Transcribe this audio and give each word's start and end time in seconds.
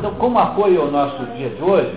Então, 0.00 0.14
como 0.14 0.38
apoio 0.38 0.80
ao 0.80 0.90
nosso 0.90 1.22
dia 1.36 1.50
de 1.50 1.62
hoje, 1.62 1.94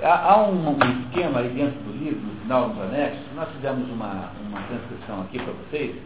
há, 0.00 0.40
um, 0.40 0.78
esquema 1.02 1.40
aí 1.40 1.48
dentro 1.48 1.80
do 1.80 1.98
livro, 1.98 2.20
no 2.20 2.40
final 2.42 2.68
dos 2.68 2.80
anexos, 2.80 3.18
nós 3.34 3.48
fizemos 3.56 3.90
uma, 3.90 4.30
uma 4.46 4.60
transcrição 4.68 5.22
aqui 5.22 5.40
para 5.40 5.52
vocês, 5.52 5.96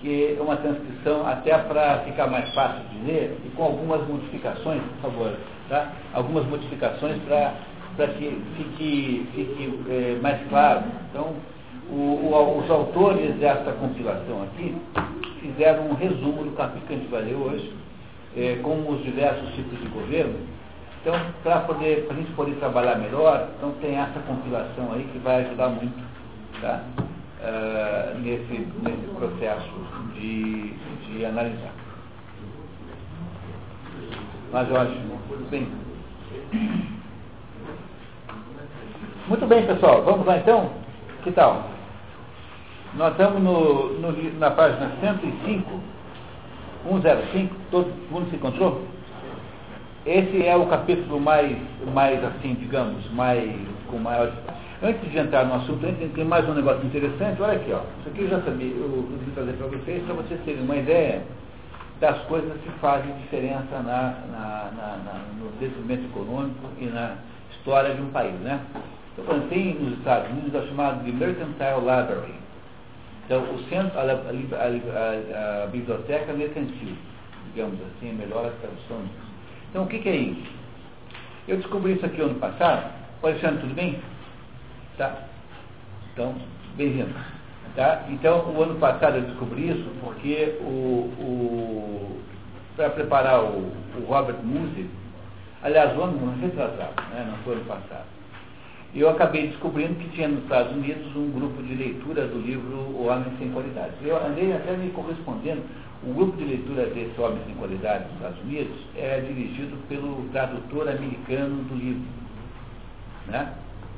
que 0.00 0.34
é 0.38 0.42
uma 0.42 0.56
transcrição 0.56 1.26
até 1.26 1.58
para 1.58 1.98
ficar 2.06 2.28
mais 2.28 2.54
fácil 2.54 2.80
de 2.88 3.06
ler 3.06 3.38
e 3.44 3.50
com 3.50 3.64
algumas 3.64 4.08
modificações, 4.08 4.80
por 4.80 5.10
favor, 5.10 5.34
tá? 5.68 5.92
Algumas 6.14 6.46
modificações 6.46 7.18
para 7.24 8.08
que 8.14 8.42
fique, 8.56 9.28
fique 9.34 9.78
é, 9.90 10.18
mais 10.22 10.40
claro. 10.48 10.84
Então, 11.10 11.34
o, 11.90 12.32
o, 12.32 12.58
os 12.60 12.70
autores 12.70 13.34
dessa 13.34 13.72
compilação 13.72 14.44
aqui 14.44 14.74
fizeram 15.38 15.90
um 15.90 15.92
resumo 15.92 16.44
do 16.44 16.56
capítulo 16.56 16.86
que 16.86 16.94
a 16.94 16.96
gente 16.96 17.10
vai 17.10 17.20
ler 17.24 17.34
hoje, 17.34 17.85
é, 18.36 18.56
com 18.62 18.88
os 18.90 19.02
diversos 19.02 19.54
tipos 19.54 19.78
de 19.80 19.88
governo. 19.88 20.38
Então, 21.00 21.14
para 21.42 21.60
poder, 21.60 22.06
a 22.10 22.14
gente 22.14 22.32
poder 22.32 22.56
trabalhar 22.56 22.96
melhor, 22.96 23.48
então 23.56 23.72
tem 23.80 23.96
essa 23.96 24.18
compilação 24.26 24.92
aí 24.92 25.08
que 25.12 25.18
vai 25.18 25.44
ajudar 25.44 25.68
muito 25.68 26.04
tá? 26.60 26.82
Uh, 27.38 28.18
nesse, 28.20 28.66
nesse 28.82 29.06
processo 29.14 29.70
de, 30.14 30.72
de 30.72 31.24
analisar. 31.24 31.72
Mas 34.52 34.68
eu 34.68 34.80
acho, 34.80 34.92
bem. 35.50 35.68
Muito 39.28 39.46
bem, 39.46 39.66
pessoal. 39.66 40.02
Vamos 40.02 40.26
lá 40.26 40.38
então? 40.38 40.70
Que 41.24 41.32
tal? 41.32 41.68
Nós 42.94 43.12
estamos 43.12 43.42
no, 43.42 43.92
no, 44.00 44.38
na 44.38 44.50
página 44.50 44.90
105, 45.00 45.80
105, 46.88 47.54
todo 47.70 47.92
mundo 48.10 48.30
se 48.30 48.36
encontrou? 48.36 48.82
Esse 50.06 50.46
é 50.46 50.56
o 50.56 50.66
capítulo 50.66 51.20
mais, 51.20 51.56
mais 51.92 52.22
assim, 52.24 52.54
digamos, 52.54 53.10
mais, 53.10 53.50
com 53.88 53.98
maior. 53.98 54.32
Antes 54.82 55.10
de 55.10 55.18
entrar 55.18 55.44
no 55.46 55.54
assunto, 55.54 55.80
tem 56.14 56.24
mais 56.24 56.48
um 56.48 56.54
negócio 56.54 56.86
interessante. 56.86 57.42
Olha 57.42 57.54
aqui, 57.54 57.72
ó. 57.72 57.80
Isso 58.00 58.08
aqui 58.08 58.22
eu 58.22 58.28
já 58.28 58.40
sabia, 58.42 58.68
eu 58.68 59.08
vim 59.24 59.30
trazer 59.34 59.52
para 59.54 59.66
vocês, 59.66 60.04
para 60.04 60.14
vocês 60.14 60.40
terem 60.44 60.62
uma 60.62 60.76
ideia 60.76 61.22
das 62.00 62.18
coisas 62.26 62.52
que 62.60 62.70
fazem 62.78 63.12
diferença 63.22 63.78
na, 63.78 64.14
na, 64.30 64.70
na, 64.76 64.96
na 64.98 65.20
no 65.40 65.50
desenvolvimento 65.58 66.04
econômico 66.04 66.68
e 66.78 66.84
na 66.84 67.16
história 67.50 67.94
de 67.94 68.02
um 68.02 68.10
país, 68.10 68.34
né? 68.40 68.60
Então, 69.18 69.40
tem 69.48 69.74
nos 69.74 69.98
Estados 69.98 70.30
Unidos 70.30 70.54
a 70.54 70.66
chamada 70.66 71.02
de 71.02 71.10
Mercantile 71.10 71.80
Library. 71.80 72.45
Então, 73.26 73.42
o 73.42 73.58
centro, 73.68 73.98
a, 73.98 74.02
a, 74.02 74.04
a, 74.04 75.64
a 75.64 75.66
biblioteca 75.66 76.32
mercantil, 76.32 76.94
digamos 77.52 77.76
assim, 77.82 78.10
é 78.10 78.12
melhor 78.12 78.46
a 78.46 78.50
tradução 78.60 79.02
disso. 79.02 79.26
Então, 79.68 79.82
o 79.82 79.86
que, 79.88 79.98
que, 79.98 80.08
é 80.08 80.16
isso? 80.16 80.52
Eu 81.48 81.56
descobri 81.56 81.94
isso 81.94 82.06
aqui 82.06 82.20
ano 82.20 82.36
passado. 82.36 82.88
Alexandre, 83.24 83.62
tudo 83.62 83.74
bem? 83.74 84.00
Tá? 84.96 85.24
Então, 86.12 86.36
bem-vindo. 86.76 87.12
Tá? 87.74 88.04
Então, 88.08 88.48
o 88.54 88.62
ano 88.62 88.76
passado 88.76 89.16
eu 89.16 89.22
descobri 89.22 89.70
isso 89.70 89.90
porque 90.00 90.56
o, 90.60 91.10
o 91.18 92.22
para 92.76 92.90
preparar 92.90 93.42
o, 93.42 93.72
o 93.98 94.04
Robert 94.06 94.36
Musil, 94.42 94.88
aliás, 95.62 95.96
o 95.98 96.02
ano 96.02 96.40
retrasado, 96.40 97.02
né? 97.10 97.26
não 97.28 97.38
foi 97.38 97.54
ano 97.54 97.64
passado, 97.64 98.06
eu 99.00 99.10
acabei 99.10 99.48
descobrindo 99.48 99.94
que 99.96 100.08
tinha 100.10 100.26
nos 100.26 100.42
Estados 100.44 100.72
Unidos 100.72 101.14
um 101.14 101.30
grupo 101.30 101.62
de 101.62 101.74
leitura 101.74 102.26
do 102.26 102.38
livro 102.38 102.76
O 102.76 103.08
Homem 103.08 103.30
Sem 103.38 103.50
Qualidade. 103.50 103.92
Eu 104.02 104.16
andei 104.16 104.52
até 104.54 104.74
me 104.74 104.90
correspondendo. 104.90 105.62
O 106.02 106.14
grupo 106.14 106.36
de 106.38 106.44
leitura 106.44 106.86
desse 106.86 107.20
Homem 107.20 107.38
Sem 107.44 107.54
Qualidade 107.56 108.04
nos 108.04 108.14
Estados 108.14 108.40
Unidos 108.42 108.76
é 108.96 109.20
dirigido 109.20 109.76
pelo 109.88 110.26
tradutor 110.32 110.88
americano 110.88 111.62
do 111.64 111.74
livro, 111.74 112.02
né? 113.26 113.52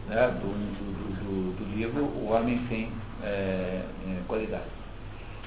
né? 0.09 0.27
Do, 0.41 0.49
do, 0.49 1.15
do, 1.23 1.57
do, 1.59 1.77
livro 1.77 2.03
O 2.03 2.33
Homem 2.33 2.61
Sem 2.69 2.89
é, 3.23 3.27
é, 3.27 3.83
Qualidade. 4.27 4.65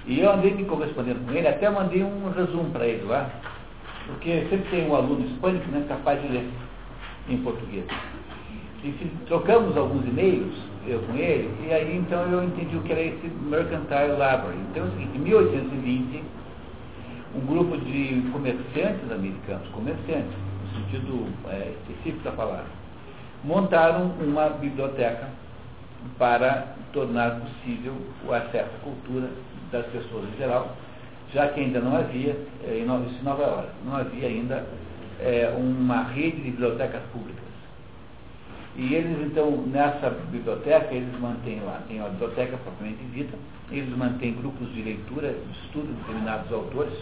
E 0.05 0.19
eu 0.19 0.31
andei 0.31 0.53
me 0.53 0.63
correspondendo 0.63 1.25
com 1.25 1.31
ele, 1.31 1.47
até 1.47 1.69
mandei 1.69 2.03
um 2.03 2.31
resumo 2.31 2.71
para 2.71 2.85
ele 2.85 3.03
lá, 3.03 3.29
porque 4.07 4.47
sempre 4.49 4.69
tem 4.69 4.87
um 4.87 4.95
aluno 4.95 5.25
hispânico 5.25 5.69
né, 5.71 5.85
capaz 5.89 6.21
de 6.21 6.27
ler 6.29 6.49
em 7.27 7.37
português. 7.37 7.85
Trocamos 9.27 9.77
alguns 9.77 10.07
e-mails, 10.07 10.55
eu 10.87 10.99
com 11.01 11.15
ele, 11.15 11.51
e 11.67 11.71
aí 11.71 11.95
então 11.95 12.23
eu 12.31 12.43
entendi 12.43 12.75
o 12.75 12.81
que 12.81 12.91
era 12.91 13.01
esse 13.01 13.27
Mercantile 13.43 14.13
Library. 14.13 14.57
Então 14.71 14.85
é 14.85 14.87
o 14.87 14.91
seguinte, 14.91 15.17
em 15.17 15.19
1820, 15.19 16.23
um 17.35 17.45
grupo 17.45 17.77
de 17.77 18.27
comerciantes 18.31 19.11
americanos, 19.11 19.67
comerciantes, 19.69 20.33
no 20.63 20.81
sentido 20.81 21.27
é, 21.49 21.73
específico 21.81 22.23
da 22.23 22.31
palavra, 22.31 22.65
montaram 23.43 24.13
uma 24.19 24.49
biblioteca 24.49 25.29
para 26.17 26.73
tornar 26.91 27.39
possível 27.39 27.93
o 28.27 28.33
acesso 28.33 28.69
à 28.81 28.83
cultura 28.83 29.29
das 29.71 29.85
pessoas 29.87 30.25
em 30.33 30.37
geral, 30.37 30.75
já 31.31 31.47
que 31.49 31.59
ainda 31.59 31.79
não 31.79 31.95
havia, 31.95 32.35
é, 32.67 32.79
em 32.79 32.85
Nova 32.85 33.43
York, 33.43 33.67
não 33.85 33.95
havia 33.95 34.27
ainda 34.27 34.65
é, 35.19 35.53
uma 35.55 36.03
rede 36.03 36.37
de 36.37 36.51
bibliotecas 36.51 37.01
públicas. 37.13 37.40
E 38.75 38.93
eles, 38.93 39.27
então, 39.27 39.51
nessa 39.67 40.09
biblioteca, 40.31 40.93
eles 40.93 41.19
mantêm 41.19 41.59
lá, 41.61 41.81
tem 41.87 41.99
a 41.99 42.07
biblioteca 42.07 42.57
propriamente 42.57 43.03
dita, 43.13 43.37
eles 43.69 43.95
mantêm 43.97 44.33
grupos 44.33 44.71
de 44.73 44.81
leitura, 44.81 45.33
de 45.33 45.65
estudo 45.65 45.87
de 45.87 45.93
determinados 45.93 46.51
autores, 46.53 46.93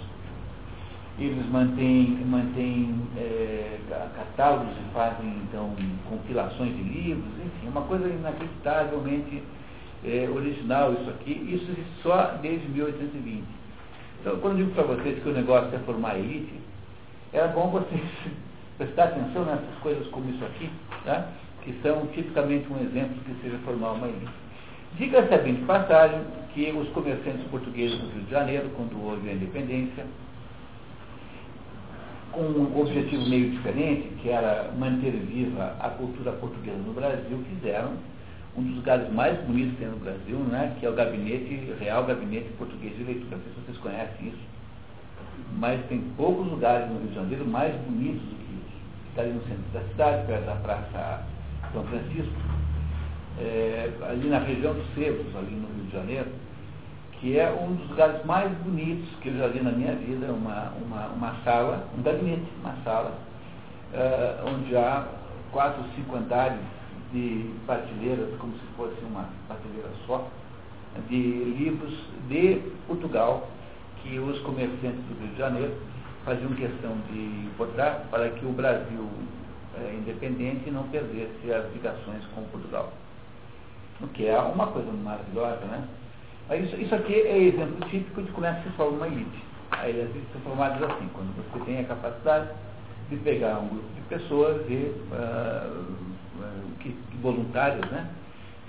eles 1.20 1.46
mantêm, 1.50 2.18
mantêm 2.26 2.96
é, 3.18 3.78
catálogos 4.16 4.74
e 4.74 4.94
fazem, 4.94 5.30
então, 5.44 5.76
compilações 6.10 6.76
de 6.76 6.82
livros, 6.82 7.32
enfim, 7.46 7.68
uma 7.68 7.82
coisa 7.82 8.08
inacreditavelmente 8.08 9.44
é, 10.06 10.30
original 10.34 10.94
isso 10.94 11.10
aqui, 11.10 11.32
isso 11.32 11.76
só 12.02 12.38
desde 12.42 12.68
1820. 12.70 13.44
Então, 14.22 14.40
quando 14.40 14.60
eu 14.60 14.66
digo 14.66 14.76
para 14.76 14.96
vocês 14.96 15.22
que 15.22 15.30
o 15.30 15.34
negócio 15.34 15.74
é 15.76 15.80
formar 15.80 16.18
elite, 16.18 16.54
era 17.32 17.48
bom 17.50 17.70
vocês 17.70 18.02
prestar 18.78 19.06
atenção 19.06 19.46
nessas 19.46 19.76
coisas 19.82 20.08
como 20.08 20.30
isso 20.30 20.44
aqui, 20.46 20.70
tá? 21.06 21.30
Que 21.64 21.74
são 21.82 22.08
tipicamente 22.08 22.72
um 22.72 22.82
exemplo 22.82 23.18
que 23.26 23.42
seja 23.42 23.58
formar 23.60 23.92
uma 23.92 24.08
ilha. 24.08 24.30
Diga-se 24.98 25.38
bem 25.44 25.56
de 25.56 25.62
passagem 25.64 26.20
que 26.54 26.72
os 26.72 26.90
comerciantes 26.90 27.46
portugueses 27.48 27.98
do 28.00 28.08
Rio 28.10 28.24
de 28.24 28.32
Janeiro, 28.32 28.70
quando 28.76 29.02
houve 29.04 29.30
a 29.30 29.34
independência, 29.34 30.06
com 32.32 32.42
um 32.42 32.80
objetivo 32.80 33.28
meio 33.30 33.52
diferente, 33.52 34.10
que 34.22 34.30
era 34.30 34.72
manter 34.78 35.12
viva 35.12 35.76
a 35.80 35.90
cultura 35.90 36.32
portuguesa 36.34 36.78
no 36.78 36.94
Brasil, 36.94 37.44
fizeram 37.50 37.94
um 38.58 38.64
dos 38.64 38.76
lugares 38.78 39.12
mais 39.14 39.40
bonitos 39.42 39.74
que 39.74 39.78
tem 39.78 39.88
no 39.88 39.98
Brasil, 39.98 40.38
né, 40.38 40.76
que 40.80 40.86
é 40.86 40.90
o 40.90 40.94
gabinete, 40.94 41.74
Real 41.80 42.04
Gabinete 42.06 42.50
Português 42.58 42.96
de 42.98 43.04
Leitura. 43.04 43.38
Não 43.38 43.44
sei 43.44 43.54
se 43.54 43.60
vocês 43.62 43.78
conhecem 43.78 44.28
isso. 44.28 44.50
Mas 45.58 45.84
tem 45.88 46.02
poucos 46.18 46.48
lugares 46.48 46.90
no 46.90 47.00
Rio 47.00 47.08
de 47.10 47.16
Janeiro 47.16 47.46
mais 47.46 47.76
bonitos 47.82 48.22
do 48.22 48.36
que 48.36 48.54
isso. 48.54 48.78
Está 49.10 49.22
ali 49.22 49.34
no 49.34 49.42
centro 49.42 49.64
da 49.74 49.82
cidade, 49.82 50.28
perto 50.28 50.46
da 50.46 50.56
Praça 50.56 51.26
são 51.74 51.84
Francisco, 51.86 52.34
é, 53.40 53.92
ali 54.10 54.30
na 54.30 54.40
região 54.40 54.74
dos 54.74 54.86
Cerros, 54.94 55.36
ali 55.36 55.56
no 55.56 55.68
Rio 55.68 55.86
de 55.86 55.92
Janeiro, 55.92 56.28
que 57.14 57.38
é 57.38 57.52
um 57.52 57.76
dos 57.76 57.90
lugares 57.90 58.26
mais 58.26 58.52
bonitos 58.60 59.08
que 59.22 59.30
eu 59.30 59.38
já 59.38 59.48
vi 59.48 59.60
na 59.62 59.72
minha 59.72 59.94
vida, 59.96 60.28
uma, 60.32 60.72
uma, 60.82 61.08
uma 61.08 61.36
sala, 61.44 61.88
um 61.98 62.02
gabinete, 62.02 62.46
uma 62.62 62.76
sala, 62.84 63.14
é, 63.94 64.40
onde 64.46 64.76
há 64.76 65.06
quatro, 65.52 65.84
cinco 65.96 66.16
andares 66.16 66.60
de 67.12 67.50
prateleiras, 67.66 68.30
como 68.40 68.54
se 68.54 68.66
fosse 68.78 69.04
uma 69.04 69.26
prateleira 69.48 69.90
só, 70.06 70.28
de 71.10 71.16
livros 71.16 71.94
de 72.30 72.62
Portugal, 72.88 73.48
que 74.02 74.18
os 74.20 74.40
comerciantes 74.40 75.02
do 75.06 75.20
Rio 75.20 75.32
de 75.32 75.38
Janeiro 75.38 75.74
faziam 76.24 76.52
questão 76.54 76.96
de 77.12 77.20
importar 77.48 78.08
para 78.10 78.30
que 78.30 78.46
o 78.46 78.52
Brasil 78.52 79.08
é, 79.82 79.94
independente 79.94 80.68
e 80.68 80.72
não 80.72 80.84
perdesse 80.90 81.52
as 81.52 81.72
ligações 81.74 82.24
com 82.36 82.44
Portugal. 82.46 82.92
O 84.02 84.08
que 84.08 84.28
é 84.28 84.40
uma 84.40 84.68
coisa 84.68 84.92
maravilhosa, 84.92 85.66
né? 85.66 85.88
Mas 86.48 86.66
isso, 86.66 86.76
isso 86.78 86.96
aqui 86.96 87.14
é 87.14 87.38
exemplo 87.38 87.88
típico 87.90 88.22
de 88.22 88.32
como 88.32 88.46
é 88.46 88.54
que 88.54 88.64
se 88.64 88.76
forma 88.76 88.98
uma 88.98 89.08
elite. 89.08 89.44
As 89.72 89.90
elites 89.90 90.32
são 90.32 90.42
formadas 90.42 90.82
assim, 90.84 91.10
quando 91.14 91.36
você 91.36 91.66
tem 91.66 91.80
a 91.80 91.84
capacidade 91.84 92.50
de 93.10 93.18
pegar 93.18 93.60
um 93.60 93.68
grupo 93.68 93.88
de 93.96 94.02
pessoas 94.10 94.62
e, 94.70 94.96
uh, 95.12 95.86
que, 96.80 96.96
voluntários, 97.22 97.90
né? 97.92 98.10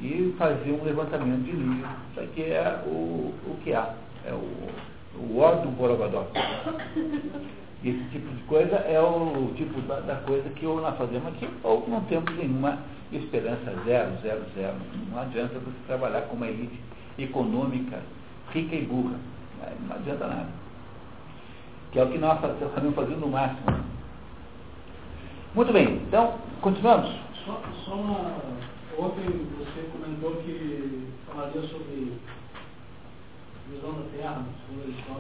E 0.01 0.35
fazer 0.39 0.73
um 0.73 0.85
levantamento 0.85 1.45
de 1.45 1.53
nível. 1.53 1.89
Isso 2.11 2.21
aqui 2.21 2.43
é 2.45 2.83
o, 2.87 3.35
o 3.47 3.59
que 3.63 3.73
há. 3.73 3.95
É 4.25 4.33
o, 4.33 4.69
o 5.19 5.39
ó 5.39 5.53
do 5.57 5.69
Borogodó. 5.71 6.27
Esse 7.83 8.05
tipo 8.11 8.29
de 8.35 8.43
coisa 8.43 8.77
é 8.77 9.01
o 9.01 9.53
tipo 9.57 9.81
da, 9.83 10.01
da, 10.01 10.17
coisa 10.17 10.49
que 10.51 10.67
ou 10.67 10.81
nós 10.81 10.97
fazemos 10.99 11.29
aqui, 11.29 11.49
ou 11.63 11.89
não 11.89 12.03
temos 12.05 12.31
nenhuma 12.37 12.79
esperança 13.11 13.75
zero, 13.87 14.13
zero, 14.23 14.43
zero. 14.55 14.77
Não 15.11 15.21
adianta 15.21 15.55
você 15.55 15.77
trabalhar 15.87 16.23
com 16.23 16.37
uma 16.37 16.47
elite 16.47 16.79
econômica 17.19 17.99
rica 18.53 18.77
e 18.77 18.85
burra. 18.85 19.17
Não 19.89 19.97
adianta 19.97 20.27
nada. 20.27 20.49
Que 21.93 21.99
é 21.99 22.05
o 22.05 22.11
que 22.11 22.19
nós 22.19 22.39
estamos 22.61 22.95
fazendo 22.95 23.21
no 23.21 23.29
máximo. 23.29 23.81
Muito 25.55 25.73
bem, 25.73 26.03
então, 26.07 26.35
continuamos. 26.61 27.11
Só, 27.45 27.61
só 27.85 27.95
uma. 27.95 28.37
Ontem 28.99 29.25
você 29.59 29.89
comentou 29.93 30.37
que 30.43 31.09
falaria 31.27 31.63
sobre 31.63 32.13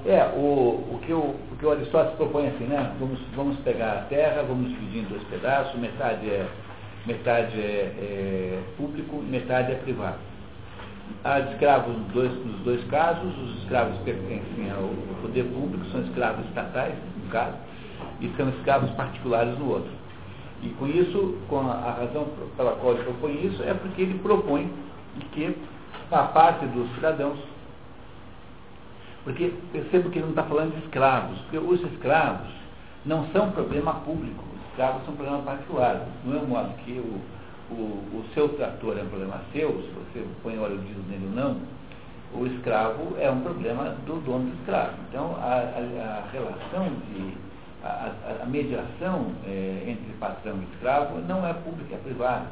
É, 0.06 0.24
o, 0.36 0.94
o, 0.94 1.00
que 1.04 1.12
o, 1.12 1.18
o 1.18 1.56
que 1.58 1.66
o 1.66 1.70
Aristóteles 1.70 2.16
propõe 2.16 2.48
assim, 2.48 2.64
né? 2.64 2.94
Vamos, 2.98 3.20
vamos 3.36 3.56
pegar 3.60 3.92
a 3.92 4.02
Terra, 4.02 4.42
vamos 4.42 4.68
dividir 4.70 5.02
em 5.02 5.04
dois 5.04 5.22
pedaços, 5.24 5.78
metade 5.78 6.26
é, 6.28 6.48
metade 7.06 7.60
é, 7.60 7.94
é 7.98 8.62
público 8.76 9.22
metade 9.22 9.72
é 9.72 9.76
privado. 9.76 10.18
Há 11.24 11.40
escravos 11.40 11.96
nos 11.96 12.12
dois, 12.12 12.32
nos 12.44 12.60
dois 12.60 12.84
casos, 12.84 13.36
os 13.36 13.62
escravos 13.62 13.98
pertencem 13.98 14.70
ao 14.70 14.88
poder 15.20 15.44
público, 15.44 15.84
são 15.86 16.02
escravos 16.02 16.46
estatais, 16.46 16.94
no 17.22 17.30
caso, 17.30 17.56
e 18.20 18.28
são 18.36 18.48
escravos 18.48 18.90
particulares 18.92 19.58
no 19.58 19.70
outro. 19.70 19.90
E 20.62 20.68
com 20.70 20.86
isso, 20.86 21.38
com 21.48 21.60
a, 21.60 21.72
a 21.72 21.92
razão 21.92 22.26
pela 22.56 22.72
qual 22.72 22.94
ele 22.94 23.04
propõe 23.04 23.46
isso, 23.46 23.62
é 23.62 23.74
porque 23.74 24.02
ele 24.02 24.18
propõe 24.20 24.70
que 25.32 25.56
a 26.10 26.22
parte 26.24 26.66
dos 26.66 26.92
cidadãos 26.94 27.38
porque 29.24 29.52
percebo 29.72 30.10
que 30.10 30.18
ele 30.18 30.26
não 30.26 30.30
está 30.30 30.44
falando 30.44 30.74
de 30.74 30.84
escravos, 30.84 31.38
porque 31.40 31.58
os 31.58 31.80
escravos 31.92 32.48
não 33.04 33.26
são 33.28 33.50
problema 33.50 33.94
público, 34.00 34.44
os 34.54 34.70
escravos 34.70 35.04
são 35.04 35.14
problema 35.14 35.42
particular. 35.42 36.06
Não 36.24 36.38
é 36.38 36.40
um 36.42 36.46
modo 36.46 36.74
que 36.84 36.92
o, 36.92 37.20
o, 37.74 37.74
o 37.74 38.24
seu 38.34 38.48
trator 38.50 38.96
é 38.98 39.02
um 39.02 39.08
problema 39.08 39.40
seu, 39.52 39.70
se 39.70 39.90
você 39.90 40.26
põe 40.42 40.58
óleo 40.58 40.78
diesel 40.78 41.02
nele 41.08 41.26
ou 41.26 41.32
não, 41.32 41.56
o 42.32 42.46
escravo 42.46 43.16
é 43.18 43.30
um 43.30 43.40
problema 43.40 43.96
do 44.06 44.20
dono 44.24 44.50
do 44.50 44.56
escravo. 44.60 44.94
Então, 45.08 45.36
a, 45.36 45.54
a, 45.54 46.18
a 46.18 46.30
relação 46.30 46.88
de. 47.08 47.50
A, 47.82 48.12
a 48.42 48.46
mediação 48.46 49.32
é, 49.46 49.84
entre 49.86 50.12
patrão 50.20 50.58
e 50.58 50.74
escravo 50.74 51.18
não 51.26 51.46
é 51.46 51.54
pública, 51.54 51.94
é 51.94 51.98
privada. 51.98 52.46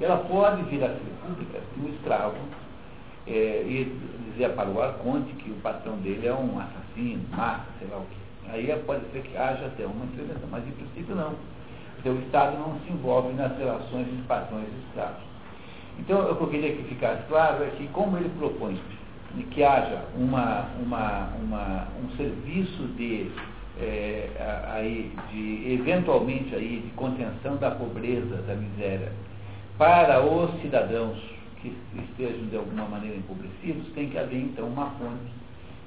Ela 0.00 0.18
pode 0.18 0.62
vir 0.62 0.82
a 0.84 0.88
ser 0.88 1.12
pública 1.26 1.58
se 1.58 1.80
o 1.80 1.88
escravo 1.88 2.36
é, 3.26 3.62
e 3.66 3.98
dizia 4.30 4.50
para 4.50 4.68
o 4.68 4.82
Arconte 4.82 5.32
que 5.34 5.50
o 5.50 5.56
patrão 5.56 5.96
dele 5.98 6.26
é 6.26 6.32
um 6.32 6.58
assassino, 6.58 7.22
mata, 7.30 7.64
sei 7.78 7.88
lá 7.88 7.98
o 7.98 8.06
quê. 8.06 8.16
Aí 8.50 8.82
pode 8.86 9.02
ser 9.12 9.22
que 9.22 9.36
haja 9.36 9.66
até 9.66 9.86
uma 9.86 10.04
intervenção, 10.04 10.48
mas 10.50 10.66
em 10.66 10.72
princípio 10.72 11.14
não. 11.14 11.32
O 12.04 12.18
Estado 12.26 12.58
não 12.58 12.78
se 12.80 12.92
envolve 12.92 13.32
nas 13.32 13.56
relações 13.56 14.06
entre 14.08 14.22
patrões 14.28 14.66
e 14.68 14.86
escravos. 14.88 15.22
Então, 15.98 16.30
o 16.30 16.36
que 16.36 16.42
eu 16.42 16.48
queria 16.48 16.76
que 16.76 16.82
ficasse 16.84 17.22
claro 17.28 17.64
é 17.64 17.68
que, 17.68 17.88
como 17.88 18.18
ele 18.18 18.28
propõe 18.38 18.78
que 19.50 19.64
haja 19.64 20.04
uma, 20.16 20.68
uma, 20.80 21.28
uma, 21.42 21.88
um 22.02 22.16
serviço 22.16 22.84
de, 22.96 23.30
é, 23.80 24.28
aí, 24.72 25.12
de, 25.32 25.72
eventualmente, 25.72 26.54
aí, 26.54 26.82
de 26.84 26.90
contenção 26.94 27.56
da 27.56 27.72
pobreza, 27.72 28.36
da 28.46 28.54
miséria, 28.54 29.12
para 29.76 30.24
os 30.24 30.60
cidadãos 30.60 31.18
que 31.70 31.98
estejam 32.00 32.46
de 32.46 32.56
alguma 32.56 32.84
maneira 32.84 33.16
empobrecidos, 33.16 33.86
tem 33.94 34.10
que 34.10 34.18
haver 34.18 34.40
então 34.40 34.66
uma 34.66 34.90
fonte, 34.90 35.32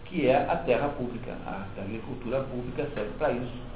que 0.05 0.27
é 0.27 0.35
a 0.35 0.55
terra 0.57 0.89
pública. 0.89 1.33
A 1.45 1.65
agricultura 1.79 2.41
pública 2.41 2.87
serve 2.93 3.11
para 3.17 3.31
isso 3.31 3.67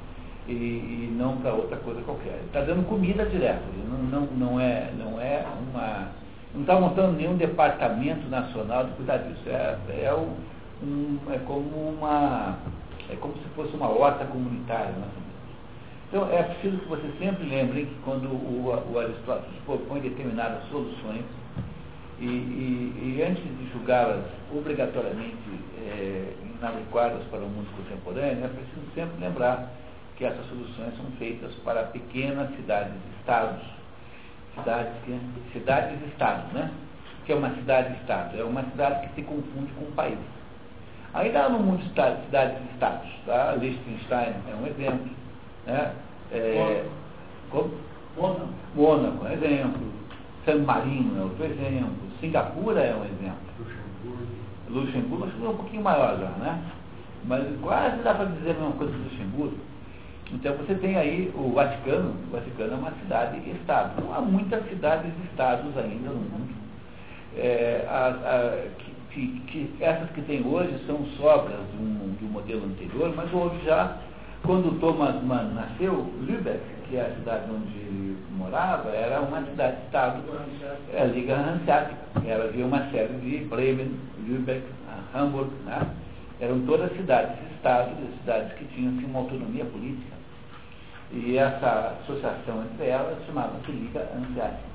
e, 0.48 0.52
e 0.52 1.14
não 1.16 1.36
para 1.38 1.54
outra 1.54 1.76
coisa 1.78 2.00
qualquer. 2.02 2.40
Está 2.46 2.62
dando 2.62 2.86
comida 2.88 3.24
direto, 3.26 3.62
não, 3.88 3.98
não, 3.98 4.26
não, 4.36 4.60
é, 4.60 4.92
não 4.98 5.20
é 5.20 5.44
uma. 5.70 6.08
Não 6.54 6.60
está 6.62 6.78
montando 6.78 7.16
nenhum 7.16 7.36
departamento 7.36 8.28
nacional 8.28 8.84
de 8.84 8.92
cuidar 8.92 9.18
disso. 9.18 9.42
É, 9.46 9.76
é, 10.04 10.14
um, 10.14 11.18
é 11.30 11.38
como 11.38 11.96
uma. 11.96 12.58
É 13.10 13.16
como 13.16 13.34
se 13.34 13.48
fosse 13.54 13.74
uma 13.74 13.88
horta 13.88 14.24
comunitária. 14.24 14.92
Então 16.08 16.30
é 16.30 16.42
preciso 16.42 16.76
que 16.78 16.88
vocês 16.88 17.18
sempre 17.18 17.48
lembrem 17.48 17.86
que 17.86 17.94
quando 18.04 18.26
o, 18.26 18.92
o 18.92 18.98
Aristóteles 18.98 19.56
propõe 19.64 20.00
determinadas 20.00 20.62
soluções, 20.68 21.24
e, 22.22 22.24
e, 22.24 23.16
e 23.16 23.22
antes 23.22 23.42
de 23.42 23.72
julgá-las 23.72 24.24
obrigatoriamente 24.54 25.36
é, 25.78 26.34
inadequadas 26.56 27.24
para 27.24 27.40
o 27.40 27.48
mundo 27.48 27.68
contemporâneo, 27.76 28.44
é 28.44 28.48
preciso 28.48 28.86
sempre 28.94 29.20
lembrar 29.20 29.72
que 30.16 30.24
essas 30.24 30.46
soluções 30.46 30.96
são 30.96 31.06
feitas 31.18 31.52
para 31.64 31.82
pequenas 31.84 32.48
cidades-estados. 32.54 33.60
Cidades, 34.54 34.92
cidades-estados, 35.52 36.52
né? 36.52 36.70
Que 37.26 37.32
é 37.32 37.34
uma 37.34 37.50
cidade-estado. 37.54 38.38
É 38.38 38.44
uma 38.44 38.62
cidade 38.64 39.08
que 39.08 39.14
se 39.16 39.22
confunde 39.22 39.72
com 39.72 39.86
um 39.86 39.92
país. 39.92 40.18
Ainda 41.14 41.48
no 41.48 41.58
mundo 41.58 41.78
de 41.78 41.88
cidades-estados, 41.88 43.10
tá? 43.26 43.56
Liechtenstein 43.56 44.34
é 44.48 44.54
um 44.54 44.66
exemplo. 44.66 45.10
Né? 45.66 45.92
É, 46.30 46.84
Mônaco. 48.16 48.48
Mônaco 48.74 49.26
é 49.26 49.30
um 49.30 49.32
exemplo. 49.32 50.01
San 50.44 50.58
Marino 50.58 51.18
é 51.18 51.22
outro 51.22 51.44
exemplo. 51.44 51.94
Singapura 52.20 52.80
é 52.80 52.94
um 52.94 53.04
exemplo. 53.04 53.52
Luxemburgo. 54.68 55.26
Luxemburgo, 55.26 55.46
é 55.46 55.48
um 55.48 55.56
pouquinho 55.56 55.82
maior 55.82 56.18
já, 56.18 56.30
né? 56.30 56.62
Mas 57.24 57.44
quase 57.60 58.02
dá 58.02 58.14
para 58.14 58.26
dizer 58.26 58.50
a 58.50 58.54
mesma 58.54 58.72
coisa 58.72 58.92
do 58.92 59.04
Luxemburgo. 59.04 59.58
Então 60.32 60.56
você 60.56 60.74
tem 60.74 60.96
aí 60.96 61.32
o 61.34 61.52
Vaticano, 61.52 62.14
o 62.26 62.32
Vaticano 62.32 62.72
é 62.72 62.76
uma 62.76 62.92
cidade-estado. 63.02 64.02
Não 64.02 64.14
há 64.14 64.20
muitas 64.20 64.66
cidades-estados 64.68 65.76
ainda 65.76 66.08
no 66.08 66.20
mundo. 66.20 66.52
É, 67.36 67.86
a, 67.88 68.08
a, 68.08 68.82
que, 69.10 69.26
que, 69.46 69.74
essas 69.80 70.10
que 70.10 70.22
tem 70.22 70.46
hoje 70.46 70.78
são 70.86 71.04
sobras 71.18 71.60
de 71.72 71.82
um, 71.82 72.16
de 72.18 72.24
um 72.24 72.28
modelo 72.28 72.64
anterior, 72.64 73.12
mas 73.14 73.32
houve 73.32 73.62
já, 73.64 73.98
quando 74.42 74.78
Thomas 74.80 75.22
Mann 75.22 75.52
nasceu, 75.54 76.10
Lübeck, 76.22 76.60
que 76.92 77.00
a 77.00 77.10
cidade 77.14 77.50
onde 77.50 78.16
morava, 78.36 78.90
era 78.90 79.22
uma 79.22 79.40
cidade-estado, 79.46 80.22
é 80.92 81.00
a 81.00 81.04
Liga 81.06 81.34
Hanseática. 81.34 81.96
Ela 82.26 82.44
havia 82.44 82.66
uma 82.66 82.90
série 82.90 83.14
de 83.14 83.44
Bremen, 83.46 83.96
Lübeck, 84.26 84.62
Hamburg, 85.14 85.50
né? 85.64 85.88
eram 86.38 86.60
todas 86.66 86.94
cidades-estados, 86.94 87.94
cidades 88.20 88.52
que 88.58 88.66
tinham 88.74 88.92
assim, 88.92 89.06
uma 89.06 89.20
autonomia 89.20 89.64
política. 89.64 90.12
E 91.12 91.38
essa 91.38 91.96
associação 92.02 92.62
entre 92.64 92.88
elas 92.88 93.16
chamava-se 93.24 93.72
Liga 93.72 94.06
Hanseática. 94.14 94.72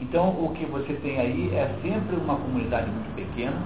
Então, 0.00 0.28
o 0.28 0.52
que 0.54 0.64
você 0.66 0.92
tem 1.02 1.18
aí 1.18 1.52
é 1.56 1.74
sempre 1.82 2.14
uma 2.14 2.36
comunidade 2.36 2.88
muito 2.88 3.16
pequena, 3.16 3.60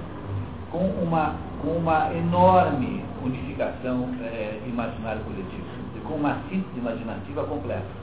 com 0.70 0.87
uma, 0.87 1.37
com 1.61 1.76
uma 1.76 2.11
enorme 2.15 3.05
unificação 3.23 4.08
é, 4.23 4.58
imaginário 4.67 5.23
coletivo 5.25 5.72
com 6.12 6.19
uma 6.19 6.43
síntese 6.50 6.79
imaginativa 6.79 7.44
completa. 7.44 8.03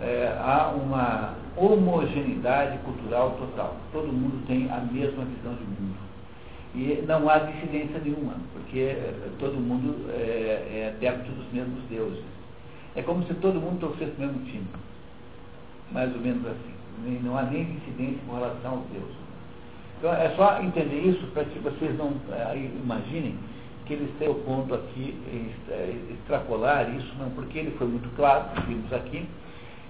É, 0.00 0.36
há 0.40 0.68
uma 0.68 1.34
homogeneidade 1.56 2.78
cultural 2.78 3.30
total. 3.38 3.76
Todo 3.92 4.12
mundo 4.12 4.44
tem 4.46 4.68
a 4.70 4.80
mesma 4.80 5.24
visão 5.24 5.54
de 5.54 5.64
mundo. 5.64 5.96
E 6.74 7.02
não 7.06 7.30
há 7.30 7.38
dissidência 7.38 8.00
nenhuma, 8.00 8.34
porque 8.52 8.80
é, 8.80 9.30
todo 9.38 9.54
mundo 9.54 10.10
é, 10.10 10.68
é 10.72 10.94
adepto 10.94 11.30
dos 11.30 11.50
mesmos 11.52 11.82
deuses. 11.88 12.24
É 12.96 13.02
como 13.02 13.24
se 13.26 13.34
todo 13.34 13.60
mundo 13.60 13.80
torcesse 13.80 14.12
o 14.18 14.20
mesmo 14.20 14.44
time. 14.44 14.66
Mais 15.92 16.12
ou 16.12 16.20
menos 16.20 16.44
assim. 16.44 17.20
Não 17.22 17.38
há 17.38 17.42
nem 17.42 17.64
dissidência 17.64 18.18
com 18.26 18.34
relação 18.34 18.72
aos 18.72 18.86
deuses. 18.92 19.16
Então 19.98 20.12
é 20.12 20.34
só 20.36 20.60
entender 20.60 21.00
isso 21.00 21.26
para 21.28 21.44
que 21.44 21.58
vocês 21.60 21.96
não 21.96 22.12
é, 22.32 22.56
imaginem 22.56 23.36
que 23.86 23.94
eles 23.94 24.10
têm 24.18 24.28
o 24.28 24.34
ponto 24.34 24.74
aqui, 24.74 25.14
é, 25.70 25.94
extrapolar 26.12 26.92
isso, 26.94 27.14
não, 27.18 27.30
porque 27.30 27.58
ele 27.58 27.70
foi 27.78 27.86
muito 27.86 28.14
claro, 28.16 28.44
vimos 28.66 28.92
aqui, 28.92 29.26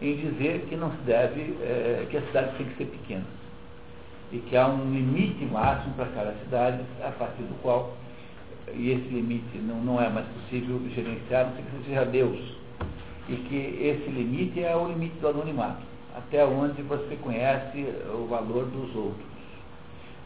em 0.01 0.17
dizer 0.17 0.67
que 0.69 0.77
não 0.77 0.91
se 0.91 1.03
deve, 1.07 1.57
é, 1.63 2.07
que 2.11 2.17
as 2.17 2.27
cidades 2.27 2.57
têm 2.57 2.67
que 2.67 2.77
ser 2.77 2.85
pequenas. 2.87 3.27
E 4.33 4.39
que 4.39 4.57
há 4.57 4.67
um 4.67 4.93
limite 4.93 5.45
máximo 5.47 5.95
para 5.95 6.07
cada 6.07 6.33
cidade, 6.45 6.81
a 7.03 7.11
partir 7.13 7.43
do 7.43 7.61
qual, 7.63 7.97
e 8.75 8.91
esse 8.91 9.09
limite 9.09 9.57
não, 9.59 9.81
não 9.83 10.03
é 10.03 10.09
mais 10.09 10.27
possível 10.27 10.81
gerenciar, 10.95 11.47
não 11.47 11.55
sei 11.55 11.65
que 11.65 11.89
seja 11.89 12.05
Deus. 12.05 12.39
E 13.29 13.37
que 13.37 13.57
esse 13.57 14.11
limite 14.11 14.63
é 14.63 14.77
o 14.77 14.89
limite 14.89 15.15
do 15.21 15.29
anonimato, 15.29 15.83
até 16.15 16.45
onde 16.45 16.83
você 16.83 17.17
conhece 17.17 17.87
o 18.13 18.27
valor 18.27 18.67
dos 18.67 18.95
outros. 18.95 19.36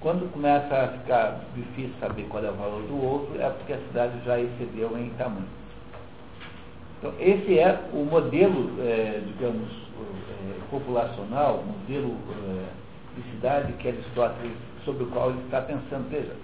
Quando 0.01 0.33
começa 0.33 0.75
a 0.75 0.89
ficar 0.89 1.41
difícil 1.55 1.93
saber 2.01 2.23
qual 2.31 2.43
é 2.43 2.49
o 2.49 2.55
valor 2.55 2.83
do 2.85 3.05
outro, 3.05 3.39
é 3.39 3.51
porque 3.51 3.75
a 3.75 3.79
cidade 3.79 4.15
já 4.25 4.41
excedeu 4.41 4.97
em 4.97 5.11
tamanho. 5.11 5.45
Então, 6.99 7.13
esse 7.19 7.59
é 7.59 7.79
o 7.93 8.05
modelo, 8.05 8.81
é, 8.81 9.21
digamos, 9.27 9.69
é, 9.71 10.71
populacional, 10.71 11.63
modelo 11.67 12.17
é, 12.31 12.65
de 13.17 13.31
cidade 13.31 13.73
que 13.75 13.89
Aristóteles, 13.89 14.57
sobre 14.87 15.05
o 15.05 15.07
qual 15.09 15.31
ele 15.31 15.41
está 15.45 15.61
pensando. 15.61 16.09
Veja, 16.11 16.35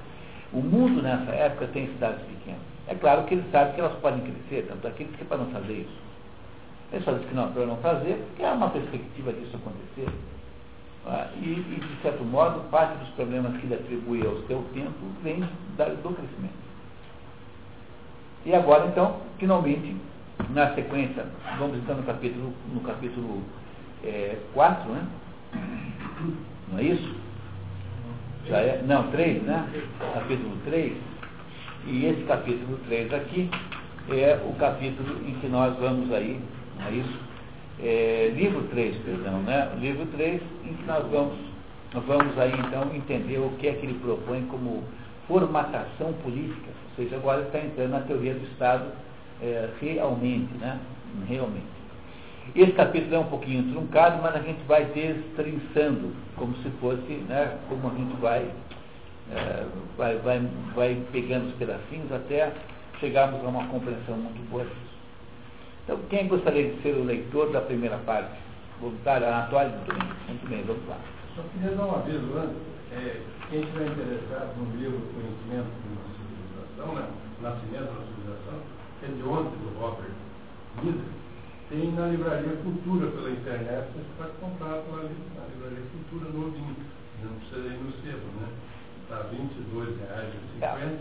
o 0.52 0.60
mundo 0.60 1.00
nessa 1.02 1.30
época 1.32 1.66
tem 1.68 1.86
cidades 1.88 2.20
pequenas. 2.26 2.60
É 2.88 2.94
claro 2.94 3.24
que 3.24 3.34
ele 3.34 3.44
sabe 3.50 3.74
que 3.74 3.80
elas 3.80 3.98
podem 4.00 4.20
crescer, 4.20 4.66
tanto 4.68 4.86
aqueles 4.86 5.16
que 5.16 5.22
é 5.22 5.24
para 5.24 5.38
não 5.38 5.46
fazer 5.46 5.72
isso. 5.72 5.98
Ele 6.92 7.04
só 7.04 7.12
diz 7.12 7.26
que 7.26 7.34
não, 7.34 7.50
para 7.52 7.66
não 7.66 7.76
fazer, 7.78 8.22
porque 8.28 8.44
há 8.44 8.52
uma 8.52 8.68
perspectiva 8.70 9.32
disso 9.32 9.56
acontecer. 9.56 10.12
Ah, 11.06 11.28
e, 11.36 11.50
e, 11.50 11.80
de 11.80 12.02
certo 12.02 12.24
modo, 12.24 12.68
parte 12.68 12.98
dos 12.98 13.08
problemas 13.10 13.56
que 13.56 13.66
ele 13.66 13.74
atribui 13.74 14.26
ao 14.26 14.36
seu 14.48 14.62
tempo 14.74 14.92
vem 15.22 15.38
do 15.38 16.16
crescimento. 16.16 16.66
E 18.44 18.52
agora, 18.52 18.86
então, 18.86 19.20
finalmente, 19.38 19.96
na 20.50 20.74
sequência, 20.74 21.24
vamos 21.58 21.78
então 21.78 21.96
no 21.96 22.02
capítulo, 22.02 22.52
no 22.72 22.80
capítulo 22.80 23.42
é, 24.04 24.36
4, 24.52 24.92
né? 24.92 25.06
Não 26.72 26.78
é 26.78 26.82
isso? 26.82 27.14
Já 28.48 28.58
é, 28.58 28.82
não, 28.84 29.10
3, 29.10 29.42
né? 29.44 29.88
Capítulo 30.12 30.56
3. 30.64 30.96
E 31.86 32.06
esse 32.06 32.22
capítulo 32.22 32.78
3 32.88 33.14
aqui 33.14 33.48
é 34.10 34.40
o 34.44 34.52
capítulo 34.54 35.20
em 35.28 35.34
que 35.34 35.46
nós 35.46 35.76
vamos 35.78 36.12
aí, 36.12 36.40
não 36.78 36.86
é 36.86 36.90
isso? 36.92 37.25
É, 37.78 38.32
livro 38.34 38.62
3, 38.68 38.96
perdão, 38.98 39.42
né? 39.42 39.70
Livro 39.78 40.06
3, 40.06 40.40
em 40.64 40.74
que 40.74 40.84
nós 40.86 41.06
vamos, 41.10 41.36
nós 41.92 42.04
vamos 42.04 42.38
aí 42.38 42.52
então 42.52 42.94
entender 42.94 43.38
o 43.38 43.50
que 43.58 43.68
é 43.68 43.72
que 43.72 43.84
ele 43.84 43.98
propõe 44.00 44.42
como 44.46 44.82
formatação 45.28 46.12
política, 46.22 46.68
ou 46.68 47.04
seja, 47.04 47.16
agora 47.16 47.42
está 47.42 47.58
entrando 47.58 47.90
na 47.90 48.00
teoria 48.00 48.34
do 48.34 48.44
Estado 48.46 48.86
é, 49.42 49.68
realmente, 49.80 50.54
né? 50.54 50.78
Realmente. 51.28 51.76
Esse 52.54 52.72
capítulo 52.72 53.14
é 53.14 53.18
um 53.18 53.24
pouquinho 53.24 53.64
truncado, 53.72 54.22
mas 54.22 54.36
a 54.36 54.38
gente 54.38 54.62
vai 54.66 54.84
destrinçando, 54.86 56.14
como 56.36 56.54
se 56.58 56.70
fosse, 56.80 57.12
né, 57.28 57.58
como 57.68 57.88
a 57.88 57.94
gente 57.94 58.16
vai, 58.20 58.48
é, 59.34 59.66
vai, 59.96 60.16
vai, 60.18 60.48
vai 60.74 61.02
pegando 61.12 61.48
os 61.48 61.54
pedacinhos 61.54 62.10
até 62.12 62.52
chegarmos 63.00 63.44
a 63.44 63.48
uma 63.48 63.66
compreensão 63.66 64.16
muito 64.16 64.50
boa. 64.50 64.64
Então, 65.86 66.00
quem 66.10 66.26
gostaria 66.26 66.74
de 66.74 66.82
ser 66.82 66.96
o 66.96 67.04
leitor 67.04 67.52
da 67.52 67.60
primeira 67.60 67.96
parte? 67.98 68.34
Voluntário, 68.80 69.28
Anatório? 69.28 69.70
Muito 69.70 69.94
bem, 69.94 70.08
muito 70.26 70.48
bem, 70.50 70.64
vamos 70.66 70.88
lá. 70.88 70.98
Só 71.36 71.42
queria 71.54 71.76
dar 71.76 71.86
um 71.86 71.94
aviso 71.94 72.26
antes. 72.34 72.58
É, 72.90 73.22
quem 73.48 73.60
estiver 73.62 73.86
interessado 73.86 74.50
no 74.58 74.66
livro 74.74 74.98
Conhecimento 75.14 75.70
de 75.78 75.86
uma 75.94 76.02
Civilização, 76.10 76.90
né? 76.90 77.06
Nascimento 77.38 77.86
da 77.86 78.02
Civilização, 78.02 78.58
que 78.98 79.06
é 79.06 79.08
de 79.14 79.22
ontem, 79.30 79.58
do 79.62 79.78
Robert 79.78 80.10
Miller, 80.82 81.06
tem 81.70 81.92
na 81.92 82.06
Livraria 82.08 82.56
Cultura 82.66 83.06
pela 83.06 83.30
internet, 83.30 83.86
você 83.94 84.10
pode 84.18 84.32
comprar 84.42 84.82
na 84.90 85.06
Livraria 85.06 85.86
Cultura 85.94 86.34
novinho. 86.34 86.74
Não 87.22 87.38
precisa 87.38 87.62
ir 87.62 87.78
no 87.78 87.92
sebo, 88.02 88.26
né? 88.42 88.50
Está 89.06 89.22
R$ 89.22 89.38
22,50. 89.38 90.98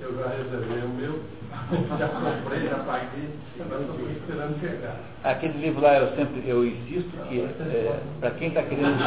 Eu 0.00 0.16
já 0.18 0.28
reservei 0.28 0.82
o 0.84 0.88
meu, 0.88 1.20
já 1.98 2.08
comprei, 2.08 2.68
já 2.68 2.78
paguei, 2.78 3.30
agora 3.60 3.82
estou 3.82 4.10
esperando 4.10 4.60
chegar. 4.60 4.96
Aquele 5.24 5.58
livro 5.58 5.80
lá 5.82 5.98
eu 5.98 6.16
sempre 6.16 6.42
eu 6.46 6.66
insisto 6.66 7.10
que 7.28 7.40
é, 7.40 8.00
para 8.20 8.30
quem 8.32 8.48
está 8.48 8.62
querendo 8.62 8.98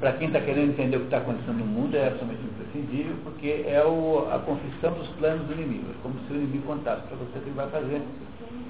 para 0.00 0.12
quem 0.12 0.26
está 0.28 0.40
querendo 0.40 0.70
entender 0.70 0.96
o 0.96 1.00
que 1.00 1.06
está 1.06 1.18
acontecendo 1.18 1.58
no 1.58 1.66
mundo 1.66 1.94
é 1.96 2.08
absolutamente 2.08 2.44
imprescindível, 2.44 3.16
porque 3.24 3.64
é 3.66 3.82
o, 3.84 4.28
a 4.32 4.38
confissão 4.38 4.92
dos 4.92 5.08
planos 5.18 5.46
do 5.46 5.52
inimigo. 5.52 5.90
É 5.90 6.02
como 6.02 6.14
se 6.26 6.32
o 6.32 6.36
inimigo 6.36 6.66
contasse 6.66 7.02
para 7.02 7.16
você 7.16 7.38
o 7.38 7.42
que 7.42 7.48
ele 7.48 7.56
vai 7.56 7.68
fazer. 7.70 8.02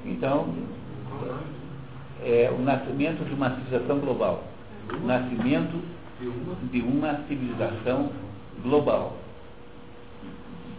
Então, 0.05 0.55
é 2.23 2.53
o 2.57 2.63
nascimento 2.63 3.25
de 3.25 3.35
uma 3.35 3.51
civilização 3.51 3.99
global. 3.99 4.45
O 4.93 5.07
nascimento 5.07 5.83
de 6.71 6.81
uma 6.81 7.21
civilização 7.29 8.11
global. 8.63 9.17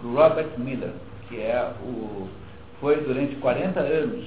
Robert 0.03 0.57
Miller, 0.57 0.93
que 1.27 1.39
é 1.39 1.73
o, 1.81 2.27
foi 2.79 2.97
durante 3.03 3.35
40 3.37 3.79
anos 3.79 4.25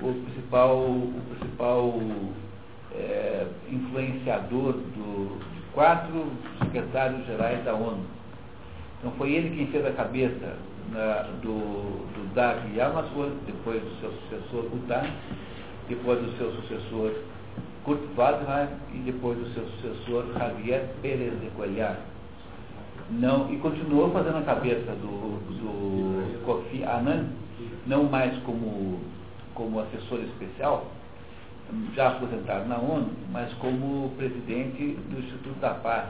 o 0.00 0.12
principal, 0.12 0.76
o 0.76 1.22
principal 1.30 1.94
é, 2.94 3.46
influenciador 3.70 4.72
do, 4.72 5.38
de 5.54 5.60
quatro 5.72 6.26
secretários 6.62 7.26
gerais 7.26 7.64
da 7.64 7.74
ONU. 7.74 8.04
Então 8.98 9.12
foi 9.12 9.32
ele 9.32 9.56
quem 9.56 9.66
fez 9.68 9.86
a 9.86 9.92
cabeça 9.92 10.56
na, 10.90 11.22
do, 11.42 12.06
do 12.14 12.34
Dag 12.34 12.58
Hammarskjöld, 12.78 13.36
depois 13.46 13.82
do 13.82 14.00
seu 14.00 14.10
sucessor 14.10 14.64
Utan, 14.72 15.10
depois 15.88 16.20
do 16.20 16.36
seu 16.38 16.52
sucessor 16.52 17.12
Kurt 17.84 18.00
Waldheim 18.16 18.68
e 18.94 18.98
depois 18.98 19.38
do 19.38 19.48
seu 19.54 19.64
sucessor 19.66 20.26
Javier 20.36 20.88
Pérez 21.02 21.40
de 21.40 21.46
Cuellar. 21.50 21.96
Não, 23.10 23.52
e 23.52 23.56
continuou 23.58 24.10
fazendo 24.10 24.38
a 24.38 24.42
cabeça 24.42 24.92
do, 24.92 25.38
do 25.48 26.44
Kofi 26.44 26.82
Annan, 26.82 27.26
não 27.86 28.04
mais 28.04 28.36
como, 28.42 29.00
como 29.54 29.80
assessor 29.80 30.20
especial, 30.20 30.90
já 31.94 32.08
aposentado 32.08 32.68
na 32.68 32.78
ONU, 32.78 33.10
mas 33.30 33.52
como 33.54 34.10
presidente 34.16 34.96
do 35.08 35.20
Instituto 35.20 35.58
da 35.60 35.74
Paz, 35.74 36.08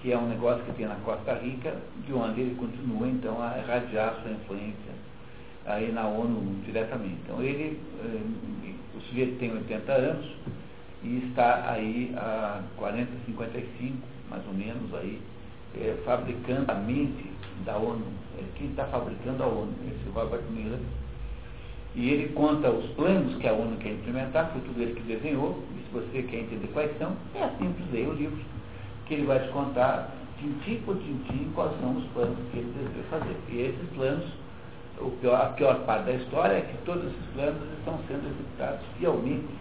que 0.00 0.12
é 0.12 0.18
um 0.18 0.28
negócio 0.28 0.64
que 0.64 0.72
tem 0.72 0.86
na 0.86 0.96
Costa 0.96 1.34
Rica, 1.34 1.74
de 2.06 2.12
onde 2.12 2.40
ele 2.40 2.54
continua 2.54 3.08
então 3.08 3.42
a 3.42 3.58
irradiar 3.58 4.16
sua 4.22 4.32
influência 4.32 4.92
aí 5.66 5.90
na 5.92 6.06
ONU 6.06 6.62
diretamente. 6.64 7.18
Então 7.24 7.42
ele, 7.42 7.80
eh, 8.04 8.70
o 8.96 9.00
sujeito 9.08 9.38
tem 9.38 9.52
80 9.52 9.92
anos 9.92 10.26
e 11.02 11.28
está 11.28 11.70
aí 11.70 12.14
há 12.16 12.60
40, 12.76 13.10
55, 13.26 13.96
mais 14.30 14.46
ou 14.46 14.54
menos 14.54 14.94
aí, 14.94 15.20
é, 15.80 15.96
fabricando 16.04 16.70
a 16.70 16.74
mente 16.74 17.30
da 17.64 17.76
ONU. 17.76 18.04
É, 18.38 18.44
quem 18.56 18.68
está 18.68 18.84
fabricando 18.86 19.42
a 19.42 19.46
ONU? 19.46 19.72
Esse 19.86 20.08
Robert 20.10 20.42
Miller. 20.50 20.78
E 21.94 22.10
ele 22.10 22.32
conta 22.34 22.70
os 22.70 22.86
planos 22.94 23.36
que 23.36 23.46
a 23.46 23.52
ONU 23.52 23.76
quer 23.76 23.92
implementar, 23.92 24.50
foi 24.50 24.60
tudo 24.62 24.82
ele 24.82 24.94
que 24.94 25.02
desenhou, 25.02 25.62
e 25.76 25.84
se 25.84 25.92
você 25.92 26.22
quer 26.22 26.40
entender 26.40 26.66
quais 26.72 26.90
são, 26.98 27.12
é 27.36 27.48
simples 27.58 27.86
ler 27.92 28.08
o 28.08 28.14
livro, 28.14 28.38
que 29.06 29.14
ele 29.14 29.26
vai 29.26 29.38
te 29.38 29.48
contar, 29.52 30.10
tintim 30.40 30.82
por 30.84 30.96
tintim, 30.96 31.52
quais 31.54 31.70
são 31.80 31.96
os 31.96 32.04
planos 32.06 32.36
que 32.50 32.58
ele 32.58 32.72
deseja 32.72 33.08
fazer. 33.10 33.36
E 33.48 33.60
esses 33.60 33.88
planos, 33.94 34.24
pior, 35.20 35.40
a 35.40 35.46
pior 35.50 35.78
parte 35.86 36.06
da 36.06 36.12
história 36.14 36.54
é 36.54 36.60
que 36.62 36.76
todos 36.84 37.04
esses 37.04 37.26
planos 37.32 37.62
estão 37.78 38.00
sendo 38.08 38.26
executados 38.26 38.80
fielmente, 38.98 39.54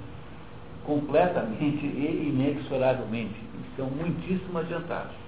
completamente 0.85 1.85
e 1.85 2.33
inexoravelmente. 2.33 3.35
Estão 3.69 3.91
muitíssimo 3.91 4.57
adiantados. 4.57 5.22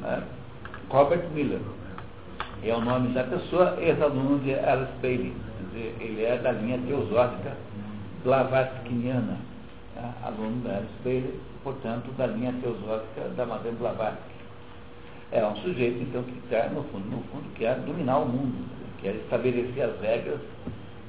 Né? 0.00 0.22
Robert 0.88 1.28
Miller 1.34 1.60
é 2.62 2.74
o 2.74 2.80
nome 2.80 3.14
da 3.14 3.24
pessoa, 3.24 3.76
ex-aluno 3.80 4.38
de 4.40 4.54
Alice 4.54 4.92
Bailey. 5.00 5.32
Dizer, 5.60 5.96
ele 6.00 6.24
é 6.24 6.36
da 6.38 6.52
linha 6.52 6.78
teosófica 6.86 7.56
Blavatskiniana, 8.24 9.38
né? 9.96 10.14
aluno 10.22 10.62
da 10.62 10.76
Alice 10.76 10.92
Bailey, 11.04 11.40
portanto, 11.62 12.10
da 12.18 12.26
linha 12.26 12.52
teosófica 12.60 13.28
da 13.36 13.46
Madame 13.46 13.76
Blavatsky. 13.76 14.40
É 15.32 15.46
um 15.46 15.56
sujeito, 15.56 16.02
então, 16.02 16.22
que 16.24 16.40
quer, 16.48 16.70
no 16.72 16.82
fundo, 16.84 17.08
no 17.08 17.22
fundo, 17.30 17.48
quer 17.54 17.76
dominar 17.80 18.18
o 18.18 18.26
mundo, 18.26 18.68
quer 19.00 19.14
estabelecer 19.14 19.84
as 19.84 20.00
regras 20.00 20.40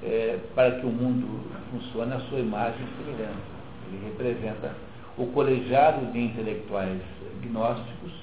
é, 0.03 0.37
para 0.53 0.79
que 0.79 0.85
o 0.85 0.89
mundo 0.89 1.49
funcione 1.71 2.13
à 2.13 2.19
sua 2.19 2.39
imagem 2.39 2.79
e 2.81 3.03
semelhança. 3.03 3.61
Ele 3.87 4.05
representa 4.05 4.75
o 5.17 5.25
colegiado 5.27 6.05
de 6.11 6.19
intelectuais 6.19 7.01
gnósticos 7.41 8.20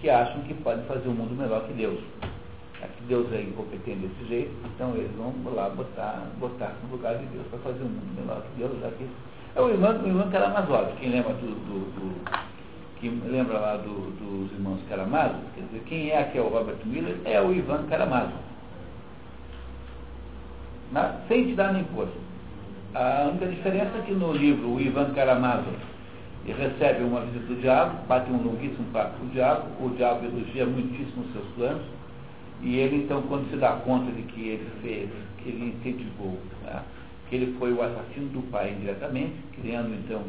que 0.00 0.08
acham 0.08 0.40
que 0.42 0.54
podem 0.54 0.84
fazer 0.84 1.08
o 1.08 1.10
um 1.10 1.14
mundo 1.14 1.34
melhor 1.34 1.66
que 1.66 1.72
Deus. 1.72 1.98
Aqui 2.82 3.02
Deus 3.08 3.32
é 3.32 3.42
incompetente 3.42 4.06
desse 4.06 4.28
jeito, 4.28 4.52
então 4.74 4.94
eles 4.94 5.10
vão 5.16 5.34
lá 5.52 5.68
botar, 5.68 6.28
botar 6.38 6.74
no 6.84 6.96
lugar 6.96 7.18
de 7.18 7.26
Deus 7.26 7.46
para 7.48 7.58
fazer 7.58 7.82
um 7.82 7.88
mundo 7.88 8.20
melhor 8.20 8.42
que 8.42 8.58
Deus. 8.58 8.84
Aqui. 8.84 9.08
É 9.56 9.60
o 9.60 9.68
irmão, 9.68 10.00
o 10.00 10.06
irmão 10.06 10.30
Karamazov, 10.30 10.92
quem 11.00 11.10
lembra 11.10 11.32
do, 11.34 11.46
do, 11.46 11.78
do 11.94 12.48
quem 13.00 13.10
lembra 13.26 13.58
lá 13.58 13.76
do, 13.76 14.10
dos 14.12 14.52
irmãos 14.52 14.80
Karamazov, 14.88 15.40
quer 15.54 15.62
dizer, 15.62 15.82
quem 15.86 16.10
é 16.10 16.18
aqui 16.20 16.38
é 16.38 16.40
o 16.40 16.48
Robert 16.48 16.78
Miller, 16.84 17.16
é 17.24 17.40
o 17.40 17.52
Ivan 17.52 17.84
Karamazov. 17.88 18.32
Sem 21.28 21.46
te 21.46 21.54
dar 21.54 21.72
nem 21.72 21.84
pôr. 21.84 22.08
A 22.94 23.28
única 23.30 23.46
diferença 23.46 23.98
é 23.98 24.02
que 24.02 24.12
no 24.12 24.32
livro 24.32 24.68
o 24.68 24.80
Ivan 24.80 25.12
Karamazov 25.12 25.76
e 26.48 26.52
recebe 26.52 27.04
uma 27.04 27.20
visita 27.26 27.44
do 27.44 27.60
diabo, 27.60 28.06
bate 28.06 28.30
um 28.30 28.42
longuíssimo 28.42 28.90
papo 28.90 29.18
com 29.18 29.26
o 29.26 29.28
diabo, 29.28 29.68
o 29.84 29.90
diabo 29.90 30.24
elogia 30.24 30.64
muitíssimo 30.64 31.24
os 31.26 31.32
seus 31.32 31.46
planos, 31.56 31.82
e 32.62 32.76
ele 32.78 33.04
então, 33.04 33.20
quando 33.22 33.50
se 33.50 33.56
dá 33.56 33.72
conta 33.72 34.10
de 34.10 34.22
que 34.22 34.48
ele 34.48 34.70
fez, 34.80 35.10
que 35.36 35.50
ele 35.50 35.76
incentivou, 35.76 36.38
né, 36.64 36.82
que 37.28 37.36
ele 37.36 37.54
foi 37.58 37.70
o 37.74 37.82
assassino 37.82 38.28
do 38.30 38.50
pai 38.50 38.72
indiretamente, 38.72 39.34
criando 39.60 39.94
então 39.94 40.22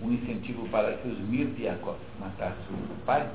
um 0.00 0.10
incentivo 0.10 0.66
para 0.70 0.94
que 0.94 1.06
os 1.06 1.18
Mirdiakov 1.28 1.98
matassem 2.18 2.56
o 2.72 3.04
pai, 3.04 3.28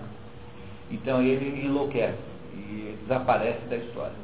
então 0.89 1.21
ele 1.21 1.63
enlouquece 1.63 2.17
e 2.55 2.97
desaparece 3.03 3.61
da 3.69 3.77
história. 3.77 4.23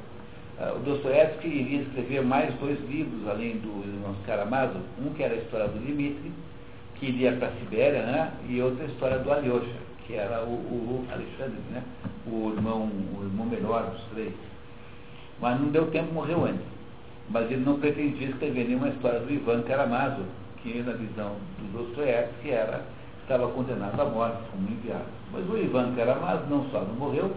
Uh, 0.58 0.78
o 0.78 0.80
Dostoiévski 0.80 1.48
iria 1.48 1.82
escrever 1.84 2.24
mais 2.24 2.54
dois 2.56 2.80
livros, 2.90 3.28
além 3.30 3.58
do 3.58 4.02
nosso 4.02 4.20
Karamazov, 4.26 4.82
um 5.00 5.14
que 5.14 5.22
era 5.22 5.36
a 5.36 5.38
história 5.38 5.68
do 5.68 5.80
Dmitri, 5.80 6.32
que 7.00 7.08
iria 7.08 7.32
para 7.34 7.48
a 7.48 7.52
Sibéria, 7.52 8.04
né? 8.04 8.32
e 8.48 8.62
outra 8.62 8.86
história 8.86 9.20
do 9.20 9.32
Alyosha, 9.32 9.68
que 10.06 10.16
era 10.16 10.44
o, 10.44 10.54
o 10.54 11.06
Alexandre, 11.12 11.60
né? 11.72 11.84
o, 12.28 12.52
irmão, 12.56 12.90
o 13.18 13.24
irmão 13.24 13.46
menor 13.46 13.90
dos 13.92 14.02
três. 14.14 14.34
Mas 15.40 15.60
não 15.60 15.70
deu 15.70 15.88
tempo, 15.92 16.14
morreu 16.14 16.46
antes. 16.46 16.66
Mas 17.30 17.50
ele 17.50 17.64
não 17.64 17.80
pretendia 17.80 18.30
escrever 18.30 18.68
nenhuma 18.68 18.90
história 18.90 19.20
do 19.20 19.32
Ivan 19.32 19.62
Karamazov, 19.62 20.26
que 20.58 20.82
na 20.82 20.94
visão 20.94 21.36
do 21.60 21.78
Dostoiévski 21.78 22.50
era 22.50 22.84
estava 23.22 23.48
condenado 23.50 24.02
à 24.02 24.06
morte 24.06 24.40
como 24.52 24.68
enviado. 24.68 25.06
Mas 25.32 25.48
o 25.48 25.58
Ivan 25.58 25.94
Karamazov 25.96 26.50
não 26.50 26.66
só 26.72 26.82
não 26.82 26.96
morreu, 26.96 27.32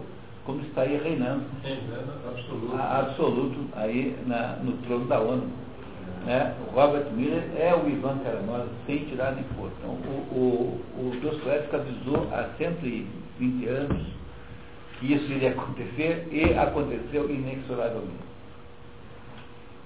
como 0.45 0.61
estaria 0.61 1.01
reinando 1.01 1.43
absoluto, 2.27 2.75
absoluto 2.75 3.59
aí 3.75 4.17
na, 4.25 4.57
no 4.57 4.73
trono 4.83 5.05
da 5.05 5.19
ONU. 5.19 5.62
Né? 6.25 6.55
O 6.67 6.75
Robert 6.75 7.11
Miller 7.11 7.43
é 7.57 7.75
o 7.75 7.89
Ivan 7.89 8.19
Karamazov 8.19 8.69
sem 8.85 8.99
tirar 9.05 9.35
nem 9.35 9.43
pôr. 9.55 9.69
Então, 9.79 9.91
o, 9.91 10.79
o, 10.97 11.07
o 11.07 11.19
Dostoevsky 11.21 11.75
avisou 11.75 12.27
há 12.31 12.49
120 12.57 13.67
anos 13.67 14.07
que 14.99 15.13
isso 15.13 15.31
iria 15.31 15.49
acontecer 15.49 16.27
e 16.31 16.57
aconteceu 16.57 17.29
inexoravelmente. 17.29 18.33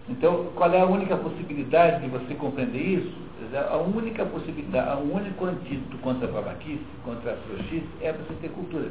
Então, 0.10 0.46
qual 0.56 0.72
é 0.72 0.80
a 0.80 0.86
única 0.86 1.18
possibilidade 1.18 2.04
de 2.04 2.10
você 2.10 2.36
compreender 2.36 2.82
isso? 2.82 3.28
A 3.70 3.78
única 3.78 4.26
possibilidade, 4.26 5.02
o 5.02 5.16
único 5.16 5.46
antídoto 5.46 5.98
contra 5.98 6.28
a 6.28 6.32
babaquice, 6.32 6.84
contra 7.04 7.34
a 7.34 7.36
trouxice, 7.36 7.88
é 8.02 8.14
você 8.14 8.34
ter 8.42 8.50
cultura. 8.50 8.90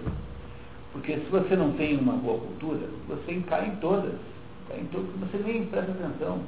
Porque 0.93 1.15
se 1.15 1.27
você 1.31 1.57
não 1.57 1.73
tem 1.73 1.97
uma 1.97 2.15
boa 2.15 2.39
cultura, 2.41 2.89
você 3.09 3.41
cai 3.49 3.69
em 3.69 3.77
todas. 3.77 4.15
Cai 4.69 4.81
em 4.81 4.87
todas 4.87 5.09
você 5.21 5.39
nem 5.39 5.67
presta 5.67 5.93
atenção. 5.93 6.41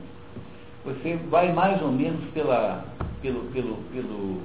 Você 0.89 1.17
vai 1.29 1.53
mais 1.53 1.81
ou 1.83 1.93
menos 1.93 2.25
pela, 2.33 2.85
pelo, 3.21 3.41
pelo, 3.53 3.77
pelo 3.93 4.41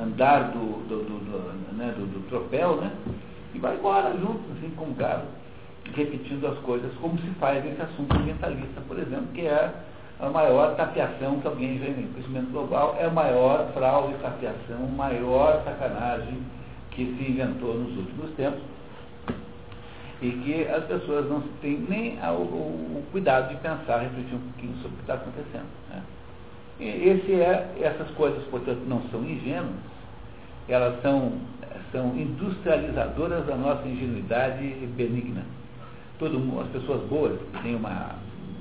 andar 0.00 0.52
do, 0.52 0.86
do, 0.88 1.02
do, 1.02 1.18
do, 1.18 1.76
né, 1.76 1.92
do, 1.96 2.06
do 2.06 2.28
tropel, 2.28 2.76
né? 2.76 2.92
E 3.54 3.58
vai 3.58 3.76
embora 3.76 4.12
junto, 4.12 4.40
assim, 4.52 4.70
com 4.76 4.84
o 4.84 4.94
gado 4.94 5.24
repetindo 5.94 6.46
as 6.46 6.58
coisas, 6.58 6.92
como 7.00 7.18
se 7.18 7.28
faz 7.40 7.64
nesse 7.64 7.80
assunto 7.80 8.14
ambientalista, 8.14 8.80
por 8.86 8.98
exemplo, 8.98 9.28
que 9.34 9.46
é 9.46 9.72
a 10.20 10.28
maior 10.28 10.74
tapeação 10.76 11.40
que 11.40 11.46
alguém 11.46 11.78
já 11.78 11.86
inventou. 11.86 12.10
O 12.10 12.14
crescimento 12.14 12.50
global 12.50 12.96
é 12.98 13.06
a 13.06 13.10
maior 13.10 13.70
fraude, 13.72 14.14
tapeação, 14.20 14.86
maior 14.96 15.62
sacanagem 15.64 16.38
que 16.90 17.04
se 17.04 17.30
inventou 17.30 17.74
nos 17.74 17.96
últimos 17.96 18.30
tempos 18.36 18.60
e 20.20 20.30
que 20.30 20.68
as 20.68 20.84
pessoas 20.84 21.28
não 21.28 21.40
têm 21.60 21.78
nem 21.88 22.18
o, 22.18 22.42
o, 22.42 23.04
cuidado 23.12 23.50
de 23.50 23.56
pensar, 23.60 23.98
refletir 23.98 24.34
um 24.34 24.40
pouquinho 24.40 24.74
sobre 24.76 24.88
o 24.88 24.96
que 24.96 25.00
está 25.02 25.14
acontecendo. 25.14 25.68
Né? 25.90 26.02
E 26.80 27.08
esse 27.08 27.32
é, 27.40 27.76
essas 27.80 28.10
coisas, 28.12 28.42
portanto, 28.44 28.80
não 28.86 29.02
são 29.10 29.24
ingênuas, 29.24 29.76
elas 30.68 31.00
são, 31.02 31.32
são 31.92 32.16
industrializadoras 32.16 33.46
da 33.46 33.56
nossa 33.56 33.86
ingenuidade 33.86 34.62
benigna 34.96 35.44
todo 36.18 36.60
as 36.60 36.68
pessoas 36.68 37.08
boas, 37.08 37.38
que 37.38 37.62
têm 37.62 37.76
uma, 37.76 38.16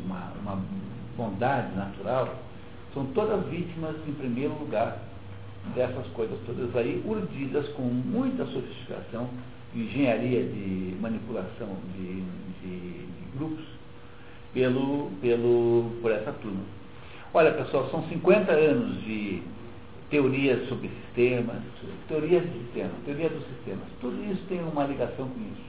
uma, 0.06 0.32
uma 0.42 0.62
bondade 1.18 1.76
natural, 1.76 2.30
são 2.94 3.06
todas 3.08 3.46
vítimas, 3.48 3.96
em 4.08 4.14
primeiro 4.14 4.54
lugar, 4.60 5.00
dessas 5.76 6.06
coisas 6.08 6.38
todas 6.46 6.74
aí, 6.76 7.04
urdidas 7.06 7.68
com 7.70 7.82
muita 7.82 8.46
sofisticação, 8.46 9.28
engenharia 9.82 10.44
de 10.44 10.96
manipulação 11.00 11.78
de, 11.96 12.22
de, 12.62 13.06
de, 13.06 13.38
grupos, 13.38 13.66
pelo, 14.54 15.12
pelo, 15.22 15.92
por 16.02 16.12
essa 16.12 16.32
turma. 16.34 16.64
Olha, 17.34 17.52
pessoal, 17.52 17.90
são 17.92 18.04
50 18.08 18.52
anos 18.52 19.04
de 19.04 19.42
teorias 20.10 20.68
sobre 20.70 20.90
sistemas, 20.90 21.62
teorias 22.08 22.44
de 22.44 22.60
sistemas, 22.60 22.94
teoria 23.06 23.30
dos 23.30 23.46
sistemas. 23.48 23.84
Tudo 24.00 24.32
isso 24.32 24.42
tem 24.48 24.60
uma 24.62 24.86
ligação 24.86 25.28
com 25.28 25.40
isso. 25.40 25.68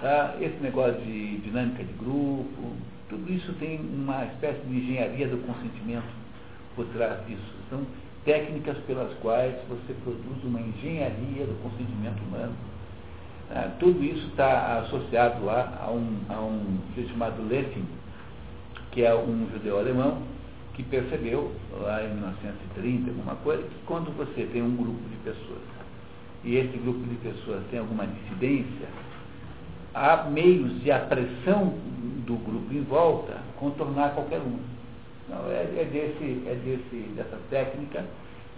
Tá? 0.00 0.36
Esse 0.40 0.56
negócio 0.62 1.00
de 1.02 1.38
dinâmica 1.38 1.82
de 1.82 1.92
grupo, 1.94 2.76
tudo 3.08 3.32
isso 3.32 3.52
tem 3.54 3.80
uma 3.80 4.24
espécie 4.26 4.60
de 4.66 4.76
engenharia 4.76 5.26
do 5.28 5.38
consentimento 5.46 6.08
por 6.76 6.86
trás 6.86 7.26
disso. 7.26 7.54
São 7.68 7.84
técnicas 8.24 8.76
pelas 8.86 9.12
quais 9.20 9.54
você 9.68 9.94
produz 10.04 10.44
uma 10.44 10.60
engenharia 10.60 11.44
do 11.46 11.60
consentimento 11.62 12.22
humano. 12.22 12.54
Ah, 13.52 13.68
tudo 13.80 14.04
isso 14.04 14.28
está 14.28 14.78
associado 14.78 15.44
lá 15.44 15.76
a 15.82 15.90
um, 15.90 16.20
a 16.28 16.40
um 16.40 16.78
chamado 17.08 17.42
Lessing, 17.48 17.84
que 18.92 19.02
é 19.02 19.12
um 19.12 19.48
judeu 19.52 19.78
alemão, 19.78 20.22
que 20.74 20.84
percebeu 20.84 21.52
lá 21.72 22.00
em 22.04 22.14
1930, 22.14 23.10
alguma 23.10 23.34
coisa, 23.36 23.62
que 23.64 23.74
quando 23.86 24.16
você 24.16 24.46
tem 24.52 24.62
um 24.62 24.76
grupo 24.76 25.00
de 25.08 25.16
pessoas, 25.24 25.62
e 26.44 26.56
esse 26.56 26.76
grupo 26.78 27.00
de 27.00 27.16
pessoas 27.16 27.62
tem 27.72 27.80
alguma 27.80 28.06
dissidência, 28.06 28.86
há 29.94 30.28
meios 30.30 30.80
de 30.82 30.92
a 30.92 31.00
pressão 31.00 31.74
do 32.24 32.36
grupo 32.36 32.72
em 32.72 32.82
volta 32.84 33.38
contornar 33.58 34.14
qualquer 34.14 34.38
um. 34.38 34.60
Então, 35.26 35.50
é, 35.50 35.62
é, 35.62 35.88
desse, 35.92 36.42
é 36.46 36.54
desse, 36.54 37.08
dessa 37.14 37.38
técnica 37.50 38.04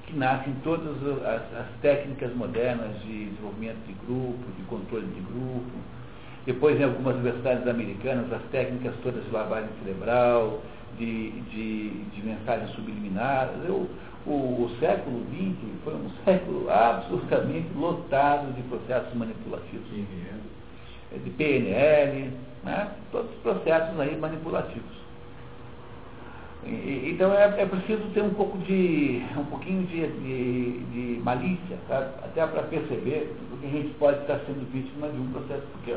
que 0.06 0.16
nascem 0.16 0.54
todas 0.64 0.96
as, 1.24 1.42
as, 1.56 1.66
técnicas 1.80 2.34
modernas 2.34 3.00
de 3.02 3.26
desenvolvimento 3.26 3.86
de 3.86 3.92
grupo, 4.06 4.52
de 4.56 4.62
controle 4.64 5.06
de 5.06 5.20
grupo. 5.20 5.70
Depois, 6.44 6.78
em 6.80 6.84
algumas 6.84 7.14
universidades 7.14 7.66
americanas, 7.68 8.32
as 8.32 8.42
técnicas 8.50 8.94
todas 9.02 9.24
de 9.24 9.30
lavagem 9.30 9.70
cerebral, 9.82 10.60
de, 10.98 11.30
de, 11.42 11.90
de 11.90 12.22
mensagem 12.22 12.66
subliminar. 12.74 13.50
Eu, 13.64 13.88
o, 14.26 14.30
o, 14.30 14.76
século 14.78 15.24
XX 15.30 15.56
foi 15.84 15.94
um 15.94 16.10
século 16.24 16.70
absolutamente 16.70 17.68
lotado 17.74 18.52
de 18.54 18.62
processos 18.62 19.14
manipulativos. 19.14 19.88
Sim, 19.90 20.06
é 21.14 21.18
de 21.18 21.30
PNL, 21.30 22.30
né? 22.64 22.88
todos 23.10 23.30
os 23.30 23.36
processos 23.38 23.98
aí 24.00 24.16
manipulativos. 24.16 25.01
Então 26.64 27.33
é, 27.33 27.61
é, 27.61 27.66
preciso 27.66 28.03
ter 28.14 28.22
um 28.22 28.35
pouco 28.35 28.57
de, 28.59 29.20
um 29.37 29.44
pouquinho 29.44 29.85
de, 29.87 30.07
de, 30.07 30.79
de 30.92 31.20
malícia, 31.22 31.77
até 31.90 32.46
para 32.46 32.62
perceber 32.62 33.35
que 33.61 33.66
a 33.66 33.70
gente 33.70 33.94
pode 33.94 34.20
estar 34.20 34.38
sendo 34.46 34.70
vítima 34.72 35.09
de 35.09 35.18
um 35.18 35.33
processo, 35.33 35.66
porque 35.72 35.92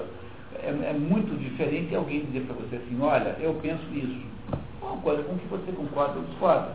é, 0.56 0.69
é 0.69 0.93
muito 0.93 1.38
diferente 1.38 1.95
alguém 1.95 2.25
dizer 2.25 2.41
para 2.41 2.56
você 2.56 2.78
assim, 2.78 2.99
olha, 2.99 3.36
eu 3.39 3.54
penso 3.56 3.84
isso. 3.93 4.19
Uma 4.82 4.97
coisa 4.97 5.23
com 5.23 5.38
que 5.38 5.45
você 5.47 5.71
concorda 5.71 6.19
ou 6.19 6.25
discorda. 6.25 6.71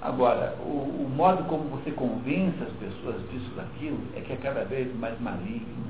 Agora, 0.00 0.54
o, 0.60 1.04
o 1.04 1.10
modo 1.16 1.44
como 1.44 1.64
você 1.70 1.90
convence 1.90 2.56
as 2.62 2.72
pessoas 2.72 3.16
disso, 3.30 3.50
daquilo, 3.56 3.98
é 4.16 4.20
que 4.20 4.34
é 4.34 4.36
cada 4.36 4.64
vez 4.64 4.94
mais 4.98 5.18
maligno, 5.20 5.84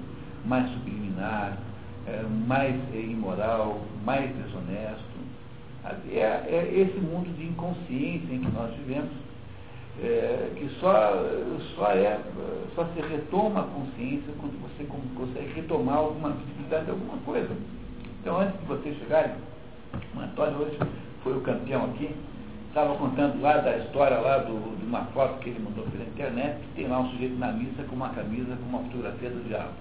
mais 0.45 0.71
subliminar, 0.71 1.59
é, 2.07 2.23
mais 2.47 2.75
é, 2.95 2.99
imoral, 2.99 3.81
mais 4.05 4.31
desonesto. 4.37 5.14
É, 5.85 6.19
é, 6.19 6.73
esse 6.81 6.99
mundo 6.99 7.29
de 7.37 7.45
inconsciência 7.45 8.35
em 8.35 8.41
que 8.41 8.51
nós 8.53 8.75
vivemos, 8.77 9.11
é, 10.03 10.51
que 10.57 10.67
só, 10.81 11.13
só, 11.77 11.91
é, 11.93 12.19
só 12.75 12.87
se 12.87 13.01
retoma 13.03 13.61
a 13.61 13.65
consciência 13.65 14.33
quando 14.41 14.59
você 14.63 14.85
consegue 15.15 15.53
retomar 15.55 15.97
alguma 15.99 16.31
visibilidade 16.31 16.87
de 16.87 16.91
alguma 16.91 17.19
coisa. 17.19 17.51
Então, 18.21 18.41
antes 18.41 18.59
de 18.61 18.67
vocês 18.67 18.97
chegarem, 18.99 19.35
o 20.17 20.21
Antônio 20.21 20.59
hoje 20.61 20.79
foi 21.23 21.37
o 21.37 21.43
campeão 21.43 21.85
aqui, 21.85 22.11
estava 22.69 22.95
contando 22.97 23.41
lá 23.43 23.59
da 23.59 23.77
história 23.77 24.19
lá 24.19 24.39
do, 24.39 24.79
de 24.79 24.87
uma 24.87 25.05
foto 25.07 25.39
que 25.41 25.51
ele 25.51 25.61
mandou 25.61 25.85
pela 25.85 26.05
internet, 26.05 26.61
que 26.61 26.75
tem 26.77 26.89
lá 26.89 27.01
um 27.01 27.11
sujeito 27.11 27.39
na 27.39 27.53
missa 27.53 27.83
com 27.83 27.95
uma 27.95 28.09
camisa 28.09 28.57
com 28.57 28.69
uma 28.69 28.79
fotografia 28.85 29.29
do 29.29 29.47
diabo. 29.47 29.73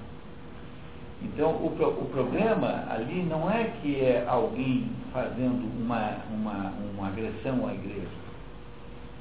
Então, 1.23 1.51
o, 1.51 1.67
o 1.67 2.05
problema 2.11 2.85
ali 2.89 3.23
não 3.23 3.49
é 3.49 3.71
que 3.81 4.01
é 4.01 4.25
alguém 4.27 4.89
fazendo 5.11 5.63
uma, 5.81 6.17
uma, 6.29 6.73
uma 6.93 7.07
agressão 7.07 7.65
à 7.67 7.73
igreja. 7.73 8.07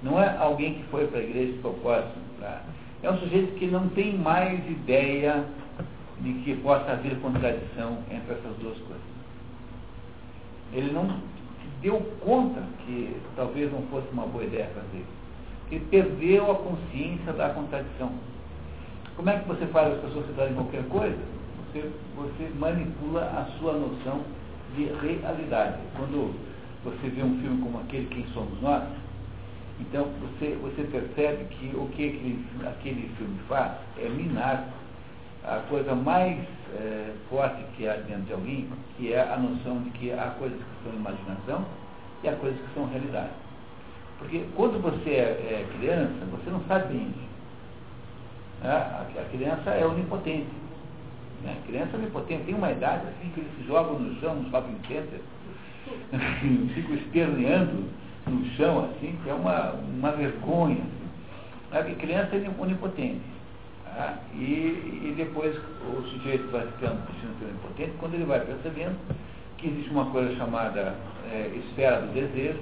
Não 0.02 0.20
é 0.20 0.36
alguém 0.36 0.74
que 0.74 0.82
foi 0.84 1.06
para 1.06 1.20
a 1.20 1.22
igreja 1.22 1.52
de 1.52 1.58
propósito. 1.58 2.18
Pra, 2.38 2.62
é 3.02 3.10
um 3.10 3.18
sujeito 3.18 3.54
que 3.54 3.66
não 3.66 3.88
tem 3.90 4.18
mais 4.18 4.58
ideia 4.68 5.44
de 6.20 6.32
que 6.44 6.56
possa 6.56 6.92
haver 6.92 7.16
contradição 7.20 7.98
entre 8.10 8.34
essas 8.34 8.56
duas 8.58 8.76
coisas. 8.78 9.12
Ele 10.72 10.92
não 10.92 11.08
se 11.08 11.68
deu 11.82 12.00
conta 12.20 12.62
que 12.84 13.16
talvez 13.36 13.70
não 13.70 13.82
fosse 13.82 14.08
uma 14.12 14.26
boa 14.26 14.44
ideia 14.44 14.70
fazer. 14.74 15.04
Ele 15.70 15.84
perdeu 15.90 16.50
a 16.50 16.54
consciência 16.56 17.32
da 17.32 17.50
contradição. 17.50 18.10
Como 19.16 19.30
é 19.30 19.38
que 19.38 19.48
você 19.48 19.66
faz 19.66 19.94
as 19.94 20.00
pessoas 20.00 20.26
citarem 20.26 20.54
qualquer 20.54 20.84
coisa? 20.88 21.18
Você, 21.72 21.90
você 22.14 22.50
manipula 22.58 23.22
a 23.22 23.58
sua 23.58 23.72
noção 23.72 24.20
de 24.76 24.84
realidade. 24.84 25.78
Quando 25.96 26.34
você 26.84 27.08
vê 27.08 27.22
um 27.22 27.38
filme 27.40 27.62
como 27.62 27.80
aquele 27.80 28.06
Quem 28.06 28.26
Somos 28.34 28.60
Nós, 28.60 28.84
então 29.80 30.06
você, 30.20 30.56
você 30.60 30.82
percebe 30.84 31.44
que 31.44 31.74
o 31.74 31.88
que 31.88 32.08
aquele, 32.08 32.46
aquele 32.66 33.08
filme 33.16 33.38
faz 33.48 33.72
é 33.98 34.08
minar 34.08 34.68
a 35.44 35.58
coisa 35.68 35.94
mais 35.94 36.38
é, 36.74 37.12
forte 37.28 37.62
que 37.76 37.88
há 37.88 37.94
dentro 37.94 38.22
de 38.22 38.32
alguém, 38.32 38.68
que 38.96 39.12
é 39.12 39.20
a 39.20 39.36
noção 39.36 39.78
de 39.82 39.90
que 39.90 40.12
há 40.12 40.34
coisas 40.38 40.58
que 40.58 40.84
são 40.84 40.94
imaginação 40.94 41.64
e 42.22 42.28
há 42.28 42.36
coisas 42.36 42.60
que 42.60 42.74
são 42.74 42.86
realidade. 42.86 43.32
Porque 44.18 44.44
quando 44.54 44.80
você 44.80 45.10
é, 45.10 45.22
é 45.22 45.68
criança, 45.78 46.24
você 46.30 46.50
não 46.50 46.62
sabe 46.68 46.94
bem 46.94 47.08
isso. 47.08 47.32
É, 48.62 48.68
a, 48.68 49.06
a 49.20 49.24
criança 49.30 49.70
é 49.70 49.84
onipotente. 49.84 50.61
Né? 51.42 51.56
Criança 51.66 51.96
onipotente 51.96 52.44
tem 52.44 52.54
uma 52.54 52.70
idade 52.70 53.06
assim 53.08 53.30
que 53.34 53.40
eles 53.40 53.52
se 53.58 53.66
jogam 53.66 53.98
no 53.98 54.20
chão, 54.20 54.36
no 54.36 54.50
shopping 54.50 54.76
center, 54.86 55.20
ficam 56.74 56.94
esperneando 56.96 57.84
no 58.26 58.44
chão, 58.56 58.84
assim, 58.84 59.18
que 59.22 59.30
é 59.30 59.34
uma, 59.34 59.72
uma 59.72 60.12
vergonha. 60.12 60.82
Assim. 61.72 61.94
Criança 61.96 62.36
é 62.36 62.50
onipotente. 62.58 63.20
Tá? 63.84 64.18
E, 64.34 64.38
e 64.40 65.14
depois 65.16 65.54
o 65.56 66.02
sujeito 66.02 66.50
vai 66.50 66.66
ficando 66.66 67.00
sendo 67.20 67.52
impotente 67.52 67.92
quando 67.98 68.14
ele 68.14 68.24
vai 68.24 68.40
percebendo 68.40 68.96
que 69.58 69.68
existe 69.68 69.90
uma 69.90 70.06
coisa 70.06 70.34
chamada 70.36 70.94
é, 71.30 71.52
esfera 71.56 72.00
do 72.00 72.12
desejo 72.14 72.58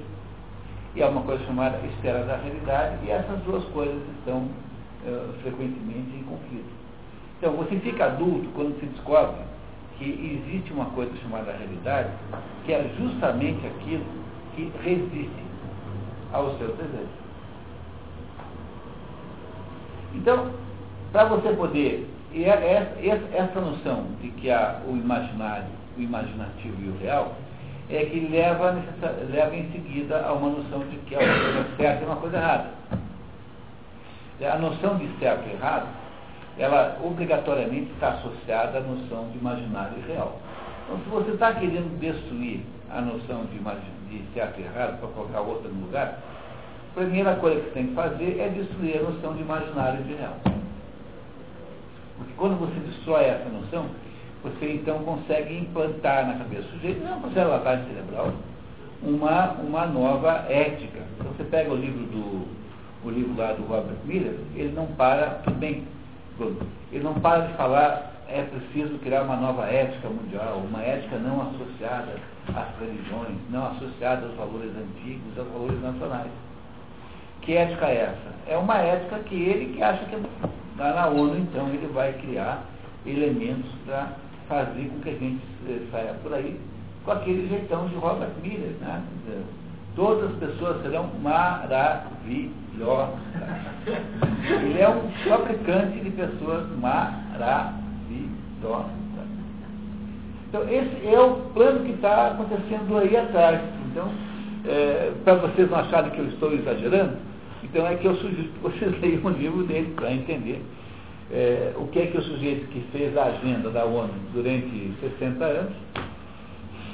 e 0.94 1.02
há 1.02 1.08
uma 1.08 1.22
coisa 1.22 1.44
chamada 1.44 1.78
esfera 1.86 2.24
da 2.24 2.36
realidade 2.36 3.06
e 3.06 3.10
essas 3.10 3.38
duas 3.42 3.64
coisas 3.66 4.02
estão 4.18 4.48
é, 5.06 5.40
frequentemente 5.42 6.16
em 6.16 6.22
conflito. 6.24 6.79
Então 7.40 7.54
você 7.54 7.76
fica 7.76 8.04
adulto 8.04 8.46
quando 8.54 8.78
se 8.78 8.84
descobre 8.84 9.40
que 9.98 10.04
existe 10.44 10.74
uma 10.74 10.84
coisa 10.90 11.10
chamada 11.22 11.52
realidade 11.52 12.10
que 12.66 12.72
é 12.74 12.86
justamente 12.98 13.66
aquilo 13.66 14.04
que 14.54 14.70
resiste 14.84 15.42
aos 16.34 16.58
seus 16.58 16.76
desejos. 16.76 17.08
Então, 20.14 20.50
para 21.12 21.24
você 21.24 21.48
poder. 21.54 22.08
E 22.30 22.44
é 22.44 22.86
essa, 23.00 23.36
essa 23.36 23.60
noção 23.60 24.04
de 24.20 24.28
que 24.32 24.50
há 24.50 24.80
o 24.86 24.90
imaginário, 24.90 25.66
o 25.96 26.00
imaginativo 26.00 26.76
e 26.80 26.88
o 26.90 26.98
real 26.98 27.34
é 27.88 28.04
que 28.04 28.20
leva, 28.20 28.76
leva 29.30 29.56
em 29.56 29.72
seguida 29.72 30.24
a 30.24 30.32
uma 30.32 30.50
noção 30.50 30.80
de 30.90 30.96
que 30.98 31.16
uma 31.16 31.24
coisa 31.24 31.76
certa 31.76 32.02
e 32.02 32.06
uma 32.06 32.16
coisa 32.16 32.36
errada. 32.36 32.70
A 34.42 34.58
noção 34.58 34.96
de 34.98 35.08
certo 35.18 35.48
e 35.48 35.52
errado, 35.54 35.88
ela 36.60 36.98
obrigatoriamente 37.02 37.90
está 37.92 38.10
associada 38.10 38.78
à 38.78 38.80
noção 38.82 39.30
de 39.30 39.38
imaginário 39.38 39.94
e 39.96 40.12
real. 40.12 40.38
Então, 40.84 41.00
se 41.02 41.08
você 41.08 41.30
está 41.30 41.54
querendo 41.54 41.98
destruir 41.98 42.60
a 42.90 43.00
noção 43.00 43.46
de, 43.46 43.58
de 44.10 44.34
certo 44.34 44.60
e 44.60 44.64
errado 44.64 45.00
para 45.00 45.08
colocar 45.08 45.40
outra 45.40 45.70
no 45.70 45.86
lugar, 45.86 46.18
a 46.90 47.00
primeira 47.00 47.34
coisa 47.36 47.60
que 47.60 47.68
você 47.68 47.72
tem 47.72 47.86
que 47.86 47.94
fazer 47.94 48.38
é 48.38 48.48
destruir 48.50 48.98
a 48.98 49.02
noção 49.04 49.34
de 49.34 49.40
imaginário 49.40 50.00
e 50.00 50.02
de 50.04 50.14
real. 50.14 50.36
Porque 52.18 52.32
quando 52.36 52.58
você 52.60 52.78
destrói 52.80 53.24
essa 53.24 53.48
noção, 53.48 53.86
você 54.42 54.74
então 54.74 54.98
consegue 54.98 55.56
implantar 55.56 56.26
na 56.26 56.34
cabeça 56.34 56.62
do 56.64 56.72
sujeito, 56.72 57.02
não 57.02 57.22
para 57.22 57.44
lavagem 57.44 57.86
cerebral, 57.86 58.34
uma, 59.02 59.52
uma 59.52 59.86
nova 59.86 60.44
ética. 60.50 61.00
Então 61.18 61.32
você 61.32 61.44
pega 61.44 61.72
o 61.72 61.76
livro 61.76 62.04
do 62.04 62.60
o 63.02 63.08
livro 63.08 63.34
lá 63.34 63.52
do 63.52 63.62
Robert 63.62 63.96
Miller, 64.04 64.34
ele 64.54 64.72
não 64.72 64.86
para, 64.88 65.40
tudo 65.42 65.56
bem, 65.56 65.84
ele 66.92 67.04
não 67.04 67.14
para 67.14 67.46
de 67.46 67.54
falar, 67.54 68.12
é 68.28 68.42
preciso 68.42 68.98
criar 68.98 69.22
uma 69.22 69.36
nova 69.36 69.66
ética 69.66 70.08
mundial, 70.08 70.62
uma 70.68 70.82
ética 70.82 71.16
não 71.18 71.42
associada 71.42 72.14
às 72.54 72.78
religiões, 72.78 73.36
não 73.50 73.66
associada 73.66 74.26
aos 74.26 74.34
valores 74.36 74.72
antigos, 74.76 75.38
aos 75.38 75.48
valores 75.48 75.82
nacionais. 75.82 76.30
Que 77.42 77.56
ética 77.56 77.86
é 77.86 78.02
essa? 78.02 78.52
É 78.52 78.56
uma 78.56 78.78
ética 78.78 79.18
que 79.20 79.34
ele 79.34 79.74
que 79.74 79.82
acha 79.82 80.04
que 80.04 80.14
é 80.14 80.20
na 80.78 81.08
ONU, 81.08 81.36
então, 81.38 81.68
ele 81.68 81.86
vai 81.92 82.12
criar 82.14 82.64
elementos 83.04 83.70
para 83.84 84.08
fazer 84.48 84.88
com 84.88 85.00
que 85.00 85.10
a 85.10 85.12
gente 85.12 85.42
eh, 85.68 85.80
saia 85.90 86.14
por 86.22 86.32
aí 86.32 86.58
com 87.04 87.10
aquele 87.12 87.48
jeitão 87.48 87.86
de 87.88 87.96
Robert 87.96 88.30
Miller. 88.42 88.72
Né? 88.80 89.02
Todas 89.96 90.30
as 90.30 90.36
pessoas 90.36 90.82
serão 90.82 91.10
maravilhosas. 91.22 93.18
Ele 94.62 94.80
é 94.80 94.88
um 94.88 95.10
fabricante 95.28 96.00
de 96.00 96.10
pessoas 96.10 96.66
maravilhosas. 96.78 97.80
Então, 100.48 100.62
esse 100.68 101.06
é 101.06 101.20
o 101.20 101.36
plano 101.54 101.84
que 101.84 101.92
está 101.92 102.28
acontecendo 102.28 102.98
aí 102.98 103.16
atrás. 103.16 103.60
Então, 103.90 104.10
é, 104.66 105.12
para 105.24 105.34
vocês 105.36 105.70
não 105.70 105.78
acharem 105.78 106.10
que 106.10 106.18
eu 106.18 106.26
estou 106.26 106.52
exagerando, 106.52 107.16
então 107.62 107.86
é 107.86 107.94
que 107.94 108.06
eu 108.06 108.16
sugiro 108.16 108.48
que 108.48 108.58
vocês 108.60 108.92
leiam 109.00 109.24
o 109.24 109.30
livro 109.30 109.62
dele 109.64 109.92
para 109.94 110.12
entender 110.12 110.60
é, 111.32 111.72
o 111.76 111.86
que 111.86 112.00
é 112.00 112.06
que 112.06 112.18
o 112.18 112.22
sujeito 112.22 112.66
que 112.68 112.80
fez 112.90 113.16
a 113.16 113.24
agenda 113.26 113.70
da 113.70 113.84
ONU 113.84 114.12
durante 114.34 114.92
60 115.00 115.44
anos, 115.44 115.72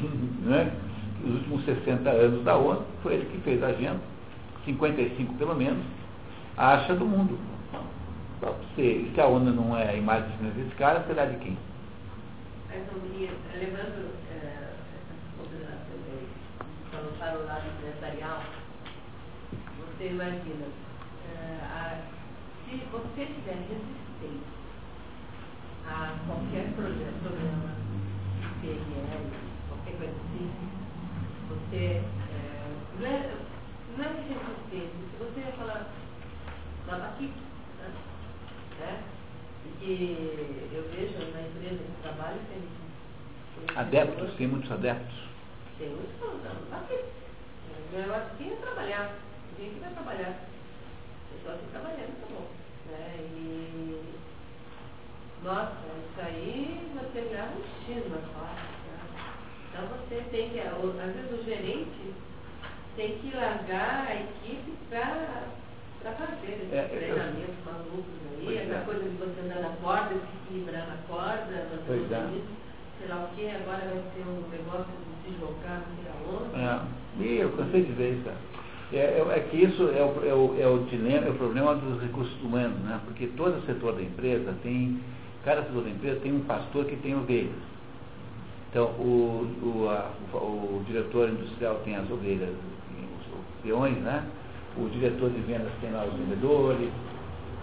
né, 0.44 0.70
os 1.26 1.34
últimos 1.34 1.64
60 1.64 2.08
anos 2.08 2.44
da 2.44 2.56
ONU, 2.56 2.84
foi 3.02 3.14
ele 3.14 3.26
que 3.26 3.38
fez 3.42 3.62
a 3.62 3.68
agenda, 3.68 4.00
55 4.64 5.34
pelo 5.34 5.54
menos, 5.54 5.84
acha 6.56 6.94
do 6.94 7.04
mundo. 7.04 7.38
Se, 8.74 9.10
se 9.14 9.20
a 9.20 9.26
ONU 9.26 9.52
não 9.52 9.76
é 9.76 9.90
a 9.90 9.94
imagem 9.94 10.30
desse 10.54 10.74
cara, 10.76 11.02
será 11.06 11.26
de 11.26 11.36
quem? 11.38 11.56
Mas, 12.68 12.82
levando 13.58 14.12
é, 14.30 14.36
essa 14.36 15.38
consideração 15.38 15.96
dele, 16.04 16.28
para 17.18 17.38
o 17.38 17.46
lado 17.46 17.64
empresarial, 17.78 18.42
você 19.78 20.08
imagina, 20.08 20.66
a, 21.62 21.98
se 22.68 22.76
você 22.92 23.26
tiver 23.26 23.56
resistência 23.68 24.56
a 25.88 26.12
qualquer 26.26 26.72
projeto, 26.74 27.22
programa, 27.22 27.70
PNL, 28.60 29.06
coisa 29.06 29.36
assim, 29.36 29.45
você 31.68 31.76
é, 31.76 32.02
não, 33.00 33.07
é, 33.07 33.31
não 33.96 34.05
é 34.05 34.09
resistência, 34.09 34.90
se 35.11 35.16
você 35.18 35.40
ia 35.40 35.52
falar, 35.52 35.87
nós 36.87 37.02
aqui, 37.02 37.33
né? 37.79 37.92
né? 38.79 39.02
Porque 39.62 40.16
eu 40.72 40.88
vejo 40.90 41.33
na 41.33 41.40
empresa 41.40 41.83
de 41.83 42.02
trabalho 42.02 42.38
tem. 42.48 43.76
Adeptos, 43.76 44.35
tem 44.35 44.46
muitos 44.46 44.70
adeptos. 44.70 45.16
Tem 45.79 45.88
muitos 45.88 46.22
adeptos. 46.72 47.16
Eu 47.92 48.14
acho 48.14 48.37
que 48.37 48.52
é 48.52 48.57
trabalhar 48.57 49.14
ninguém 49.59 49.74
que 49.74 49.81
vai 49.81 49.90
trabalhar. 49.92 50.31
A 50.31 51.35
pessoa 51.35 51.59
que 51.59 51.70
trabalhando, 51.72 52.20
tá 52.20 52.26
bom. 52.31 52.46
Né? 52.90 53.16
E, 53.18 54.14
nossa, 55.42 55.72
isso 55.72 56.20
aí 56.20 56.90
você 56.94 57.20
grava 57.31 57.52
um 57.52 57.64
X 57.87 58.11
na 58.11 58.18
classe. 58.18 58.75
Então 59.76 59.88
você 59.88 60.22
tem 60.30 60.48
que, 60.48 60.60
às 60.60 61.12
vezes 61.12 61.38
o 61.38 61.44
gerente 61.44 62.14
tem 62.96 63.18
que 63.18 63.36
largar 63.36 64.06
a 64.08 64.14
equipe 64.14 64.72
para 64.88 66.12
fazer 66.12 66.68
é, 66.72 66.82
treinamentos 66.84 67.54
eu... 67.66 67.72
malucos 67.72 68.04
aí, 68.40 68.56
essa 68.56 68.74
é. 68.74 68.84
coisa 68.86 69.02
de 69.02 69.16
você 69.16 69.40
andar 69.44 69.60
na 69.60 69.76
corda, 69.76 70.14
se 70.14 70.48
equilibrar 70.48 70.88
na 70.88 70.96
corda, 71.06 71.66
pois 71.86 72.10
é. 72.10 72.28
sei 72.98 73.08
lá 73.08 73.28
o 73.30 73.36
que, 73.36 73.50
agora 73.50 73.82
vai 73.84 74.02
ser 74.14 74.24
um 74.26 74.48
negócio 74.50 74.92
de 74.96 75.34
se 75.34 75.38
jogar, 75.38 75.82
não 75.86 75.96
sei 76.00 76.10
aonde. 76.24 76.58
É. 76.58 77.26
E 77.26 77.40
eu 77.40 77.52
cansei 77.52 77.82
de 77.82 77.92
ver 77.92 78.14
isso. 78.14 78.30
É, 78.92 78.96
é, 78.96 79.26
é, 79.28 79.40
que 79.50 79.56
isso 79.58 79.90
é 79.90 80.02
o, 80.02 80.24
é, 80.24 80.32
o, 80.32 80.56
é, 80.58 80.66
o 80.66 80.84
dilema, 80.84 81.26
é 81.26 81.30
o 81.30 81.34
problema 81.34 81.74
dos 81.74 82.00
recursos 82.00 82.40
humanos, 82.40 82.78
né? 82.78 82.98
porque 83.04 83.26
todo 83.36 83.60
setor 83.66 83.94
da 83.94 84.00
empresa 84.00 84.54
tem, 84.62 85.02
cada 85.44 85.64
setor 85.64 85.82
da 85.82 85.90
empresa 85.90 86.20
tem 86.20 86.32
um 86.32 86.40
pastor 86.44 86.86
que 86.86 86.96
tem 86.96 87.14
ovelhas. 87.14 87.75
Então, 88.70 88.87
o, 88.98 89.46
o, 89.62 89.88
a, 89.88 90.11
o, 90.35 90.83
diretor 90.87 91.29
industrial 91.29 91.81
tem 91.85 91.96
as 91.96 92.11
ovelhas, 92.11 92.50
os 92.50 93.62
peões, 93.62 93.96
né? 93.98 94.24
o 94.76 94.88
diretor 94.90 95.31
de 95.31 95.40
vendas 95.40 95.72
tem 95.81 95.90
lá 95.90 96.05
os 96.05 96.14
vendedores, 96.14 96.90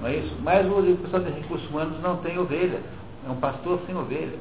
não 0.01 0.07
é 0.07 0.17
isso? 0.17 0.35
Mas 0.41 0.65
o, 0.65 0.79
o 0.79 0.97
pessoal 0.97 1.23
de 1.23 1.31
recursos 1.31 1.69
humanos 1.69 2.01
não 2.01 2.17
tem 2.17 2.37
ovelhas, 2.37 2.81
é 3.25 3.29
um 3.29 3.35
pastor 3.35 3.79
sem 3.85 3.95
ovelhas. 3.95 4.39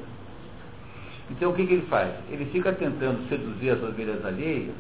Então, 1.31 1.51
o 1.51 1.55
que, 1.55 1.67
que 1.67 1.75
ele 1.75 1.87
faz? 1.87 2.13
Ele 2.31 2.47
fica 2.47 2.73
tentando 2.73 3.29
seduzir 3.29 3.71
as 3.71 3.83
ovelhas 3.83 4.25
alheias 4.25 4.75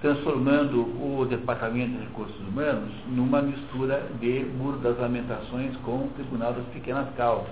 transformando 0.00 0.80
o 0.80 1.26
Departamento 1.26 1.92
de 1.92 2.04
Recursos 2.04 2.40
Humanos 2.48 2.90
numa 3.08 3.42
mistura 3.42 4.06
de 4.18 4.46
Muro 4.56 4.78
das 4.78 4.98
Lamentações 4.98 5.76
com 5.84 6.04
o 6.04 6.10
Tribunal 6.14 6.54
das 6.54 6.64
Pequenas 6.72 7.06
Causas. 7.16 7.50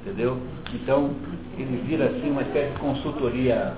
Entendeu? 0.00 0.40
Então, 0.72 1.10
ele 1.58 1.82
vira 1.86 2.06
assim 2.06 2.30
uma 2.30 2.42
espécie 2.42 2.72
de 2.72 2.78
consultoria, 2.78 3.74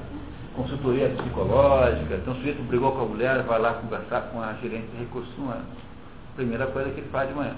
consultoria 0.54 1.08
psicológica. 1.08 2.14
Então, 2.14 2.32
o 2.32 2.36
sujeito 2.36 2.62
brigou 2.62 2.92
com 2.92 3.02
a 3.02 3.06
mulher, 3.06 3.42
vai 3.42 3.58
lá 3.58 3.74
conversar 3.74 4.22
com 4.32 4.40
a 4.40 4.52
gerente 4.54 4.86
de 4.92 4.98
recursos 4.98 5.36
humanos. 5.36 5.66
Primeira 6.36 6.66
coisa 6.66 6.90
que 6.90 7.00
ele 7.00 7.08
faz 7.10 7.28
de 7.28 7.34
manhã. 7.34 7.56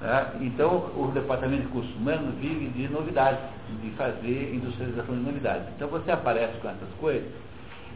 Tá? 0.00 0.32
Então, 0.40 0.90
o 0.94 1.10
Departamento 1.12 1.62
de 1.62 1.68
Recursos 1.68 1.96
Humanos 1.96 2.34
vive 2.38 2.68
de 2.68 2.86
novidades, 2.88 3.40
de 3.82 3.90
fazer 3.92 4.54
industrialização 4.54 5.14
de 5.14 5.22
novidades. 5.22 5.66
Então, 5.74 5.88
você 5.88 6.10
aparece 6.10 6.58
com 6.60 6.68
essas 6.68 6.88
coisas 7.00 7.28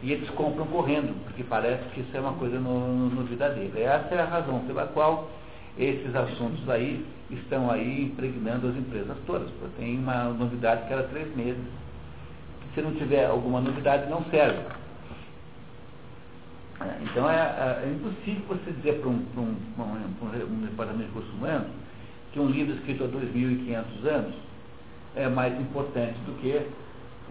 e 0.03 0.11
eles 0.11 0.29
compram 0.31 0.65
correndo, 0.65 1.15
porque 1.25 1.43
parece 1.43 1.83
que 1.93 2.01
isso 2.01 2.09
é 2.17 2.19
uma 2.19 2.33
coisa 2.33 2.59
no, 2.59 2.87
no, 2.87 3.09
no 3.09 3.23
vida 3.23 3.49
dele. 3.49 3.83
Essa 3.83 4.15
é 4.15 4.21
a 4.21 4.25
razão 4.25 4.59
pela 4.61 4.87
qual 4.87 5.29
esses 5.77 6.15
assuntos 6.15 6.69
aí 6.69 7.05
estão 7.29 7.69
aí 7.71 8.03
impregnando 8.03 8.67
as 8.67 8.75
empresas 8.75 9.17
todas. 9.25 9.49
Tem 9.77 9.97
uma 9.97 10.25
novidade 10.25 10.87
cada 10.89 11.03
três 11.03 11.33
meses. 11.35 11.63
Se 12.73 12.81
não 12.81 12.93
tiver 12.95 13.25
alguma 13.25 13.61
novidade, 13.61 14.09
não 14.09 14.23
serve. 14.25 14.59
É, 16.81 16.97
então 17.03 17.29
é, 17.29 17.35
é, 17.35 17.83
é 17.85 17.89
impossível 17.91 18.41
você 18.47 18.71
dizer 18.71 18.99
para 18.99 19.09
um, 19.09 19.23
um, 19.37 19.55
um, 19.77 20.55
um, 20.55 20.65
departamento 20.65 20.97
de 20.97 21.05
recursos 21.05 21.33
humanos 21.35 21.67
que 22.33 22.39
um 22.39 22.47
livro 22.47 22.73
escrito 22.75 23.03
há 23.03 23.07
2.500 23.07 24.07
anos 24.07 24.33
é 25.15 25.27
mais 25.27 25.59
importante 25.59 26.15
do 26.25 26.41
que 26.41 26.57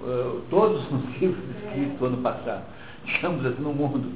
uh, 0.03 0.43
todos 0.51 0.85
os 0.93 1.05
livros 1.21 1.45
escritos 1.57 2.03
ano 2.03 2.19
passado, 2.19 2.65
digamos 3.05 3.45
assim, 3.45 3.63
no 3.63 3.73
mundo. 3.73 4.13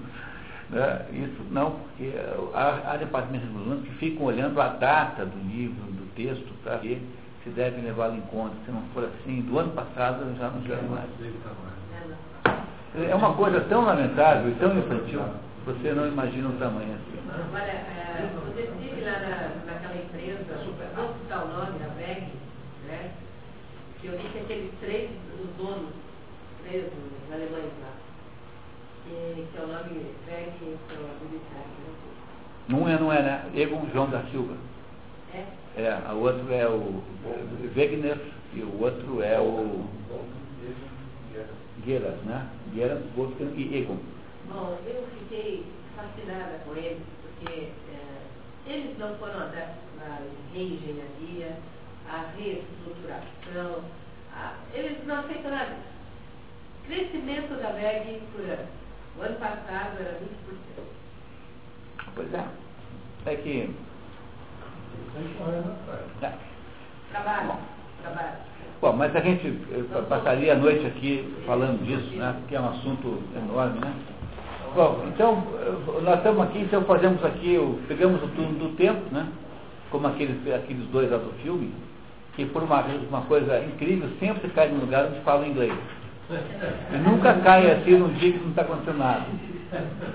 Né? 0.70 1.06
Isso 1.12 1.42
não, 1.50 1.72
porque 1.72 2.12
há, 2.54 2.92
há 2.92 2.96
departamentos 2.96 3.48
de 3.48 3.56
alunos 3.56 3.84
que 3.84 3.94
ficam 3.96 4.26
olhando 4.26 4.60
a 4.60 4.68
data 4.68 5.24
do 5.26 5.38
livro, 5.48 5.82
do 5.92 6.14
texto, 6.14 6.52
para 6.62 6.76
ver 6.76 7.00
se 7.42 7.50
devem 7.50 7.84
levá-lo 7.84 8.16
em 8.16 8.22
conta. 8.22 8.54
Se 8.64 8.72
não 8.72 8.82
for 8.94 9.04
assim, 9.04 9.42
do 9.42 9.58
ano 9.58 9.72
passado 9.72 10.22
eu 10.22 10.34
já 10.36 10.50
não 10.50 10.60
levo 10.62 10.88
mais. 10.88 11.08
É 12.96 13.14
uma 13.14 13.34
coisa 13.34 13.60
tão 13.62 13.84
lamentável 13.84 14.50
e 14.50 14.54
tão 14.54 14.78
infantil, 14.78 15.20
você 15.66 15.92
não 15.92 16.06
imagina 16.06 16.48
o 16.48 16.52
tamanho 16.52 16.94
assim. 16.94 17.18
Olha, 17.52 17.62
é, 17.62 18.30
você 18.34 18.60
esteve 18.62 19.00
lá 19.00 19.18
na, 19.18 19.72
naquela 19.72 19.96
empresa, 19.96 20.44
vou 20.94 21.14
citar 21.14 21.44
o 21.44 21.48
nome, 21.48 21.82
a 21.82 21.88
VEG, 21.98 22.28
né? 22.86 23.10
Que 24.00 24.06
eu 24.06 24.12
vi 24.12 24.28
que 24.28 24.38
aqueles 24.38 24.70
três, 24.80 25.10
os 25.42 25.50
donos, 25.56 25.90
três 26.62 26.84
alemães 27.32 27.72
lá, 27.82 27.93
que 29.14 30.30
é 30.30 30.44
Não 32.68 32.88
é, 32.88 32.98
não 32.98 33.12
é, 33.12 33.22
né? 33.22 33.50
Egon 33.54 33.86
João 33.92 34.10
da 34.10 34.22
Silva. 34.30 34.56
É? 35.32 35.44
É, 35.76 36.12
o 36.12 36.18
outro 36.18 36.52
é 36.52 36.68
o 36.68 37.02
Wegener 37.76 38.18
e 38.54 38.60
o 38.62 38.82
outro 38.82 39.22
é 39.22 39.38
o 39.40 39.84
Gerard, 41.84 42.18
né? 42.24 42.48
Gerard, 42.74 43.02
Wolfgang 43.16 43.52
e 43.56 43.78
Egon. 43.78 43.98
Bom, 44.48 44.78
eu 44.86 45.06
fiquei 45.18 45.64
fascinada 45.96 46.60
com 46.64 46.74
eles, 46.76 47.02
porque 47.22 47.68
é, 47.92 48.72
eles 48.72 48.98
não 48.98 49.14
foram 49.16 49.40
adeptos 49.40 49.82
à 50.00 50.20
reengenharia, 50.52 51.56
à 52.08 52.26
reestruturação, 52.36 53.84
a, 54.32 54.54
eles 54.72 55.04
não 55.06 55.20
aceitam 55.20 55.50
nada. 55.50 55.76
Crescimento 56.86 57.60
da 57.60 57.70
VEG 57.72 58.20
por 58.32 58.44
ano. 58.44 58.83
O 59.18 59.22
ano 59.22 59.36
passado 59.36 59.96
era 60.00 60.18
20%. 60.18 60.84
Pois 62.14 62.34
é. 62.34 62.44
É 63.26 63.36
que. 63.36 63.70
É. 66.22 66.32
Trabalho, 67.10 67.54
trabalho. 68.02 68.54
Bom, 68.80 68.92
mas 68.92 69.14
a 69.16 69.20
gente 69.20 69.46
eh, 69.46 70.02
passaria 70.08 70.52
a 70.52 70.56
noite 70.56 70.84
aqui 70.86 71.32
falando 71.46 71.82
disso, 71.86 72.16
né? 72.16 72.34
Porque 72.40 72.54
é 72.54 72.60
um 72.60 72.68
assunto 72.68 73.22
enorme, 73.36 73.80
né? 73.80 73.94
Bom, 74.74 75.04
então, 75.06 75.42
eh, 75.60 76.02
nós 76.02 76.18
estamos 76.18 76.42
aqui, 76.42 76.58
então 76.58 76.82
fazemos 76.84 77.24
aqui, 77.24 77.56
o, 77.56 77.78
pegamos 77.88 78.22
o 78.22 78.28
turno 78.28 78.58
do 78.58 78.76
tempo, 78.76 79.02
né? 79.10 79.26
Como 79.90 80.06
aqueles, 80.06 80.36
aqueles 80.52 80.86
dois 80.88 81.10
lá 81.10 81.18
do 81.18 81.32
filme, 81.42 81.72
que 82.34 82.44
por 82.46 82.62
uma, 82.62 82.82
uma 83.08 83.22
coisa 83.22 83.64
incrível, 83.64 84.10
sempre 84.18 84.48
cai 84.50 84.68
num 84.68 84.80
lugar 84.80 85.06
onde 85.06 85.20
fala 85.20 85.46
inglês. 85.46 85.72
E 86.30 86.96
nunca 86.98 87.34
cai 87.34 87.70
assim 87.70 87.98
num 87.98 88.12
dia 88.14 88.32
que 88.32 88.38
não 88.38 88.50
está 88.50 88.62
acontecendo 88.62 88.98
nada. 88.98 89.26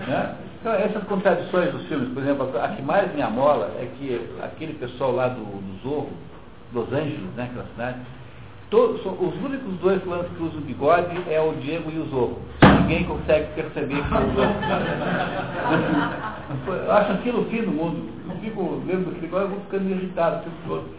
Né? 0.08 0.36
Então, 0.60 0.74
essas 0.74 1.04
contradições 1.04 1.72
dos 1.72 1.86
filmes, 1.88 2.10
por 2.10 2.22
exemplo, 2.22 2.52
a 2.60 2.68
que 2.70 2.82
mais 2.82 3.14
me 3.14 3.22
amola 3.22 3.72
é 3.80 3.88
que 3.98 4.20
aquele 4.42 4.74
pessoal 4.74 5.14
lá 5.14 5.30
do, 5.30 5.40
do 5.40 5.82
Zorro, 5.82 6.10
Los 6.74 6.92
Angeles, 6.92 7.34
né, 7.38 7.44
aquela 7.50 7.66
cidade, 7.68 8.00
todos, 8.70 9.00
os 9.06 9.36
únicos 9.44 9.80
dois 9.80 10.02
planos 10.04 10.28
que 10.28 10.44
usam 10.44 10.60
bigode 10.62 11.18
é 11.30 11.40
o 11.40 11.54
Diego 11.54 11.90
e 11.92 12.00
o 12.00 12.06
Zorro. 12.10 12.40
Ninguém 12.82 13.06
consegue 13.06 13.54
perceber 13.54 14.04
que 14.04 14.14
é 14.14 14.18
o 14.18 14.34
Zorro. 14.34 14.56
Eu 16.68 16.92
acho 16.92 17.12
aquilo 17.14 17.42
o 17.42 17.46
fim 17.46 17.62
do 17.62 17.72
mundo. 17.72 18.10
Eu 18.30 18.36
fico 18.42 18.84
lendo 18.86 19.12
aquele 19.12 19.22
negócio 19.22 19.48
e 19.48 19.52
vou 19.52 19.60
ficando 19.62 19.90
irritado 19.90 20.38
o 20.38 20.40
tempo 20.42 20.58
todo. 20.68 20.90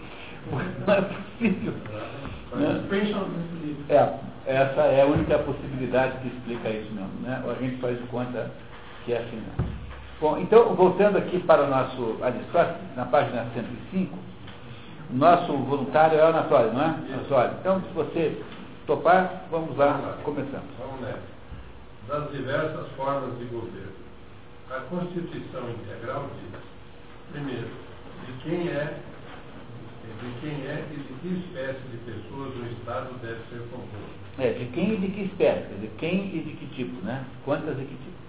Não 0.87 0.95
é 0.95 1.01
possível. 1.03 1.75
Né? 2.55 2.83
É, 3.89 4.09
essa 4.51 4.81
é 4.83 5.03
a 5.03 5.07
única 5.07 5.39
possibilidade 5.39 6.19
que 6.19 6.29
explica 6.29 6.69
isso 6.69 6.93
mesmo. 6.93 7.21
Né? 7.23 7.43
A 7.47 7.55
gente 7.63 7.81
faz 7.81 7.97
de 7.97 8.07
conta 8.09 8.51
que 9.05 9.13
é 9.13 9.19
assim 9.19 9.37
mesmo. 9.37 9.71
Bom, 10.21 10.39
então, 10.39 10.75
voltando 10.75 11.17
aqui 11.17 11.39
para 11.41 11.63
o 11.63 11.69
nosso 11.69 12.19
Aristóteles, 12.23 12.97
na 12.97 13.07
página 13.07 13.47
105, 13.55 14.19
o 15.11 15.17
nosso 15.17 15.57
voluntário 15.57 16.19
é 16.19 16.25
o 16.25 16.29
Anatório, 16.29 16.73
não 16.73 16.83
é? 16.83 16.95
Anatório. 17.15 17.55
Então, 17.61 17.81
se 17.81 17.95
você 17.95 18.43
topar, 18.87 19.45
vamos 19.51 19.77
lá, 19.77 19.93
vamos 19.93 20.07
lá. 20.07 20.17
começamos. 20.23 20.69
Vamos 20.79 21.01
nessa. 21.01 21.41
Das 22.09 22.31
diversas 22.33 22.89
formas 22.97 23.39
de 23.39 23.45
governo. 23.47 24.01
A 24.71 24.81
Constituição 24.91 25.71
Integral 25.71 26.27
diz, 26.41 26.61
primeiro, 27.33 27.69
de 28.27 28.33
quem 28.43 28.69
é 28.69 28.95
de 30.21 30.41
quem 30.41 30.67
é 30.67 30.85
e 30.93 30.97
de 30.97 31.15
que 31.21 31.29
espécie 31.41 31.81
de 31.91 31.97
pessoas 32.05 32.55
o 32.55 32.67
Estado 32.79 33.15
deve 33.23 33.41
ser 33.49 33.61
composto. 33.71 34.21
É, 34.39 34.53
de 34.53 34.67
quem 34.67 34.95
e 34.95 34.97
de 34.99 35.09
que 35.09 35.23
espécie, 35.23 35.75
de 35.81 35.89
quem 35.99 36.27
e 36.37 36.43
de 36.43 36.53
que 36.53 36.67
tipo, 36.75 37.05
né? 37.05 37.25
Quantas 37.45 37.79
e 37.79 37.83
que 37.83 37.97
tipo. 37.97 38.21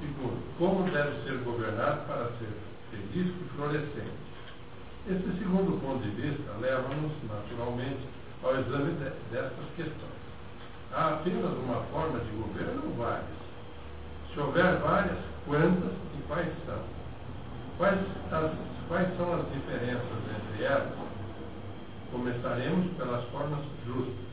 Segundo, 0.00 0.40
como 0.58 0.90
deve 0.90 1.22
ser 1.24 1.36
governado 1.44 2.06
para 2.06 2.24
ser 2.38 2.48
feliz 2.90 3.28
e 3.28 3.56
florescente. 3.56 4.30
Esse 5.08 5.38
segundo 5.38 5.80
ponto 5.80 6.02
de 6.02 6.10
vista 6.10 6.52
leva-nos, 6.60 7.12
naturalmente, 7.28 8.00
ao 8.42 8.58
exame 8.58 8.92
de, 8.94 9.10
destas 9.30 9.66
questões. 9.76 10.20
Há 10.92 11.14
apenas 11.14 11.52
uma 11.52 11.82
forma 11.92 12.18
de 12.20 12.30
governo 12.30 12.82
ou 12.86 12.94
várias? 12.94 13.40
Se 14.32 14.40
houver 14.40 14.78
várias, 14.78 15.18
quantas 15.46 15.92
e 16.18 16.22
quais 16.26 16.52
são? 16.66 16.82
Quais, 17.78 17.98
as, 18.32 18.50
quais 18.88 19.16
são 19.16 19.34
as 19.34 19.52
diferenças 19.52 20.02
entre 20.28 20.64
elas? 20.64 21.09
Começaremos 22.12 22.86
pelas 22.96 23.24
formas 23.30 23.60
justas. 23.86 24.30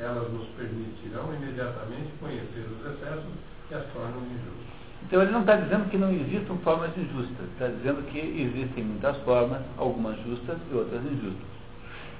Elas 0.00 0.32
nos 0.32 0.46
permitirão 0.56 1.34
imediatamente 1.34 2.12
conhecer 2.20 2.66
os 2.70 2.86
excessos 2.92 3.32
que 3.68 3.74
as 3.74 3.84
tornam 3.92 4.22
injustas. 4.22 4.68
Então 5.06 5.22
ele 5.22 5.30
não 5.30 5.40
está 5.40 5.56
dizendo 5.56 5.88
que 5.90 5.98
não 5.98 6.10
existam 6.10 6.56
formas 6.64 6.96
injustas, 6.96 7.46
está 7.52 7.68
dizendo 7.68 8.04
que 8.10 8.18
existem 8.18 8.84
muitas 8.84 9.16
formas, 9.18 9.60
algumas 9.76 10.16
justas 10.24 10.58
e 10.70 10.74
outras 10.74 11.02
injustas. 11.04 11.58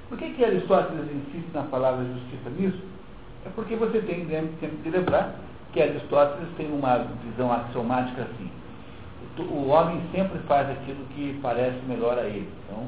Por 0.07 0.17
que, 0.17 0.31
que 0.31 0.43
Aristóteles 0.43 1.05
insiste 1.11 1.53
na 1.53 1.63
palavra 1.63 2.03
justiça 2.05 2.49
nisso? 2.57 2.81
É 3.45 3.49
porque 3.55 3.75
você 3.75 4.01
tem 4.01 4.27
sempre 4.27 4.77
que 4.83 4.89
lembrar 4.89 5.35
que 5.71 5.81
Aristóteles 5.81 6.49
tem 6.57 6.71
uma 6.71 7.05
visão 7.23 7.51
axiomática 7.51 8.23
assim. 8.23 8.49
O 9.37 9.67
homem 9.67 10.01
sempre 10.11 10.39
faz 10.39 10.69
aquilo 10.69 11.05
que 11.15 11.39
parece 11.41 11.79
melhor 11.87 12.17
a 12.17 12.23
ele. 12.23 12.49
Então, 12.65 12.87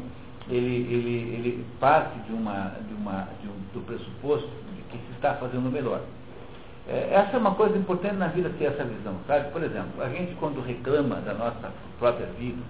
ele, 0.50 0.94
ele, 0.94 1.36
ele 1.36 1.66
parte 1.80 2.18
de 2.20 2.34
uma, 2.34 2.76
de 2.88 2.94
uma, 2.94 3.28
de 3.42 3.48
um, 3.48 3.54
do 3.74 3.86
pressuposto 3.86 4.50
de 4.76 4.82
que 4.84 4.98
se 4.98 5.12
está 5.14 5.36
fazendo 5.36 5.72
melhor. 5.72 6.02
É, 6.88 7.10
essa 7.14 7.36
é 7.36 7.40
uma 7.40 7.56
coisa 7.56 7.78
importante 7.78 8.16
na 8.16 8.28
vida 8.28 8.50
ter 8.58 8.66
essa 8.66 8.84
visão, 8.84 9.16
sabe? 9.28 9.52
Por 9.52 9.64
exemplo, 9.64 10.02
a 10.02 10.10
gente 10.10 10.34
quando 10.36 10.62
reclama 10.62 11.16
da 11.18 11.34
nossa 11.34 11.72
própria 12.00 12.28
vida, 12.40 12.62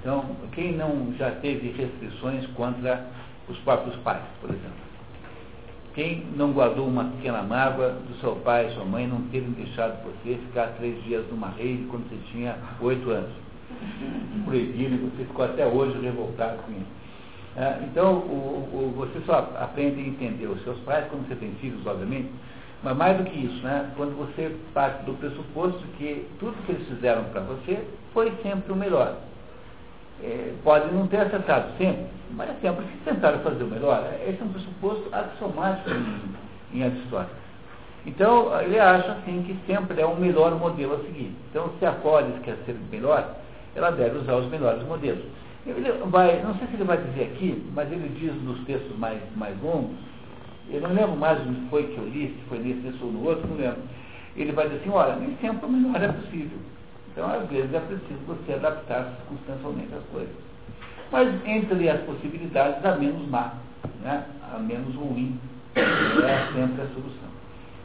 então, 0.00 0.24
quem 0.52 0.72
não 0.72 1.12
já 1.18 1.30
teve 1.30 1.72
restrições 1.72 2.46
contra 2.54 3.06
os 3.48 3.58
próprios 3.58 3.94
pais, 3.96 4.22
por 4.40 4.48
exemplo? 4.48 4.90
Quem 5.94 6.24
não 6.36 6.52
guardou 6.52 6.86
uma 6.86 7.04
pequena 7.04 7.42
mágoa 7.42 7.90
do 7.90 8.18
seu 8.20 8.36
pai 8.36 8.68
e 8.68 8.74
sua 8.74 8.84
mãe 8.84 9.06
não 9.06 9.20
terem 9.28 9.50
deixado 9.50 10.02
você 10.04 10.36
ficar 10.36 10.68
três 10.78 11.02
dias 11.04 11.26
numa 11.30 11.48
rede 11.48 11.84
quando 11.90 12.08
você 12.08 12.16
tinha 12.32 12.56
oito 12.80 13.10
anos? 13.10 13.32
Proibido, 14.46 15.10
você 15.10 15.24
ficou 15.24 15.44
até 15.44 15.66
hoje 15.66 16.00
revoltado 16.00 16.62
com 16.62 16.72
isso. 16.72 16.99
É, 17.60 17.78
então, 17.84 18.14
o, 18.14 18.70
o, 18.72 18.94
você 18.96 19.20
só 19.26 19.46
aprende 19.60 20.00
a 20.00 20.06
entender 20.06 20.46
os 20.46 20.64
seus 20.64 20.78
pais 20.78 21.04
quando 21.10 21.28
você 21.28 21.34
tem 21.34 21.50
filhos, 21.60 21.86
obviamente, 21.86 22.30
mas 22.82 22.96
mais 22.96 23.18
do 23.18 23.24
que 23.24 23.38
isso, 23.38 23.62
né? 23.62 23.90
quando 23.98 24.16
você 24.16 24.56
parte 24.72 25.04
do 25.04 25.12
pressuposto 25.12 25.78
que 25.98 26.26
tudo 26.38 26.56
que 26.64 26.72
eles 26.72 26.88
fizeram 26.88 27.24
para 27.24 27.42
você 27.42 27.84
foi 28.14 28.32
sempre 28.42 28.72
o 28.72 28.76
melhor. 28.76 29.14
É, 30.22 30.54
pode 30.64 30.90
não 30.94 31.06
ter 31.06 31.18
acertado 31.18 31.76
sempre, 31.76 32.06
mas 32.30 32.48
é 32.48 32.54
sempre 32.62 32.82
que 32.86 32.96
tentaram 33.04 33.40
fazer 33.40 33.62
o 33.62 33.66
melhor. 33.66 34.10
Esse 34.26 34.40
é 34.40 34.44
um 34.44 34.52
pressuposto 34.52 35.14
axiomático 35.14 35.90
em, 35.90 36.78
em 36.78 36.82
Aristóteles. 36.82 37.40
Então, 38.06 38.58
ele 38.62 38.80
acha 38.80 39.12
assim 39.12 39.42
que 39.42 39.54
sempre 39.70 40.00
é 40.00 40.06
o 40.06 40.16
melhor 40.16 40.58
modelo 40.58 40.94
a 40.94 40.98
seguir. 41.00 41.30
Então, 41.50 41.70
se 41.78 41.84
a 41.84 41.92
Polis 41.92 42.38
quer 42.42 42.56
ser 42.64 42.74
melhor, 42.90 43.34
ela 43.74 43.90
deve 43.90 44.16
usar 44.16 44.36
os 44.36 44.46
melhores 44.46 44.82
modelos. 44.84 45.24
Ele 45.76 45.92
vai, 46.06 46.42
não 46.42 46.54
sei 46.56 46.66
se 46.68 46.74
ele 46.74 46.84
vai 46.84 46.98
dizer 46.98 47.24
aqui, 47.24 47.62
mas 47.74 47.90
ele 47.90 48.08
diz 48.18 48.34
nos 48.42 48.64
textos 48.64 48.96
mais, 48.98 49.20
mais 49.36 49.54
longos, 49.62 49.96
eu 50.70 50.80
não 50.80 50.92
lembro 50.92 51.16
mais 51.16 51.40
onde 51.40 51.68
foi 51.68 51.84
que 51.84 51.98
eu 51.98 52.04
li, 52.04 52.28
se 52.28 52.48
foi 52.48 52.58
nesse, 52.58 52.80
nesse 52.80 53.02
ou 53.02 53.10
no 53.10 53.24
outro, 53.26 53.46
não 53.48 53.56
lembro. 53.56 53.82
Ele 54.36 54.52
vai 54.52 54.68
dizer 54.68 54.80
assim, 54.80 54.90
olha, 54.90 55.16
nem 55.16 55.36
sempre 55.40 55.66
o 55.66 55.68
melhor 55.68 56.00
é 56.00 56.08
possível. 56.08 56.58
Então, 57.12 57.28
às 57.28 57.48
vezes, 57.48 57.74
é 57.74 57.80
preciso 57.80 58.20
você 58.26 58.52
adaptar 58.52 59.16
circunstancialmente 59.16 59.92
as 59.94 60.04
coisas. 60.12 60.34
Mas 61.10 61.28
entre 61.44 61.88
as 61.88 62.00
possibilidades, 62.02 62.84
a 62.84 62.96
menos 62.96 63.28
má, 63.28 63.54
né? 64.02 64.24
a 64.54 64.58
menos 64.58 64.94
ruim, 64.94 65.38
é 65.74 66.52
sempre 66.54 66.82
a 66.82 66.86
solução. 66.86 67.30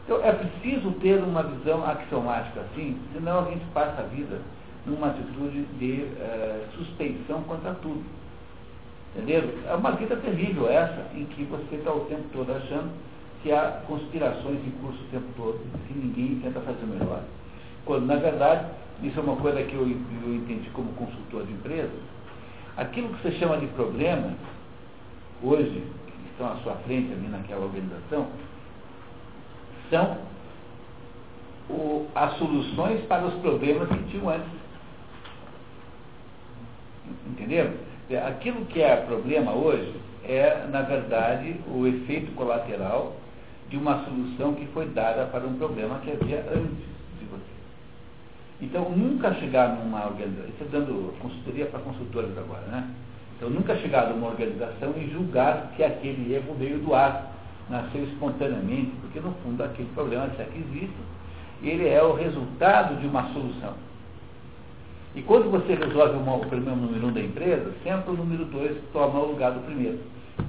Então, 0.06 0.24
é 0.24 0.32
preciso 0.32 0.91
ter 1.02 1.17
uma 1.24 1.41
visão 1.41 1.84
axiomática 1.84 2.62
assim, 2.62 3.00
senão 3.13 3.39
a 3.39 3.50
gente 3.50 3.65
passa 3.74 4.02
a 4.02 4.06
vida 4.06 4.39
numa 4.86 5.08
atitude 5.08 5.63
de 5.80 6.04
uh, 6.04 6.78
suspeição 6.78 7.41
contra 7.43 7.74
tudo. 7.76 8.04
Entendeu? 9.15 9.58
É 9.67 9.74
uma 9.76 9.91
vida 9.91 10.15
terrível 10.17 10.69
essa, 10.69 11.08
em 11.15 11.26
que 11.26 11.43
você 11.43 11.76
está 11.76 11.91
o 11.93 12.02
tempo 12.02 12.24
todo 12.34 12.52
achando 12.52 12.91
que 13.41 13.52
há 13.52 13.82
conspirações 13.88 14.58
em 14.65 14.71
curso 14.82 15.00
o 15.04 15.08
tempo 15.08 15.28
todo, 15.38 15.60
que 15.88 15.93
ninguém 15.93 16.39
tenta 16.41 16.60
fazer 16.62 16.86
melhor. 16.86 17.21
Quando, 17.86 18.06
na 18.06 18.15
verdade, 18.15 18.65
isso 19.04 19.19
é 19.19 19.24
uma 19.24 19.36
coisa 19.36 19.62
que 19.63 19.76
eu, 19.76 19.82
eu 19.82 20.36
entendi 20.36 20.69
como 20.71 20.91
consultor 20.93 21.45
de 21.45 21.54
empresas, 21.54 21.91
aquilo 22.76 23.10
que 23.10 23.21
você 23.21 23.32
chama 23.34 23.58
de 23.58 23.67
problemas, 23.67 24.34
hoje, 25.43 25.84
que 26.08 26.30
estão 26.32 26.52
à 26.52 26.56
sua 26.58 26.74
frente 26.86 27.12
ali 27.13 27.28
naquela 27.28 27.65
organização, 27.65 28.28
são 29.89 30.17
o, 31.69 32.08
as 32.15 32.38
soluções 32.38 33.02
para 33.06 33.26
os 33.26 33.34
problemas 33.36 33.88
que 33.89 34.04
tinham 34.12 34.30
antes. 34.30 34.64
Entendeu? 37.28 37.72
Aquilo 38.28 38.65
que 38.65 38.82
é 38.82 38.96
problema 38.98 39.54
hoje 39.54 39.94
é, 40.28 40.65
na 40.72 40.82
verdade, 40.82 41.56
o 41.68 41.86
efeito 41.86 42.32
colateral 42.34 43.15
de 43.70 43.78
uma 43.78 44.04
solução 44.06 44.54
que 44.54 44.65
foi 44.68 44.88
dada 44.88 45.26
para 45.26 45.46
um 45.46 45.56
problema 45.58 46.00
que 46.00 46.12
havia 46.12 46.39
antes 46.52 46.86
de 47.20 47.26
você. 47.26 47.56
Então, 48.62 48.89
nunca 48.89 49.34
chegar 49.36 49.70
numa 49.76 50.06
organização, 50.06 50.50
estou 50.50 50.68
dando 50.68 51.20
consultoria 51.20 51.65
para 51.65 51.80
consultores 51.80 52.38
agora, 52.38 52.65
né? 52.68 52.88
Então, 53.38 53.50
nunca 53.50 53.76
chegar 53.78 54.10
numa 54.10 54.28
organização 54.28 54.94
e 54.98 55.10
julgar 55.12 55.74
que 55.76 55.84
aquele 55.84 56.34
erro 56.34 56.56
veio 56.58 56.80
do 56.80 56.94
ar, 56.94 57.34
nasceu 57.70 58.04
espontaneamente, 58.04 58.91
porque 59.02 59.20
no 59.20 59.34
fundo 59.44 59.63
aquele 59.63 59.89
problema, 59.94 60.30
se 60.36 60.41
é 60.41 60.46
que 60.46 60.60
existe, 60.60 60.96
ele 61.62 61.88
é 61.88 62.02
o 62.02 62.13
resultado 62.13 63.00
de 63.00 63.08
uma 63.08 63.32
solução. 63.34 63.74
E 65.15 65.21
quando 65.21 65.49
você 65.49 65.75
resolve 65.75 66.17
uma, 66.17 66.36
o 66.36 66.45
problema 66.45 66.75
número 66.75 67.08
um 67.08 67.13
da 67.13 67.21
empresa, 67.21 67.71
sempre 67.84 68.12
o 68.12 68.17
número 68.17 68.43
dois 68.45 68.75
toma 68.91 69.19
o 69.19 69.32
lugar 69.32 69.51
do 69.54 69.65
primeiro. 69.65 69.99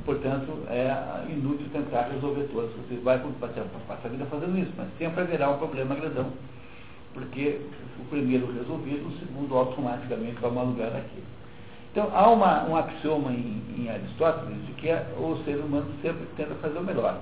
Portanto, 0.05 0.59
é 0.69 0.93
inútil 1.31 1.67
tentar 1.73 2.09
resolver 2.13 2.49
todos. 2.53 2.71
Você 2.73 2.97
vai 3.03 3.21
passar 3.41 3.63
a 4.05 4.09
vida 4.09 4.27
fazendo 4.27 4.59
isso, 4.59 4.73
mas 4.77 4.89
sempre 4.99 5.21
haverá 5.21 5.51
um 5.51 5.59
problema 5.59 5.95
grandão. 5.95 6.27
Porque 7.15 7.61
o 8.01 8.05
primeiro 8.07 8.53
resolvido, 8.53 9.07
o 9.07 9.19
segundo 9.21 9.57
automaticamente 9.57 10.41
toma 10.41 10.63
lugar 10.63 10.91
daquele. 10.91 11.25
Então, 11.93 12.11
há 12.13 12.29
uma, 12.29 12.65
um 12.65 12.77
axioma 12.77 13.31
em, 13.33 13.63
em 13.79 13.89
Aristóteles 13.89 14.67
de 14.67 14.73
que 14.73 14.93
o 15.19 15.41
ser 15.45 15.57
humano 15.57 15.87
sempre 16.03 16.27
tenta 16.37 16.55
fazer 16.57 16.79
o 16.79 16.85
melhor. 16.85 17.19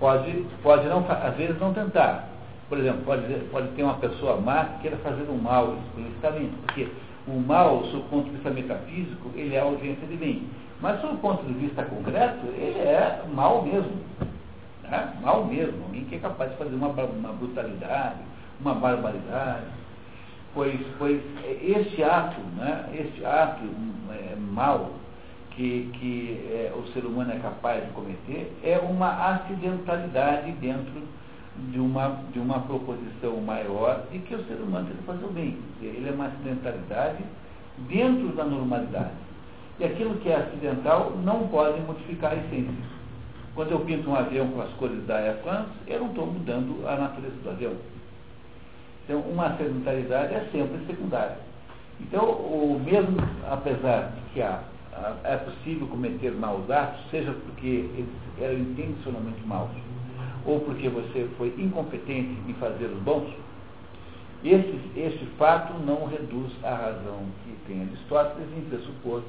Pode, 0.00 0.44
pode 0.62 0.88
não, 0.88 1.06
às 1.08 1.36
vezes 1.36 1.60
não 1.60 1.72
tentar. 1.72 2.28
Por 2.68 2.78
exemplo, 2.78 3.02
pode, 3.04 3.22
pode 3.50 3.68
ter 3.68 3.82
uma 3.82 3.94
pessoa 3.94 4.40
má 4.40 4.64
que 4.64 4.82
queira 4.82 4.96
fazer 4.98 5.28
um 5.30 5.36
mal 5.36 5.76
explicitamente, 5.86 6.54
porque 6.64 6.88
o 7.26 7.38
mal, 7.38 7.84
sob 7.84 7.98
o 7.98 8.08
ponto 8.08 8.24
de 8.24 8.30
vista 8.32 8.50
metafísico, 8.50 9.30
ele 9.34 9.54
é 9.54 9.60
a 9.60 9.64
ausência 9.64 10.06
de 10.06 10.16
bem. 10.16 10.42
Mas, 10.80 11.00
sob 11.00 11.14
o 11.14 11.18
ponto 11.18 11.44
de 11.44 11.52
vista 11.54 11.82
concreto, 11.84 12.46
ele 12.48 12.78
é 12.78 13.22
mal 13.32 13.62
mesmo. 13.62 13.92
Né? 14.82 15.14
Mal 15.22 15.44
mesmo. 15.44 15.84
Alguém 15.84 16.04
que 16.04 16.16
é 16.16 16.18
capaz 16.18 16.50
de 16.50 16.56
fazer 16.56 16.74
uma, 16.74 16.88
uma 16.88 17.32
brutalidade, 17.32 18.20
uma 18.60 18.74
barbaridade. 18.74 19.64
Pois, 20.52 20.78
pois 20.98 21.20
este 21.62 22.02
ato, 22.02 22.40
né, 22.56 22.88
este 22.94 23.24
ato 23.24 23.64
é, 24.10 24.36
mal 24.36 24.90
que, 25.50 25.90
que 25.94 26.46
é, 26.48 26.72
o 26.76 26.86
ser 26.92 27.04
humano 27.04 27.32
é 27.32 27.38
capaz 27.38 27.84
de 27.84 27.90
cometer 27.90 28.52
é 28.62 28.78
uma 28.78 29.30
acidentalidade 29.30 30.52
dentro 30.52 31.02
de 31.70 31.78
uma, 31.78 32.20
de 32.32 32.38
uma 32.38 32.60
proposição 32.60 33.36
maior 33.40 34.06
de 34.10 34.18
que 34.20 34.34
o 34.34 34.44
ser 34.44 34.54
humano 34.54 34.86
tem 34.86 34.96
que 34.96 35.02
fazer 35.04 35.24
o 35.24 35.28
bem. 35.28 35.56
Ele 35.80 36.08
é 36.08 36.12
uma 36.12 36.26
acidentalidade 36.26 37.22
dentro 37.88 38.28
da 38.28 38.44
normalidade. 38.44 39.12
E 39.78 39.84
aquilo 39.84 40.16
que 40.16 40.28
é 40.28 40.36
acidental 40.36 41.12
não 41.22 41.48
pode 41.48 41.80
modificar 41.82 42.32
a 42.32 42.36
essência. 42.36 42.74
Quando 43.54 43.70
eu 43.70 43.80
pinto 43.80 44.10
um 44.10 44.14
avião 44.14 44.48
com 44.48 44.60
as 44.60 44.70
cores 44.74 45.04
da 45.06 45.16
Air 45.16 45.36
France, 45.42 45.70
eu 45.86 46.00
não 46.00 46.08
estou 46.08 46.26
mudando 46.26 46.86
a 46.88 46.96
natureza 46.96 47.36
do 47.42 47.50
avião. 47.50 47.72
Então, 49.04 49.20
uma 49.20 49.46
acidentalidade 49.46 50.34
é 50.34 50.48
sempre 50.50 50.84
secundária. 50.86 51.36
Então, 52.00 52.24
o 52.24 52.80
mesmo, 52.84 53.16
apesar 53.48 54.12
de 54.12 54.32
que 54.32 54.42
há, 54.42 54.60
é 55.24 55.36
possível 55.36 55.86
cometer 55.88 56.32
maus 56.32 56.68
atos, 56.70 57.00
seja 57.10 57.32
porque 57.32 57.66
eles 57.66 58.08
eram 58.40 58.58
intencionalmente 58.58 59.40
maus, 59.44 59.70
ou 60.44 60.60
porque 60.60 60.88
você 60.88 61.28
foi 61.36 61.54
incompetente 61.58 62.36
em 62.48 62.54
fazer 62.54 62.86
os 62.86 63.02
bons, 63.02 63.32
esse, 64.44 64.78
esse 64.94 65.24
fato 65.38 65.72
não 65.84 66.06
reduz 66.06 66.52
a 66.62 66.74
razão 66.74 67.26
que 67.44 67.56
tem 67.66 67.80
Aristóteles 67.80 68.46
em 68.56 68.60
pressupor 68.68 69.22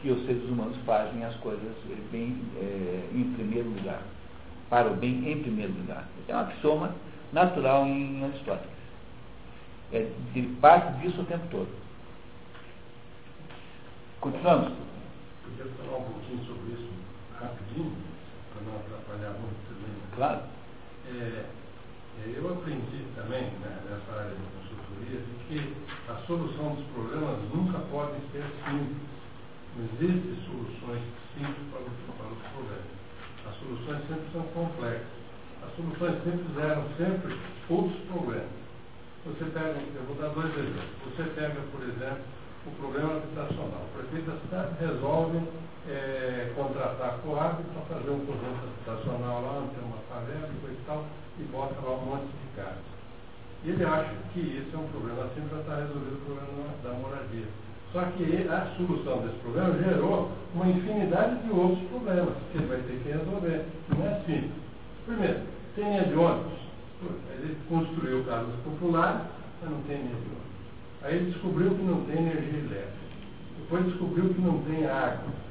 que 0.00 0.10
os 0.10 0.24
seres 0.24 0.44
humanos 0.48 0.76
fazem 0.86 1.24
as 1.24 1.34
coisas 1.36 1.72
bem 2.12 2.36
é, 2.56 3.08
em 3.12 3.32
primeiro 3.34 3.68
lugar, 3.70 4.02
para 4.70 4.88
o 4.88 4.94
bem 4.94 5.30
em 5.30 5.42
primeiro 5.42 5.72
lugar. 5.72 6.06
É 6.28 6.36
um 6.36 6.38
axioma 6.38 6.94
natural 7.32 7.86
em 7.86 8.24
Aristóteles. 8.24 8.70
É 9.92 10.08
de 10.32 10.42
parte 10.60 11.00
disso 11.00 11.20
o 11.20 11.24
tempo 11.24 11.46
todo. 11.50 11.68
Continuamos. 14.20 14.72
Podia 15.42 15.72
falar 15.72 15.98
um 15.98 16.04
pouquinho 16.04 16.44
sobre 16.44 16.72
isso 16.74 16.88
rapidinho, 17.40 17.92
para 18.52 18.62
não 18.62 18.78
atrapalhar 18.78 19.32
muito. 19.40 19.71
Claro. 20.14 20.42
É, 21.08 21.44
é, 22.20 22.34
eu 22.36 22.52
aprendi 22.52 23.04
também, 23.16 23.44
né, 23.64 23.80
nessa 23.88 24.20
área 24.20 24.30
de 24.30 24.44
consultoria, 24.52 25.20
de 25.20 25.34
que 25.48 25.74
a 26.08 26.14
solução 26.26 26.74
dos 26.74 26.84
problemas 26.92 27.38
nunca 27.54 27.78
pode 27.90 28.20
ser 28.30 28.44
simples. 28.64 28.96
Não 29.74 29.84
existem 29.84 30.36
soluções 30.44 31.02
simples 31.32 31.64
para 31.72 31.80
os, 31.80 32.16
para 32.18 32.26
os 32.28 32.42
problemas. 32.52 32.92
As 33.48 33.56
soluções 33.56 34.06
sempre 34.06 34.32
são 34.32 34.42
complexas. 34.52 35.22
As 35.64 35.76
soluções 35.76 36.22
simples 36.24 36.58
eram 36.58 36.84
sempre 36.98 37.38
outros 37.70 37.98
problemas. 38.04 38.62
Você 39.24 39.44
pega, 39.46 39.80
eu 39.94 40.04
vou 40.04 40.16
dar 40.16 40.28
dois 40.28 40.52
exemplos. 40.52 40.92
Você 41.06 41.22
pega, 41.34 41.60
por 41.72 41.82
exemplo, 41.82 42.22
o 42.66 42.70
problema 42.72 43.16
habitacional. 43.16 43.82
O 43.90 43.98
prefeito 43.98 44.30
da 44.30 44.38
cidade 44.38 44.74
resolve 44.80 45.40
é, 45.88 46.52
contratar 46.54 47.08
a 47.08 47.18
Coab 47.18 47.62
para 47.62 47.96
fazer 47.96 48.10
um 48.10 48.24
conjunto 48.26 48.60
habitacional 48.62 49.42
lá, 49.42 49.66
tem 49.74 49.84
uma 49.84 49.98
favela 50.08 50.48
e 50.48 50.60
coisa 50.60 50.76
e 50.76 50.84
tal, 50.86 51.04
e 51.38 51.42
bota 51.44 51.74
lá 51.82 51.96
um 51.96 52.06
monte 52.06 52.26
de 52.26 52.56
casas. 52.56 52.92
E 53.64 53.70
ele 53.70 53.84
acha 53.84 54.14
que 54.32 54.40
isso 54.40 54.74
é 54.74 54.78
um 54.78 54.88
problema 54.88 55.24
assim 55.24 55.42
para 55.48 55.60
estar 55.60 55.76
resolvido 55.76 56.18
o 56.18 56.24
problema 56.26 56.68
da 56.82 56.92
moradia. 56.94 57.46
Só 57.92 58.02
que 58.16 58.48
a 58.48 58.66
solução 58.76 59.18
desse 59.20 59.38
problema 59.38 59.76
gerou 59.78 60.30
uma 60.54 60.66
infinidade 60.66 61.42
de 61.42 61.50
outros 61.50 61.86
problemas 61.90 62.34
que 62.50 62.58
ele 62.58 62.66
vai 62.66 62.78
ter 62.78 63.00
que 63.02 63.08
resolver. 63.10 63.66
Não 63.90 64.06
é 64.06 64.14
simples. 64.26 64.62
Primeiro, 65.04 65.40
tem 65.74 65.84
linha 65.84 66.04
de 66.04 66.14
ônibus. 66.14 66.58
Ele 67.34 67.58
construiu 67.68 68.24
casas 68.24 68.54
populares, 68.64 69.22
mas 69.60 69.70
não 69.70 69.82
tem 69.82 69.98
linha 69.98 70.14
de 70.14 70.26
ônibus. 70.26 70.51
Aí 71.04 71.16
ele 71.16 71.30
descobriu 71.32 71.70
que 71.70 71.82
não 71.82 72.00
tem 72.02 72.16
energia 72.18 72.58
elétrica. 72.60 72.92
Depois 73.58 73.84
descobriu 73.86 74.28
que 74.34 74.40
não 74.40 74.58
tem 74.62 74.86
água 74.86 75.42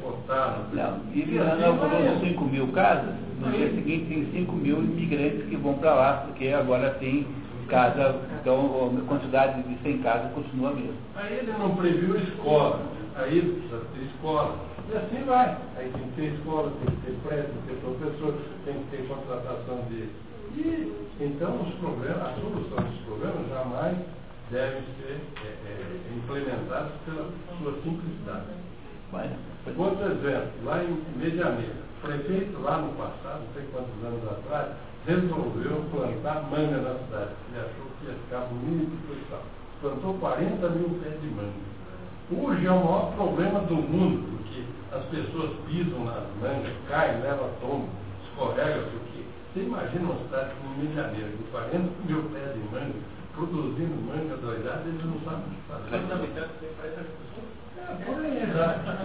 potável. 0.00 0.64
Não, 0.72 1.00
e 1.12 1.20
inaugurou 1.22 2.20
5 2.20 2.44
mil 2.44 2.68
casas, 2.68 3.14
no 3.40 3.50
dia 3.50 3.70
seguinte 3.70 4.06
tem 4.06 4.30
5 4.32 4.52
mil 4.52 4.78
imigrantes 4.78 5.48
que 5.48 5.56
vão 5.56 5.74
para 5.74 5.94
lá, 5.94 6.12
porque 6.26 6.48
agora 6.48 6.90
tem 6.94 7.26
casa, 7.68 8.16
então 8.40 8.92
a 8.98 9.08
quantidade 9.08 9.62
de 9.62 9.76
100 9.82 9.98
casas 9.98 10.32
continua 10.32 10.70
a 10.70 10.74
mesma. 10.74 10.94
Aí 11.16 11.38
ele 11.38 11.52
não 11.52 11.74
previu 11.74 12.16
escola, 12.16 12.82
aí 13.16 13.40
precisa 13.40 13.82
ter 13.94 14.04
escola. 14.14 14.56
E 14.92 14.96
assim 14.96 15.24
vai. 15.24 15.56
Aí 15.76 15.90
tem 15.90 16.02
que 16.02 16.16
ter 16.16 16.34
escola, 16.34 16.72
tem 16.84 16.94
que 16.94 17.02
ter 17.02 17.16
prédio, 17.26 17.44
tem 17.44 17.62
que 17.62 17.68
ter 17.68 17.80
professor, 17.80 18.34
tem 18.64 18.74
que 18.74 18.96
ter 18.96 19.08
contratação 19.08 19.84
de. 19.88 20.08
E, 20.54 20.92
então 21.18 21.62
os 21.62 21.74
problemas, 21.76 22.20
a 22.20 22.34
solução 22.34 22.84
dos 22.84 23.00
problemas 23.06 23.48
jamais 23.48 23.96
devem 24.52 24.82
ser 25.00 25.18
é, 25.42 25.48
é, 25.48 26.14
implementados 26.14 26.92
pela 27.06 27.26
sua 27.58 27.72
simplicidade. 27.82 28.44
Outro 29.76 30.04
exemplo, 30.12 30.50
lá 30.64 30.84
em 30.84 31.02
Medianeira, 31.16 31.74
o 31.98 32.06
prefeito 32.06 32.60
lá 32.60 32.78
no 32.78 32.92
passado, 32.92 33.40
não 33.40 33.54
sei 33.54 33.64
quantos 33.72 34.04
anos 34.04 34.24
atrás, 34.28 34.68
resolveu 35.06 35.84
plantar 35.90 36.42
manga 36.50 36.78
na 36.80 36.98
cidade. 36.98 37.30
Ele 37.48 37.60
achou 37.60 37.86
que 37.98 38.06
ia 38.06 38.14
ficar 38.24 38.40
bonito 38.46 38.92
e 39.10 39.30
tal. 39.30 39.42
Plantou 39.80 40.14
40 40.14 40.68
mil 40.70 41.00
pés 41.02 41.20
de 41.20 41.26
manga. 41.28 41.72
Hoje 42.30 42.66
é 42.66 42.70
o 42.70 42.84
maior 42.84 43.12
problema 43.14 43.60
do 43.60 43.74
mundo, 43.74 44.38
porque 44.38 44.62
as 44.92 45.04
pessoas 45.06 45.50
pisam 45.66 46.04
nas 46.04 46.24
mangas, 46.40 46.72
caem, 46.88 47.20
levam 47.20 47.50
tombo, 47.60 47.88
escorrega, 48.24 48.82
porque 48.90 49.24
você 49.52 49.60
imagina 49.64 50.04
uma 50.04 50.24
cidade 50.24 50.52
como 50.60 50.78
Medianeira, 50.78 51.28
com 51.28 51.50
40 51.50 51.78
mil 52.06 52.22
pés 52.30 52.54
de 52.54 52.60
manga, 52.72 52.94
produzindo 53.34 53.94
manga 54.06 54.36
doidada, 54.36 54.82
eles 54.86 55.04
não 55.04 55.18
sabem 55.20 55.40
o 55.40 55.50
que 55.50 55.62
fazer. 55.68 55.90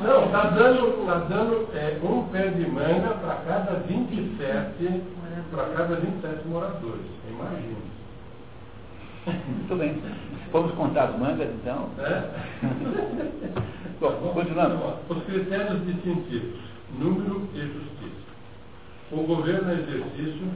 Não, 0.04 0.26
está 0.26 0.50
dando, 0.50 1.06
tá 1.06 1.16
dando 1.30 1.68
é, 1.74 2.00
um 2.04 2.28
pé 2.30 2.48
de 2.50 2.70
manga 2.70 3.16
para 3.16 3.36
cada 3.46 3.80
27, 3.88 5.04
para 5.52 5.66
cada 5.76 5.96
27 5.96 6.48
moradores. 6.48 7.06
Imagina. 7.30 7.98
Muito 9.26 9.76
bem. 9.76 10.02
Vamos 10.52 10.74
contar 10.76 11.06
as 11.06 11.20
mangas, 11.20 11.50
então? 11.50 11.90
É? 12.00 12.24
Bom, 14.00 14.12
continuando. 14.34 15.00
Os 15.10 15.24
critérios 15.24 15.86
distintivos, 15.86 16.60
número 16.98 17.48
e 17.54 17.60
justiça. 17.60 18.28
O 19.12 19.24
governo 19.24 19.72
é 19.72 19.74
exercício 19.74 20.48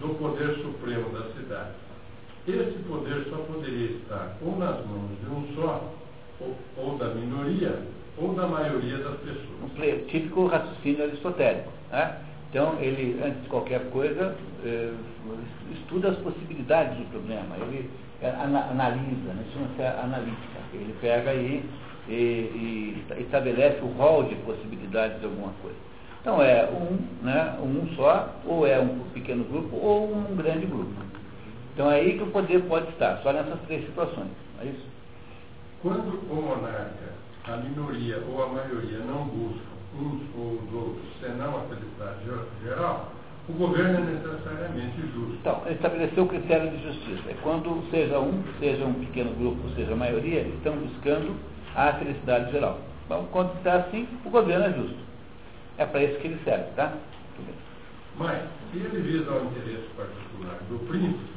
do 0.00 0.14
poder 0.18 0.56
supremo 0.56 1.08
da 1.10 1.32
cidade 1.32 1.72
esse 2.50 2.78
poder 2.88 3.24
só 3.30 3.36
poderia 3.36 3.90
estar 3.92 4.36
ou 4.44 4.56
nas 4.58 4.84
mãos 4.86 5.10
de 5.20 5.30
um 5.30 5.54
só, 5.54 5.92
ou, 6.40 6.56
ou 6.76 6.98
da 6.98 7.08
minoria, 7.08 7.78
ou 8.18 8.34
da 8.34 8.46
maioria 8.48 8.98
das 8.98 9.16
pessoas. 9.20 9.46
Um 9.62 10.06
típico 10.06 10.46
raciocínio 10.46 11.04
aristotélico. 11.04 11.70
Né? 11.90 12.16
Então, 12.50 12.76
ele, 12.80 13.18
antes 13.24 13.42
de 13.42 13.48
qualquer 13.48 13.88
coisa, 13.90 14.36
eh, 14.64 14.92
estuda 15.72 16.10
as 16.10 16.16
possibilidades 16.18 16.98
do 16.98 17.10
problema, 17.10 17.56
ele 17.56 17.88
eh, 18.20 18.28
analisa, 18.28 19.32
né? 19.32 19.44
chama-se 19.54 19.82
analítica. 19.82 20.60
Ele 20.74 20.94
pega 21.00 21.30
aí 21.30 21.64
e, 22.08 22.12
e, 22.12 23.06
estabelece 23.20 23.80
o 23.82 23.86
rol 23.86 24.24
de 24.24 24.34
possibilidades 24.36 25.18
de 25.20 25.26
alguma 25.26 25.52
coisa. 25.62 25.76
Então, 26.20 26.42
é 26.42 26.68
um, 26.70 27.24
né, 27.24 27.56
um 27.60 27.86
só, 27.96 28.34
ou 28.46 28.66
é 28.66 28.78
um 28.78 28.98
pequeno 29.14 29.44
grupo, 29.44 29.76
ou 29.76 30.14
um 30.14 30.36
grande 30.36 30.66
grupo. 30.66 30.92
Então, 31.72 31.90
é 31.90 31.96
aí 31.96 32.18
que 32.18 32.24
o 32.24 32.30
poder 32.30 32.62
pode 32.64 32.88
estar, 32.90 33.18
só 33.22 33.32
nessas 33.32 33.60
três 33.62 33.84
situações. 33.86 34.28
É 34.60 34.66
isso? 34.66 34.86
Quando 35.82 36.20
o 36.30 36.34
monarca, 36.34 37.12
a 37.44 37.56
minoria 37.56 38.22
ou 38.28 38.42
a 38.42 38.48
maioria 38.48 38.98
não 38.98 39.24
buscam 39.24 39.72
uns 39.98 40.22
ou 40.36 40.52
os 40.52 40.74
outros, 40.74 41.04
senão 41.20 41.56
a 41.56 41.60
felicidade 41.62 42.18
geral, 42.62 43.12
o 43.48 43.52
governo 43.54 43.98
é 43.98 44.12
necessariamente 44.12 45.00
justo. 45.14 45.36
Então, 45.40 45.62
estabeleceu 45.68 46.24
o 46.24 46.28
critério 46.28 46.70
de 46.70 46.82
justiça. 46.84 47.30
É 47.30 47.36
quando 47.42 47.90
seja 47.90 48.18
um, 48.20 48.42
seja 48.60 48.84
um 48.84 48.94
pequeno 48.94 49.32
grupo, 49.34 49.68
seja 49.74 49.92
a 49.92 49.96
maioria, 49.96 50.42
estão 50.42 50.76
buscando 50.76 51.34
a 51.74 51.92
felicidade 51.94 52.52
geral. 52.52 52.78
Então, 53.06 53.26
quando 53.32 53.56
está 53.56 53.74
assim, 53.74 54.06
o 54.24 54.30
governo 54.30 54.66
é 54.66 54.72
justo. 54.72 54.96
É 55.78 55.86
para 55.86 56.04
isso 56.04 56.18
que 56.20 56.28
ele 56.28 56.40
serve, 56.44 56.64
tá? 56.76 56.92
Mas, 58.16 58.42
se 58.70 58.78
ele 58.78 59.00
visa 59.00 59.30
ao 59.30 59.44
interesse 59.46 59.88
particular 59.96 60.58
do 60.68 60.78
príncipe, 60.86 61.32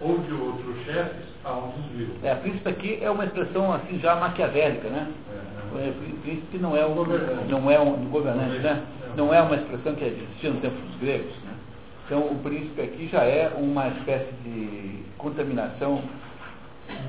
ou 0.00 0.18
de 0.18 0.32
outros 0.32 0.84
chefes, 0.84 1.26
há 1.44 1.52
um 1.52 1.72
desvio. 1.72 2.16
É, 2.22 2.34
príncipe 2.34 2.68
aqui 2.68 2.98
é 3.02 3.10
uma 3.10 3.24
expressão 3.24 3.72
assim 3.72 3.98
já 3.98 4.16
maquiavélica, 4.16 4.88
né? 4.88 5.12
É, 5.76 5.88
é. 5.88 5.92
Príncipe 6.22 6.58
não 6.58 6.76
é 6.76 6.84
um 6.86 6.94
governante, 6.94 7.48
não 7.48 7.70
é 7.70 7.78
um 7.78 7.96
governante, 8.10 8.58
né? 8.58 8.82
Não 9.16 9.34
é 9.34 9.42
uma 9.42 9.56
expressão 9.56 9.94
que 9.94 10.04
existia 10.04 10.50
no 10.50 10.60
tempo 10.60 10.76
dos 10.76 10.96
gregos, 11.00 11.34
né? 11.44 11.54
Então 12.06 12.20
o 12.20 12.38
príncipe 12.42 12.80
aqui 12.80 13.08
já 13.08 13.22
é 13.22 13.52
uma 13.56 13.88
espécie 13.88 14.32
de 14.42 15.04
contaminação 15.18 16.02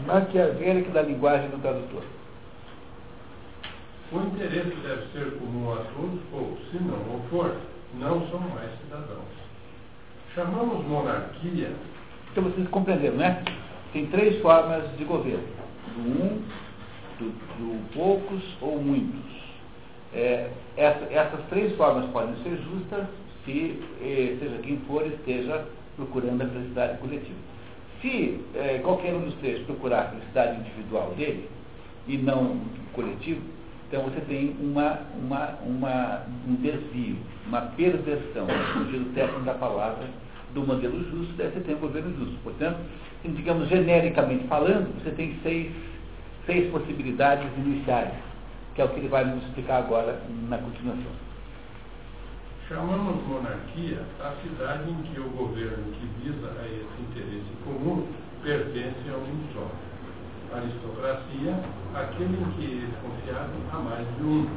maquiavélica 0.06 0.92
da 0.92 1.02
linguagem 1.02 1.50
do 1.50 1.62
tradutor. 1.62 2.04
O 4.12 4.20
interesse 4.20 4.76
deve 4.84 5.08
ser 5.14 5.40
comum 5.40 5.72
a 5.72 5.78
todos, 5.78 6.20
ou, 6.34 6.58
se 6.70 6.78
não 6.84 6.98
o 6.98 7.22
for, 7.30 7.56
não 7.98 8.28
são 8.30 8.42
mais 8.42 8.70
cidadãos. 8.82 9.24
Chamamos 10.36 10.86
monarquia 10.86 11.72
então 12.32 12.44
vocês 12.44 12.68
compreenderam, 12.70 13.18
né? 13.18 13.44
Tem 13.94 14.06
três 14.08 14.42
formas 14.42 14.84
de 14.98 15.04
governo: 15.04 15.44
do 15.96 16.02
um, 16.02 16.42
do, 17.20 17.30
do 17.30 17.94
poucos 17.94 18.44
ou 18.62 18.82
muitos. 18.82 19.32
É, 20.14 20.50
essa, 20.76 21.06
essas 21.12 21.40
três 21.50 21.76
formas 21.76 22.10
podem 22.12 22.36
ser 22.44 22.58
justas 22.64 23.08
se, 23.46 23.80
eh, 24.02 24.38
seja 24.40 24.58
quem 24.62 24.78
for, 24.88 25.06
esteja 25.06 25.66
procurando 25.96 26.42
a 26.42 26.48
felicidade 26.48 26.98
coletiva. 27.00 27.40
Se 28.02 28.40
eh, 28.56 28.80
qualquer 28.84 29.14
um 29.14 29.22
dos 29.22 29.34
três 29.36 29.66
procurar 29.66 30.02
a 30.02 30.10
felicidade 30.10 30.60
individual 30.60 31.14
dele 31.16 31.50
e 32.08 32.18
não 32.18 32.60
coletivo, 32.94 33.42
então 33.88 34.04
você 34.04 34.22
tem 34.22 34.56
uma, 34.60 35.00
uma, 35.16 35.58
uma, 35.66 36.22
um 36.48 36.56
desvio, 36.56 37.18
uma 37.48 37.62
perversão, 37.62 38.48
no 38.48 38.86
sentido 38.86 39.14
técnico 39.14 39.42
da 39.42 39.54
palavra, 39.54 40.08
do 40.54 40.66
modelo 40.66 41.00
justo, 41.10 41.34
deve 41.36 41.60
ter 41.62 41.76
um 41.76 41.80
governo 41.80 42.16
justo. 42.18 42.36
Portanto, 42.44 42.80
digamos, 43.24 43.70
genericamente 43.70 44.48
falando, 44.48 44.94
você 45.02 45.12
tem 45.12 45.38
seis, 45.44 45.72
seis 46.46 46.72
possibilidades 46.72 47.48
iniciais, 47.58 48.14
que 48.76 48.82
é 48.82 48.86
o 48.86 48.90
que 48.90 49.00
ele 49.00 49.08
vai 49.08 49.26
nos 49.26 49.44
explicar 49.44 49.78
agora 49.78 50.22
na 50.50 50.58
continuação. 50.58 51.12
Chamamos 52.68 53.28
monarquia 53.28 54.00
a 54.22 54.34
cidade 54.42 54.90
em 54.90 54.96
que 55.04 55.20
o 55.20 55.30
governo 55.30 55.92
que 55.92 56.08
visa 56.24 56.48
a 56.58 56.66
esse 56.66 57.02
interesse 57.02 57.52
comum 57.66 58.08
pertence 58.42 59.10
a 59.10 59.18
um 59.18 59.44
só. 59.54 59.68
Aristocracia, 60.56 61.60
aquele 61.94 62.38
em 62.38 62.52
que 62.56 62.84
é 62.84 63.02
confiado 63.02 63.52
a 63.74 63.80
mais 63.80 64.08
de 64.18 64.24
um. 64.24 64.48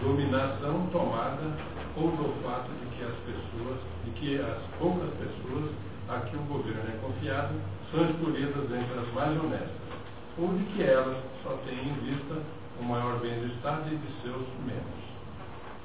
Dominação 0.00 0.86
tomada 0.92 1.52
ou 1.96 2.10
do 2.10 2.42
fato 2.42 2.70
de 2.80 2.96
que 2.96 3.04
as 3.04 3.14
pessoas, 3.24 3.78
que 4.14 4.40
as 4.40 4.58
poucas 4.78 5.10
pessoas 5.14 5.70
a 6.08 6.20
que 6.20 6.36
o 6.36 6.40
governo 6.40 6.82
é 6.88 6.98
confiado 7.00 7.54
são 7.90 8.04
escolhidas 8.10 8.64
entre 8.64 8.98
as 8.98 9.12
mais 9.14 9.38
honestas, 9.42 9.70
ou 10.38 10.48
de 10.54 10.64
que 10.64 10.82
elas 10.82 11.16
só 11.42 11.56
têm 11.66 11.78
em 11.78 11.94
vista 12.04 12.42
o 12.80 12.84
maior 12.84 13.18
bem 13.20 13.38
do 13.40 13.46
Estado 13.54 13.82
e 13.92 13.96
de 13.96 14.22
seus 14.22 14.46
membros. 14.66 15.04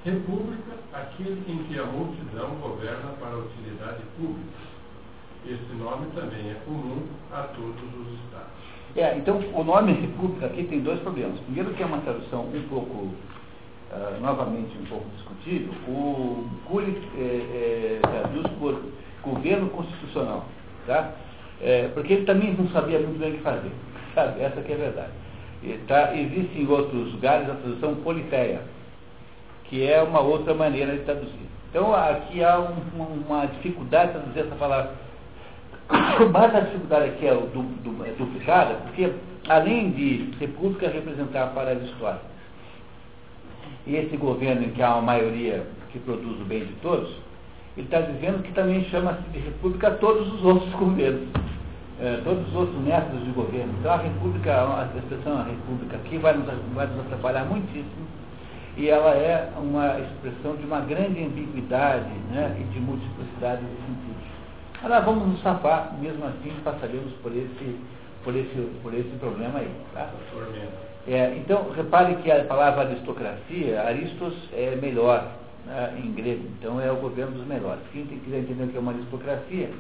República, 0.04 0.76
aquele 0.94 1.44
em 1.48 1.64
que 1.66 1.80
a 1.80 1.86
multidão 1.86 2.56
governa 2.62 3.12
para 3.20 3.32
a 3.32 3.40
utilidade 3.40 4.02
pública. 4.18 4.70
Este 5.46 5.74
nome 5.74 6.08
também 6.16 6.52
é 6.52 6.56
comum 6.66 7.04
a 7.32 7.44
todos 7.44 7.84
os 7.84 8.20
Estados. 8.26 8.60
É, 8.96 9.18
então, 9.18 9.40
o 9.54 9.64
nome 9.64 9.94
República 9.94 10.48
aqui 10.48 10.64
tem 10.64 10.82
dois 10.82 11.00
problemas. 11.02 11.40
Primeiro, 11.42 11.74
que 11.74 11.84
é 11.84 11.86
uma 11.86 12.00
tradução 12.00 12.46
um 12.46 12.68
pouco 12.70 13.10
uh, 13.92 14.22
novamente 14.22 14.78
um 14.78 14.86
pouco 14.86 15.06
discutível, 15.16 15.74
o 15.88 16.48
Cury 16.68 17.02
é, 17.18 18.00
é, 18.04 18.50
por 18.60 18.82
governo 19.24 19.70
constitucional, 19.70 20.46
tá? 20.86 21.12
É, 21.62 21.90
porque 21.94 22.14
ele 22.14 22.26
também 22.26 22.54
não 22.54 22.70
sabia 22.70 23.00
muito 23.00 23.20
bem 23.20 23.32
o 23.32 23.36
que 23.36 23.42
fazer, 23.42 23.72
sabe? 24.16 24.42
Essa 24.42 24.62
que 24.62 24.72
é 24.72 24.76
a 24.76 24.78
verdade. 24.78 25.12
E, 25.64 25.78
tá? 25.88 26.16
Existe 26.16 26.62
em 26.62 26.68
outros 26.68 27.12
lugares 27.14 27.50
a 27.50 27.56
tradução 27.56 27.96
politeia, 27.96 28.62
que 29.66 29.86
é 29.86 30.02
uma 30.02 30.22
outra 30.22 30.54
maneira 30.54 30.94
de 30.94 31.04
traduzir. 31.04 31.50
Então 31.70 31.94
aqui 31.94 32.44
há 32.44 32.60
um, 32.60 33.24
uma 33.28 33.46
dificuldade 33.46 34.14
de 34.14 34.20
traduzir 34.20 34.40
essa 34.40 34.56
palavra. 34.56 34.92
Mas 36.32 36.56
a 36.56 36.60
dificuldade 36.62 37.10
aqui 37.10 37.28
é, 37.28 37.34
du, 37.34 37.62
du, 37.62 38.06
é 38.06 38.12
duplicada, 38.12 38.76
porque 38.76 39.12
além 39.48 39.92
de 39.92 40.32
república 40.40 40.88
representar 40.88 41.48
para 41.48 41.72
Aristóteles 41.72 42.22
e 43.90 43.96
esse 43.96 44.16
governo 44.18 44.66
em 44.66 44.70
que 44.70 44.84
há 44.84 44.94
uma 44.94 45.02
maioria 45.02 45.66
que 45.92 45.98
produz 45.98 46.40
o 46.40 46.46
bem 46.46 46.64
de 46.64 46.74
todos, 46.74 47.10
ele 47.76 47.88
está 47.88 48.02
dizendo 48.02 48.44
que 48.44 48.52
também 48.54 48.84
chama-se 48.86 49.24
de 49.32 49.40
república 49.40 49.90
todos 49.92 50.32
os 50.32 50.44
outros 50.44 50.72
governos, 50.78 51.28
é, 52.00 52.22
todos 52.24 52.48
os 52.50 52.56
outros 52.56 52.80
métodos 52.84 53.26
de 53.26 53.32
governo. 53.32 53.74
Então 53.80 53.92
a 53.92 53.98
república, 53.98 54.54
a 54.54 54.88
expressão 54.96 55.40
a 55.40 55.44
república 55.44 55.96
aqui 55.96 56.20
vai 56.20 56.36
nos, 56.36 56.46
vai 56.76 56.86
nos 56.86 57.00
atrapalhar 57.00 57.46
muitíssimo 57.46 58.08
e 58.78 58.90
ela 58.90 59.10
é 59.16 59.52
uma 59.58 60.00
expressão 60.00 60.56
de 60.56 60.66
uma 60.66 60.82
grande 60.82 61.24
ambiguidade 61.24 62.12
né, 62.32 62.56
e 62.60 62.64
de 62.72 62.80
multiplicidade 62.80 63.62
de 63.62 63.76
sentidos. 63.88 64.30
Agora 64.84 65.02
vamos 65.02 65.30
nos 65.30 65.42
safar, 65.42 65.98
mesmo 66.00 66.26
assim 66.26 66.54
passaremos 66.64 67.12
por 67.24 67.32
esse, 67.36 67.76
por 68.24 68.36
esse, 68.36 68.70
por 68.84 68.94
esse 68.94 69.10
problema 69.20 69.60
aí. 69.60 69.72
Tá? 69.96 70.10
É, 71.10 71.36
então, 71.38 71.72
repare 71.72 72.18
que 72.18 72.32
a 72.32 72.44
palavra 72.44 72.82
aristocracia, 72.82 73.82
aristos 73.82 74.36
é 74.54 74.76
melhor 74.76 75.28
né, 75.66 76.00
em 76.04 76.12
grego, 76.14 76.44
então 76.60 76.80
é 76.80 76.92
o 76.92 76.98
governo 76.98 77.32
dos 77.32 77.48
melhores. 77.48 77.82
Quem 77.92 78.06
quiser 78.06 78.42
entender 78.42 78.66
o 78.66 78.68
que 78.68 78.78
é 78.78 78.80
uma 78.80 78.92
aristocracia, 78.92 79.72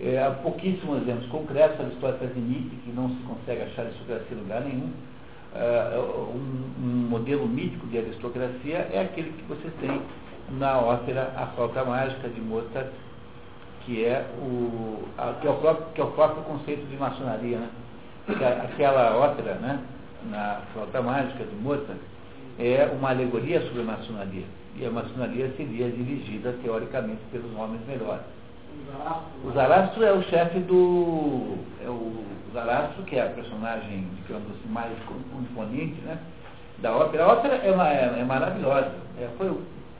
é, 0.00 0.22
há 0.22 0.30
pouquíssimos 0.30 1.02
exemplos 1.02 1.26
concretos, 1.30 1.80
Aristóteles 1.80 2.30
admite 2.30 2.76
que 2.76 2.92
não 2.92 3.08
se 3.08 3.16
consegue 3.24 3.62
achar 3.62 3.82
aristocracia 3.82 4.36
em 4.36 4.40
lugar 4.40 4.60
nenhum. 4.60 4.92
Uh, 5.56 6.36
um, 6.36 6.84
um, 6.84 7.08
modelo 7.08 7.48
mítico 7.48 7.86
de 7.88 7.98
aristocracia 7.98 8.88
é 8.92 9.00
aquele 9.00 9.32
que 9.32 9.42
você 9.48 9.68
tem 9.80 10.00
na 10.50 10.78
ópera 10.78 11.32
A 11.34 11.46
Flauta 11.46 11.82
Mágica 11.82 12.28
de 12.28 12.40
Mozart, 12.40 12.88
que 13.84 14.04
é 14.04 14.24
o, 14.38 15.02
a, 15.18 15.32
que 15.40 15.48
é 15.48 15.50
o, 15.50 15.54
próprio, 15.54 15.86
que 15.92 16.00
é 16.00 16.04
o 16.04 16.10
próprio 16.12 16.42
conceito 16.44 16.86
de 16.86 16.96
maçonaria. 16.96 17.58
Né? 17.58 17.70
Aquela 18.62 19.16
ópera, 19.16 19.54
né? 19.54 19.80
Na 20.30 20.62
Flauta 20.72 21.02
Mágica 21.02 21.44
de 21.44 21.54
Mozart, 21.56 21.98
é 22.58 22.90
uma 22.98 23.10
alegoria 23.10 23.60
sobre 23.62 23.82
a 23.82 23.84
maçonaria. 23.84 24.44
E 24.76 24.84
a 24.84 24.90
maçonaria 24.90 25.52
seria 25.56 25.90
dirigida, 25.90 26.54
teoricamente, 26.62 27.20
pelos 27.32 27.54
homens 27.56 27.80
melhores. 27.86 28.24
O 29.44 29.50
Zarastro 29.52 30.04
é 30.04 30.12
o 30.12 30.22
chefe 30.24 30.60
do. 30.60 31.56
É 31.84 31.88
o 31.88 32.24
Zarastro, 32.52 33.02
que 33.04 33.16
é 33.16 33.26
a 33.26 33.30
personagem, 33.30 34.06
digamos 34.16 34.50
assim, 34.50 34.68
mais 34.68 34.92
imponente 35.40 36.00
né, 36.02 36.18
da 36.78 36.94
ópera. 36.94 37.24
A 37.24 37.32
ópera 37.32 37.54
é, 37.56 37.70
uma, 37.70 37.88
é, 37.88 38.20
é 38.20 38.24
maravilhosa. 38.24 38.92
É, 39.18 39.28
foi 39.38 39.58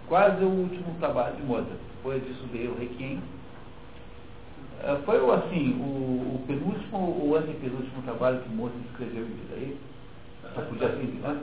quase 0.09 0.45
o 0.45 0.49
último 0.49 0.95
trabalho 0.99 1.37
de 1.37 1.43
Mozart. 1.43 1.79
Depois 1.97 2.23
disso 2.25 2.47
veio 2.53 2.73
o 2.73 2.79
Requiem. 2.79 3.21
É, 4.83 4.97
foi 5.05 5.17
assim, 5.35 5.73
o, 5.81 6.37
o 6.37 6.45
penúltimo 6.47 6.99
ou 6.99 7.37
antepenúltimo 7.37 8.03
trabalho 8.03 8.41
que 8.41 8.49
Mozart 8.51 8.79
escreveu 8.91 9.23
em 9.23 9.27
vida. 9.27 9.77
Só 10.57 10.63
podia 10.63 10.89
assim, 10.89 11.21
né? 11.23 11.37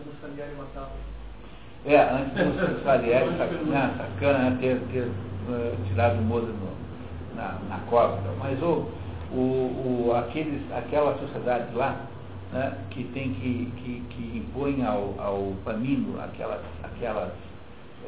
É, 1.86 2.00
antes 2.00 2.34
do 2.34 2.84
Salieri, 2.84 3.30
né, 3.30 3.94
sacana, 3.98 4.50
né, 4.50 4.58
ter, 4.60 4.80
ter 4.92 5.04
uh, 5.04 5.76
tirado 5.88 6.18
o 6.18 6.22
Moza 6.24 6.48
no, 6.48 7.36
na, 7.36 7.60
na 7.70 7.78
cova. 7.90 8.20
Mas 8.40 8.60
o, 8.64 8.90
o, 9.32 10.08
o, 10.08 10.16
aqueles, 10.16 10.62
aquela 10.72 11.16
sociedade 11.20 11.76
lá, 11.76 12.08
né, 12.52 12.74
que 12.90 13.04
tem 13.14 13.34
que, 13.36 13.72
que, 13.78 14.04
que 14.10 14.38
impõe 14.40 14.84
ao, 14.84 15.14
ao 15.20 15.54
Pamino 15.64 16.20
aquelas, 16.20 16.62
aquelas 16.82 17.32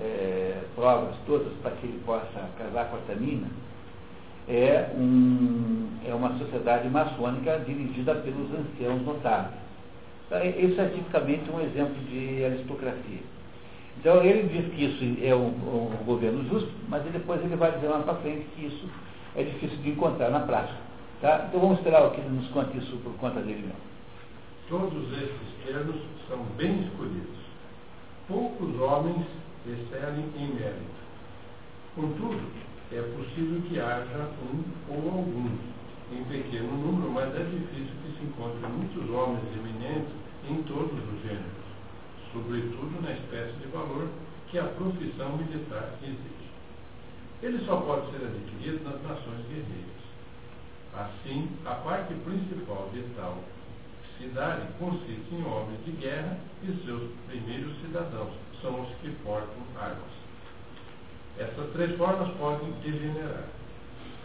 é, 0.01 0.63
provas 0.73 1.13
todas 1.27 1.53
para 1.61 1.71
que 1.71 1.85
ele 1.85 2.01
possa 2.03 2.49
casar 2.57 2.89
com 2.89 2.95
a 2.95 2.99
Tamina, 3.07 3.47
é, 4.47 4.89
um, 4.97 5.87
é 6.03 6.13
uma 6.15 6.35
sociedade 6.39 6.87
maçônica 6.89 7.59
dirigida 7.59 8.15
pelos 8.15 8.49
anciãos 8.53 9.01
notáveis. 9.03 9.64
Então, 10.25 10.43
isso 10.43 10.81
é 10.81 10.89
tipicamente 10.89 11.49
um 11.51 11.61
exemplo 11.61 11.95
de 12.09 12.43
aristocracia. 12.43 13.35
Então 13.99 14.23
ele 14.23 14.49
diz 14.49 14.73
que 14.73 14.85
isso 14.85 15.25
é 15.25 15.33
um, 15.33 15.47
um 15.47 16.03
governo 16.05 16.47
justo, 16.49 16.71
mas 16.89 17.03
depois 17.03 17.43
ele 17.43 17.55
vai 17.55 17.71
dizer 17.71 17.87
lá 17.87 17.99
para 17.99 18.15
frente 18.15 18.45
que 18.55 18.65
isso 18.65 18.89
é 19.35 19.43
difícil 19.43 19.77
de 19.77 19.89
encontrar 19.89 20.29
na 20.29 20.41
prática. 20.41 20.77
Tá? 21.21 21.45
Então 21.47 21.59
vamos 21.59 21.77
esperar 21.77 22.09
que 22.11 22.19
ele 22.19 22.29
nos 22.29 22.47
conte 22.49 22.77
isso 22.77 22.97
por 22.97 23.13
conta 23.13 23.39
dele 23.39 23.61
mesmo. 23.61 23.95
Todos 24.69 25.11
esses 25.13 25.65
termos 25.65 25.95
são 26.27 26.37
bem 26.57 26.81
escolhidos. 26.81 27.45
Poucos 28.27 28.79
homens 28.79 29.25
excedem 29.65 30.25
em 30.37 30.53
mérito. 30.53 31.05
Contudo, 31.95 32.41
é 32.91 33.01
possível 33.01 33.61
que 33.69 33.79
haja 33.79 34.29
um 34.43 34.63
ou 34.89 35.17
alguns, 35.17 35.51
em 36.11 36.23
pequeno 36.25 36.71
número, 36.71 37.11
mas 37.11 37.33
é 37.35 37.43
difícil 37.43 37.93
que 38.03 38.17
se 38.17 38.25
encontrem 38.25 38.71
muitos 38.71 39.09
homens 39.09 39.43
eminentes 39.55 40.13
em 40.49 40.61
todos 40.63 40.93
os 40.93 41.21
gêneros 41.23 41.65
sobretudo 42.35 43.01
na 43.01 43.13
espécie 43.13 43.53
de 43.59 43.67
valor 43.67 44.09
que 44.49 44.59
a 44.59 44.65
profissão 44.65 45.37
militar 45.37 45.95
exige. 46.03 46.51
Ele 47.41 47.65
só 47.65 47.77
pode 47.77 48.11
ser 48.11 48.25
adquirido 48.25 48.83
nas 48.83 49.01
nações 49.01 49.47
guerreiras. 49.47 49.95
Assim, 50.93 51.49
a 51.65 51.75
parte 51.75 52.13
principal 52.13 52.89
de 52.93 53.03
tal 53.15 53.37
cidade 54.17 54.67
consiste 54.79 55.33
em 55.33 55.45
homens 55.45 55.83
de 55.85 55.91
guerra 55.91 56.37
e 56.63 56.67
seus 56.85 57.11
primeiros 57.27 57.75
cidadãos, 57.81 58.33
são 58.61 58.81
os 58.81 58.89
que 59.01 59.09
portam 59.23 59.63
armas. 59.77 60.15
Essas 61.37 61.71
três 61.73 61.97
formas 61.97 62.33
podem 62.37 62.71
degenerar. 62.81 63.54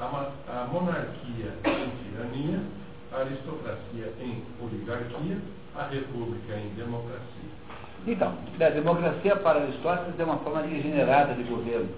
A, 0.01 0.67
monarquia 0.73 1.53
em 1.65 1.91
tirania, 2.03 2.61
a 3.13 3.19
aristocracia 3.19 4.13
em 4.19 4.43
oligarquia, 4.59 5.39
a 5.77 5.89
república 5.89 6.55
em 6.57 6.71
democracia. 6.71 7.51
Então, 8.07 8.35
a 8.59 8.71
democracia 8.71 9.37
para 9.37 9.61
Aristóteles 9.61 10.19
é 10.19 10.25
uma 10.25 10.39
forma 10.39 10.63
degenerada 10.63 11.35
de 11.35 11.43
governo. 11.43 11.91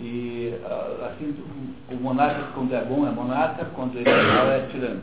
E 0.00 0.54
assim, 1.04 1.36
o 1.90 1.94
monarca 1.96 2.52
quando 2.54 2.74
é 2.74 2.82
bom 2.82 3.06
é 3.06 3.10
monarca, 3.10 3.66
quando 3.74 3.98
ele 3.98 4.08
é 4.08 4.22
mal 4.22 4.46
é 4.46 4.66
tirano. 4.70 5.02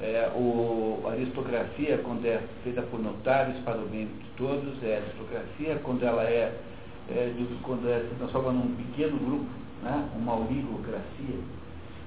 É, 0.00 0.30
o, 0.36 1.02
a 1.06 1.12
aristocracia, 1.12 1.98
quando 1.98 2.24
é 2.26 2.40
feita 2.62 2.82
por 2.82 3.00
notários 3.00 3.56
para 3.64 3.78
o 3.78 3.86
bem 3.86 4.06
de 4.06 4.26
todos, 4.36 4.80
é 4.84 4.98
aristocracia, 4.98 5.80
quando 5.82 6.04
ela 6.04 6.22
é, 6.22 6.52
é 7.10 7.32
quando 7.62 7.88
é, 7.88 8.00
se 8.08 8.14
transforma 8.18 8.52
num 8.52 8.76
pequeno 8.76 9.18
grupo, 9.18 9.63
né, 9.84 10.08
uma 10.16 10.36
oligocracia. 10.36 11.38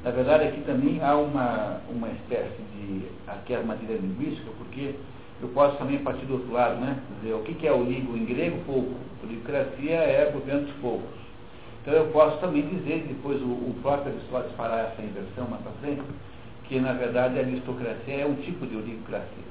Na 0.03 0.11
verdade, 0.11 0.45
aqui 0.45 0.61
também 0.61 1.01
há 1.01 1.15
uma, 1.15 1.82
uma 1.89 2.09
espécie 2.09 2.61
de, 2.75 3.05
aqui 3.28 3.53
é 3.53 3.61
matéria 3.63 3.97
linguística, 3.97 4.49
porque 4.57 4.95
eu 5.41 5.49
posso 5.49 5.78
também 5.78 5.99
partir 5.99 6.25
do 6.25 6.34
outro 6.34 6.51
lado, 6.51 6.80
né? 6.80 6.97
Dizer, 7.21 7.34
o 7.34 7.43
que 7.43 7.67
é 7.67 7.71
oligo 7.71 8.17
em 8.17 8.25
grego? 8.25 8.57
Pouco. 8.65 8.95
Oligocracia 9.23 9.95
é 9.95 10.32
governo 10.32 10.65
dos 10.65 10.75
poucos. 10.78 11.17
Então 11.82 11.93
eu 11.93 12.07
posso 12.07 12.38
também 12.39 12.67
dizer, 12.67 13.05
depois 13.07 13.41
o, 13.41 13.45
o 13.45 13.75
próprio 13.82 14.13
Aristóteles 14.13 14.55
fará 14.57 14.80
essa 14.80 15.01
inversão 15.01 15.47
mais 15.49 15.61
para 15.61 15.71
frente, 15.73 16.01
que 16.65 16.80
na 16.80 16.93
verdade 16.93 17.39
a 17.39 17.41
aristocracia 17.41 18.15
é 18.15 18.25
um 18.25 18.36
tipo 18.36 18.65
de 18.65 18.75
oligocracia. 18.75 19.47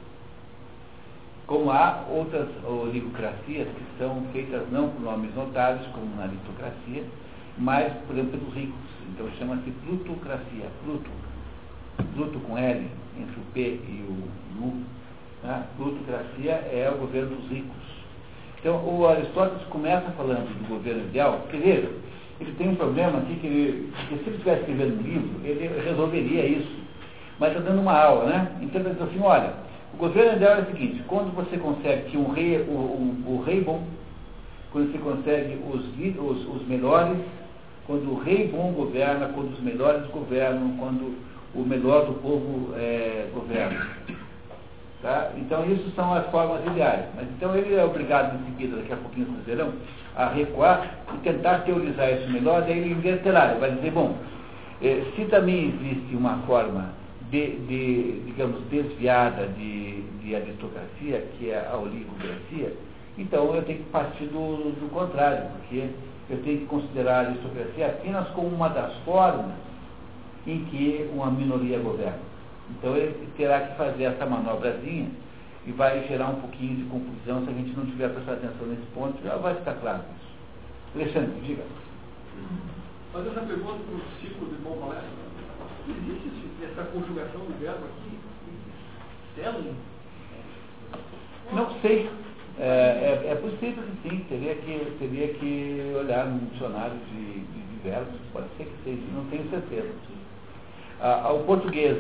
Como 1.46 1.70
há 1.70 2.04
outras 2.10 2.48
oligocracias 2.64 3.68
que 3.68 3.84
são 3.98 4.22
feitas 4.32 4.62
não 4.70 4.90
por 4.90 5.00
nomes 5.00 5.34
notáveis, 5.34 5.86
como 5.92 6.14
na 6.16 6.24
aristocracia, 6.24 7.04
mas, 7.58 7.92
por 8.06 8.14
exemplo, 8.14 8.38
pelos 8.38 8.54
ricos. 8.54 8.86
Então 9.12 9.28
chama-se 9.38 9.70
plutocracia. 9.84 10.66
Pluto. 10.84 11.10
Pluto 12.14 12.38
com 12.40 12.58
L, 12.58 12.86
entre 13.18 13.40
o 13.40 13.44
P 13.54 13.60
e 13.60 14.04
o 14.08 14.64
U 14.64 14.82
né? 15.42 15.64
Plutocracia 15.76 16.52
é 16.52 16.90
o 16.94 16.98
governo 16.98 17.36
dos 17.36 17.48
ricos. 17.48 17.96
Então, 18.58 18.76
o 18.84 19.06
Aristóteles 19.06 19.62
começa 19.68 20.10
falando 20.16 20.46
do 20.46 20.68
governo 20.68 21.04
ideal, 21.04 21.40
porque 21.42 21.56
veja, 21.58 21.88
ele 22.40 22.52
tem 22.58 22.68
um 22.68 22.74
problema 22.74 23.18
aqui 23.18 23.36
que, 23.36 23.46
ele, 23.46 23.92
que 24.08 24.16
se 24.16 24.22
ele 24.22 24.30
estivesse 24.30 24.60
escrevendo 24.60 24.98
um 24.98 25.02
livro, 25.02 25.40
ele 25.44 25.80
resolveria 25.82 26.44
isso. 26.44 26.76
Mas 27.38 27.50
está 27.50 27.62
dando 27.62 27.80
uma 27.80 27.92
aula, 27.92 28.24
né? 28.24 28.52
Então 28.62 28.80
ele 28.80 28.90
diz 28.90 29.02
assim, 29.02 29.20
olha, 29.20 29.52
o 29.94 29.96
governo 29.96 30.36
ideal 30.36 30.56
é 30.56 30.62
o 30.62 30.66
seguinte, 30.66 31.02
quando 31.06 31.34
você 31.34 31.56
consegue 31.58 32.10
que 32.10 32.16
um 32.16 32.32
rei, 32.32 32.58
o 32.58 33.42
rei 33.46 33.60
bom, 33.60 33.82
quando 34.72 34.90
você 34.90 34.98
consegue 34.98 35.58
os, 35.70 35.84
os, 36.18 36.56
os 36.56 36.66
melhores, 36.66 37.16
quando 37.86 38.10
o 38.10 38.18
rei 38.18 38.48
bom 38.48 38.72
governa, 38.72 39.28
quando 39.28 39.52
os 39.52 39.60
melhores 39.60 40.06
governam, 40.08 40.76
quando 40.78 41.16
o 41.54 41.62
melhor 41.62 42.06
do 42.06 42.14
povo 42.14 42.74
é, 42.76 43.28
governa. 43.32 43.86
Tá? 45.02 45.30
Então, 45.36 45.64
isso 45.70 45.90
são 45.94 46.12
as 46.14 46.26
formas 46.30 46.64
ideais. 46.66 47.04
Mas 47.14 47.28
então 47.28 47.54
ele 47.54 47.74
é 47.74 47.84
obrigado 47.84 48.34
em 48.34 48.44
seguida, 48.46 48.76
daqui 48.76 48.92
a 48.92 48.96
pouquinho 48.96 49.26
vocês 49.26 49.58
verão, 49.58 49.72
a 50.16 50.28
recuar 50.30 50.90
e 51.14 51.18
tentar 51.18 51.60
teorizar 51.60 52.12
isso 52.12 52.30
melhor, 52.30 52.62
daí 52.62 52.78
ele 52.78 52.92
inverterá, 52.92 53.50
ele 53.50 53.60
vai 53.60 53.70
dizer, 53.72 53.90
bom, 53.92 54.16
eh, 54.82 55.04
se 55.14 55.26
também 55.26 55.68
existe 55.68 56.16
uma 56.16 56.38
forma 56.46 56.90
de, 57.30 57.56
de 57.66 58.22
digamos, 58.26 58.62
desviada 58.70 59.46
de, 59.48 60.00
de, 60.22 60.34
aristocracia, 60.34 61.26
que 61.38 61.50
é 61.50 61.68
a 61.70 61.76
oligocracia, 61.76 62.72
então 63.18 63.54
eu 63.54 63.62
tenho 63.62 63.80
que 63.80 63.90
partir 63.90 64.24
do, 64.24 64.72
do 64.72 64.90
contrário, 64.90 65.50
porque 65.52 65.84
eu 66.28 66.42
tenho 66.42 66.60
que 66.60 66.66
considerar 66.66 67.26
a 67.26 67.28
aristocracia 67.28 67.86
apenas 67.86 68.28
como 68.30 68.48
uma 68.48 68.68
das 68.68 68.94
formas 69.04 69.52
em 70.46 70.64
que 70.66 71.08
uma 71.12 71.30
minoria 71.30 71.78
governa. 71.78 72.18
Então 72.70 72.96
ele 72.96 73.28
terá 73.36 73.60
que 73.60 73.76
fazer 73.76 74.04
essa 74.04 74.26
manobrazinha 74.26 75.08
e 75.66 75.72
vai 75.72 76.06
gerar 76.08 76.28
um 76.28 76.40
pouquinho 76.40 76.76
de 76.76 76.84
confusão 76.84 77.44
se 77.44 77.50
a 77.50 77.52
gente 77.52 77.76
não 77.76 77.86
tiver 77.86 78.08
prestado 78.08 78.44
atenção 78.44 78.66
nesse 78.66 78.86
ponto, 78.94 79.22
já 79.22 79.36
vai 79.36 79.54
ficar 79.54 79.74
claro 79.74 80.02
isso. 80.16 80.98
Alexandre, 80.98 81.40
diga. 81.42 81.62
Fazer 83.12 83.30
essa 83.30 83.40
pergunta 83.40 83.78
para 83.84 83.94
o 83.94 84.00
ciclo 84.20 84.48
de 84.48 84.56
bom 84.62 84.76
palestra. 84.78 85.26
Existe 85.88 86.30
essa 86.64 86.82
conjugação 86.90 87.40
do 87.40 87.60
verbo 87.60 87.84
aqui? 87.84 88.18
Não 91.52 91.70
sei. 91.80 92.10
É, 92.58 92.64
é, 92.64 93.32
é, 93.32 93.34
possível 93.34 93.82
que 93.82 94.08
sim, 94.08 94.24
teria 94.30 94.54
que, 94.54 94.96
teria 94.98 95.28
que 95.34 95.94
olhar 95.98 96.24
no 96.24 96.38
dicionário 96.50 96.96
de, 97.10 97.40
de, 97.40 97.82
verbos, 97.84 98.18
pode 98.32 98.46
ser 98.56 98.64
que 98.64 98.84
seja, 98.84 99.02
não 99.14 99.26
tenho 99.26 99.48
certeza. 99.50 99.92
Ah, 100.98 101.30
o 101.34 101.44
português 101.44 101.98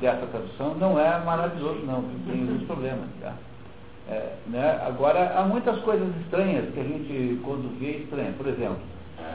dessa 0.00 0.26
tradução 0.26 0.74
não 0.76 0.98
é 0.98 1.22
maravilhoso, 1.22 1.80
não, 1.84 2.02
tem 2.26 2.36
muitos 2.36 2.66
problemas. 2.66 3.06
Tá? 3.20 3.34
É, 4.08 4.36
né? 4.46 4.80
Agora, 4.86 5.38
há 5.38 5.44
muitas 5.44 5.78
coisas 5.80 6.08
estranhas 6.22 6.72
que 6.72 6.80
a 6.80 6.82
gente, 6.82 7.38
quando 7.44 7.78
vê, 7.78 7.98
estranha. 7.98 8.32
Por 8.38 8.46
exemplo, 8.46 8.78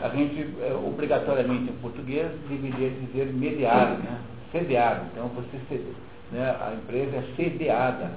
a 0.01 0.09
gente, 0.09 0.49
é, 0.61 0.73
obrigatoriamente 0.73 1.69
em 1.69 1.75
português, 1.75 2.27
deveria 2.49 2.89
dizer 2.89 3.31
mediado, 3.31 4.01
né? 4.01 4.19
Então, 4.53 5.27
você, 5.29 5.83
né? 6.31 6.55
a 6.61 6.73
empresa 6.73 7.17
é 7.17 7.23
sediada 7.35 8.11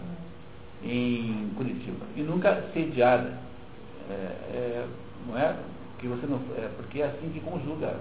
em 0.82 1.50
Curitiba 1.56 2.06
e 2.16 2.22
nunca 2.22 2.64
sediada. 2.72 3.38
É, 4.10 4.12
é, 4.12 4.86
não 5.26 5.36
é? 5.36 5.54
Que 5.98 6.06
você 6.08 6.26
não, 6.26 6.40
é 6.56 6.68
porque 6.76 7.02
é 7.02 7.06
assim 7.06 7.30
que 7.30 7.40
conjuga 7.40 7.96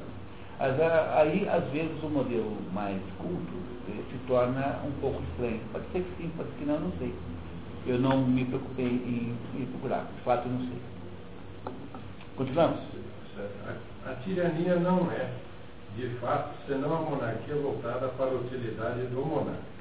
mas 0.59 0.79
aí, 0.79 1.47
às 1.47 1.63
vezes, 1.65 2.01
o 2.01 2.09
modelo 2.09 2.57
mais 2.73 2.99
culto 3.19 3.53
eh, 3.89 4.03
se 4.09 4.17
torna 4.27 4.79
um 4.83 4.91
pouco 4.99 5.21
estranho. 5.29 5.61
Pode 5.71 5.85
ser 5.91 6.01
que 6.01 6.23
sim, 6.23 6.31
pode 6.35 6.49
ser 6.49 6.55
que 6.57 6.65
não, 6.65 6.79
não 6.79 6.91
sei. 6.97 7.13
Eu 7.85 7.99
não 7.99 8.25
me 8.25 8.43
preocupei 8.43 8.87
em, 8.87 9.37
em 9.55 9.65
procurar, 9.67 10.07
de 10.15 10.21
fato, 10.23 10.49
não 10.49 10.59
sei. 10.61 10.81
Continuamos? 12.35 12.79
A, 13.37 14.09
a 14.09 14.15
tirania 14.15 14.77
não 14.77 15.11
é, 15.11 15.29
de 15.95 16.09
fato, 16.19 16.55
senão 16.65 16.95
a 16.95 17.01
monarquia 17.01 17.55
voltada 17.55 18.07
para 18.07 18.25
a 18.25 18.33
utilidade 18.33 19.01
do 19.07 19.23
monarca. 19.23 19.76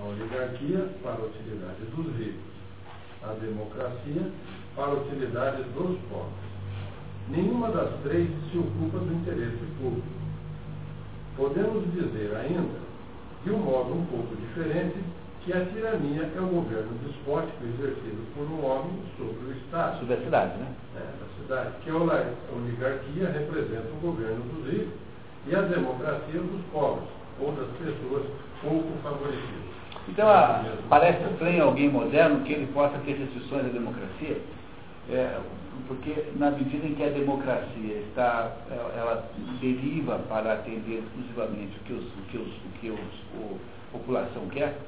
A 0.00 0.08
oligarquia 0.08 0.88
para 1.02 1.12
a 1.12 1.26
utilidade 1.26 1.84
dos 1.94 2.16
ricos. 2.16 2.40
A 3.22 3.34
democracia 3.34 4.30
para 4.74 4.92
a 4.92 4.94
utilidade 4.94 5.62
dos 5.74 5.98
pobres. 6.08 6.50
Nenhuma 7.28 7.70
das 7.70 7.90
três 8.02 8.28
se 8.50 8.58
ocupa 8.58 8.98
do 8.98 9.12
interesse 9.12 9.58
público. 9.78 10.08
Podemos 11.36 11.84
dizer 11.92 12.34
ainda, 12.34 12.80
de 13.44 13.50
um 13.50 13.58
modo 13.58 13.92
um 13.92 14.06
pouco 14.06 14.34
diferente, 14.36 14.98
que 15.44 15.52
a 15.52 15.64
tirania 15.66 16.30
é 16.34 16.40
o 16.40 16.46
governo 16.46 16.92
despótico 17.04 17.64
exercido 17.64 18.24
por 18.34 18.44
um 18.44 18.64
homem 18.64 19.02
sobre 19.16 19.48
o 19.48 19.52
Estado. 19.52 20.00
Sobre 20.00 20.14
a 20.14 20.20
cidade, 20.22 20.58
né? 20.58 20.74
É, 20.96 21.00
da 21.00 21.42
cidade. 21.42 21.74
Que 21.82 21.90
a 21.90 21.96
oligarquia 22.56 23.28
representa 23.30 23.88
o 23.88 24.00
governo 24.00 24.42
dos 24.44 24.72
ricos 24.72 24.92
e 25.46 25.54
a 25.54 25.62
democracia 25.62 26.40
dos 26.40 26.60
pobres, 26.72 27.08
outras 27.40 27.68
pessoas 27.78 28.26
pouco 28.62 28.88
favorecidas. 29.02 29.70
Então, 30.08 30.28
a, 30.28 30.64
parece 30.88 31.22
estranho 31.32 31.64
alguém 31.64 31.88
moderno 31.88 32.44
que 32.44 32.52
ele 32.52 32.66
possa 32.72 32.98
ter 32.98 33.12
restrições 33.12 33.66
à 33.66 33.68
democracia, 33.68 34.40
é, 35.08 35.38
porque 35.86 36.14
na 36.36 36.50
medida 36.50 36.86
em 36.86 36.94
que 36.94 37.02
a 37.02 37.10
democracia 37.10 37.96
está, 38.08 38.52
ela 38.96 39.28
deriva 39.60 40.18
para 40.28 40.54
atender 40.54 41.02
exclusivamente 41.04 41.76
o 41.78 41.84
que, 41.84 41.92
os, 41.92 42.04
o 42.04 42.22
que, 42.30 42.36
os, 42.38 42.48
o 42.48 42.78
que 42.80 42.90
os, 42.90 43.00
a 43.88 43.98
população 43.98 44.46
quer, 44.48 44.78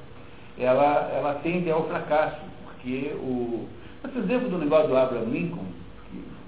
ela, 0.59 1.11
ela 1.13 1.35
tende 1.43 1.71
ao 1.71 1.87
fracasso, 1.89 2.41
porque 2.65 3.13
o. 3.17 3.67
Por 4.03 4.17
exemplo, 4.17 4.49
do 4.49 4.59
negócio 4.59 4.89
do 4.89 4.97
Abraham 4.97 5.27
Lincoln, 5.27 5.65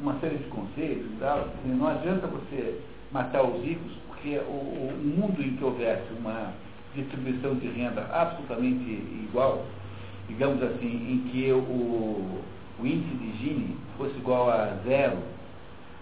uma 0.01 0.19
série 0.19 0.37
de 0.37 0.45
conselhos 0.45 1.07
e 1.07 1.17
tal, 1.21 1.39
assim, 1.39 1.69
não 1.69 1.87
adianta 1.87 2.27
você 2.27 2.81
matar 3.13 3.43
os 3.45 3.63
ricos, 3.63 3.93
porque 4.25 4.39
o, 4.39 4.53
o 4.53 5.21
mundo 5.21 5.43
em 5.43 5.55
que 5.55 5.63
houvesse 5.63 6.11
uma 6.19 6.55
distribuição 6.95 7.55
de 7.57 7.69
renda 7.69 8.09
absolutamente 8.11 8.83
igual, 9.29 9.67
digamos 10.29 10.63
assim, 10.63 10.87
em 10.87 11.29
que 11.31 11.53
o, 11.53 12.41
o 12.81 12.87
índice 12.87 13.15
de 13.17 13.37
Gini 13.37 13.77
fosse 13.99 14.17
igual 14.17 14.49
a 14.49 14.79
zero, 14.87 15.19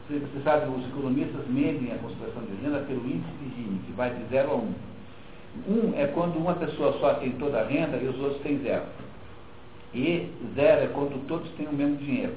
você 0.08 0.42
sabe, 0.44 0.70
os 0.70 0.86
economistas 0.86 1.46
medem 1.48 1.92
a 1.92 1.98
concentração 1.98 2.42
de 2.44 2.62
renda 2.62 2.78
pelo 2.86 3.04
índice 3.04 3.32
de 3.42 3.56
Gini, 3.56 3.80
que 3.86 3.92
vai 3.92 4.14
de 4.14 4.24
zero 4.30 4.52
a 4.52 4.54
um. 4.54 4.72
Um 5.66 5.92
é 5.96 6.06
quando 6.06 6.36
uma 6.36 6.54
pessoa 6.54 6.96
só 7.00 7.14
tem 7.14 7.32
toda 7.32 7.60
a 7.60 7.66
renda 7.66 7.96
e 7.96 8.06
os 8.06 8.18
outros 8.20 8.40
têm 8.42 8.58
zero. 8.62 8.84
E 9.94 10.30
zero 10.54 10.84
é 10.84 10.86
quando 10.88 11.26
todos 11.26 11.50
têm 11.52 11.66
o 11.66 11.72
mesmo 11.72 11.96
dinheiro. 11.96 12.34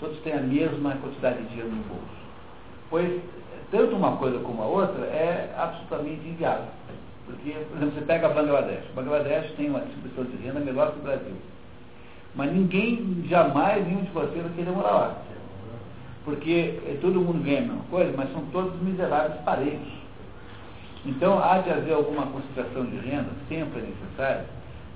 Todos 0.00 0.18
têm 0.22 0.32
a 0.32 0.40
mesma 0.40 0.96
quantidade 0.96 1.42
de 1.42 1.48
dinheiro 1.50 1.70
no 1.70 1.82
bolso. 1.84 2.24
Pois, 2.90 3.20
tanto 3.70 3.96
uma 3.96 4.16
coisa 4.16 4.38
como 4.40 4.62
a 4.62 4.66
outra 4.66 5.04
é 5.06 5.54
absolutamente 5.56 6.26
inviável. 6.26 6.66
Porque, 7.26 7.52
por 7.52 7.76
exemplo, 7.76 7.94
você 7.94 8.04
pega 8.04 8.28
Bangladesh. 8.28 8.84
Bangladesh 8.94 9.52
tem 9.56 9.70
uma 9.70 9.80
distribuição 9.80 10.24
de 10.24 10.36
renda 10.44 10.60
melhor 10.60 10.92
que 10.92 10.98
o 10.98 11.02
Brasil. 11.02 11.34
Mas 12.34 12.52
ninguém 12.52 13.24
jamais, 13.28 13.86
nenhum 13.86 14.02
de 14.02 14.10
vocês 14.10 14.42
vai 14.42 14.52
querer 14.52 14.70
morar 14.70 14.90
lá. 14.90 15.22
Porque 16.24 16.80
eh, 16.86 16.98
todo 17.00 17.20
mundo 17.20 17.44
ganha 17.44 17.58
a 17.58 17.62
mesma 17.62 17.84
coisa, 17.90 18.12
mas 18.16 18.32
são 18.32 18.42
todos 18.46 18.80
miseráveis 18.82 19.40
parelhos. 19.42 20.04
Então, 21.06 21.38
há 21.38 21.58
de 21.58 21.70
haver 21.70 21.92
alguma 21.92 22.26
concentração 22.26 22.86
de 22.86 22.96
renda, 22.96 23.28
sempre 23.48 23.80
é 23.80 23.86
necessário, 23.86 24.46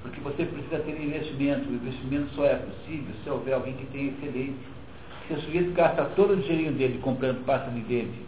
porque 0.03 0.21
você 0.21 0.45
precisa 0.45 0.79
ter 0.79 1.03
investimento. 1.03 1.69
O 1.69 1.75
investimento 1.75 2.35
só 2.35 2.45
é 2.45 2.57
possível 2.57 3.15
se 3.23 3.31
houver 3.31 3.55
alguém 3.55 3.75
que 3.75 3.87
tenha 3.87 4.11
excedente. 4.11 4.57
Se 5.27 5.35
o 5.35 5.41
sujeito 5.43 5.73
gasta 5.73 6.05
todo 6.17 6.33
o 6.33 6.37
dinheirinho 6.37 6.73
dele 6.73 6.99
comprando 7.03 7.45
pasta 7.45 7.71
de 7.71 7.81
dente, 7.81 8.28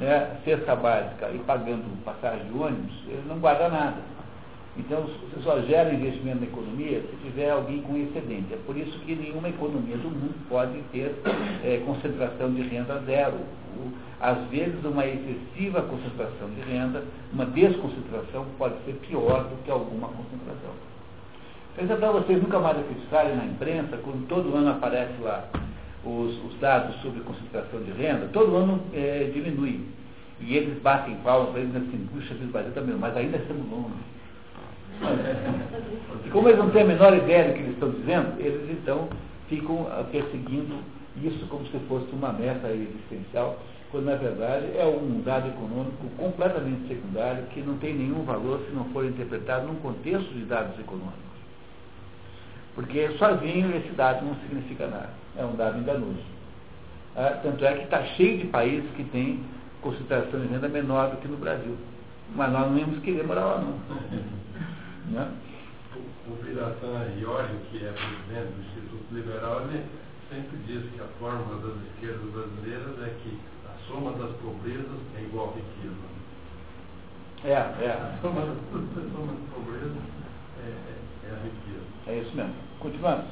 né, 0.00 0.36
cesta 0.44 0.76
básica 0.76 1.30
e 1.30 1.38
pagando 1.40 2.04
passagem 2.04 2.46
de 2.46 2.58
ônibus, 2.58 2.94
ele 3.08 3.24
não 3.28 3.38
guarda 3.38 3.68
nada. 3.68 4.18
Então, 4.76 5.02
você 5.02 5.42
só 5.42 5.60
gera 5.62 5.92
investimento 5.92 6.38
na 6.38 6.46
economia 6.46 7.00
se 7.00 7.16
tiver 7.24 7.50
alguém 7.50 7.82
com 7.82 7.96
excedente. 7.96 8.54
É 8.54 8.58
por 8.64 8.76
isso 8.76 8.96
que 9.00 9.16
nenhuma 9.16 9.48
economia 9.48 9.96
do 9.96 10.08
mundo 10.08 10.36
pode 10.48 10.80
ter 10.92 11.16
é, 11.64 11.82
concentração 11.84 12.54
de 12.54 12.62
renda 12.62 13.02
zero. 13.04 13.34
O, 13.76 13.90
às 14.20 14.38
vezes, 14.48 14.84
uma 14.84 15.04
excessiva 15.04 15.82
concentração 15.82 16.48
de 16.50 16.60
renda, 16.60 17.02
uma 17.32 17.44
desconcentração, 17.46 18.46
pode 18.56 18.74
ser 18.84 18.92
pior 19.08 19.44
do 19.44 19.64
que 19.64 19.70
alguma 19.70 20.08
concentração. 20.08 20.70
Então, 21.76 21.96
para 21.96 22.12
vocês 22.12 22.40
nunca 22.40 22.60
mais 22.60 22.78
acreditarem 22.78 23.34
na 23.34 23.46
imprensa, 23.46 23.96
quando 23.96 24.28
todo 24.28 24.56
ano 24.56 24.70
aparece 24.70 25.20
lá 25.20 25.48
os, 26.04 26.44
os 26.44 26.58
dados 26.60 26.96
sobre 27.02 27.20
concentração 27.20 27.80
de 27.82 27.90
renda, 27.92 28.28
todo 28.32 28.56
ano 28.56 28.80
é, 28.92 29.30
diminui. 29.32 29.80
E 30.40 30.56
eles 30.56 30.80
batem 30.82 31.16
palmas 31.16 31.54
eles 31.56 31.74
assim, 31.74 32.08
puxa, 32.12 32.34
Brasil 32.34 32.68
está 32.68 32.80
mas 32.80 33.16
ainda 33.16 33.38
estamos 33.38 33.68
longe. 33.70 33.94
E 36.24 36.30
como 36.30 36.48
eles 36.48 36.58
não 36.58 36.70
têm 36.70 36.82
a 36.82 36.86
menor 36.86 37.16
ideia 37.16 37.48
do 37.48 37.54
que 37.54 37.60
eles 37.60 37.72
estão 37.72 37.90
dizendo, 37.90 38.40
eles 38.40 38.70
então 38.70 39.08
ficam 39.48 39.86
perseguindo 40.12 40.76
isso 41.22 41.46
como 41.48 41.66
se 41.66 41.78
fosse 41.88 42.06
uma 42.12 42.32
meta 42.32 42.68
existencial, 42.70 43.58
quando 43.90 44.04
na 44.04 44.16
verdade 44.16 44.66
é 44.76 44.86
um 44.86 45.20
dado 45.22 45.48
econômico 45.48 46.06
completamente 46.16 46.86
secundário 46.86 47.44
que 47.46 47.60
não 47.60 47.78
tem 47.78 47.94
nenhum 47.94 48.22
valor 48.22 48.60
se 48.68 48.74
não 48.74 48.84
for 48.86 49.04
interpretado 49.04 49.66
num 49.66 49.76
contexto 49.76 50.32
de 50.32 50.44
dados 50.44 50.78
econômicos. 50.78 51.37
Porque 52.78 53.08
sozinho 53.18 53.76
esse 53.76 53.90
dado 53.96 54.24
não 54.24 54.36
significa 54.36 54.86
nada, 54.86 55.10
é 55.36 55.44
um 55.44 55.56
dado 55.56 55.80
enganoso. 55.80 56.22
Ah, 57.16 57.36
tanto 57.42 57.64
é 57.64 57.74
que 57.74 57.82
está 57.82 58.04
cheio 58.14 58.38
de 58.38 58.46
países 58.46 58.88
que 58.92 59.02
têm 59.02 59.44
concentração 59.82 60.38
de 60.38 60.46
renda 60.46 60.68
menor 60.68 61.10
do 61.10 61.16
que 61.16 61.26
no 61.26 61.38
Brasil. 61.38 61.76
Mas 62.36 62.52
nós 62.52 62.70
não 62.70 62.78
íamos 62.78 63.00
querer 63.00 63.26
morar 63.26 63.46
lá 63.46 63.58
não. 63.62 63.72
né? 65.10 65.28
O, 66.28 66.36
Biratan 66.36 67.18
Iori, 67.18 67.58
que 67.68 67.84
é 67.84 67.90
presidente 67.90 68.52
do 68.52 68.62
Instituto 68.62 69.12
Liberal, 69.12 69.62
ele 69.62 69.84
sempre 70.30 70.56
diz 70.68 70.88
que 70.92 71.00
a 71.00 71.08
fórmula 71.18 71.60
das 71.60 71.82
esquerdas 71.82 72.30
brasileiras 72.30 73.02
é 73.02 73.12
que 73.24 73.38
a 73.66 73.88
soma 73.88 74.12
das 74.12 74.30
pobrezas 74.36 75.00
é 75.18 75.22
igual 75.22 75.48
a 75.48 75.56
riqueza. 75.56 75.96
É, 77.42 77.84
é. 77.84 77.90
A 77.90 78.18
soma, 78.22 78.42
das, 78.42 78.56
a 78.56 79.10
soma 79.10 79.32
das 79.32 79.50
pobrezas 79.52 79.96
é, 80.62 80.68
é, 80.68 81.28
é 81.28 81.30
a 81.32 81.42
riqueza. 81.42 81.88
É 82.06 82.18
isso 82.20 82.36
mesmo. 82.36 82.67
Continuamos. 82.80 83.26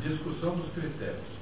Discussão 0.00 0.56
dos 0.56 0.72
critérios. 0.72 1.32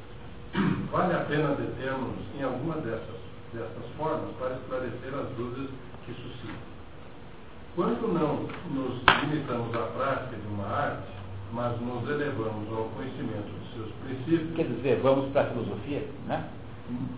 Vale 0.91 1.15
a 1.15 1.21
pena 1.21 1.55
determos 1.55 2.17
em 2.39 2.43
alguma 2.43 2.75
dessas, 2.77 3.21
dessas 3.53 3.87
formas 3.97 4.35
para 4.39 4.57
esclarecer 4.57 5.15
as 5.15 5.29
dúvidas 5.37 5.71
que 6.05 6.13
suscitam. 6.13 6.71
Quando 7.77 8.13
não 8.13 8.49
nos 8.75 9.01
limitamos 9.23 9.73
à 9.77 9.87
prática 9.97 10.37
de 10.37 10.47
uma 10.49 10.67
arte, 10.67 11.07
mas 11.53 11.81
nos 11.81 12.09
elevamos 12.09 12.69
ao 12.77 12.85
conhecimento 12.97 13.49
dos 13.49 13.75
seus 13.75 13.93
princípios. 14.05 14.57
Quer 14.57 14.67
dizer, 14.67 15.01
vamos 15.01 15.31
para 15.33 15.43
a 15.43 15.47
filosofia, 15.51 16.05
né? 16.27 16.49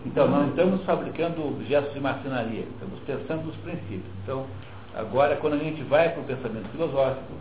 Então, 0.05 0.27
não 0.27 0.49
estamos 0.49 0.83
fabricando 0.85 1.47
objetos 1.47 1.91
de 1.93 1.99
marcenaria, 1.99 2.61
estamos 2.61 2.99
pensando 2.99 3.47
nos 3.47 3.55
princípios. 3.57 4.05
Então, 4.23 4.45
agora, 4.93 5.37
quando 5.37 5.53
a 5.53 5.57
gente 5.57 5.81
vai 5.83 6.09
para 6.09 6.21
o 6.21 6.25
pensamento 6.25 6.69
filosófico. 6.69 7.33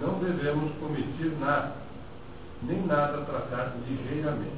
Não 0.00 0.18
devemos 0.20 0.70
omitir 0.80 1.32
nada, 1.40 1.74
nem 2.62 2.86
nada 2.86 3.24
tratar 3.24 3.74
ligeiramente. 3.86 4.56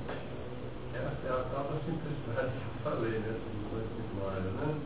Essa 0.95 1.29
é 1.29 1.31
a 1.31 1.45
tal 1.51 1.65
da 1.65 1.81
simplicidade 1.87 2.51
que 2.51 2.67
eu 2.67 2.93
falei, 2.93 3.19
né? 3.21 3.41
né? 4.61 4.81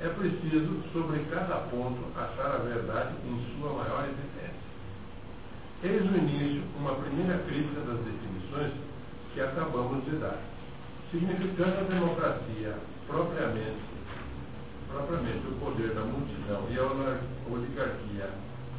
é 0.00 0.08
preciso, 0.08 0.82
sobre 0.94 1.20
cada 1.30 1.56
ponto, 1.68 2.00
achar 2.16 2.54
a 2.54 2.58
verdade 2.58 3.14
em 3.26 3.60
sua 3.60 3.72
maior 3.74 4.08
existência. 4.08 4.70
Eis 5.82 6.10
o 6.10 6.16
início, 6.16 6.62
uma 6.78 6.94
primeira 6.94 7.38
crítica 7.44 7.80
das 7.82 7.98
definições 7.98 8.72
que 9.34 9.40
acabamos 9.42 10.04
de 10.06 10.16
dar. 10.16 10.38
Significando 11.10 11.80
a 11.80 11.94
democracia 11.94 12.78
propriamente, 13.06 13.80
propriamente 14.90 15.46
o 15.48 15.52
poder 15.60 15.92
da 15.92 16.02
multidão 16.02 16.64
e 16.70 16.78
a 16.78 17.52
oligarquia 17.52 18.30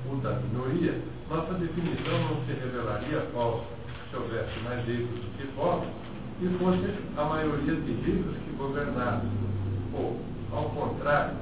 o 0.10 0.16
da 0.18 0.32
minoria, 0.32 1.00
nossa 1.30 1.54
definição 1.54 2.20
não 2.20 2.46
se 2.46 2.54
revelaria 2.54 3.22
falsa 3.34 3.66
se 4.10 4.18
houvesse 4.18 4.60
mais 4.64 4.86
ricos 4.86 5.20
do 5.20 5.38
que 5.38 5.48
pobres 5.56 5.90
e 6.42 6.48
fosse 6.58 6.94
a 7.18 7.24
maioria 7.24 7.76
de 7.76 7.92
ricos 7.94 8.36
que 8.44 8.52
governassem, 8.58 9.30
ou 9.94 10.20
ao 10.52 10.70
contrário, 10.70 11.36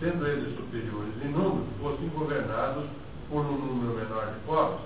sendo 0.00 0.26
eles 0.26 0.56
superiores 0.56 1.14
em 1.24 1.28
número, 1.28 1.64
fossem 1.80 2.08
governados 2.08 2.84
por 3.28 3.40
um 3.40 3.56
número 3.56 3.96
menor 3.96 4.26
de 4.26 4.40
povos? 4.46 4.80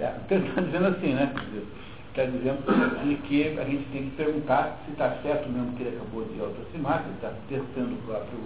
É, 0.00 0.16
está 0.28 0.60
dizendo 0.60 0.86
assim, 0.88 1.14
né? 1.14 1.32
Está 2.10 2.24
dizendo 2.24 3.22
que 3.22 3.58
a 3.58 3.64
gente 3.64 3.84
tem 3.90 4.10
que 4.10 4.16
perguntar 4.16 4.78
se 4.84 4.92
está 4.92 5.16
certo 5.22 5.48
mesmo 5.48 5.72
que 5.76 5.84
ele 5.84 5.96
acabou 5.96 6.24
de 6.24 6.40
autoafirmar, 6.40 7.02
que 7.02 7.08
ele 7.08 7.14
está 7.16 7.32
testando 7.48 7.94
o 7.94 7.98
próprio, 7.98 8.38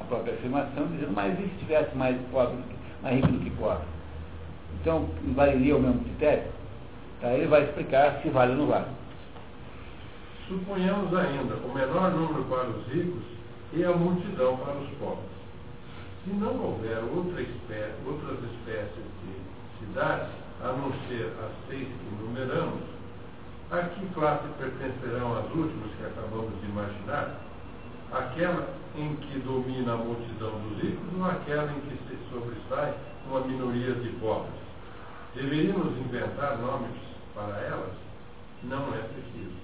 a 0.00 0.04
própria 0.04 0.34
afirmação, 0.34 0.86
dizendo, 0.88 1.12
mas 1.14 1.38
e 1.38 1.42
se 1.42 1.58
tivesse 1.60 1.96
mais 1.96 2.16
pobre, 2.30 2.56
mais 3.02 3.16
rico 3.16 3.28
do 3.28 3.40
que 3.40 3.50
pobre? 3.50 3.84
Então, 4.80 5.08
valeria 5.34 5.76
o 5.76 5.80
mesmo 5.80 6.02
critério? 6.04 6.44
Aí 7.22 7.36
ele 7.38 7.46
vai 7.46 7.64
explicar 7.64 8.20
se 8.22 8.28
vale 8.30 8.52
ou 8.52 8.58
não 8.58 8.66
vale. 8.66 8.86
Suponhamos 10.48 11.14
ainda 11.14 11.54
o 11.54 11.72
menor 11.72 12.10
número 12.10 12.44
para 12.44 12.68
os 12.68 12.86
ricos 12.88 13.22
e 13.72 13.84
a 13.84 13.92
multidão 13.92 14.56
para 14.56 14.74
os 14.74 14.88
pobres. 14.98 15.32
Se 16.24 16.30
não 16.30 16.54
houver 16.62 16.98
outra 17.14 17.42
outras 18.06 18.38
espécies 18.52 19.04
de 19.22 19.86
cidades, 19.86 20.28
a 20.62 20.72
não 20.72 20.92
ser 21.08 21.32
as 21.44 21.68
seis 21.68 21.88
que 21.88 22.22
numeramos, 22.22 22.82
a 23.70 23.78
que 23.82 24.06
classe 24.14 24.46
pertencerão 24.58 25.38
as 25.38 25.44
últimas 25.46 25.90
que 25.96 26.04
acabamos 26.04 26.52
de 26.60 26.66
imaginar? 26.68 27.40
Aquela 28.12 28.68
em 28.94 29.16
que 29.16 29.38
domina 29.38 29.94
a 29.94 29.96
multidão 29.96 30.50
dos 30.60 30.82
ricos 30.82 31.18
ou 31.18 31.24
aquela 31.24 31.72
em 31.72 31.80
que 31.80 31.96
se 31.96 32.18
sobressai 32.30 32.94
uma 33.26 33.40
minoria 33.40 33.94
de 33.94 34.10
pobres? 34.20 34.52
Deveríamos 35.34 35.96
inventar 35.98 36.58
nomes 36.58 36.92
para 37.34 37.58
elas? 37.60 37.92
Não 38.64 38.94
é 38.94 38.98
preciso. 38.98 39.56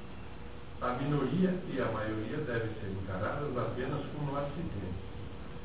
A 0.81 0.95
minoria 0.95 1.55
e 1.71 1.81
a 1.81 1.93
maioria 1.93 2.39
devem 2.39 2.71
ser 2.81 2.97
encaradas 3.03 3.57
apenas 3.59 4.01
como 4.17 4.37
acidentes. 4.39 5.09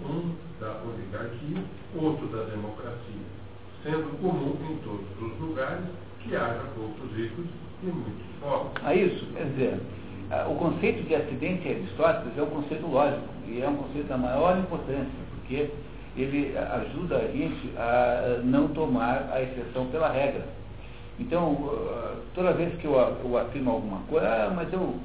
Um 0.01 0.35
da 0.59 0.81
oligarquia, 0.83 1.63
outro 1.95 2.27
da 2.27 2.43
democracia, 2.43 3.23
sendo 3.83 4.19
comum 4.19 4.57
em 4.69 4.75
todos 4.77 5.07
os 5.21 5.39
lugares 5.39 5.85
que 6.19 6.35
haja 6.35 6.63
poucos 6.75 7.15
ricos 7.15 7.45
e 7.81 7.85
muitos 7.85 8.25
pobres. 8.41 8.85
A 8.85 8.95
isso, 8.95 9.25
quer 9.33 9.45
dizer, 9.51 9.79
o 10.49 10.55
conceito 10.55 11.03
de 11.07 11.15
acidente 11.15 11.67
Aristóteles 11.67 12.37
é 12.37 12.41
um 12.41 12.47
conceito 12.47 12.87
lógico 12.87 13.27
e 13.47 13.61
é 13.61 13.67
um 13.67 13.75
conceito 13.75 14.07
da 14.07 14.17
maior 14.17 14.57
importância, 14.57 15.11
porque 15.35 15.69
ele 16.15 16.55
ajuda 16.57 17.17
a 17.17 17.27
gente 17.27 17.71
a 17.77 18.39
não 18.43 18.67
tomar 18.69 19.29
a 19.31 19.41
exceção 19.41 19.87
pela 19.87 20.09
regra. 20.09 20.45
Então, 21.19 21.69
toda 22.33 22.53
vez 22.53 22.73
que 22.79 22.85
eu, 22.85 22.93
eu 22.93 23.37
afirmo 23.37 23.71
alguma 23.71 23.99
coisa, 24.09 24.27
ah, 24.27 24.53
mas 24.55 24.71
eu 24.73 24.95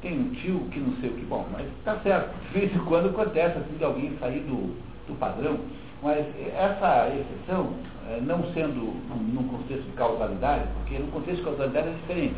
tenho 0.00 0.20
um 0.20 0.30
tio 0.30 0.60
que 0.70 0.80
não 0.80 0.94
sei 1.00 1.10
o 1.10 1.14
que, 1.14 1.24
bom, 1.26 1.46
mas 1.52 1.66
está 1.78 1.96
certo, 1.98 2.30
de 2.46 2.58
vez 2.58 2.74
em 2.74 2.78
quando 2.80 3.10
acontece 3.10 3.58
assim 3.58 3.76
de 3.76 3.84
alguém 3.84 4.16
sair 4.18 4.40
do, 4.40 4.74
do 5.06 5.18
padrão, 5.18 5.58
mas 6.02 6.24
essa 6.56 7.08
exceção, 7.08 7.74
eh, 8.08 8.20
não 8.22 8.42
sendo 8.54 8.96
num 9.34 9.46
contexto 9.48 9.84
de 9.84 9.92
causalidade, 9.92 10.64
porque 10.78 10.98
no 10.98 11.08
contexto 11.08 11.38
de 11.38 11.44
causalidade 11.44 11.88
é 11.88 11.92
diferente. 11.92 12.36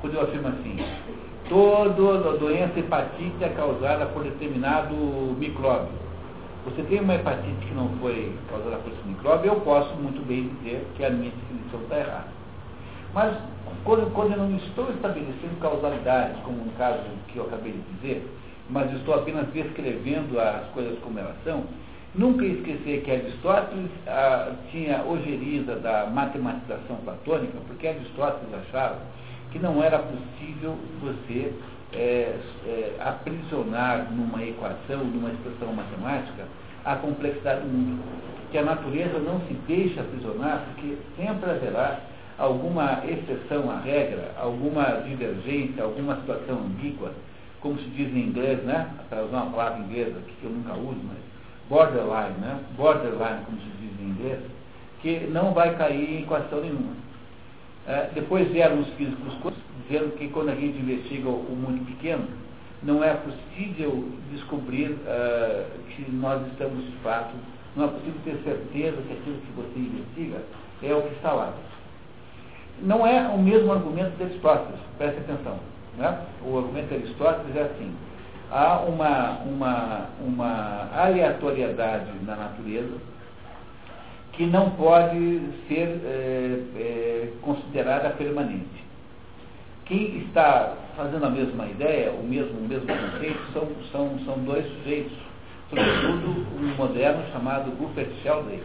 Quando 0.00 0.14
eu 0.14 0.22
afirmo 0.22 0.48
assim, 0.48 0.76
toda 1.52 2.38
doença 2.38 2.78
hepatite 2.78 3.44
é 3.44 3.48
causada 3.50 4.06
por 4.06 4.24
determinado 4.24 4.94
micróbio. 5.38 5.92
Você 6.64 6.82
tem 6.84 7.00
uma 7.00 7.14
hepatite 7.14 7.66
que 7.66 7.74
não 7.74 7.90
foi 8.00 8.32
causada 8.48 8.76
por 8.76 8.90
esse 8.90 9.06
micróbio, 9.06 9.52
eu 9.52 9.60
posso 9.60 9.94
muito 9.96 10.26
bem 10.26 10.48
dizer 10.48 10.86
que 10.96 11.04
a 11.04 11.10
minha 11.10 11.30
definição 11.30 11.80
está 11.82 11.98
errada. 11.98 12.28
Mas 13.12 13.36
quando, 13.84 14.10
quando 14.14 14.32
eu 14.32 14.38
não 14.38 14.56
estou 14.56 14.90
estabelecendo 14.92 15.60
causalidades, 15.60 16.40
como 16.42 16.56
no 16.56 16.72
caso 16.78 17.00
que 17.28 17.36
eu 17.36 17.44
acabei 17.44 17.72
de 17.72 17.96
dizer, 17.96 18.26
mas 18.70 18.90
estou 18.94 19.14
apenas 19.14 19.46
descrevendo 19.48 20.40
as 20.40 20.64
coisas 20.72 20.98
como 21.00 21.18
elas 21.18 21.36
são, 21.44 21.64
nunca 22.14 22.46
esquecer 22.46 23.02
que 23.02 23.10
Aristóteles 23.10 23.90
ah, 24.06 24.52
tinha 24.70 25.04
ojeriza 25.04 25.76
da 25.76 26.06
matematização 26.06 26.96
platônica, 27.04 27.58
porque 27.66 27.88
Aristóteles 27.88 28.54
achava 28.54 28.96
que 29.52 29.58
não 29.58 29.82
era 29.82 29.98
possível 29.98 30.76
você 31.00 31.52
é, 31.92 32.38
é, 32.66 32.96
aprisionar 32.98 34.10
numa 34.10 34.42
equação, 34.42 35.04
numa 35.04 35.30
expressão 35.30 35.72
matemática, 35.74 36.46
a 36.84 36.96
complexidade 36.96 37.60
do 37.60 37.68
mundo. 37.68 38.02
Que 38.50 38.58
a 38.58 38.62
natureza 38.62 39.18
não 39.18 39.40
se 39.40 39.54
deixa 39.66 40.00
aprisionar, 40.00 40.64
porque 40.66 40.96
sempre 41.16 41.50
haverá 41.50 42.00
alguma 42.38 43.02
exceção 43.04 43.70
à 43.70 43.78
regra, 43.78 44.32
alguma 44.38 45.02
divergência, 45.06 45.82
alguma 45.82 46.16
situação 46.16 46.58
ambígua, 46.58 47.12
como 47.60 47.78
se 47.78 47.88
diz 47.90 48.08
em 48.08 48.28
inglês, 48.28 48.62
né? 48.64 48.88
Para 49.08 49.24
usar 49.24 49.42
uma 49.42 49.52
palavra 49.52 49.78
inglesa 49.84 50.18
que 50.26 50.44
eu 50.44 50.50
nunca 50.50 50.72
uso, 50.74 50.98
mas 51.04 51.18
borderline, 51.68 52.38
né? 52.40 52.58
Borderline, 52.76 53.44
como 53.44 53.58
se 53.58 53.68
diz 53.80 54.00
em 54.00 54.10
inglês, 54.10 54.40
que 55.00 55.20
não 55.30 55.52
vai 55.52 55.76
cair 55.76 56.10
em 56.10 56.22
equação 56.22 56.60
nenhuma. 56.60 57.11
É, 57.86 58.10
depois 58.14 58.48
vieram 58.48 58.80
os 58.80 58.88
físicos 58.90 59.34
dizendo 59.82 60.16
que 60.16 60.28
quando 60.28 60.50
a 60.50 60.54
gente 60.54 60.78
investiga 60.78 61.28
o 61.28 61.56
mundo 61.56 61.84
pequeno, 61.86 62.26
não 62.82 63.02
é 63.02 63.14
possível 63.14 64.08
descobrir 64.32 64.90
uh, 64.90 65.64
que 65.88 66.10
nós 66.10 66.46
estamos 66.48 66.84
de 66.84 66.96
fato, 66.98 67.34
não 67.76 67.84
é 67.84 67.88
possível 67.88 68.20
ter 68.24 68.36
certeza 68.44 68.96
que 69.02 69.12
aquilo 69.12 69.36
que 69.36 69.52
você 69.52 69.78
investiga 69.78 70.42
é 70.82 70.94
o 70.94 71.02
que 71.02 71.14
está 71.14 71.32
lá. 71.32 71.52
Não 72.80 73.06
é 73.06 73.28
o 73.28 73.38
mesmo 73.38 73.72
argumento 73.72 74.16
de 74.16 74.24
Aristóteles, 74.24 74.80
preste 74.98 75.18
atenção. 75.18 75.58
Né? 75.96 76.18
O 76.44 76.58
argumento 76.58 76.88
de 76.88 76.94
Aristóteles 76.94 77.56
é 77.56 77.62
assim, 77.62 77.94
há 78.50 78.78
uma, 78.80 79.38
uma, 79.40 80.06
uma 80.20 80.88
aleatoriedade 80.92 82.10
na 82.24 82.36
natureza 82.36 82.96
que 84.32 84.46
não 84.46 84.70
pode 84.70 85.40
ser 85.68 86.00
é, 86.04 86.58
é, 86.76 87.32
considerada 87.42 88.10
permanente. 88.10 88.82
Quem 89.84 90.18
está 90.18 90.74
fazendo 90.96 91.24
a 91.24 91.30
mesma 91.30 91.66
ideia, 91.66 92.12
o 92.12 92.24
mesmo, 92.24 92.58
o 92.58 92.68
mesmo 92.68 92.86
conceito, 92.86 93.40
são, 93.52 93.68
são, 93.90 94.18
são 94.24 94.38
dois 94.44 94.64
sujeitos, 94.66 95.12
sobretudo 95.68 96.46
um 96.56 96.74
moderno 96.76 97.22
chamado 97.32 97.70
Rupert 97.78 98.08
Sheldrake, 98.22 98.62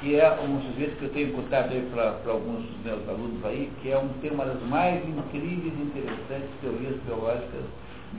que 0.00 0.16
é 0.16 0.30
um 0.40 0.60
sujeito 0.62 0.96
que 0.98 1.04
eu 1.04 1.10
tenho 1.10 1.32
contado 1.32 1.70
para 1.92 2.32
alguns 2.32 2.66
dos 2.66 2.84
meus 2.84 3.08
alunos 3.08 3.44
aí, 3.44 3.70
que 3.80 3.90
é 3.90 3.98
um, 3.98 4.08
tem 4.20 4.30
uma 4.30 4.44
das 4.44 4.60
mais 4.62 5.00
incríveis 5.08 5.72
e 5.78 5.82
interessantes 5.82 6.50
teorias 6.60 6.96
biológicas 7.06 7.64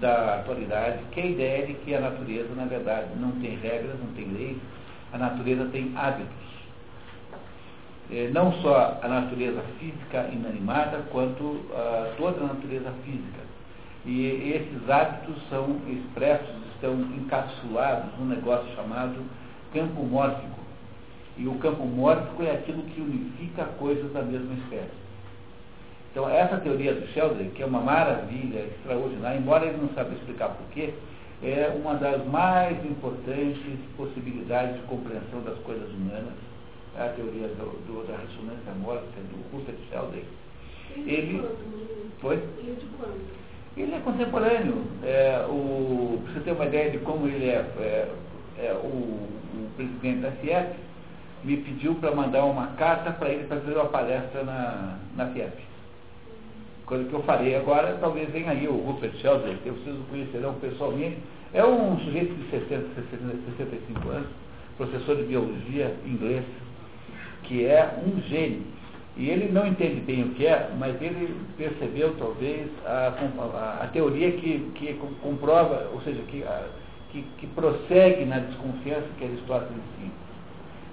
da 0.01 0.35
atualidade, 0.35 0.99
que 1.11 1.19
é 1.19 1.23
a 1.23 1.27
ideia 1.27 1.67
de 1.67 1.73
que 1.75 1.93
a 1.93 1.99
natureza, 1.99 2.49
na 2.55 2.65
verdade, 2.65 3.07
não 3.19 3.31
tem 3.33 3.57
regras, 3.57 3.99
não 3.99 4.13
tem 4.15 4.27
leis, 4.31 4.57
a 5.11 5.17
natureza 5.17 5.65
tem 5.71 5.91
hábitos. 5.95 6.42
É, 8.11 8.29
não 8.33 8.51
só 8.61 8.99
a 9.01 9.07
natureza 9.07 9.61
física 9.79 10.29
inanimada, 10.31 11.03
quanto 11.11 11.43
uh, 11.43 12.13
toda 12.17 12.41
a 12.41 12.47
natureza 12.47 12.91
física. 13.03 13.43
E 14.05 14.53
esses 14.53 14.89
hábitos 14.89 15.35
são 15.49 15.77
expressos, 15.87 16.55
estão 16.75 16.93
encapsulados 16.93 18.11
num 18.19 18.25
negócio 18.25 18.67
chamado 18.75 19.15
campo 19.73 20.03
mórfico. 20.03 20.59
E 21.37 21.47
o 21.47 21.55
campo 21.55 21.85
mórfico 21.85 22.43
é 22.43 22.51
aquilo 22.51 22.83
que 22.83 23.01
unifica 23.01 23.63
coisas 23.79 24.11
da 24.11 24.21
mesma 24.21 24.53
espécie. 24.55 25.03
Então, 26.11 26.29
essa 26.29 26.57
teoria 26.57 26.93
do 26.93 27.07
Sheldon, 27.07 27.49
que 27.55 27.63
é 27.63 27.65
uma 27.65 27.81
maravilha 27.81 28.59
extraordinária, 28.59 29.39
embora 29.39 29.65
ele 29.65 29.77
não 29.77 29.89
saiba 29.95 30.13
explicar 30.13 30.49
porquê, 30.49 30.93
é 31.41 31.75
uma 31.75 31.95
das 31.95 32.23
mais 32.27 32.77
importantes 32.85 33.79
possibilidades 33.97 34.75
de 34.75 34.83
compreensão 34.83 35.41
das 35.43 35.57
coisas 35.59 35.89
humanas 35.89 36.33
a 36.97 37.09
teoria 37.09 37.47
do, 37.47 37.65
do, 37.87 38.07
da 38.07 38.17
ressonância 38.17 38.71
mórfica 38.81 39.21
do 39.21 39.55
Rupert 39.55 39.77
Sheldrake. 39.89 40.25
Ele 40.95 41.43
foi? 42.19 42.41
Ele 43.75 43.95
é 43.95 43.99
contemporâneo. 43.99 44.83
É, 45.03 45.45
o, 45.49 46.21
para 46.23 46.33
você 46.33 46.39
ter 46.41 46.51
uma 46.51 46.65
ideia 46.65 46.91
de 46.91 46.99
como 46.99 47.27
ele 47.27 47.49
é, 47.49 47.65
é, 47.79 48.09
é 48.59 48.73
o, 48.73 48.87
o, 48.87 49.69
presidente 49.75 50.19
da 50.19 50.31
FIEP 50.31 50.75
me 51.43 51.57
pediu 51.57 51.95
para 51.95 52.13
mandar 52.13 52.45
uma 52.45 52.67
carta 52.67 53.11
para 53.11 53.29
ele 53.29 53.47
fazer 53.47 53.73
uma 53.73 53.85
palestra 53.85 54.43
na, 54.43 54.99
na 55.15 55.27
FIEP. 55.31 55.63
Coisa 56.85 57.05
que 57.05 57.13
eu 57.13 57.23
farei 57.23 57.55
agora, 57.55 57.97
talvez 57.99 58.29
venha 58.29 58.51
aí 58.51 58.67
o 58.67 58.75
Rupert 58.75 59.13
Sheldrake, 59.15 59.57
que 59.63 59.69
vocês 59.71 59.95
o 59.95 60.03
conhecerão 60.03 60.53
pessoalmente. 60.55 61.17
É 61.53 61.65
um 61.65 61.97
sujeito 61.99 62.33
de 62.35 62.49
60, 62.49 62.87
60, 62.95 63.35
65 63.57 64.09
anos, 64.09 64.27
professor 64.77 65.15
de 65.15 65.23
biologia 65.23 65.95
inglês, 66.05 66.43
que 67.43 67.65
é 67.65 67.97
um 68.05 68.21
gênio. 68.21 68.61
E 69.15 69.29
ele 69.29 69.51
não 69.51 69.67
entende 69.67 70.01
bem 70.01 70.23
o 70.23 70.29
que 70.29 70.47
é, 70.47 70.69
mas 70.79 70.99
ele 70.99 71.35
percebeu 71.55 72.15
talvez 72.17 72.67
a, 72.85 73.13
a, 73.79 73.83
a 73.83 73.87
teoria 73.87 74.31
que, 74.31 74.71
que 74.73 74.93
comprova, 75.21 75.87
ou 75.93 76.01
seja, 76.01 76.19
que, 76.23 76.43
a, 76.43 76.63
que, 77.11 77.21
que, 77.37 77.47
prossegue 77.47 78.25
na 78.25 78.39
desconfiança 78.39 79.05
que 79.19 79.25
Aristóteles 79.25 79.77
ensina. 79.99 80.23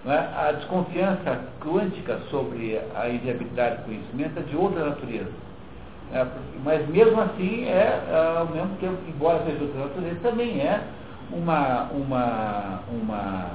É? 0.06 0.48
A 0.48 0.52
desconfiança 0.52 1.40
quântica 1.60 2.18
sobre 2.30 2.78
a 2.94 3.08
inviabilidade 3.08 3.78
do 3.78 3.84
conhecimento 3.84 4.38
é 4.38 4.42
de 4.42 4.56
outra 4.56 4.90
natureza. 4.90 5.30
É, 6.12 6.26
mas 6.62 6.86
mesmo 6.88 7.20
assim 7.22 7.64
é, 7.64 8.36
ao 8.38 8.48
mesmo 8.48 8.76
tempo, 8.80 8.98
embora 9.08 9.44
seja 9.44 9.62
outra 9.62 9.80
natureza, 9.80 10.20
também 10.22 10.60
é 10.60 10.82
uma, 11.32 11.84
uma, 11.92 12.80
uma 12.90 13.50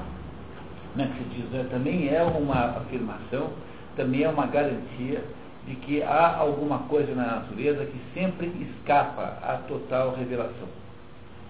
né, 0.96 1.12
que 1.18 1.24
se 1.24 1.42
diz, 1.42 1.50
né, 1.52 1.68
também 1.70 2.10
é 2.10 2.24
uma 2.24 2.78
afirmação, 2.78 3.50
também 3.96 4.24
é 4.24 4.30
uma 4.30 4.48
garantia 4.48 5.24
de 5.68 5.76
que 5.76 6.04
há 6.04 6.38
alguma 6.38 6.80
coisa 6.80 7.14
na 7.16 7.26
natureza 7.26 7.86
que 7.86 8.00
sempre 8.14 8.48
escapa 8.62 9.38
à 9.42 9.60
total 9.68 10.16
revelação. 10.16 10.68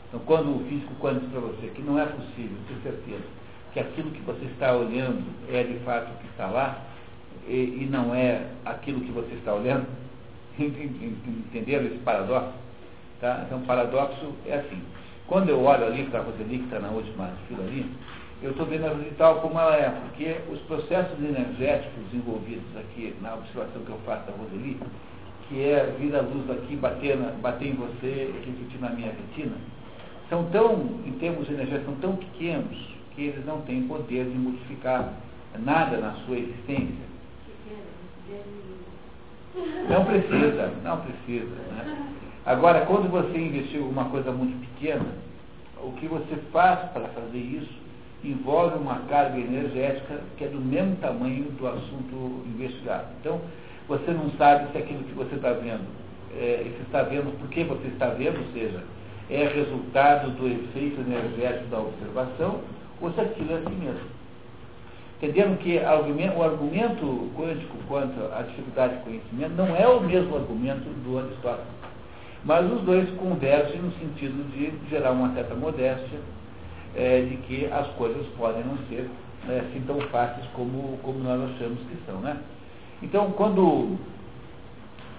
Então, 0.07 0.21
quando 0.25 0.55
o 0.55 0.65
físico 0.69 0.93
quando 0.99 1.21
diz 1.21 1.31
para 1.31 1.41
você 1.41 1.67
que 1.67 1.81
não 1.81 1.99
é 1.99 2.05
possível 2.05 2.57
ter 2.67 2.75
certeza 2.83 3.23
que 3.73 3.79
aquilo 3.79 4.11
que 4.11 4.21
você 4.21 4.45
está 4.45 4.73
olhando 4.73 5.25
é 5.51 5.63
de 5.63 5.79
fato 5.79 6.09
o 6.13 6.17
que 6.19 6.27
está 6.27 6.47
lá, 6.47 6.77
e, 7.47 7.81
e 7.81 7.89
não 7.91 8.15
é 8.15 8.47
aquilo 8.63 9.01
que 9.01 9.11
você 9.11 9.33
está 9.33 9.53
olhando, 9.53 9.85
entenderam 10.57 11.85
esse 11.85 11.97
paradoxo? 11.97 12.53
Tá? 13.19 13.43
Então, 13.45 13.61
paradoxo 13.61 14.33
é 14.45 14.55
assim. 14.55 14.81
Quando 15.27 15.49
eu 15.49 15.61
olho 15.61 15.85
ali 15.85 16.05
para 16.05 16.19
a 16.19 16.23
Roseli, 16.23 16.59
que 16.59 16.65
está 16.65 16.79
na 16.79 16.89
última 16.89 17.29
fila 17.47 17.63
ali, 17.63 17.85
eu 18.45 18.51
estou 18.51 18.67
vendo 18.67 18.85
a 18.85 18.93
vida 18.93 19.15
tal 19.17 19.41
como 19.41 19.59
ela 19.59 19.75
é, 19.75 19.89
porque 19.89 20.35
os 20.51 20.59
processos 20.61 21.17
energéticos 21.17 22.13
envolvidos 22.13 22.77
aqui 22.77 23.15
na 23.19 23.33
observação 23.33 23.81
que 23.81 23.89
eu 23.89 23.97
faço 24.05 24.27
da 24.27 24.37
Roseli, 24.37 24.79
que 25.49 25.63
é 25.63 25.95
vir 25.99 26.15
a 26.15 26.21
luz 26.21 26.45
daqui, 26.45 26.75
bater, 26.75 27.17
na, 27.17 27.31
bater 27.41 27.69
em 27.69 27.73
você, 27.73 28.31
refletir 28.45 28.79
na 28.79 28.91
minha 28.91 29.11
retina, 29.11 29.55
são 30.29 30.43
tão, 30.51 30.73
em 31.07 31.13
termos 31.19 31.49
energéticos, 31.49 31.85
são 31.85 31.95
tão 31.95 32.15
pequenos 32.17 32.77
que 33.15 33.23
eles 33.23 33.43
não 33.47 33.61
têm 33.61 33.87
poder 33.87 34.25
de 34.25 34.37
modificar 34.37 35.13
nada 35.57 35.97
na 35.97 36.13
sua 36.25 36.37
existência. 36.37 37.05
Não 39.89 40.05
precisa, 40.05 40.71
não 40.83 41.01
precisa. 41.01 41.55
Né? 41.55 42.13
Agora, 42.45 42.85
quando 42.85 43.09
você 43.09 43.39
investiga 43.39 43.81
alguma 43.81 44.05
coisa 44.05 44.31
muito 44.31 44.59
pequena, 44.69 45.05
o 45.81 45.93
que 45.93 46.07
você 46.07 46.35
faz 46.51 46.91
para 46.91 47.07
fazer 47.07 47.39
isso 47.39 47.84
envolve 48.31 48.77
uma 48.77 48.99
carga 49.09 49.37
energética 49.37 50.19
que 50.37 50.45
é 50.45 50.47
do 50.47 50.59
mesmo 50.59 50.95
tamanho 50.97 51.43
do 51.51 51.67
assunto 51.67 52.43
investigado. 52.47 53.07
Então, 53.19 53.41
você 53.87 54.11
não 54.11 54.31
sabe 54.31 54.71
se 54.71 54.77
aquilo 54.77 55.03
que 55.03 55.13
você 55.13 55.35
está 55.35 55.51
vendo, 55.51 55.85
é, 56.35 56.63
você 56.63 56.81
está 56.83 57.03
vendo 57.03 57.37
porque 57.39 57.63
você 57.63 57.87
está 57.87 58.07
vendo, 58.07 58.39
ou 58.39 58.53
seja, 58.53 58.83
é 59.29 59.47
resultado 59.47 60.31
do 60.31 60.47
efeito 60.47 61.01
energético 61.01 61.67
da 61.69 61.79
observação, 61.79 62.61
ou 63.01 63.11
se 63.11 63.21
aquilo 63.21 63.53
é 63.53 63.55
assim 63.57 63.75
mesmo. 63.75 64.15
Entenderam 65.17 65.55
que 65.55 65.77
o 65.77 66.43
argumento 66.43 67.31
quântico 67.35 67.77
quanto 67.87 68.19
à 68.33 68.41
dificuldade 68.41 68.97
de 68.97 69.03
conhecimento 69.03 69.53
não 69.55 69.75
é 69.75 69.87
o 69.87 70.01
mesmo 70.01 70.35
argumento 70.35 70.83
do 71.03 71.17
Aristóteles. 71.17 71.73
Mas 72.43 72.71
os 72.71 72.81
dois 72.81 73.09
convergem 73.17 73.81
no 73.81 73.91
sentido 73.93 74.43
de 74.51 74.71
gerar 74.89 75.11
uma 75.11 75.33
certa 75.33 75.55
modéstia 75.55 76.19
é, 76.95 77.21
de 77.21 77.37
que 77.37 77.65
as 77.71 77.87
coisas 77.95 78.25
podem 78.37 78.63
não 78.63 78.77
ser 78.87 79.09
é, 79.49 79.59
assim 79.59 79.83
tão 79.85 79.99
fáceis 80.09 80.45
como, 80.53 80.97
como 81.03 81.19
nós 81.19 81.51
achamos 81.51 81.79
que 81.79 81.97
são. 82.05 82.19
Né? 82.21 82.37
Então, 83.03 83.31
quando, 83.31 83.97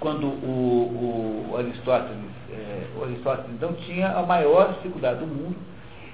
quando 0.00 0.26
o, 0.26 1.50
o 1.50 1.56
Aristóteles, 1.56 2.18
é, 2.50 2.86
o 2.98 3.04
Aristóteles 3.04 3.50
então, 3.52 3.72
tinha 3.74 4.08
a 4.08 4.22
maior 4.22 4.72
dificuldade 4.74 5.20
do 5.20 5.26
mundo 5.26 5.56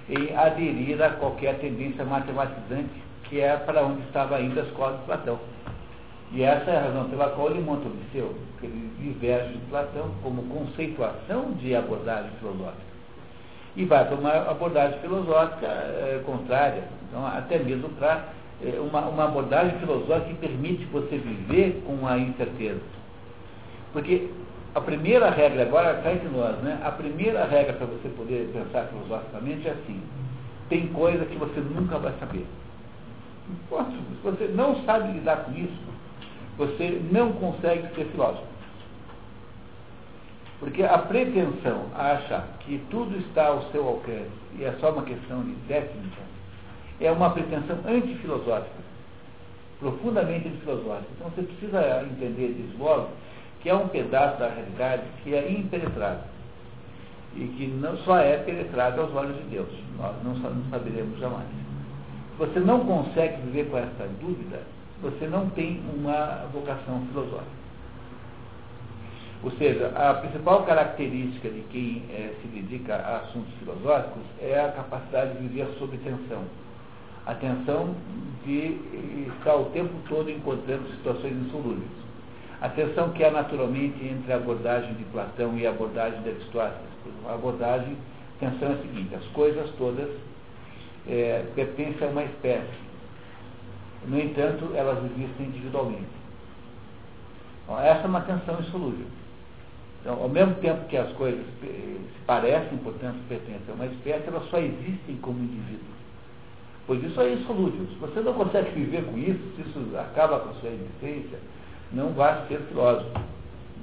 em 0.09 0.37
aderir 0.37 1.01
a 1.01 1.11
qualquer 1.11 1.59
tendência 1.61 2.05
matematizante, 2.05 2.91
que 3.25 3.41
é 3.41 3.57
para 3.57 3.83
onde 3.83 4.03
estava 4.03 4.41
indo 4.41 4.59
a 4.59 4.65
escola 4.65 4.99
de 4.99 5.05
Platão. 5.05 5.39
E 6.33 6.43
essa 6.43 6.71
é 6.71 6.77
a 6.77 6.83
razão 6.83 7.09
pela 7.09 7.29
qual 7.31 7.51
ele 7.51 7.61
monta 7.61 7.87
o 7.87 7.93
Liceu, 7.93 8.35
que 8.59 8.67
ele 8.67 8.91
diverge 8.99 9.53
de 9.53 9.59
Platão 9.67 10.11
como 10.23 10.43
conceituação 10.45 11.53
de 11.53 11.75
abordagem 11.77 12.31
filosófica 12.41 12.91
e 13.77 13.85
vai 13.85 14.05
para 14.05 14.16
uma 14.16 14.51
abordagem 14.51 14.99
filosófica 15.01 15.66
é, 15.66 16.23
contrária, 16.27 16.85
então, 17.09 17.27
até 17.27 17.59
mesmo 17.59 17.89
para 17.91 18.25
é, 18.62 18.79
uma, 18.79 19.01
uma 19.09 19.25
abordagem 19.25 19.79
filosófica 19.79 20.29
que 20.29 20.35
permite 20.35 20.85
você 20.87 21.16
viver 21.16 21.83
com 21.87 22.07
a 22.07 22.18
incerteza. 22.18 22.81
Porque 23.93 24.29
a 24.75 24.81
primeira 24.81 25.31
regra, 25.31 25.62
agora 25.62 26.01
cá 26.03 26.12
entre 26.12 26.29
nós, 26.29 26.57
né? 26.59 26.81
A 26.83 26.91
primeira 26.91 27.45
regra 27.45 27.75
para 27.75 27.87
você 27.87 28.09
poder 28.11 28.51
pensar 28.53 28.87
filosoficamente 28.87 29.68
é 29.68 29.73
assim, 29.73 30.01
tem 30.68 30.87
coisa 30.89 31.25
que 31.27 31.37
você 31.37 31.61
nunca 31.61 31.99
vai 31.99 32.12
saber. 32.18 32.47
Se 33.68 34.23
você 34.23 34.45
não 34.55 34.83
sabe 34.85 35.12
lidar 35.12 35.45
com 35.45 35.53
isso, 35.53 35.79
você 36.57 37.03
não 37.11 37.33
consegue 37.33 37.95
ser 37.95 38.07
filósofo. 38.07 38.52
Porque 40.63 40.85
a 40.85 40.97
pretensão 40.97 41.87
a 41.93 42.13
achar 42.13 42.47
que 42.61 42.81
tudo 42.89 43.19
está 43.19 43.49
ao 43.49 43.65
seu 43.73 43.85
alcance 43.85 44.31
e 44.57 44.63
é 44.63 44.73
só 44.79 44.93
uma 44.93 45.03
questão 45.03 45.43
de 45.43 45.55
técnica, 45.67 46.23
é 47.01 47.11
uma 47.11 47.31
pretensão 47.31 47.79
antifilosófica, 47.85 48.77
profundamente 49.81 50.47
antifilosófica. 50.47 51.11
Então 51.17 51.31
você 51.31 51.43
precisa 51.43 52.05
entender 52.05 52.55
desde 52.55 52.77
logo 52.79 53.09
que 53.61 53.71
é 53.71 53.75
um 53.75 53.89
pedaço 53.89 54.39
da 54.39 54.51
realidade 54.51 55.03
que 55.25 55.35
é 55.35 55.51
impenetrável 55.51 56.23
e 57.35 57.45
que 57.45 57.67
não 57.67 57.97
só 57.99 58.19
é 58.19 58.37
penetrável 58.37 59.03
aos 59.03 59.15
olhos 59.17 59.37
de 59.39 59.43
Deus. 59.51 59.69
Nós 59.99 60.15
não, 60.23 60.35
não 60.35 60.71
saberemos 60.71 61.19
jamais. 61.19 61.49
Você 62.39 62.61
não 62.61 62.87
consegue 62.87 63.43
viver 63.47 63.69
com 63.69 63.79
essa 63.79 64.09
dúvida, 64.21 64.63
você 65.03 65.27
não 65.27 65.51
tem 65.51 65.83
uma 65.93 66.47
vocação 66.53 67.05
filosófica. 67.09 67.62
Ou 69.43 69.51
seja, 69.53 69.88
a 69.97 70.14
principal 70.14 70.62
característica 70.64 71.49
de 71.49 71.62
quem 71.62 72.05
é, 72.11 72.32
se 72.40 72.49
dedica 72.49 72.95
a 72.95 73.16
assuntos 73.18 73.53
filosóficos 73.59 74.22
é 74.40 74.61
a 74.61 74.70
capacidade 74.70 75.32
de 75.32 75.49
viver 75.49 75.66
sob 75.78 75.97
tensão. 75.99 76.45
A 77.26 77.34
tensão 77.34 77.95
de 78.45 78.78
estar 79.36 79.57
o 79.57 79.64
tempo 79.66 79.93
todo 80.09 80.30
encontrando 80.30 80.88
situações 80.90 81.32
insolúveis. 81.32 81.90
A 82.61 82.68
tensão 82.68 83.11
que 83.11 83.24
há 83.24 83.32
naturalmente 83.32 84.05
entre 84.07 84.32
a 84.32 84.36
abordagem 84.36 84.95
de 84.95 85.03
Platão 85.05 85.59
e 85.59 85.66
a 85.66 85.70
abordagem 85.70 86.22
de 86.22 86.28
Aristóteles. 86.28 86.93
A 87.26 87.34
abordagem, 87.34 87.97
a 88.36 88.49
tensão 88.49 88.68
é 88.68 88.72
a 88.74 88.76
seguinte, 88.78 89.14
as 89.14 89.24
coisas 89.32 89.68
todas 89.76 90.09
é, 91.09 91.45
pertencem 91.57 92.07
a 92.07 92.11
uma 92.11 92.22
espécie. 92.22 92.82
No 94.07 94.20
entanto, 94.20 94.70
elas 94.74 94.99
existem 95.05 95.47
individualmente. 95.47 96.07
Então, 97.64 97.80
essa 97.80 98.03
é 98.03 98.07
uma 98.07 98.20
tensão 98.20 98.61
insolúvel. 98.61 99.07
Então, 100.03 100.21
ao 100.21 100.29
mesmo 100.29 100.57
tempo 100.57 100.85
que 100.89 100.97
as 100.97 101.11
coisas 101.13 101.45
se 101.61 102.21
parecem, 102.27 102.77
portanto, 102.79 103.17
pertencem 103.29 103.63
a 103.69 103.73
uma 103.73 103.87
espécie, 103.87 104.27
elas 104.27 104.51
só 104.51 104.59
existem 104.59 105.17
como 105.23 105.39
indivíduos. 105.39 105.93
Pois 106.89 107.03
isso 107.05 107.21
é 107.21 107.35
insolúvel. 107.35 107.87
Se 107.87 107.95
você 108.01 108.21
não 108.21 108.35
consegue 108.35 108.71
viver 108.73 109.05
com 109.05 109.17
isso, 109.17 109.39
se 109.55 109.63
isso 109.63 109.97
acaba 109.97 110.41
com 110.41 110.51
a 110.51 110.55
sua 110.55 110.71
existência, 110.71 111.39
não 111.93 112.09
vai 112.15 112.47
ser 112.49 112.59
filósofo. 112.63 113.13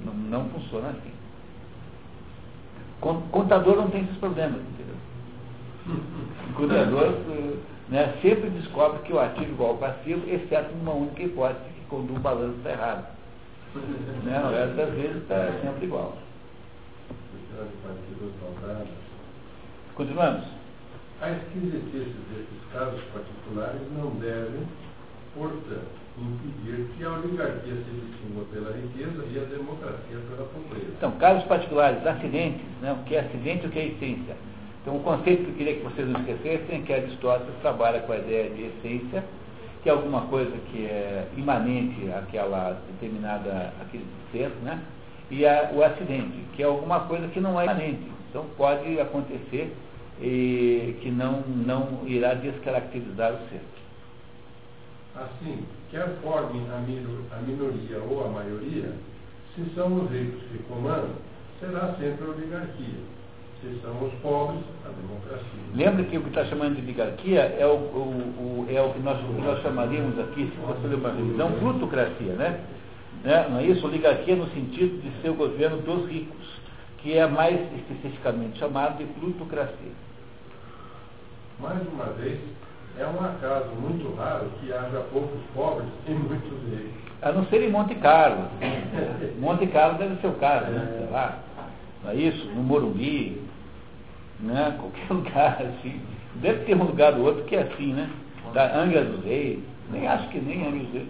Não, 0.04 0.12
não 0.12 0.48
funciona 0.50 0.90
assim. 0.90 1.10
Contador 3.30 3.76
não 3.76 3.88
tem 3.88 4.02
esses 4.02 4.18
problemas, 4.18 4.60
entendeu? 4.60 4.96
Contador 6.54 7.14
né, 7.88 8.14
sempre 8.20 8.50
descobre 8.50 9.00
que 9.04 9.12
o 9.14 9.18
ativo 9.18 9.52
igual 9.52 9.70
ao 9.70 9.78
passivo, 9.78 10.28
exceto 10.28 10.74
numa 10.76 10.92
única 10.92 11.22
hipótese, 11.22 11.64
que 11.64 11.86
quando 11.88 12.14
o 12.14 12.20
balanço 12.20 12.58
está 12.58 12.70
errado. 12.72 13.19
Né? 13.74 14.42
O 14.44 14.50
resto 14.50 14.76
das 14.76 14.94
vezes 14.94 15.16
está 15.22 15.52
sempre 15.62 15.86
igual. 15.86 16.16
Continuamos. 19.94 20.44
A 21.20 21.30
esquisitez 21.30 22.08
desses 22.32 22.72
casos 22.72 23.00
particulares 23.12 23.80
não 23.94 24.10
devem, 24.12 24.66
portanto, 25.34 26.00
impedir 26.18 26.86
que 26.96 27.04
a 27.04 27.12
oligarquia 27.12 27.74
se 27.74 27.90
distingua 28.00 28.44
pela 28.52 28.72
riqueza 28.72 29.24
e 29.30 29.38
a 29.38 29.44
democracia 29.44 30.18
pela 30.30 30.48
pobreza. 30.48 30.92
Então, 30.96 31.12
casos 31.12 31.44
particulares, 31.44 32.04
acidentes, 32.06 32.64
né? 32.80 32.92
o 32.92 33.04
que 33.04 33.14
é 33.14 33.20
acidente 33.20 33.64
e 33.64 33.68
o 33.68 33.70
que 33.70 33.78
é 33.78 33.86
essência. 33.88 34.36
Então, 34.82 34.96
o 34.96 35.02
conceito 35.02 35.44
que 35.44 35.50
eu 35.50 35.54
queria 35.56 35.76
que 35.76 35.84
vocês 35.84 36.08
não 36.08 36.20
esquecessem 36.20 36.80
é 36.80 36.82
que 36.82 36.92
Aristóteles 36.92 37.54
trabalha 37.60 38.00
com 38.00 38.12
a 38.12 38.16
ideia 38.16 38.48
de 38.50 38.62
essência 38.62 39.22
que 39.82 39.88
é 39.88 39.92
alguma 39.92 40.22
coisa 40.22 40.50
que 40.70 40.84
é 40.84 41.26
imanente 41.36 42.10
àquela 42.12 42.80
determinada, 42.92 43.72
aquele 43.80 44.06
ser, 44.30 44.50
né? 44.62 44.82
E 45.30 45.46
a, 45.46 45.70
o 45.74 45.82
acidente, 45.82 46.44
que 46.54 46.62
é 46.62 46.66
alguma 46.66 47.00
coisa 47.00 47.28
que 47.28 47.40
não 47.40 47.60
é 47.60 47.64
imanente. 47.64 48.10
Então 48.28 48.44
pode 48.56 49.00
acontecer 49.00 49.74
e 50.20 50.96
que 51.00 51.10
não, 51.10 51.40
não 51.42 52.06
irá 52.06 52.34
descaracterizar 52.34 53.32
o 53.32 53.48
ser. 53.48 53.62
Assim, 55.16 55.64
quer 55.90 56.08
formem 56.22 56.62
a, 56.70 56.76
a 57.36 57.40
minoria 57.40 57.98
ou 58.08 58.26
a 58.26 58.28
maioria, 58.28 58.92
se 59.54 59.64
são 59.74 60.04
os 60.04 60.10
ricos 60.10 60.42
que 60.52 60.62
comandam, 60.64 61.16
será 61.58 61.94
sempre 61.94 62.24
a 62.24 62.30
oligarquia 62.30 63.19
se 63.60 63.80
são 63.82 63.92
os 64.02 64.12
pobres, 64.22 64.62
a 64.86 64.88
democracia. 64.88 65.60
Lembra 65.74 66.04
que 66.04 66.16
o 66.16 66.22
que 66.22 66.28
está 66.28 66.44
chamando 66.46 66.76
de 66.76 66.82
oligarquia 66.82 67.40
é 67.58 67.66
o, 67.66 67.76
o, 67.76 68.66
o, 68.66 68.66
é 68.70 68.80
o 68.80 68.90
que 68.90 69.00
nós, 69.00 69.18
nós 69.38 69.62
chamaríamos 69.62 70.18
aqui, 70.18 70.50
se 70.50 70.56
fosse 70.66 70.94
uma 70.94 71.10
revisão, 71.10 71.52
plutocracia, 71.52 72.32
né? 72.34 72.60
né? 73.22 73.46
Não 73.50 73.58
é 73.58 73.64
isso? 73.64 73.86
Oligarquia 73.86 74.36
no 74.36 74.48
sentido 74.48 75.00
de 75.02 75.22
ser 75.22 75.30
o 75.30 75.34
governo 75.34 75.78
dos 75.78 76.08
ricos, 76.08 76.60
que 76.98 77.16
é 77.16 77.26
mais 77.26 77.58
especificamente 77.76 78.58
chamado 78.58 78.98
de 78.98 79.04
plutocracia. 79.04 79.92
Mais 81.58 81.80
uma 81.88 82.06
vez, 82.14 82.40
é 82.98 83.06
um 83.06 83.22
acaso 83.22 83.68
muito 83.80 84.14
raro 84.16 84.46
que 84.60 84.72
haja 84.72 85.00
poucos 85.12 85.40
pobres 85.54 85.88
e 86.08 86.12
muitos 86.12 86.50
ricos. 86.50 87.10
A 87.22 87.32
não 87.32 87.44
ser 87.46 87.62
em 87.62 87.70
Monte 87.70 87.94
Carlo. 87.96 88.48
Monte 89.38 89.66
Carlo 89.66 89.98
deve 89.98 90.16
ser 90.22 90.28
o 90.28 90.34
caso, 90.34 90.70
né? 90.70 90.96
Sei 90.98 91.10
lá. 91.10 91.38
Não 92.02 92.10
é 92.10 92.14
isso? 92.14 92.46
No 92.46 92.62
Morumbi, 92.62 93.42
né? 94.42 94.76
qualquer 94.80 95.12
lugar 95.12 95.62
assim. 95.62 96.00
Deve 96.36 96.64
ter 96.64 96.76
um 96.76 96.84
lugar 96.84 97.14
ou 97.14 97.26
outro 97.26 97.44
que 97.44 97.56
é 97.56 97.62
assim, 97.62 97.92
né? 97.92 98.08
Da 98.54 98.76
Angra 98.76 99.04
dos 99.04 99.24
Reis, 99.24 99.58
nem 99.90 100.06
acho 100.06 100.28
que 100.28 100.40
nem 100.40 100.66
Angra 100.66 100.78
dos 100.80 100.92
Reis. 100.92 101.08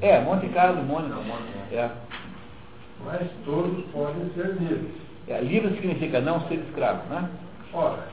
É, 0.00 0.20
Monte 0.20 0.48
Carlo 0.48 0.80
e 0.80 0.84
Mônica. 0.84 1.16
É. 1.72 1.90
Mas 3.04 3.28
todos 3.44 3.84
podem 3.92 4.30
ser 4.34 4.54
livres. 4.60 4.90
É, 5.28 5.40
livre 5.40 5.74
significa 5.74 6.20
não 6.20 6.40
ser 6.48 6.54
escravo, 6.54 7.02
né? 7.10 7.28
Ora, 7.72 8.06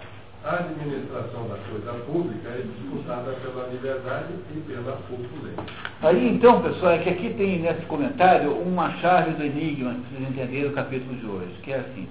a 0.44 0.56
administração 0.58 1.48
da 1.48 1.58
coisa 1.70 1.94
pública 2.06 2.50
é 2.50 2.62
disputada 2.62 3.32
pela 3.32 3.68
liberdade 3.68 4.34
e 4.56 4.60
pela 4.62 4.94
opulência. 4.94 5.64
Aí 6.02 6.28
então, 6.28 6.62
pessoal, 6.62 6.92
é 6.94 6.98
que 7.00 7.10
aqui 7.10 7.34
tem 7.36 7.60
nesse 7.60 7.86
comentário 7.86 8.52
uma 8.52 8.92
chave 8.98 9.32
do 9.32 9.44
enigma 9.44 9.94
que 9.94 10.16
vocês 10.16 10.30
entenderam 10.30 10.70
o 10.70 10.74
capítulo 10.74 11.16
de 11.16 11.26
hoje, 11.26 11.54
que 11.64 11.72
é 11.72 11.78
assim. 11.78 12.08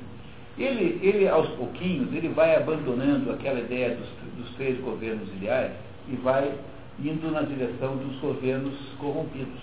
Ele, 0.56 1.00
ele, 1.02 1.28
aos 1.28 1.48
pouquinhos, 1.50 2.14
ele 2.14 2.28
vai 2.28 2.54
abandonando 2.56 3.32
aquela 3.32 3.58
ideia 3.58 3.96
dos, 3.96 4.08
dos 4.36 4.54
três 4.56 4.78
governos 4.80 5.28
ideais 5.34 5.72
e 6.08 6.14
vai 6.16 6.52
indo 6.98 7.30
na 7.30 7.42
direção 7.42 7.96
dos 7.96 8.16
governos 8.20 8.74
corrompidos. 8.98 9.60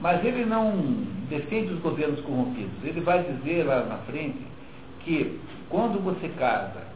Mas 0.00 0.24
ele 0.24 0.46
não 0.46 0.72
defende 1.28 1.74
os 1.74 1.80
governos 1.80 2.20
corrompidos. 2.20 2.72
Ele 2.84 3.00
vai 3.00 3.22
dizer 3.22 3.64
lá 3.64 3.84
na 3.84 3.98
frente 3.98 4.38
que 5.00 5.38
quando 5.68 6.02
você 6.02 6.28
casa 6.38 6.88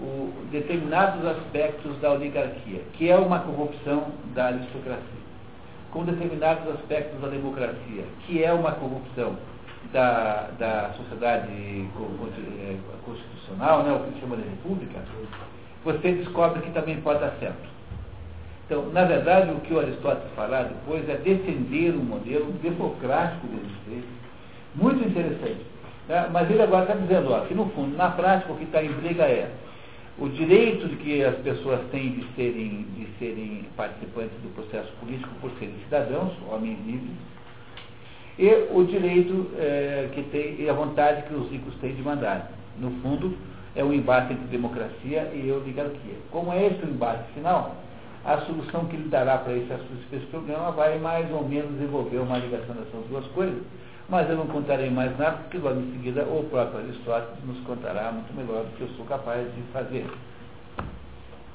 o, 0.00 0.32
determinados 0.50 1.24
aspectos 1.24 1.96
da 2.00 2.12
oligarquia, 2.12 2.80
que 2.94 3.08
é 3.08 3.16
uma 3.16 3.40
corrupção 3.40 4.08
da 4.34 4.46
aristocracia, 4.46 5.02
com 5.90 6.04
determinados 6.04 6.68
aspectos 6.74 7.20
da 7.20 7.28
democracia, 7.28 8.04
que 8.26 8.42
é 8.42 8.52
uma 8.52 8.72
corrupção 8.72 9.36
da, 9.92 10.48
da 10.58 10.90
sociedade 10.96 11.48
eh, 11.50 12.76
constitucional, 13.04 13.82
né, 13.82 13.92
o 13.92 14.00
que 14.00 14.14
se 14.14 14.20
chama 14.20 14.36
de 14.36 14.48
república, 14.48 15.00
você 15.84 16.12
descobre 16.12 16.62
que 16.62 16.70
também 16.70 17.00
pode 17.00 17.20
dar 17.20 17.32
certo. 17.38 17.76
Então, 18.66 18.86
na 18.90 19.04
verdade, 19.04 19.52
o 19.52 19.60
que 19.60 19.72
o 19.72 19.78
Aristóteles 19.78 20.32
falar 20.34 20.64
depois 20.64 21.08
é 21.08 21.14
defender 21.16 21.94
um 21.94 22.02
modelo 22.02 22.52
democrático 22.62 23.46
de 23.46 23.56
existência, 23.56 24.16
muito 24.74 25.08
interessante. 25.08 25.64
Né? 26.08 26.28
Mas 26.32 26.50
ele 26.50 26.62
agora 26.62 26.82
está 26.82 26.94
dizendo 26.94 27.32
ó, 27.32 27.40
que, 27.42 27.54
no 27.54 27.66
fundo, 27.70 27.96
na 27.96 28.10
prática, 28.10 28.52
o 28.52 28.56
que 28.56 28.64
está 28.64 28.82
em 28.82 28.92
briga 28.92 29.22
é 29.22 29.50
o 30.18 30.28
direito 30.28 30.88
que 30.96 31.22
as 31.22 31.36
pessoas 31.36 31.80
têm 31.90 32.12
de 32.12 32.26
serem, 32.34 32.86
de 32.96 33.06
serem 33.18 33.66
participantes 33.76 34.36
do 34.42 34.52
processo 34.54 34.90
político 34.98 35.30
por 35.40 35.50
serem 35.58 35.74
cidadãos, 35.84 36.32
homens 36.50 36.78
livres, 36.86 37.16
e 38.38 38.68
o 38.70 38.84
direito 38.84 39.50
é, 39.56 40.08
que 40.14 40.22
tem, 40.24 40.60
e 40.60 40.68
a 40.68 40.72
vontade 40.72 41.22
que 41.22 41.34
os 41.34 41.50
ricos 41.50 41.74
têm 41.76 41.94
de 41.94 42.02
mandar. 42.02 42.50
No 42.78 42.90
fundo, 43.02 43.36
é 43.74 43.82
um 43.82 43.92
embate 43.92 44.32
entre 44.32 44.46
democracia 44.46 45.30
e 45.34 45.50
oligarquia. 45.50 46.14
Como 46.30 46.52
é 46.52 46.66
esse 46.66 46.84
o 46.84 46.88
embate 46.88 47.32
final, 47.32 47.74
a 48.24 48.38
solução 48.38 48.86
que 48.86 48.96
ele 48.96 49.08
dará 49.08 49.38
para 49.38 49.52
esse, 49.52 49.72
esse 50.12 50.26
problema 50.26 50.70
vai 50.72 50.98
mais 50.98 51.30
ou 51.30 51.46
menos 51.46 51.80
envolver 51.80 52.18
uma 52.18 52.38
ligação 52.38 52.74
dessas 52.74 53.06
duas 53.08 53.24
coisas, 53.28 53.62
mas 54.08 54.28
eu 54.28 54.36
não 54.36 54.46
contarei 54.46 54.90
mais 54.90 55.16
nada, 55.18 55.38
porque 55.38 55.58
logo 55.58 55.80
em 55.80 55.92
seguida 55.92 56.22
o 56.24 56.44
próprio 56.50 56.80
Aristóteles 56.80 57.44
nos 57.44 57.58
contará 57.60 58.12
muito 58.12 58.32
melhor 58.34 58.64
do 58.64 58.76
que 58.76 58.82
eu 58.82 58.88
sou 58.96 59.06
capaz 59.06 59.46
de 59.54 59.62
fazer. 59.72 60.06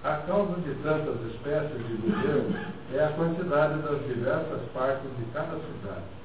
A 0.04 0.16
causa 0.28 0.56
de 0.62 0.74
tantas 0.82 1.16
espécies 1.32 1.88
de 1.88 1.94
museu 1.94 2.50
é 2.94 3.04
a 3.04 3.10
quantidade 3.10 3.82
das 3.82 4.00
diversas 4.08 4.62
partes 4.74 5.10
de 5.18 5.26
cada 5.32 5.58
cidade. 5.58 6.21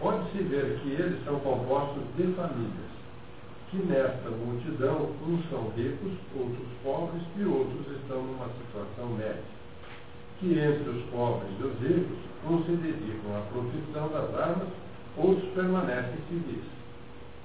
Pode-se 0.00 0.42
ver 0.44 0.80
que 0.80 0.92
eles 0.92 1.22
são 1.24 1.38
compostos 1.40 2.02
de 2.16 2.32
famílias, 2.32 2.90
que 3.70 3.76
nesta 3.76 4.30
multidão 4.30 5.10
uns 5.28 5.48
são 5.50 5.68
ricos, 5.76 6.12
outros 6.34 6.68
pobres 6.82 7.22
e 7.36 7.44
outros 7.44 7.86
estão 8.00 8.22
numa 8.22 8.48
situação 8.48 9.14
média. 9.16 9.60
Que 10.40 10.58
entre 10.58 10.88
os 10.88 11.02
pobres 11.10 11.50
e 11.60 11.64
os 11.64 11.78
ricos, 11.80 12.18
uns 12.48 12.64
se 12.64 12.72
dedicam 12.72 13.36
à 13.36 13.42
profissão 13.52 14.08
das 14.08 14.34
armas 14.34 14.68
outros 15.16 15.48
permanecem 15.52 16.16
civis, 16.28 16.64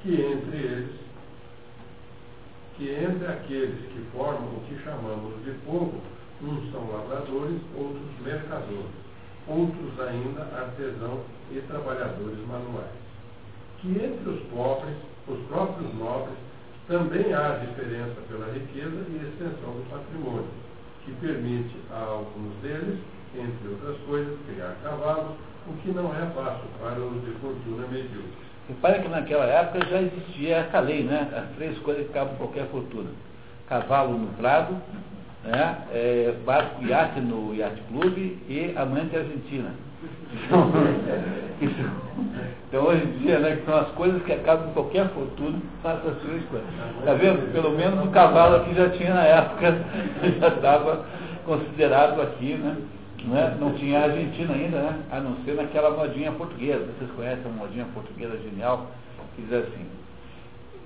que 0.01 0.14
entre 0.14 0.58
eles, 0.58 0.95
que 2.78 2.89
entre 2.89 3.28
aqueles 3.28 3.80
que 3.91 4.06
formam 4.14 4.56
o 4.56 4.62
que 4.68 4.82
chamamos 4.84 5.43
de 5.43 5.51
povo, 5.66 5.99
uns 6.41 6.72
são 6.72 6.89
lavradores, 6.91 7.60
outros 7.76 8.20
mercadores, 8.24 9.05
outros 9.48 10.00
ainda 10.00 10.41
artesãos 10.56 11.22
e 11.52 11.60
trabalhadores 11.68 12.39
manuais. 12.48 12.91
Que 13.80 13.89
entre 13.89 14.30
os 14.30 14.41
pobres, 14.50 14.96
os 15.28 15.39
próprios 15.48 15.93
nobres, 15.96 16.38
também 16.88 17.34
há 17.34 17.60
diferença 17.66 18.16
pela 18.30 18.52
riqueza 18.54 19.06
e 19.10 19.16
extensão 19.28 19.74
do 19.74 19.89
patrimônio, 19.89 20.46
que 21.04 21.12
permite 21.14 21.76
a 21.91 22.00
alguns 22.00 22.54
deles, 22.62 23.00
entre 23.36 23.70
outras 23.70 23.98
coisas, 24.08 24.38
criar 24.48 24.76
cavalos, 24.84 25.36
o 25.68 25.74
que 25.82 25.89
não 25.89 26.14
é 26.14 26.26
fácil 26.28 26.68
para 26.80 27.00
os 27.00 27.26
de 27.26 27.32
fortuna 27.41 27.88
medíocre. 27.88 28.46
Repare 28.68 29.02
que 29.02 29.08
naquela 29.08 29.46
época 29.46 29.86
já 29.86 30.02
existia 30.02 30.58
essa 30.58 30.80
lei, 30.80 31.04
né? 31.04 31.30
As 31.36 31.56
três 31.56 31.78
coisas 31.80 32.08
que 32.08 32.14
cabem 32.14 32.36
qualquer 32.36 32.68
fortuna. 32.68 33.10
Cavalo 33.68 34.18
no 34.18 34.28
prado, 34.34 34.76
né? 35.46 35.78
É, 35.91 36.34
barco 36.46 36.84
iate 36.84 37.22
no 37.22 37.54
iate 37.54 37.82
clube 37.89 38.38
e 38.50 38.74
amante 38.76 39.16
argentina. 39.16 39.72
Então, 40.34 40.72
isso, 41.62 41.76
então 42.68 42.84
hoje 42.86 43.04
em 43.06 43.18
dia, 43.20 43.39
né, 43.39 43.56
que 43.56 43.66
são 43.66 43.78
as 43.78 43.89
coisas 43.89 44.22
que 44.24 44.34
acabam 44.34 44.74
qualquer 44.74 45.08
fortuna, 45.10 45.60
faça 45.82 46.10
as 46.10 46.18
três 46.18 46.43
coisas. 46.46 46.68
Está 47.00 47.14
vendo? 47.14 47.52
Pelo 47.54 47.72
menos 47.72 48.06
o 48.06 48.12
cavalo 48.12 48.58
aqui 48.58 48.74
já 48.74 48.89
tinha 48.89 49.14
na 49.14 49.24
época, 49.24 49.86
já 50.39 50.48
estava 50.48 51.06
considerado 51.46 52.22
aqui, 52.22 52.54
né? 52.54 52.78
Não 53.60 53.74
tinha 53.74 54.02
Argentina 54.04 54.54
ainda, 54.54 54.78
né? 54.78 55.00
a 55.12 55.20
não 55.20 55.38
ser 55.43 55.56
naquela 55.56 55.89
modinha 55.89 56.32
portuguesa. 56.34 56.86
Vocês 57.00 57.10
conhecem 57.16 57.46
a 57.46 57.56
modinha 57.56 57.86
portuguesa 57.91 58.38
genial? 58.38 58.91
Que 59.36 59.41
diz 59.41 59.54
assim, 59.54 59.86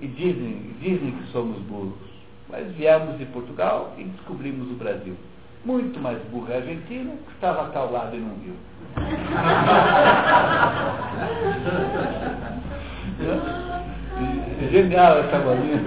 e 0.00 0.06
dizem, 0.06 0.74
dizem 0.80 1.10
que 1.12 1.32
somos 1.32 1.58
burros, 1.62 1.92
mas 2.50 2.66
viemos 2.72 3.18
de 3.18 3.26
Portugal 3.26 3.94
e 3.98 4.04
descobrimos 4.04 4.70
o 4.70 4.74
Brasil. 4.74 5.14
Muito 5.64 6.00
mais 6.00 6.18
burra 6.30 6.54
a 6.54 6.56
Argentina, 6.56 7.12
que 7.26 7.32
estava 7.34 7.70
ao 7.78 7.92
lado 7.92 8.16
e 8.16 8.20
não 8.20 8.34
viu. 8.36 8.54
Genial 14.70 15.18
essa 15.18 15.38
modinha. 15.38 15.82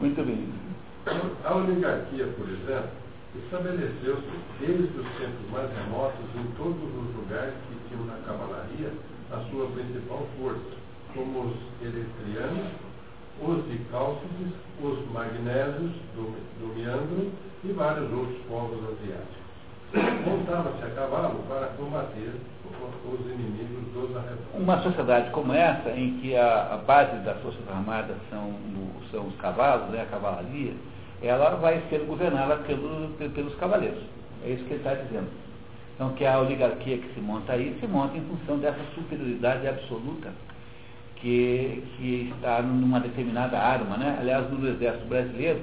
Muito 0.00 0.24
bem. 0.24 0.48
A 1.44 1.54
oligarquia, 1.54 2.26
por 2.36 2.48
exemplo, 2.48 2.90
estabeleceu-se 3.44 4.26
desde 4.60 4.82
os 4.82 5.06
tempos 5.18 5.50
mais 5.52 5.70
remotos 5.72 6.24
em 6.36 6.44
todos 6.56 6.82
os 6.82 7.16
lugares 7.16 7.54
que 7.68 7.76
tinham 7.88 8.04
na 8.06 8.16
cavalaria 8.26 8.92
a 9.30 9.38
sua 9.50 9.66
principal 9.68 10.26
força, 10.38 10.77
como 11.14 11.40
os 11.40 11.56
eletrianos, 11.80 12.72
os 13.40 13.64
de 13.68 13.78
Cálcides, 13.90 14.52
os 14.82 15.12
magnésios 15.12 15.92
do, 16.14 16.34
do 16.60 16.74
Meandro 16.76 17.30
e 17.64 17.72
vários 17.72 18.12
outros 18.12 18.38
povos 18.48 18.78
asiáticos. 18.84 19.38
Montava-se 20.26 20.84
a 20.84 20.90
cavalo 20.90 21.42
para 21.48 21.68
combater 21.68 22.34
os 23.10 23.20
inimigos 23.26 23.84
dos 23.94 24.16
arredores. 24.16 24.54
Uma 24.54 24.82
sociedade 24.82 25.30
como 25.30 25.52
essa, 25.52 25.90
em 25.90 26.18
que 26.18 26.36
a, 26.36 26.74
a 26.74 26.76
base 26.76 27.16
das 27.24 27.40
forças 27.40 27.66
armadas 27.68 28.16
são, 28.28 28.52
são 29.10 29.26
os 29.26 29.36
cavalos, 29.36 29.88
né, 29.90 30.02
a 30.02 30.06
cavalaria, 30.06 30.74
ela 31.22 31.56
vai 31.56 31.82
ser 31.88 32.00
governada 32.00 32.56
pelo, 32.56 33.08
pelos 33.30 33.54
cavaleiros. 33.54 34.02
É 34.44 34.50
isso 34.50 34.64
que 34.64 34.74
ele 34.74 34.80
está 34.80 34.94
dizendo. 34.94 35.28
Então, 35.94 36.10
que 36.10 36.24
a 36.24 36.38
oligarquia 36.38 36.98
que 36.98 37.14
se 37.14 37.20
monta 37.20 37.54
aí 37.54 37.76
se 37.80 37.86
monta 37.86 38.16
em 38.16 38.20
função 38.20 38.58
dessa 38.58 38.78
superioridade 38.94 39.66
absoluta 39.66 40.30
que, 41.20 41.82
que 41.96 42.32
está 42.34 42.62
numa 42.62 43.00
determinada 43.00 43.58
arma. 43.58 43.96
Né? 43.96 44.16
Aliás, 44.20 44.50
no 44.50 44.68
exército 44.68 45.06
brasileiro, 45.06 45.60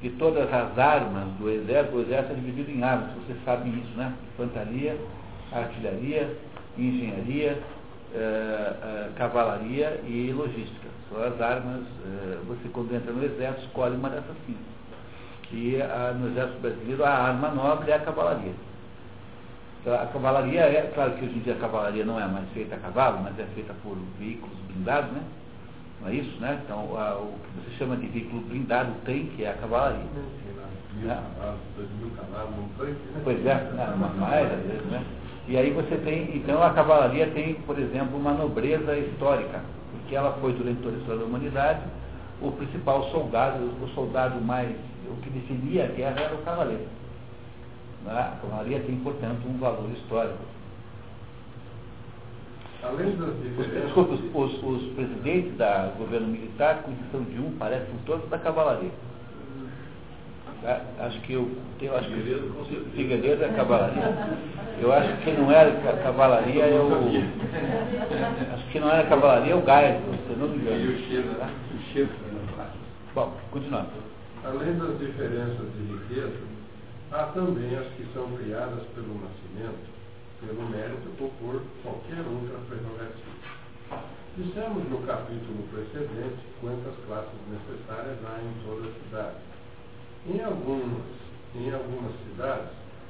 de 0.00 0.10
todas 0.10 0.52
as 0.52 0.78
armas 0.78 1.28
do 1.38 1.50
exército, 1.50 1.96
o 1.96 2.00
exército 2.00 2.32
é 2.32 2.36
dividido 2.36 2.70
em 2.70 2.82
armas, 2.82 3.10
vocês 3.14 3.38
sabem 3.44 3.72
isso, 3.72 3.96
né? 3.96 4.14
Infantaria, 4.32 4.96
artilharia, 5.50 6.36
engenharia, 6.76 7.58
eh, 8.14 8.72
eh, 8.82 9.10
cavalaria 9.16 10.00
e 10.06 10.32
logística. 10.32 10.88
São 11.10 11.22
as 11.22 11.40
armas, 11.40 11.82
eh, 12.06 12.38
você 12.46 12.68
quando 12.72 12.94
entra 12.94 13.12
no 13.12 13.24
exército 13.24 13.66
escolhe 13.66 13.96
uma 13.96 14.08
dessas 14.08 14.36
cinco. 14.46 14.60
E 15.52 15.82
a, 15.82 16.12
no 16.12 16.28
exército 16.28 16.60
brasileiro 16.60 17.04
a 17.04 17.10
arma 17.10 17.50
nobre 17.50 17.90
é 17.90 17.94
a 17.94 18.00
cavalaria. 18.00 18.52
Então, 19.80 19.94
a 19.94 20.06
cavalaria 20.06 20.60
é, 20.60 20.90
claro 20.94 21.12
que 21.12 21.24
hoje 21.24 21.36
em 21.36 21.40
dia 21.40 21.54
a 21.54 21.58
cavalaria 21.58 22.04
não 22.04 22.20
é 22.20 22.26
mais 22.26 22.48
feita 22.50 22.74
a 22.74 22.78
cavalo, 22.78 23.20
mas 23.22 23.38
é 23.38 23.44
feita 23.54 23.72
por 23.82 23.96
veículos 24.18 24.56
blindados, 24.68 25.10
né? 25.12 25.22
Não 26.00 26.08
é 26.08 26.14
isso, 26.14 26.40
né? 26.40 26.60
Então 26.64 26.98
a, 26.98 27.16
o 27.16 27.32
que 27.32 27.70
você 27.70 27.76
chama 27.78 27.96
de 27.96 28.06
veículo 28.08 28.42
blindado, 28.42 28.90
o 28.90 28.94
tanque, 29.04 29.44
é 29.44 29.50
a 29.50 29.54
cavalaria. 29.54 30.04
Mil 30.94 31.08
né? 31.08 31.14
cavalos, 31.14 31.60
dois 31.76 31.88
mil 32.00 32.10
cavalos, 32.10 32.58
um 32.58 32.68
tanque, 32.76 32.90
né? 32.90 33.20
Pois 33.24 33.46
é, 33.46 33.54
né? 33.54 34.14
mais 34.18 34.52
às 34.52 34.62
vezes, 34.62 34.86
né? 34.86 35.04
E 35.46 35.56
aí 35.56 35.70
você 35.70 35.96
tem, 35.96 36.36
então 36.36 36.62
a 36.62 36.70
cavalaria 36.70 37.26
tem, 37.28 37.54
por 37.54 37.78
exemplo, 37.78 38.18
uma 38.18 38.32
nobreza 38.32 38.96
histórica, 38.96 39.60
porque 39.92 40.14
ela 40.14 40.32
foi 40.40 40.52
durante 40.52 40.82
toda 40.82 40.96
a 40.96 40.98
história 40.98 41.20
da 41.20 41.26
humanidade 41.26 41.80
o 42.40 42.52
principal 42.52 43.10
soldado, 43.10 43.64
o 43.64 43.88
soldado 43.94 44.40
mais 44.40 44.70
o 45.10 45.16
que 45.22 45.30
definia 45.30 45.84
a 45.84 45.88
guerra 45.88 46.20
era 46.20 46.34
o 46.34 46.42
cavaleiro. 46.42 46.86
Né? 48.08 48.20
A 48.20 48.36
cavalaria 48.40 48.80
tem, 48.80 48.96
portanto, 48.96 49.46
um 49.46 49.58
valor 49.58 49.90
histórico. 49.92 50.38
Além 52.82 53.16
das 53.16 53.34
Desculpa, 53.84 54.14
os, 54.14 54.20
os, 54.34 54.62
os, 54.62 54.92
presidentes 54.94 55.56
da 55.56 55.92
governo 55.98 56.28
militar, 56.28 56.82
com 56.82 56.92
exceção 56.92 57.22
de 57.24 57.38
um, 57.38 57.52
parecem 57.58 57.94
todos 58.06 58.28
da 58.30 58.38
cavalaria. 58.38 58.90
Tá? 60.62 60.80
Acho 61.00 61.20
que 61.20 61.34
eu, 61.34 61.50
eu 61.82 61.96
acho 61.96 62.08
que 62.08 62.90
Figueiredo 62.94 63.44
é 63.44 63.48
cavalaria. 63.48 64.02
Eu 64.80 64.92
acho 64.92 65.16
que 65.18 65.32
não 65.32 65.50
era 65.50 65.72
cavalaria 66.02 66.64
é 66.64 66.80
o. 66.80 68.54
Acho 68.54 68.66
que 68.70 68.80
não 68.80 68.90
era 68.90 69.08
cavalaria 69.08 69.52
é 69.52 69.56
o 69.56 69.62
Gaia, 69.62 70.00
se 70.26 70.36
não 70.38 70.48
me 70.48 70.56
engano. 70.56 70.80
E 70.80 70.88
o 70.88 70.98
cheiro, 71.08 71.34
tá? 71.34 71.48
o. 71.92 72.08
Bom, 73.14 73.32
continuando 73.50 74.08
além 74.44 74.78
das 74.78 74.98
diferenças 74.98 75.66
de 75.76 75.92
riqueza, 75.92 76.32
Há 77.10 77.24
também 77.32 77.74
as 77.74 77.86
que 77.94 78.06
são 78.12 78.30
criadas 78.36 78.84
pelo 78.94 79.14
nascimento, 79.14 79.88
pelo 80.44 80.68
mérito 80.68 81.08
ou 81.18 81.30
por 81.40 81.62
qualquer 81.82 82.20
outra 82.20 82.58
prerrogativa. 82.68 83.48
Dissemos 84.36 84.88
no 84.90 84.98
capítulo 85.06 85.64
precedente 85.72 86.36
quantas 86.60 86.94
classes 87.06 87.40
necessárias 87.48 88.18
há 88.24 88.40
em 88.42 88.52
toda 88.62 88.88
a 88.88 88.92
cidade. 88.92 89.36
Em 90.26 90.44
algumas, 90.44 91.06
em 91.54 91.72
algumas 91.72 92.12
cidades, 92.28 92.68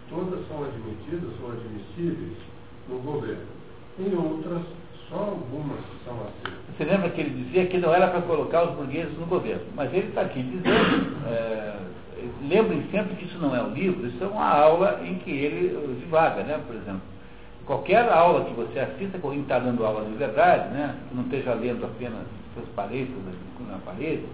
todas 0.09 0.47
são 0.47 0.65
admitidas 0.65 1.35
ou 1.43 1.53
admissíveis 1.53 2.39
no 2.89 3.01
governo. 3.01 3.47
Em 3.99 4.15
outras, 4.15 4.63
só 5.09 5.17
algumas 5.17 5.81
são 6.05 6.15
aceitas. 6.21 6.77
Você 6.77 6.85
lembra 6.85 7.11
que 7.11 7.21
ele 7.21 7.45
dizia 7.45 7.67
que 7.67 7.79
não 7.79 7.93
era 7.93 8.07
para 8.09 8.23
colocar 8.23 8.71
os 8.71 8.77
burgueses 8.77 9.19
no 9.19 9.27
governo, 9.27 9.65
mas 9.75 9.93
ele 9.93 10.09
está 10.09 10.21
aqui 10.21 10.41
dizendo, 10.41 11.27
é, 11.27 11.77
lembrem 12.43 12.85
sempre 12.91 13.17
que 13.17 13.25
isso 13.25 13.39
não 13.39 13.55
é 13.55 13.63
um 13.63 13.73
livro, 13.73 14.07
isso 14.07 14.23
é 14.23 14.27
uma 14.27 14.49
aula 14.49 15.01
em 15.05 15.17
que 15.17 15.31
ele 15.31 15.97
divaga, 16.01 16.43
né, 16.43 16.61
por 16.67 16.77
exemplo. 16.77 17.03
Qualquer 17.67 18.09
aula 18.11 18.45
que 18.45 18.55
você 18.55 18.81
assista, 18.81 19.19
quando 19.19 19.41
está 19.41 19.59
dando 19.59 19.85
aula 19.85 20.05
de 20.05 20.17
verdade, 20.17 20.73
né, 20.73 20.95
que 21.09 21.15
não 21.15 21.25
esteja 21.25 21.55
lendo 21.55 21.85
apenas 21.85 22.23
seus 22.55 22.69
paredes 22.71 23.11
na 23.69 23.79
parede, 23.79 24.25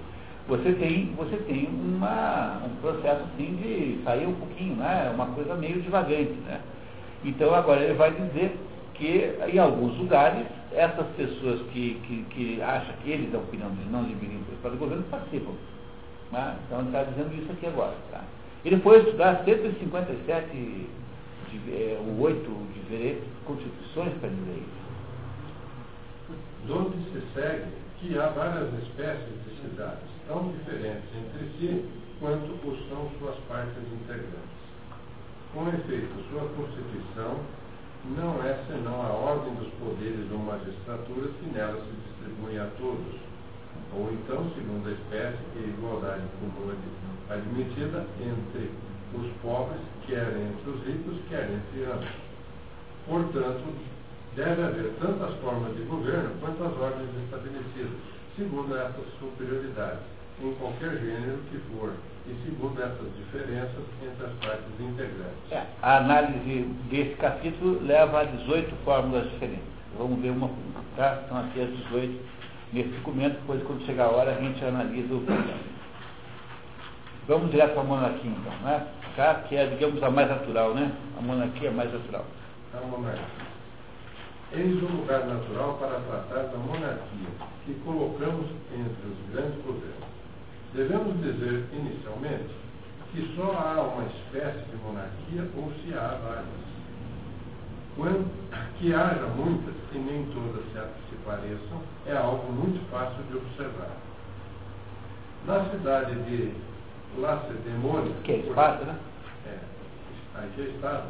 você 0.47 0.73
tem, 0.73 1.13
você 1.17 1.37
tem 1.39 1.69
uma, 1.69 2.61
um 2.65 2.77
processo 2.81 3.23
assim 3.23 3.57
de 3.57 4.03
sair 4.05 4.27
um 4.27 4.35
pouquinho, 4.35 4.77
né, 4.77 5.11
uma 5.15 5.27
coisa 5.27 5.55
meio 5.55 5.81
divagante. 5.81 6.35
Né? 6.47 6.61
Então 7.25 7.55
agora 7.55 7.83
ele 7.83 7.95
vai 7.95 8.11
dizer 8.11 8.57
que 8.95 9.35
em 9.53 9.59
alguns 9.59 9.97
lugares 9.99 10.47
essas 10.73 11.07
pessoas 11.17 11.61
que, 11.73 12.01
que, 12.07 12.25
que 12.31 12.63
acham 12.63 12.95
que 13.03 13.11
eles, 13.11 13.35
a 13.35 13.39
opinião 13.39 13.71
deles, 13.71 13.91
não 13.91 14.05
deveriam 14.05 14.41
participar 14.41 14.69
do 14.71 14.77
governo, 14.77 15.05
participam. 15.05 15.53
Né? 16.35 16.59
Então 16.67 16.79
ele 16.81 16.89
está 16.89 17.05
dizendo 17.05 17.35
isso 17.41 17.53
aqui 17.53 17.67
agora. 17.67 17.95
Tá? 18.11 18.21
Ele 18.65 18.81
foi 18.81 18.99
estudar 18.99 19.45
157, 19.45 20.51
de, 20.51 20.89
é, 21.71 21.99
8 22.19 22.51
diferentes 22.75 23.25
constituições 23.45 24.13
para 24.19 24.29
dizer 24.29 24.59
isso. 24.59 24.85
Donde 26.67 26.97
se 27.13 27.23
segue 27.35 27.71
que 28.01 28.19
há 28.19 28.27
várias 28.29 28.73
espécies 28.83 29.45
de 29.45 29.61
cidades, 29.61 30.09
tão 30.27 30.51
diferentes 30.51 31.05
entre 31.15 31.47
si 31.59 31.89
quanto 32.19 32.51
o 32.67 32.89
são 32.89 33.09
suas 33.19 33.37
partes 33.47 33.77
integrantes. 33.93 34.65
Com 35.53 35.69
efeito, 35.69 36.11
sua 36.31 36.49
constituição 36.57 37.39
não 38.17 38.43
é 38.43 38.59
senão 38.67 39.01
a 39.01 39.13
ordem 39.13 39.55
dos 39.55 39.69
poderes 39.75 40.31
ou 40.33 40.39
magistraturas 40.39 41.31
que 41.39 41.47
nela 41.55 41.81
se 41.81 41.93
distribuem 42.09 42.59
a 42.59 42.67
todos, 42.77 43.15
ou 43.97 44.13
então, 44.13 44.51
segundo 44.55 44.89
a 44.89 44.93
espécie 44.93 45.39
e 45.57 45.75
igualdade 45.77 46.23
comum 46.41 46.75
admitida 47.31 48.05
entre 48.21 48.71
os 49.15 49.31
pobres, 49.41 49.81
quer 50.07 50.29
entre 50.37 50.71
os 50.71 50.85
ricos, 50.85 51.17
quer 51.29 51.45
entre 51.45 51.85
ambos. 51.91 52.09
Portanto, 53.07 53.65
deve 54.35 54.63
haver 54.63 54.93
tantas 55.01 55.35
formas 55.37 55.75
de 55.77 55.83
governo 55.83 56.31
quanto 56.41 56.65
as 56.65 56.77
ordens 56.77 57.11
estabelecidas, 57.25 57.93
segundo 58.37 58.77
essas 58.77 59.07
superioridades, 59.21 60.01
em 60.43 60.53
qualquer 60.55 60.99
gênero 60.99 61.39
que 61.51 61.59
for, 61.71 61.93
e 62.27 62.35
segundo 62.45 62.83
essas 62.83 63.07
diferenças 63.17 63.85
entre 64.03 64.27
as 64.27 64.33
partes 64.45 64.81
integrantes. 64.81 65.53
É, 65.53 65.65
a 65.81 65.99
análise 65.99 66.65
desse 66.91 67.15
capítulo 67.15 67.81
leva 67.85 68.23
a 68.23 68.25
18 68.25 68.75
fórmulas 68.85 69.31
diferentes. 69.31 69.75
Vamos 69.97 70.21
ver 70.21 70.31
uma 70.31 70.49
por 70.49 70.57
uma, 70.57 70.85
tá? 70.97 71.23
Então 71.25 71.39
aqui 71.39 71.61
as 71.61 71.71
18 71.71 72.21
nesse 72.73 72.89
documento, 72.91 73.35
depois 73.41 73.63
quando 73.65 73.85
chegar 73.87 74.07
a 74.07 74.11
hora 74.11 74.33
a 74.33 74.41
gente 74.41 74.65
analisa 74.65 75.15
o 75.15 75.21
problema. 75.21 75.75
Vamos 77.27 77.51
direto 77.51 77.73
para 77.73 77.81
a 77.81 77.85
monarquia 77.85 78.31
então, 78.31 78.53
né? 78.63 78.87
Tá? 79.17 79.35
Que 79.49 79.57
é, 79.57 79.67
digamos, 79.67 80.03
a 80.03 80.11
mais 80.11 80.29
natural, 80.29 80.75
né? 80.75 80.93
A 81.19 81.23
monarquia 81.23 81.69
é 81.69 81.73
mais 81.73 81.93
natural. 81.93 82.25
A 82.75 82.87
monarquia. 82.87 83.55
Eis 84.53 84.83
o 84.83 84.87
lugar 84.87 85.27
natural 85.27 85.79
para 85.81 86.01
tratar 86.01 86.49
da 86.51 86.59
monarquia, 86.59 87.29
que 87.65 87.75
colocamos 87.85 88.47
entre 88.73 89.09
os 89.09 89.33
grandes 89.33 89.63
poderes. 89.63 90.05
Devemos 90.75 91.21
dizer, 91.23 91.65
inicialmente, 91.73 92.55
que 93.13 93.35
só 93.37 93.53
há 93.53 93.81
uma 93.81 94.05
espécie 94.05 94.65
de 94.71 94.77
monarquia 94.77 95.49
ou 95.57 95.73
se 95.73 95.95
há 95.95 96.19
várias. 96.23 96.64
Quando, 97.97 98.27
que 98.79 98.93
haja 98.93 99.27
muitas 99.37 99.75
e 99.93 99.99
nem 99.99 100.25
todas 100.35 100.65
se, 100.73 101.17
pareçam 101.25 101.81
é 102.07 102.17
algo 102.17 102.53
muito 102.53 102.81
fácil 102.91 103.23
de 103.31 103.37
observar. 103.37 103.91
Na 105.47 105.65
cidade 105.71 106.15
de 106.25 106.53
Lacedemônia. 107.19 108.13
Que 108.25 108.33
é 108.33 108.37
espaço, 108.39 108.85
né? 108.85 108.97
É, 109.47 110.39
aqui 110.39 110.63
é 110.63 110.65
estado. 110.65 111.05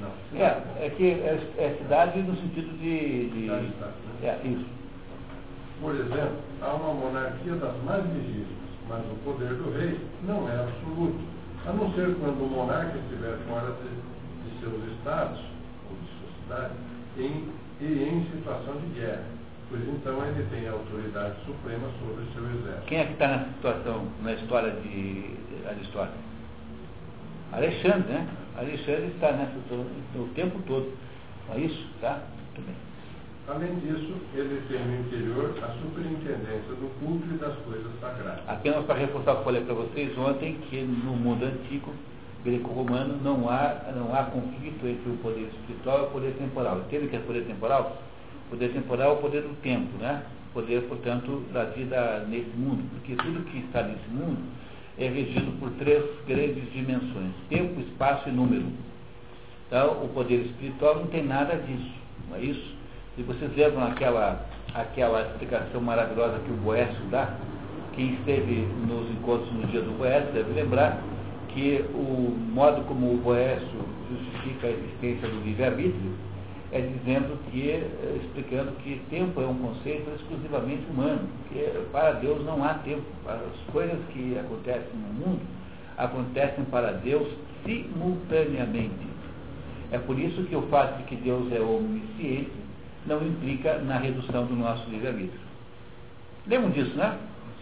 Não, 0.00 0.40
é, 0.40 0.86
é 0.86 0.90
que 0.96 1.10
é, 1.10 1.52
é, 1.58 1.76
cidade 1.78 2.22
no 2.22 2.34
sentido 2.36 2.78
de. 2.78 3.28
de 3.28 3.40
cidade, 3.42 3.94
é, 4.22 4.40
isso. 4.44 4.66
Por 5.80 5.94
exemplo, 5.94 6.38
há 6.62 6.74
uma 6.74 6.94
monarquia 6.94 7.54
das 7.56 7.76
mais 7.84 8.04
legítimas 8.06 8.64
mas 8.88 9.00
o 9.10 9.16
poder 9.24 9.54
do 9.54 9.70
rei 9.76 9.98
não 10.24 10.48
é 10.48 10.60
absoluto, 10.60 11.18
a 11.66 11.72
não 11.72 11.92
ser 11.94 12.14
quando 12.16 12.44
o 12.44 12.48
monarca 12.48 12.98
estiver 12.98 13.36
fora 13.48 13.72
de, 13.72 14.50
de 14.50 14.60
seus 14.60 14.98
estados, 14.98 15.40
cidade, 16.44 16.74
em, 17.18 17.48
e 17.80 18.04
em 18.04 18.26
situação 18.30 18.76
de 18.76 19.00
guerra, 19.00 19.24
pois 19.68 19.82
então 19.88 20.24
ele 20.26 20.46
tem 20.50 20.68
a 20.68 20.72
autoridade 20.72 21.34
suprema 21.44 21.88
sobre 22.00 22.22
o 22.22 22.32
seu 22.32 22.44
exército. 22.44 22.86
Quem 22.86 22.98
é 22.98 23.04
que 23.06 23.12
está 23.12 23.28
nessa 23.28 23.50
situação, 23.52 24.06
na 24.22 24.32
história 24.32 24.70
de 24.70 25.30
Aristóteles? 25.68 26.20
Alexandre, 27.52 28.12
né? 28.12 28.28
Alexandre 28.56 29.06
está 29.14 29.32
nessa 29.32 29.52
situação 29.52 29.86
o 30.16 30.28
tempo 30.34 30.60
todo. 30.66 30.92
É 31.54 31.58
isso? 31.58 31.86
Tá? 32.00 32.22
Muito 32.56 32.66
bem. 32.66 32.76
Além 33.46 33.74
disso, 33.80 34.14
ele 34.34 34.62
tem 34.68 34.80
no 34.86 35.00
interior 35.00 35.54
a 35.62 35.68
superintendência 35.74 36.74
do 36.80 36.90
culto 36.98 37.26
e 37.26 37.36
das 37.36 37.54
coisas 37.58 37.92
sagradas. 38.00 38.42
Apenas 38.48 38.86
para 38.86 38.94
reforçar 38.94 39.32
o 39.32 39.34
que 39.34 39.40
eu 39.40 39.44
falei 39.44 39.64
para 39.64 39.74
vocês 39.74 40.16
ontem, 40.16 40.54
que 40.70 40.80
no 40.80 41.14
mundo 41.14 41.44
antigo, 41.44 41.92
greco-romano, 42.44 43.18
não 43.22 43.48
há, 43.48 43.90
não 43.96 44.14
há 44.14 44.24
conflito 44.24 44.86
entre 44.86 45.10
o 45.10 45.16
poder 45.16 45.48
espiritual 45.48 46.00
e 46.00 46.02
o 46.02 46.10
poder 46.10 46.32
temporal. 46.34 46.78
Entende 46.80 47.06
o 47.06 47.08
que 47.08 47.16
é 47.16 47.20
poder 47.20 47.44
temporal? 47.44 47.96
O 48.46 48.50
poder 48.50 48.72
temporal 48.72 49.10
é 49.10 49.12
o 49.14 49.16
poder 49.16 49.42
do 49.42 49.60
tempo, 49.62 49.96
né? 49.98 50.22
Poder, 50.52 50.82
portanto, 50.82 51.42
da 51.52 51.64
vida 51.64 52.24
nesse 52.28 52.50
mundo. 52.56 52.84
Porque 52.90 53.16
tudo 53.16 53.44
que 53.50 53.58
está 53.58 53.82
nesse 53.82 54.08
mundo 54.10 54.38
é 54.98 55.08
regido 55.08 55.58
por 55.58 55.70
três 55.72 56.04
grandes 56.26 56.70
dimensões: 56.72 57.32
tempo, 57.48 57.80
espaço 57.80 58.28
e 58.28 58.32
número. 58.32 58.66
Então, 59.66 60.04
o 60.04 60.08
poder 60.10 60.44
espiritual 60.44 60.96
não 60.96 61.06
tem 61.06 61.24
nada 61.24 61.56
disso, 61.56 61.94
não 62.28 62.36
é 62.36 62.42
isso? 62.42 62.74
E 63.16 63.22
vocês 63.22 63.50
lembram 63.56 63.86
aquela, 63.86 64.44
aquela 64.74 65.22
explicação 65.22 65.80
maravilhosa 65.80 66.38
que 66.40 66.52
o 66.52 66.56
Boécio 66.56 67.04
dá? 67.10 67.34
Quem 67.94 68.14
esteve 68.14 68.66
nos 68.86 69.10
encontros 69.10 69.52
no 69.52 69.66
dia 69.68 69.80
do 69.80 69.96
Boécio 69.96 70.32
deve 70.32 70.52
lembrar 70.52 71.00
que 71.54 71.84
o 71.94 72.36
modo 72.52 72.82
como 72.82 73.14
o 73.14 73.16
Boécio 73.18 73.68
justifica 74.10 74.66
a 74.66 74.70
existência 74.70 75.28
do 75.28 75.40
livre-arbítrio 75.44 76.12
é 76.72 76.80
dizendo 76.80 77.38
que, 77.50 77.70
eh, 77.70 78.20
explicando 78.20 78.72
que 78.82 79.00
tempo 79.08 79.40
é 79.40 79.46
um 79.46 79.54
conceito 79.54 80.10
exclusivamente 80.16 80.82
humano, 80.90 81.20
que 81.48 81.60
para 81.92 82.12
Deus 82.14 82.44
não 82.44 82.64
há 82.64 82.74
tempo. 82.74 83.04
As 83.26 83.72
coisas 83.72 83.98
que 84.12 84.36
acontecem 84.36 84.90
no 84.92 85.26
mundo 85.26 85.40
acontecem 85.96 86.64
para 86.64 86.90
Deus 86.94 87.28
simultaneamente. 87.64 89.06
É 89.92 89.98
por 89.98 90.18
isso 90.18 90.42
que 90.44 90.56
o 90.56 90.62
fato 90.62 90.98
de 90.98 91.04
que 91.04 91.16
Deus 91.16 91.52
é 91.52 91.60
onisciente 91.60 92.50
não 93.06 93.24
implica 93.24 93.78
na 93.78 93.98
redução 93.98 94.44
do 94.46 94.56
nosso 94.56 94.90
livre-arbítrio. 94.90 95.40
Lembram 96.48 96.70
disso, 96.70 96.96
né? 96.96 97.16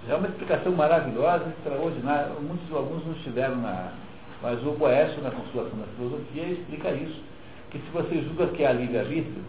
É 0.09 0.15
uma 0.15 0.27
explicação 0.27 0.73
maravilhosa, 0.73 1.47
extraordinária. 1.49 2.33
Muitos 2.41 2.71
alunos 2.75 3.07
não 3.07 3.13
estiveram 3.13 3.57
na. 3.57 3.93
Mas 4.43 4.61
o 4.67 4.73
Boécio, 4.73 5.23
na 5.23 5.31
Consolação 5.31 5.79
da 5.79 5.87
Filosofia, 5.97 6.45
explica 6.45 6.91
isso. 6.91 7.21
Que 7.71 7.79
se 7.79 7.91
você 7.93 8.23
julga 8.23 8.49
que 8.49 8.65
há 8.65 8.73
livre-arbítrio, 8.73 9.43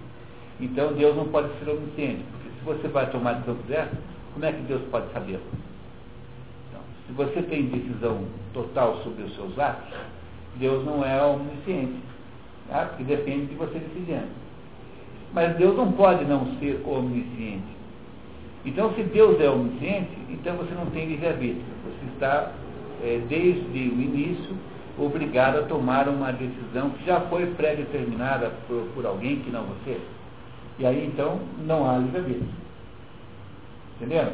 então 0.60 0.94
Deus 0.94 1.16
não 1.16 1.28
pode 1.30 1.50
ser 1.58 1.72
onisciente. 1.72 2.24
Porque 2.32 2.50
se 2.50 2.64
você 2.64 2.88
vai 2.88 3.10
tomar 3.10 3.32
a 3.32 3.34
decisão 3.34 3.56
quiser, 3.56 3.90
como 4.34 4.46
é 4.46 4.52
que 4.52 4.62
Deus 4.62 4.82
pode 4.92 5.12
saber? 5.12 5.40
Então, 6.70 6.82
se 7.08 7.14
você 7.14 7.42
tem 7.42 7.66
decisão 7.66 8.24
total 8.54 9.02
sobre 9.04 9.24
os 9.24 9.36
seus 9.36 9.58
atos, 9.58 9.92
Deus 10.58 10.86
não 10.86 11.04
é 11.04 11.22
onisciente. 11.26 12.00
Tá? 12.70 12.86
Porque 12.86 13.04
depende 13.04 13.48
de 13.48 13.56
você 13.56 13.80
decidindo. 13.80 14.30
Mas 15.34 15.58
Deus 15.58 15.76
não 15.76 15.92
pode 15.92 16.24
não 16.26 16.46
ser 16.60 16.82
onisciente. 16.86 17.83
Então, 18.66 18.94
se 18.94 19.04
Deus 19.04 19.40
é 19.42 19.50
onisciente, 19.50 20.12
então 20.30 20.56
você 20.56 20.74
não 20.74 20.86
tem 20.88 21.08
livre-arbítrio. 21.08 21.64
Você 21.84 22.14
está, 22.14 22.52
é, 23.04 23.20
desde 23.28 23.78
o 23.78 24.02
início, 24.02 24.56
obrigado 24.98 25.60
a 25.60 25.64
tomar 25.64 26.08
uma 26.08 26.32
decisão 26.32 26.92
que 26.92 27.06
já 27.06 27.20
foi 27.22 27.48
pré-determinada 27.48 28.52
por, 28.68 28.84
por, 28.96 29.06
alguém 29.06 29.42
que 29.42 29.52
não 29.52 29.64
você. 29.64 30.00
E 30.80 30.86
aí, 30.86 31.06
então, 31.06 31.40
não 31.66 31.90
há 31.90 31.98
livre-arbítrio. 31.98 32.48
Entendeu? 33.98 34.34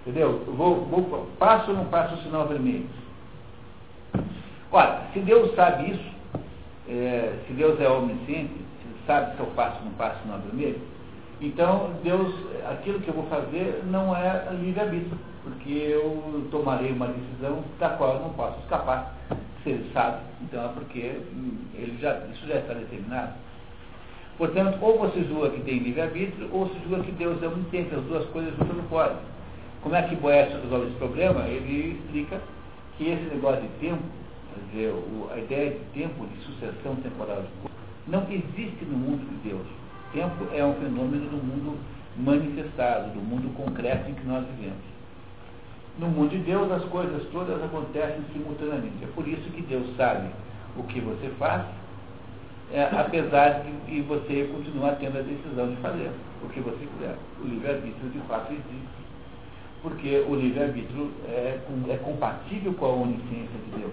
Entendeu? 0.00 0.42
vou, 0.46 0.84
vou, 0.86 1.28
passo 1.38 1.70
ou 1.70 1.76
não 1.76 1.84
passo 1.84 2.14
o 2.14 2.22
sinal 2.22 2.48
vermelho? 2.48 2.86
Ora, 4.70 5.02
se 5.12 5.20
Deus 5.20 5.54
sabe 5.54 5.90
isso, 5.90 6.12
é, 6.88 7.34
se 7.46 7.52
Deus 7.52 7.78
é 7.80 7.88
onisciente, 7.88 8.54
sabe 9.06 9.36
se 9.36 9.40
eu 9.40 9.46
passo 9.54 9.82
não 9.84 9.92
passo 9.92 10.18
não 10.26 10.38
vermelho, 10.40 10.80
então 11.42 11.90
Deus, 12.04 12.32
aquilo 12.70 13.00
que 13.00 13.08
eu 13.08 13.14
vou 13.14 13.26
fazer 13.26 13.82
não 13.90 14.16
é 14.16 14.48
livre-arbítrio, 14.52 15.18
porque 15.42 15.70
eu 15.70 16.46
tomarei 16.52 16.92
uma 16.92 17.08
decisão 17.08 17.64
da 17.80 17.90
qual 17.90 18.14
eu 18.14 18.20
não 18.20 18.30
posso 18.30 18.60
escapar. 18.60 19.16
Se 19.64 19.70
ele 19.70 19.90
sabe, 19.92 20.22
então 20.40 20.64
é 20.64 20.68
porque 20.68 21.20
hum, 21.34 21.56
ele 21.74 21.98
já, 22.00 22.18
isso 22.32 22.46
já 22.46 22.56
está 22.56 22.74
determinado. 22.74 23.32
Portanto, 24.38 24.78
ou 24.80 24.98
você 24.98 25.22
julga 25.24 25.50
que 25.50 25.60
tem 25.62 25.78
livre-arbítrio, 25.78 26.48
ou 26.52 26.66
você 26.66 26.78
julga 26.88 27.02
que 27.02 27.12
Deus 27.12 27.42
é 27.42 27.46
onisciente, 27.46 27.94
as 27.94 28.02
duas 28.04 28.24
coisas 28.30 28.56
juntas 28.56 28.76
não 28.76 28.84
podem. 28.84 29.16
Como 29.82 29.94
é 29.96 30.02
que 30.02 30.14
Boécio 30.16 30.60
resolve 30.62 30.86
esse 30.86 30.96
problema? 30.96 31.46
Ele 31.48 31.98
explica 31.98 32.40
que 32.96 33.08
esse 33.08 33.22
negócio 33.34 33.62
de 33.62 33.68
tempo, 33.80 34.02
quer 34.54 34.60
dizer, 34.70 34.94
a 35.32 35.38
ideia 35.38 35.70
de 35.70 36.00
tempo, 36.00 36.26
de 36.26 36.44
sucessão 36.44 36.96
temporal 36.96 37.42
não 38.06 38.22
existe 38.30 38.84
no 38.84 38.96
mundo 38.96 39.28
de 39.28 39.50
Deus. 39.50 39.81
Tempo 40.12 40.46
é 40.52 40.64
um 40.64 40.74
fenômeno 40.74 41.28
do 41.30 41.36
mundo 41.36 41.78
manifestado, 42.16 43.10
do 43.12 43.20
mundo 43.20 43.54
concreto 43.56 44.10
em 44.10 44.14
que 44.14 44.26
nós 44.26 44.44
vivemos. 44.46 44.84
No 45.98 46.08
mundo 46.08 46.30
de 46.30 46.38
Deus, 46.38 46.70
as 46.70 46.84
coisas 46.84 47.22
todas 47.30 47.62
acontecem 47.62 48.22
simultaneamente. 48.32 49.04
É 49.04 49.06
por 49.14 49.26
isso 49.26 49.50
que 49.50 49.62
Deus 49.62 49.96
sabe 49.96 50.28
o 50.76 50.82
que 50.84 51.00
você 51.00 51.28
faz, 51.38 51.64
é, 52.72 52.84
apesar 52.84 53.64
de 53.86 54.00
você 54.02 54.48
continuar 54.52 54.92
tendo 54.96 55.18
a 55.18 55.22
decisão 55.22 55.68
de 55.68 55.76
fazer 55.76 56.10
o 56.42 56.48
que 56.48 56.60
você 56.60 56.86
quiser. 56.86 57.16
O 57.42 57.46
livre-arbítrio, 57.46 58.10
de 58.10 58.18
fato, 58.20 58.52
existe 58.52 59.02
porque 59.82 60.24
o 60.28 60.34
livre-arbítrio 60.36 61.10
é, 61.26 61.58
é, 61.88 61.96
compatível 61.96 62.72
com 62.74 62.86
a 62.86 62.92
onisciência 62.92 63.58
de 63.66 63.80
Deus. 63.80 63.92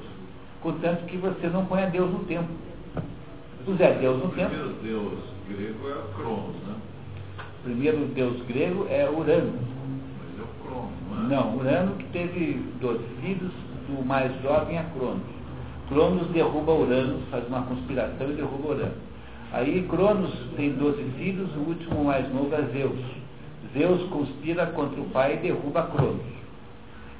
Contanto 0.61 1.05
que 1.05 1.17
você 1.17 1.47
não 1.47 1.65
põe 1.65 1.83
a 1.83 1.87
Deus 1.87 2.11
no 2.11 2.19
tempo. 2.25 2.47
Se 3.59 3.65
puser 3.65 3.99
Deus 3.99 4.23
no 4.23 4.29
tempo. 4.31 4.55
O 4.55 4.73
primeiro 4.73 4.73
Deus 4.83 5.19
grego 5.49 5.87
é 5.87 5.93
o 5.93 6.13
Cronos, 6.15 6.55
né? 6.67 6.75
O 7.59 7.63
primeiro 7.63 8.05
Deus 8.15 8.41
grego 8.43 8.87
é 8.89 9.09
Urano. 9.09 9.53
Mas 10.17 10.39
é 10.39 10.43
o 10.43 10.67
Cronos, 10.67 10.91
não 11.11 11.25
é? 11.25 11.35
Não, 11.35 11.57
Urano 11.57 11.95
que 11.97 12.05
teve 12.05 12.61
12 12.79 13.03
filhos, 13.21 13.51
do 13.87 14.05
mais 14.05 14.31
jovem 14.41 14.77
é 14.77 14.85
Cronos. 14.95 15.23
Cronos 15.89 16.27
derruba 16.29 16.71
Urano, 16.71 17.19
faz 17.31 17.47
uma 17.47 17.63
conspiração 17.63 18.29
e 18.29 18.33
derruba 18.33 18.69
Urano. 18.69 19.09
Aí 19.51 19.85
Cronos 19.89 20.31
tem 20.55 20.73
12 20.73 21.03
filhos, 21.17 21.49
o 21.55 21.69
último 21.69 22.05
mais 22.05 22.31
novo 22.33 22.53
é 22.53 22.61
Zeus. 22.71 22.99
Zeus 23.73 24.01
conspira 24.09 24.67
contra 24.67 25.01
o 25.01 25.09
pai 25.09 25.35
e 25.35 25.37
derruba 25.37 25.83
Cronos. 25.83 26.21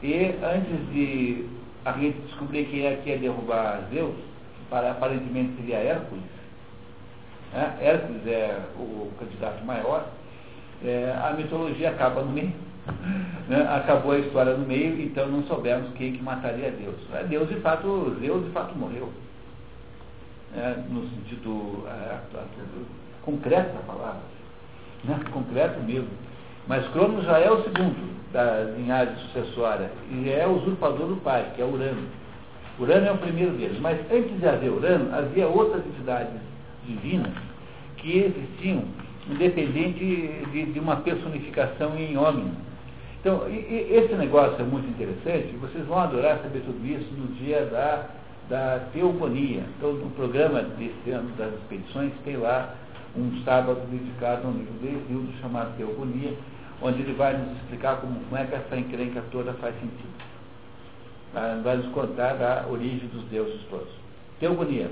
E 0.02 0.36
antes 0.42 0.94
de 0.94 1.46
a 1.84 1.92
gente 1.94 2.20
descobrir 2.28 2.66
quem 2.66 2.86
é 2.86 2.96
que 2.96 3.10
ia 3.10 3.18
derrubar 3.18 3.88
Zeus, 3.92 4.16
para, 4.70 4.92
aparentemente 4.92 5.56
seria 5.58 5.78
Hércules, 5.78 6.24
né? 7.54 7.78
Hércules 7.82 8.26
é 8.28 8.60
o 8.78 9.12
candidato 9.20 9.64
maior, 9.66 10.08
é, 10.84 11.16
a 11.22 11.34
mitologia 11.34 11.90
acaba 11.90 12.22
no 12.22 12.32
meio. 12.32 12.54
Né? 13.48 13.68
Acabou 13.70 14.14
a 14.14 14.20
história 14.20 14.54
no 14.54 14.66
meio, 14.66 15.02
então 15.02 15.28
não 15.28 15.44
soubemos 15.44 15.92
quem 15.94 16.14
que 16.14 16.24
mataria 16.24 16.72
Deus. 16.72 16.96
É, 17.14 17.24
Deus 17.24 17.50
de 17.50 17.56
fato, 17.56 18.16
Zeus 18.20 18.46
de 18.46 18.52
fato 18.52 18.76
morreu. 18.76 19.12
É, 20.56 20.76
no 20.90 21.08
sentido 21.10 21.86
é, 21.88 22.18
concreto 23.24 23.74
da 23.74 23.82
palavra. 23.82 24.22
Né? 25.04 25.20
Concreto 25.32 25.80
mesmo. 25.82 26.10
Mas 26.68 26.88
Cronos 26.90 27.26
já 27.26 27.40
é 27.40 27.52
o 27.52 27.64
segundo 27.64 28.10
da 28.32 28.62
linhagem 28.78 29.16
sucessória 29.18 29.92
e 30.12 30.30
é 30.30 30.48
usurpador 30.48 31.08
do 31.08 31.18
pai, 31.18 31.52
que 31.56 31.62
é 31.62 31.66
Urano. 31.66 32.08
Urano 32.80 33.08
é 33.08 33.12
o 33.12 33.18
primeiro 33.18 33.52
deles. 33.54 33.80
Mas 33.80 34.00
antes 34.12 34.40
de 34.40 34.48
haver 34.48 34.72
Urano, 34.72 35.14
havia 35.14 35.48
outras 35.48 35.86
entidades 35.86 36.40
divinas 36.86 37.34
que 37.98 38.18
existiam, 38.20 38.84
independente 39.30 40.00
de, 40.52 40.66
de 40.72 40.80
uma 40.80 40.98
personificação 40.98 41.98
em 41.98 42.18
homem. 42.18 42.52
Então, 43.20 43.50
e, 43.50 43.54
e 43.54 43.96
esse 43.98 44.14
negócio 44.16 44.56
é 44.62 44.64
muito 44.64 44.88
interessante, 44.88 45.54
vocês 45.58 45.86
vão 45.86 46.00
adorar 46.00 46.40
saber 46.40 46.62
tudo 46.62 46.86
isso 46.86 47.12
no 47.18 47.28
dia 47.36 47.66
da, 47.66 48.06
da 48.50 48.80
teogonia. 48.94 49.64
Então, 49.78 49.92
no 49.94 50.10
programa 50.12 50.62
desse 50.62 51.12
ano 51.12 51.30
das 51.38 51.54
expedições, 51.56 52.14
tem 52.24 52.38
lá 52.38 52.76
um 53.18 53.44
sábado 53.44 53.82
dedicado 53.92 54.48
a 54.48 54.50
um 54.50 54.54
livro 54.54 54.74
de 54.82 54.88
Exildo 54.88 55.34
chamado 55.42 55.76
Teogonia, 55.76 56.34
onde 56.82 57.02
ele 57.02 57.14
vai 57.14 57.38
nos 57.38 57.58
explicar 57.58 57.98
como, 57.98 58.18
como 58.22 58.38
é 58.38 58.46
que 58.46 58.56
essa 58.56 58.78
encrenca 58.78 59.22
toda 59.32 59.52
faz 59.54 59.76
sentido. 59.76 60.29
Vai 61.34 61.78
nos 61.78 61.88
contar 61.94 62.34
da 62.34 62.66
origem 62.68 63.08
dos 63.10 63.24
deuses 63.26 63.62
todos. 63.70 63.90
Teogonia. 64.40 64.90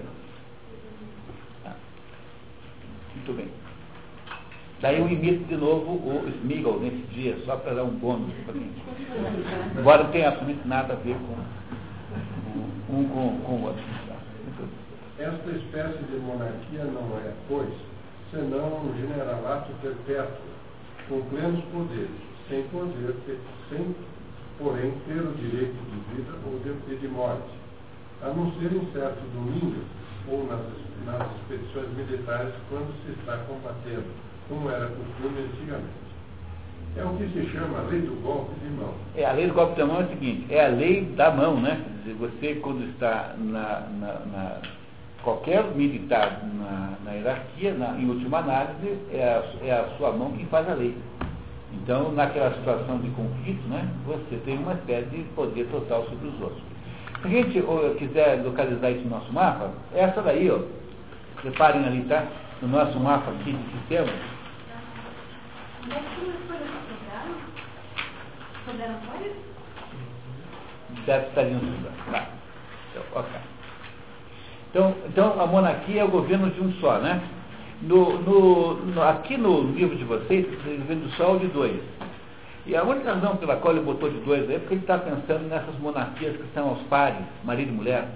Ah. 1.65 1.73
Muito 3.15 3.33
bem. 3.33 3.47
Daí 4.79 4.99
eu 4.99 5.09
imito 5.09 5.45
de 5.45 5.55
novo 5.55 5.93
o 5.93 6.29
Smigel 6.41 6.79
nesse 6.79 7.01
dia, 7.07 7.35
só 7.45 7.55
para 7.55 7.73
dar 7.73 7.83
um 7.83 7.97
bônus 7.97 8.31
para 8.45 8.53
mim. 8.53 8.71
Embora 9.79 10.03
não 10.03 10.11
tenha 10.11 10.27
absolutamente 10.27 10.67
nada 10.67 10.93
a 10.93 10.97
ver 10.97 11.15
com 11.15 12.93
um 12.93 13.03
com, 13.09 13.41
com 13.41 13.51
o 13.53 13.63
outro. 13.65 13.83
Esta 15.17 15.49
espécie 15.49 16.03
de 16.03 16.17
monarquia 16.17 16.83
não 16.83 17.17
é, 17.17 17.33
pois, 17.47 17.73
senão 18.29 18.85
um 18.85 18.95
generalato 18.95 19.71
perpétuo 19.81 20.45
com 21.09 21.21
plenos 21.23 21.63
poderes, 21.65 22.09
sem 22.47 22.63
poder, 22.65 23.15
sem, 23.69 23.95
porém, 24.57 24.93
ter 25.07 25.19
o 25.19 25.33
direito 25.33 25.75
de 25.89 26.15
vida 26.15 26.33
ou 26.45 26.59
de, 26.59 26.97
de 26.97 27.07
morte, 27.07 27.49
a 28.21 28.29
não 28.29 28.51
ser 28.53 28.73
em 28.73 28.91
certo 28.91 29.21
domingo 29.33 29.83
ou 30.27 30.45
nas, 30.47 30.59
nas 31.05 31.27
expedições 31.37 31.89
militares 31.95 32.53
quando 32.69 32.93
se 33.05 33.11
está 33.19 33.37
combatendo, 33.47 34.05
como 34.49 34.69
era 34.69 34.87
costume 34.87 35.41
antigamente. 35.41 36.07
É 36.95 37.03
o 37.03 37.09
que 37.15 37.27
se 37.27 37.51
chama 37.51 37.79
a 37.79 37.81
lei 37.83 38.01
do 38.01 38.19
golpe 38.23 38.55
de 38.59 38.69
mão. 38.71 38.93
É, 39.15 39.25
a 39.25 39.31
lei 39.33 39.47
do 39.47 39.53
golpe 39.53 39.75
de 39.75 39.83
mão 39.83 40.01
é 40.01 40.05
o 40.05 40.09
seguinte, 40.09 40.47
é 40.49 40.65
a 40.65 40.69
lei 40.69 41.05
da 41.15 41.31
mão, 41.31 41.61
né? 41.61 41.79
Quer 41.83 42.11
dizer, 42.11 42.13
você 42.15 42.55
quando 42.55 42.83
está 42.89 43.35
na, 43.37 43.81
na, 43.81 44.13
na 44.25 44.61
qualquer 45.23 45.63
militar 45.75 46.41
na, 46.53 46.93
na 47.03 47.11
hierarquia, 47.11 47.73
na, 47.73 47.99
em 47.99 48.09
última 48.09 48.39
análise, 48.39 48.97
é 49.11 49.23
a, 49.23 49.65
é 49.65 49.71
a, 49.73 49.97
sua 49.97 50.11
mão 50.11 50.31
que 50.31 50.45
faz 50.45 50.67
a 50.69 50.73
lei. 50.73 50.95
Então, 51.73 52.11
naquela 52.13 52.53
situação 52.53 52.99
de 52.99 53.09
conflito, 53.09 53.67
né, 53.67 53.87
você 54.05 54.37
tem 54.45 54.57
uma 54.57 54.73
espécie 54.73 55.07
de 55.09 55.23
poder 55.35 55.67
total 55.69 56.05
sobre 56.05 56.27
os 56.27 56.41
outros. 56.41 56.61
Se 57.21 57.27
a 57.27 57.29
gente 57.29 57.59
ou, 57.61 57.95
quiser 57.95 58.41
localizar 58.43 58.91
isso 58.91 59.03
no 59.03 59.09
nosso 59.09 59.31
mapa, 59.33 59.71
é 59.93 60.01
essa 60.01 60.21
daí, 60.21 60.49
ó. 60.49 60.59
Reparem 61.43 61.85
ali, 61.85 62.01
tá? 62.03 62.25
No 62.61 62.67
nosso 62.67 62.99
mapa 62.99 63.31
aqui 63.31 63.51
de 63.51 63.71
sistema. 63.79 64.07
Deve 71.05 71.27
estar 71.27 71.43
em 71.43 71.59
Tá. 72.11 72.25
Então, 72.91 73.03
ok. 73.13 73.31
Então, 74.69 74.95
então, 75.07 75.41
a 75.41 75.47
monarquia 75.47 76.01
é 76.01 76.03
o 76.03 76.09
governo 76.09 76.49
de 76.51 76.61
um 76.61 76.71
só, 76.73 76.99
né? 76.99 77.21
No, 77.81 78.19
no, 78.19 78.73
no, 78.85 79.03
aqui 79.03 79.37
no 79.37 79.61
livro 79.71 79.95
de 79.95 80.03
vocês, 80.03 80.47
vocês 80.47 80.81
vendo 80.87 81.09
só 81.15 81.35
o 81.35 81.39
de 81.39 81.47
dois. 81.47 81.79
E 82.65 82.75
a 82.75 82.83
única 82.83 83.13
razão 83.13 83.37
pela 83.37 83.55
qual 83.57 83.73
ele 83.73 83.85
botou 83.85 84.09
de 84.09 84.17
dois 84.19 84.49
é 84.49 84.59
porque 84.59 84.73
ele 84.73 84.81
está 84.81 84.97
pensando 84.97 85.47
nessas 85.47 85.77
monarquias 85.79 86.35
que 86.35 86.43
são 86.53 86.69
aos 86.69 86.81
pares, 86.83 87.25
marido 87.43 87.69
e 87.69 87.75
mulher. 87.75 88.07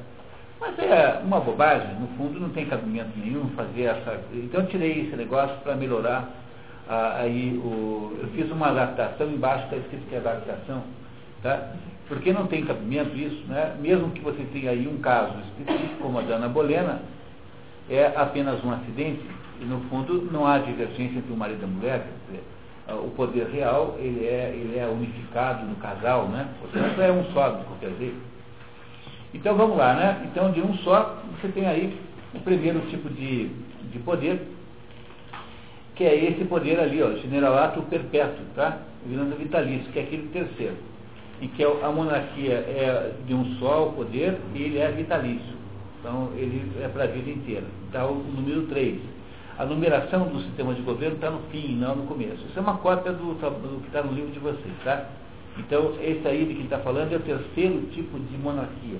Mas 0.59 0.77
é 0.77 1.21
uma 1.23 1.39
bobagem, 1.39 1.95
no 1.99 2.07
fundo 2.17 2.39
não 2.39 2.49
tem 2.49 2.65
cabimento 2.65 3.11
nenhum 3.17 3.49
fazer 3.55 3.83
essa. 3.83 4.19
Então 4.33 4.61
eu 4.61 4.67
tirei 4.67 5.01
esse 5.01 5.15
negócio 5.15 5.55
para 5.63 5.75
melhorar. 5.75 6.29
Ah, 6.89 7.19
aí 7.21 7.59
o, 7.63 8.17
eu 8.21 8.27
fiz 8.35 8.51
uma 8.51 8.67
adaptação, 8.67 9.27
embaixo 9.27 9.63
está 9.65 9.77
escrito 9.77 10.07
que 10.09 10.15
é 10.15 10.17
adaptação. 10.17 10.83
Tá? 11.41 11.71
Porque 12.07 12.33
não 12.33 12.45
tem 12.45 12.65
cabimento 12.65 13.15
isso, 13.15 13.43
né? 13.47 13.75
mesmo 13.79 14.11
que 14.11 14.21
você 14.21 14.43
tenha 14.51 14.71
aí 14.71 14.87
um 14.87 14.97
caso 14.97 15.33
específico, 15.47 16.01
como 16.01 16.19
a 16.19 16.21
da 16.23 16.35
Ana 16.35 16.49
Bolena, 16.49 16.99
é 17.89 18.11
apenas 18.15 18.63
um 18.63 18.71
acidente, 18.71 19.21
e 19.61 19.65
no 19.65 19.79
fundo 19.81 20.27
não 20.31 20.45
há 20.45 20.57
divergência 20.57 21.19
entre 21.19 21.31
o 21.31 21.37
marido 21.37 21.61
e 21.61 21.63
a 21.63 21.67
mulher, 21.67 22.07
dizer, 22.27 22.43
o 23.05 23.11
poder 23.11 23.47
real 23.47 23.95
ele 23.99 24.25
é, 24.25 24.53
ele 24.53 24.77
é 24.77 24.85
unificado 24.87 25.65
no 25.65 25.75
casal, 25.75 26.27
né? 26.27 26.49
Portanto, 26.59 26.99
é 26.99 27.11
um 27.11 27.23
só, 27.31 27.49
de 27.51 27.63
qualquer 27.65 27.91
jeito. 27.97 28.17
Então 29.33 29.55
vamos 29.55 29.77
lá, 29.77 29.93
né? 29.93 30.27
Então 30.29 30.51
de 30.51 30.61
um 30.61 30.73
só, 30.79 31.21
você 31.39 31.47
tem 31.49 31.67
aí 31.67 31.97
o 32.33 32.39
primeiro 32.39 32.81
tipo 32.89 33.09
de, 33.09 33.49
de 33.91 33.99
poder, 33.99 34.41
que 35.95 36.03
é 36.03 36.31
esse 36.31 36.43
poder 36.45 36.79
ali, 36.79 37.01
ó, 37.01 37.13
generalato 37.17 37.81
perpétuo, 37.83 38.43
tá? 38.55 38.79
Virando 39.05 39.37
vitalício, 39.37 39.91
que 39.91 39.99
é 39.99 40.01
aquele 40.01 40.27
terceiro 40.29 40.91
em 41.41 41.47
que 41.47 41.63
a 41.63 41.91
monarquia 41.91 42.53
é 42.53 43.13
de 43.25 43.33
um 43.33 43.43
só 43.55 43.87
o 43.87 43.93
poder 43.93 44.37
e 44.53 44.61
ele 44.61 44.77
é 44.77 44.91
vitalício. 44.91 45.59
Então, 45.99 46.31
ele 46.35 46.71
é 46.79 46.87
para 46.87 47.05
a 47.05 47.07
vida 47.07 47.31
inteira. 47.31 47.65
Está 47.87 48.05
o 48.05 48.15
número 48.15 48.67
3 48.67 48.99
a 49.61 49.65
numeração 49.65 50.27
do 50.27 50.41
sistema 50.41 50.73
de 50.73 50.81
governo 50.81 51.17
está 51.17 51.29
no 51.29 51.39
fim, 51.51 51.75
não 51.75 51.95
no 51.95 52.07
começo. 52.07 52.43
Isso 52.49 52.57
é 52.57 52.61
uma 52.63 52.77
cópia 52.79 53.13
do, 53.13 53.35
do 53.35 53.81
que 53.81 53.87
está 53.87 54.01
no 54.01 54.11
livro 54.11 54.31
de 54.31 54.39
vocês, 54.39 54.73
tá? 54.83 55.05
Então, 55.55 55.93
esse 56.01 56.27
aí 56.27 56.45
de 56.45 56.55
que 56.55 56.63
está 56.63 56.79
falando 56.79 57.13
é 57.13 57.17
o 57.17 57.19
terceiro 57.19 57.79
tipo 57.91 58.17
de 58.17 58.37
monarquia. 58.39 58.97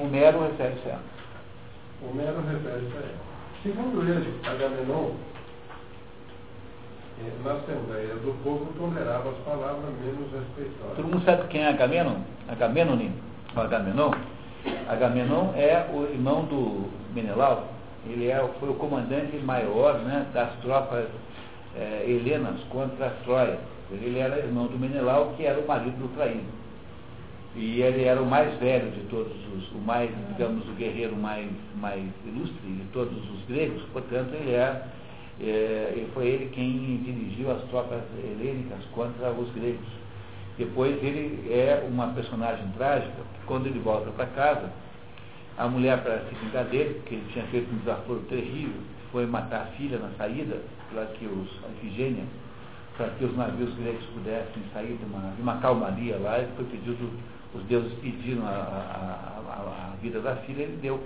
Homero 0.00 0.44
refere-se 0.44 0.88
a 0.88 0.92
ela. 0.92 1.02
Homero 2.08 2.40
refere-se 2.40 2.96
a 2.96 3.00
ela. 3.00 3.26
Segundo 3.62 4.10
ele, 4.10 4.40
Agamenon, 4.42 5.10
é, 7.20 7.44
na 7.44 7.52
Assembleia 7.52 8.14
do 8.14 8.42
Povo 8.42 8.72
tolerava 8.78 9.28
as 9.28 9.36
palavras 9.38 9.92
menos 10.00 10.32
respeitosas. 10.32 10.96
Todo 10.96 11.08
mundo 11.08 11.24
sabe 11.26 11.46
quem 11.48 11.62
é 11.62 11.68
Agamenon? 11.68 12.20
Agamenon? 12.48 13.10
Agamenon? 13.54 14.35
Agamenon 14.88 15.52
é 15.54 15.86
o 15.92 16.04
irmão 16.04 16.44
do 16.44 16.90
Menelau. 17.14 17.68
Ele 18.08 18.28
é, 18.28 18.38
foi 18.60 18.70
o 18.70 18.74
comandante 18.74 19.36
maior 19.38 19.98
né, 20.00 20.26
das 20.32 20.52
tropas 20.60 21.06
é, 21.76 22.04
helenas 22.06 22.60
contra 22.70 23.06
a 23.06 23.10
Troia. 23.24 23.58
Ele 23.90 24.18
era 24.18 24.38
irmão 24.38 24.66
do 24.66 24.78
Menelau, 24.78 25.34
que 25.36 25.44
era 25.44 25.60
o 25.60 25.66
marido 25.66 25.96
do 25.96 26.14
Traíno. 26.16 26.56
E 27.56 27.80
ele 27.80 28.04
era 28.04 28.20
o 28.20 28.26
mais 28.26 28.54
velho 28.58 28.90
de 28.90 29.00
todos 29.08 29.32
os, 29.54 29.72
o 29.72 29.78
mais, 29.78 30.10
digamos, 30.28 30.68
o 30.68 30.72
guerreiro 30.72 31.16
mais, 31.16 31.48
mais 31.76 32.02
ilustre 32.26 32.60
de 32.62 32.84
todos 32.92 33.16
os 33.30 33.46
gregos, 33.48 33.82
portanto, 33.94 34.34
ele 34.34 34.52
é, 34.52 34.82
é, 35.40 36.06
foi 36.12 36.26
ele 36.26 36.50
quem 36.52 37.00
dirigiu 37.02 37.50
as 37.50 37.62
tropas 37.70 38.02
helênicas 38.22 38.84
contra 38.92 39.30
os 39.30 39.50
gregos. 39.52 39.86
Depois 40.58 40.96
ele 41.02 41.46
é 41.50 41.86
uma 41.88 42.08
personagem 42.08 42.66
trágica, 42.76 43.12
porque 43.16 43.46
quando 43.46 43.66
ele 43.66 43.78
volta 43.80 44.10
para 44.10 44.26
casa, 44.26 44.70
a 45.58 45.68
mulher, 45.68 46.02
para 46.02 46.20
se 46.20 46.34
vingar 46.34 46.64
dele, 46.64 46.94
porque 46.94 47.14
ele 47.14 47.26
tinha 47.32 47.44
feito 47.46 47.72
um 47.74 47.78
desaforo 47.78 48.20
terrível, 48.28 48.80
foi 49.12 49.26
matar 49.26 49.62
a 49.62 49.66
filha 49.76 49.98
na 49.98 50.10
saída, 50.16 50.58
para 50.92 51.06
que 51.06 51.26
os, 51.26 51.48
para 52.96 53.08
que 53.10 53.24
os 53.24 53.36
navios 53.36 53.74
gregos 53.74 54.04
pudessem 54.14 54.62
sair 54.72 54.96
de 54.96 55.04
uma, 55.04 55.32
de 55.34 55.42
uma 55.42 55.56
calmaria 55.58 56.18
lá, 56.18 56.38
ele 56.38 56.48
foi 56.56 56.64
pedido 56.66 57.10
os 57.56 57.62
deuses 57.64 57.92
pediram 58.00 58.46
a, 58.46 58.50
a, 58.50 58.52
a, 58.52 59.92
a, 59.92 59.96
vida 60.02 60.20
da 60.20 60.36
filha, 60.36 60.62
ele 60.62 60.78
deu. 60.82 61.00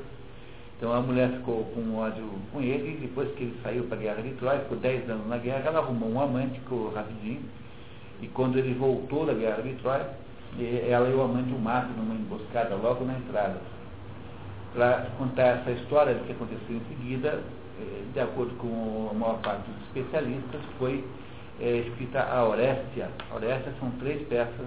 Então 0.76 0.92
a 0.92 1.00
mulher 1.00 1.30
ficou 1.32 1.64
com 1.74 1.96
ódio 1.96 2.24
com 2.52 2.60
ele, 2.60 2.94
e 2.94 3.00
depois 3.02 3.30
que 3.34 3.44
ele 3.44 3.60
saiu 3.62 3.84
para 3.84 3.98
a 3.98 4.00
guerra 4.00 4.22
de 4.22 4.30
Troia, 4.30 4.60
ficou 4.60 4.78
10 4.78 5.10
anos 5.10 5.28
na 5.28 5.36
guerra, 5.36 5.62
ela 5.66 5.78
arrumou 5.80 6.10
um 6.10 6.20
amante, 6.20 6.58
ficou 6.60 6.92
rapidinho, 6.92 7.42
e 8.22 8.28
quando 8.28 8.58
ele 8.58 8.74
voltou 8.74 9.26
da 9.26 9.32
guerra 9.32 9.62
de 9.62 9.74
Troia, 9.76 10.06
ela 10.88 11.08
e 11.08 11.14
o 11.14 11.22
amante 11.22 11.52
o 11.52 11.58
matam 11.58 11.92
numa 11.96 12.14
emboscada 12.14 12.74
logo 12.74 13.04
na 13.04 13.14
entrada. 13.14 13.60
Para 14.74 15.06
contar 15.18 15.60
essa 15.60 15.70
história 15.70 16.14
do 16.14 16.24
que 16.26 16.32
aconteceu 16.32 16.76
em 16.76 16.82
seguida, 16.88 17.40
eh, 17.80 18.02
de 18.12 18.20
acordo 18.20 18.54
com 18.56 19.08
a 19.10 19.14
maior 19.14 19.38
parte 19.40 19.70
dos 19.70 19.82
especialistas, 19.86 20.60
foi 20.78 21.04
é, 21.60 21.76
escrita 21.76 22.22
a 22.22 22.48
Orestia. 22.48 23.10
Orestia 23.34 23.72
são 23.78 23.90
três 24.00 24.26
peças 24.28 24.66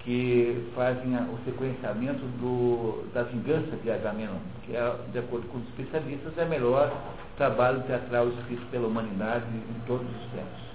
que 0.00 0.70
fazem 0.74 1.16
o 1.16 1.38
sequenciamento 1.44 2.24
do, 2.38 3.04
da 3.12 3.24
vingança 3.24 3.76
de 3.82 3.90
Agamenon, 3.90 4.38
que 4.64 4.76
é, 4.76 4.94
de 5.12 5.18
acordo 5.18 5.48
com 5.48 5.58
os 5.58 5.68
especialistas, 5.70 6.32
é 6.38 6.44
o 6.44 6.48
melhor 6.48 6.92
trabalho 7.36 7.82
teatral 7.82 8.28
escrito 8.28 8.64
pela 8.70 8.86
humanidade 8.86 9.44
em 9.50 9.80
todos 9.86 10.06
os 10.06 10.30
tempos. 10.30 10.66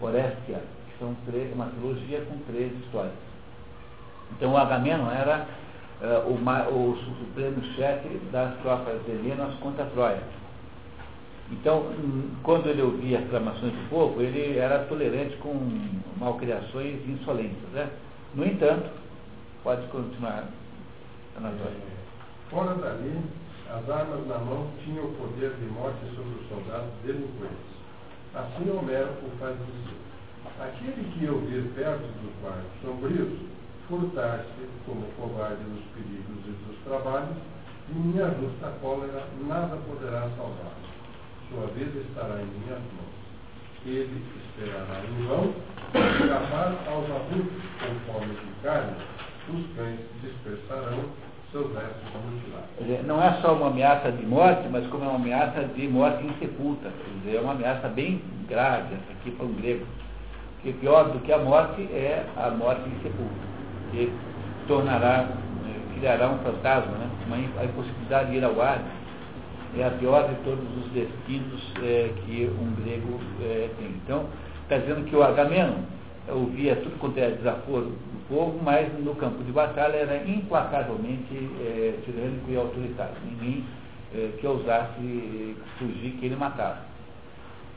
Orestia, 0.00 0.62
são 1.02 1.16
três, 1.26 1.52
uma 1.52 1.66
trilogia 1.66 2.20
com 2.20 2.38
três 2.52 2.72
histórias. 2.84 3.12
Então 4.30 4.52
o 4.52 4.56
Agamenon 4.56 5.10
era 5.10 5.46
uh, 6.00 6.28
o, 6.28 6.34
o, 6.34 6.96
supremo 6.96 7.62
chefe 7.74 8.08
das 8.30 8.56
tropas 8.60 9.00
helenas 9.08 9.52
contra 9.56 9.84
Troia. 9.86 10.22
Então, 11.50 11.84
quando 12.42 12.68
ele 12.68 12.80
ouvia 12.80 13.18
as 13.18 13.24
reclamações 13.24 13.72
do 13.72 13.90
povo, 13.90 14.22
ele 14.22 14.56
era 14.56 14.84
tolerante 14.84 15.36
com 15.38 15.52
malcriações 16.16 17.06
insolências. 17.06 17.68
Né? 17.72 17.90
No 18.34 18.46
entanto, 18.46 18.88
pode 19.62 19.86
continuar, 19.88 20.48
Anatório. 21.36 21.76
Fora 22.48 22.74
dali, 22.74 23.20
as 23.68 23.90
armas 23.90 24.26
na 24.28 24.38
mão 24.38 24.66
tinham 24.82 25.04
o 25.04 25.12
poder 25.14 25.50
de 25.56 25.66
morte 25.66 26.00
sobre 26.14 26.40
os 26.40 26.48
soldados 26.48 26.90
delinquentes. 27.04 27.72
Assim 28.34 28.70
Homero 28.70 29.10
o 29.10 29.38
faz 29.38 29.54
dizer. 29.58 30.11
Aquele 30.60 31.10
que 31.12 31.24
eu 31.24 31.40
vir 31.40 31.64
perto 31.74 32.02
dos 32.20 32.32
quartos 32.40 32.70
sombrios, 32.82 33.38
furtar-se 33.88 34.68
como 34.86 35.06
covarde 35.16 35.62
nos 35.64 35.82
perigos 35.94 36.38
e 36.46 36.50
dos 36.66 36.78
trabalhos, 36.84 37.36
e 37.88 37.92
minha 37.94 38.26
justa 38.26 38.72
cólera 38.80 39.24
nada 39.48 39.76
poderá 39.88 40.28
salvar. 40.36 40.76
Sua 41.48 41.66
vida 41.74 41.98
estará 42.00 42.40
em 42.40 42.46
minhas 42.46 42.78
mãos. 42.78 43.22
Ele 43.84 44.22
esperará 44.46 45.02
em 45.04 45.26
vão, 45.26 45.52
escapar 45.92 46.74
aos 46.88 47.04
adultos 47.10 47.62
com 47.80 48.12
fome 48.12 48.34
de 48.34 48.62
carne, 48.62 48.96
os 49.48 49.76
cães 49.76 49.98
dispersarão 50.22 51.04
seus 51.52 51.74
restos 51.74 52.02
mutilados. 52.24 53.06
Não 53.06 53.22
é 53.22 53.32
só 53.42 53.54
uma 53.54 53.68
ameaça 53.68 54.10
de 54.10 54.24
morte, 54.24 54.66
mas 54.70 54.86
como 54.86 55.04
é 55.04 55.08
uma 55.08 55.16
ameaça 55.16 55.64
de 55.64 55.86
morte 55.86 56.24
insepulta. 56.24 56.88
Quer 56.90 57.18
dizer, 57.18 57.36
é 57.36 57.40
uma 57.40 57.52
ameaça 57.52 57.88
bem 57.88 58.22
grave, 58.48 58.94
essa 58.94 59.12
aqui 59.12 59.30
para 59.32 59.44
um 59.44 59.52
grego. 59.54 59.84
Porque 60.62 60.78
pior 60.78 61.10
do 61.10 61.18
que 61.18 61.32
a 61.32 61.38
morte 61.38 61.82
é 61.92 62.24
a 62.36 62.48
morte 62.50 62.88
insepulta, 62.88 63.34
que 63.90 64.12
tornará, 64.68 65.26
eh, 65.66 65.98
criará 65.98 66.28
um 66.30 66.38
fantasma, 66.38 66.92
né? 66.92 67.10
uma, 67.26 67.36
a 67.60 67.64
impossibilidade 67.64 68.30
de 68.30 68.36
ir 68.36 68.44
ao 68.44 68.60
ar 68.62 68.80
é 69.76 69.84
a 69.84 69.90
pior 69.90 70.28
de 70.28 70.36
todos 70.44 70.64
os 70.76 70.92
destinos 70.92 71.72
é, 71.82 72.12
que 72.24 72.48
um 72.60 72.74
grego 72.80 73.18
é, 73.42 73.70
tem. 73.76 73.88
Então, 74.04 74.26
está 74.62 74.78
dizendo 74.78 75.04
que 75.04 75.16
o 75.16 75.22
Agamenon 75.24 75.78
ouvia 76.28 76.76
tudo 76.76 76.96
quanto 77.00 77.18
era 77.18 77.34
desaforo 77.34 77.86
do 77.86 78.28
povo, 78.28 78.60
mas 78.62 78.86
no 79.00 79.16
campo 79.16 79.42
de 79.42 79.50
batalha 79.50 79.96
era 79.96 80.24
implacavelmente 80.28 81.50
é, 81.60 81.94
tirânico 82.04 82.50
e 82.50 82.56
autoritário. 82.56 83.14
Ninguém 83.24 83.64
é, 84.14 84.30
que 84.38 84.46
ousasse 84.46 85.56
fugir 85.78 86.12
que 86.20 86.26
ele 86.26 86.36
matava. 86.36 86.91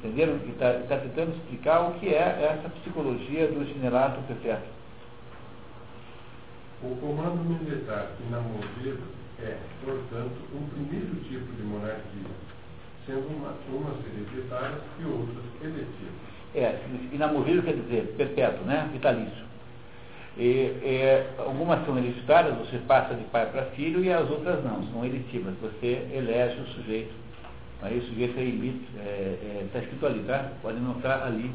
Entenderam? 0.06 0.40
E 0.46 0.52
está 0.52 0.74
tá 0.88 0.98
tentando 0.98 1.36
explicar 1.36 1.82
o 1.82 1.94
que 1.96 2.10
é 2.10 2.58
essa 2.60 2.70
psicologia 2.70 3.48
do 3.48 3.66
generalato 3.66 4.22
perfeito. 4.28 4.76
O 6.84 6.96
comando 6.98 7.44
militar 7.44 8.12
inamovível 8.28 9.00
é, 9.42 9.58
portanto, 9.84 10.36
um 10.54 10.68
primeiro 10.70 11.16
tipo 11.24 11.52
de 11.56 11.64
monarquia, 11.64 12.30
sendo 13.06 13.28
uma, 13.36 13.54
umas 13.70 13.98
hereditárias 14.06 14.82
e 15.00 15.06
outras 15.06 15.44
eletivas. 15.62 16.36
É, 16.54 16.80
inamovível 17.12 17.64
quer 17.64 17.74
dizer 17.74 18.14
perpétuo, 18.16 18.66
né? 18.66 18.88
Vitalício. 18.94 19.44
E, 20.38 20.74
é, 20.84 21.28
algumas 21.40 21.84
são 21.86 21.98
hereditárias, 21.98 22.58
você 22.58 22.78
passa 22.80 23.16
de 23.16 23.24
pai 23.26 23.48
para 23.48 23.66
filho, 23.68 24.04
e 24.04 24.12
as 24.12 24.30
outras 24.30 24.64
não, 24.64 24.86
são 24.92 25.04
eletivas. 25.04 25.54
Você 25.62 26.08
elege 26.14 26.60
o 26.62 26.68
sujeito. 26.68 27.25
Aí 27.86 28.00
o 28.00 28.04
sujeito 28.04 28.40
é 28.40 28.44
elite, 28.44 28.84
está 28.94 29.02
é, 29.02 29.68
é, 29.74 29.80
escrito 29.80 30.06
ali, 30.06 30.24
tá? 30.24 30.52
Pode 30.62 30.80
notar 30.80 31.24
ali 31.24 31.52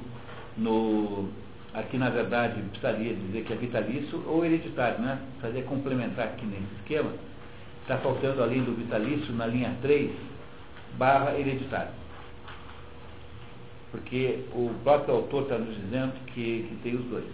no. 0.56 1.28
Aqui 1.72 1.98
na 1.98 2.10
verdade 2.10 2.60
precisaria 2.62 3.14
dizer 3.14 3.44
que 3.44 3.52
é 3.52 3.56
vitalício 3.56 4.22
ou 4.26 4.44
hereditário, 4.44 5.00
né? 5.00 5.18
Fazer 5.40 5.62
complementar 5.62 6.26
aqui 6.26 6.44
nesse 6.44 6.74
esquema 6.80 7.12
Está 7.82 7.98
faltando 7.98 8.40
além 8.40 8.62
do 8.62 8.72
vitalício 8.76 9.32
na 9.34 9.46
linha 9.46 9.76
3, 9.82 10.12
barra 10.96 11.36
hereditário. 11.36 11.90
Porque 13.90 14.44
o 14.52 14.70
próprio 14.84 15.16
autor 15.16 15.42
está 15.42 15.58
nos 15.58 15.74
dizendo 15.74 16.12
que, 16.26 16.68
que 16.68 16.78
tem 16.84 16.94
os 16.94 17.04
dois. 17.06 17.24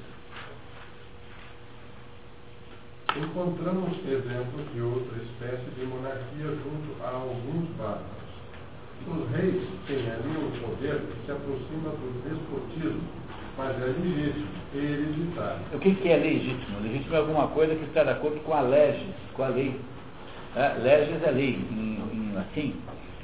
Encontramos 3.14 3.98
exemplos 3.98 4.72
de 4.72 4.80
outra 4.80 5.18
espécie 5.22 5.70
de 5.78 5.84
monarquia 5.84 6.46
junto 6.46 7.02
a 7.04 7.10
alguns 7.10 7.68
bárbaros. 7.76 8.25
Os 9.06 9.30
reis 9.30 9.62
têm 9.86 10.10
ali 10.10 10.36
um 10.36 10.50
poder 10.60 11.00
que 11.00 11.26
se 11.26 11.32
aproxima 11.32 11.90
do 11.90 12.28
despotismo, 12.28 13.02
mas 13.56 13.80
é 13.80 13.86
legítimo 13.86 14.46
e 14.74 14.78
hereditário. 14.78 15.60
O 15.72 15.78
que, 15.78 15.94
que 15.94 16.08
é 16.08 16.16
legítimo? 16.16 16.80
Legítimo 16.80 17.14
é 17.14 17.18
alguma 17.18 17.48
coisa 17.48 17.74
que 17.74 17.84
está 17.84 18.02
de 18.04 18.10
acordo 18.10 18.40
com 18.40 18.54
a 18.54 18.60
lei, 18.60 19.06
com 19.34 19.42
a 19.44 19.48
lei. 19.48 19.80
É, 20.56 20.74
leges 20.82 21.22
é 21.22 21.30
lei, 21.30 21.58
em, 21.70 21.98
em 22.12 22.32
latim. 22.34 22.74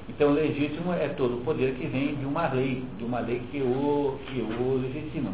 Então, 0.09 0.33
legítimo 0.33 0.93
é 0.93 1.09
todo 1.09 1.39
o 1.39 1.41
poder 1.41 1.75
que 1.75 1.87
vem 1.87 2.15
de 2.17 2.27
uma 2.27 2.49
lei, 2.49 2.85
de 2.99 3.05
uma 3.05 3.21
lei 3.21 3.41
que 3.51 3.61
o, 3.63 4.19
que 4.27 4.41
o 4.41 4.81
legitima. 4.83 5.33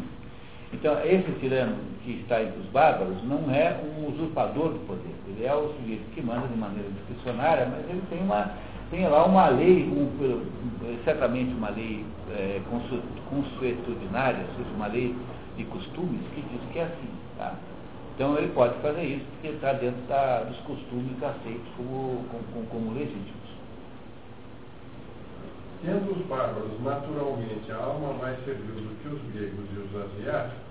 Então, 0.71 0.97
esse 1.03 1.31
tirano 1.39 1.75
que 2.03 2.21
está 2.21 2.41
entre 2.41 2.59
os 2.59 2.67
bárbaros 2.67 3.17
não 3.23 3.51
é 3.51 3.75
um 3.83 4.07
usurpador 4.07 4.69
do 4.69 4.79
poder. 4.85 5.13
Ele 5.27 5.45
é 5.45 5.53
o 5.53 5.73
sujeito 5.73 6.03
que 6.13 6.21
manda 6.21 6.47
de 6.47 6.57
maneira 6.57 6.87
discricionária, 6.91 7.65
mas 7.65 7.89
ele 7.89 8.01
tem, 8.09 8.19
uma, 8.19 8.51
tem 8.89 9.07
lá 9.07 9.25
uma 9.25 9.49
lei, 9.49 9.83
um, 9.83 10.99
certamente 11.03 11.53
uma 11.53 11.69
lei 11.69 12.05
é, 12.31 12.61
consuetudinária, 13.29 14.45
ou 14.49 14.57
seja, 14.57 14.75
uma 14.75 14.87
lei 14.87 15.15
de 15.57 15.63
costumes, 15.65 16.21
que 16.33 16.41
diz 16.41 16.61
que 16.71 16.79
é 16.79 16.83
assim. 16.83 17.09
Tá? 17.37 17.55
Então 18.15 18.37
ele 18.37 18.49
pode 18.49 18.77
fazer 18.81 19.03
isso 19.03 19.25
porque 19.31 19.47
está 19.47 19.73
dentro 19.73 20.01
da, 20.07 20.43
dos 20.43 20.57
costumes 20.59 21.23
aceitos 21.23 21.67
como, 21.77 22.25
como, 22.51 22.65
como 22.67 22.93
legítimos. 22.93 23.49
Tendo 25.81 26.11
os 26.11 26.25
bárbaros 26.25 26.81
naturalmente 26.83 27.71
a 27.71 27.77
alma 27.77 28.13
mais 28.13 28.37
servil 28.43 28.75
do 28.75 29.01
que 29.01 29.07
os 29.07 29.21
gregos 29.31 29.65
e 29.73 29.79
os 29.79 29.95
asiáticos, 29.95 30.69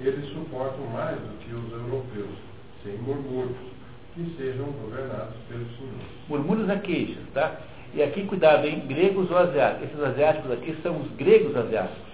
eles 0.00 0.28
suportam 0.34 0.84
mais 0.92 1.16
do 1.16 1.38
que 1.38 1.54
os 1.54 1.72
europeus, 1.72 2.36
sem 2.82 2.98
murmúrios, 2.98 3.56
que 4.14 4.34
sejam 4.36 4.66
governados 4.66 5.34
pelos 5.48 5.68
senhores. 5.76 6.06
Murmúrios 6.28 6.68
é 6.68 6.76
queixas, 6.76 7.22
tá? 7.32 7.56
E 7.94 8.02
aqui, 8.02 8.24
cuidado, 8.24 8.66
hein? 8.66 8.84
Gregos 8.86 9.30
ou 9.30 9.36
asiáticos. 9.36 9.88
Esses 9.88 10.02
asiáticos 10.02 10.50
aqui 10.52 10.76
são 10.82 11.00
os 11.00 11.10
gregos 11.12 11.56
asiáticos. 11.56 12.12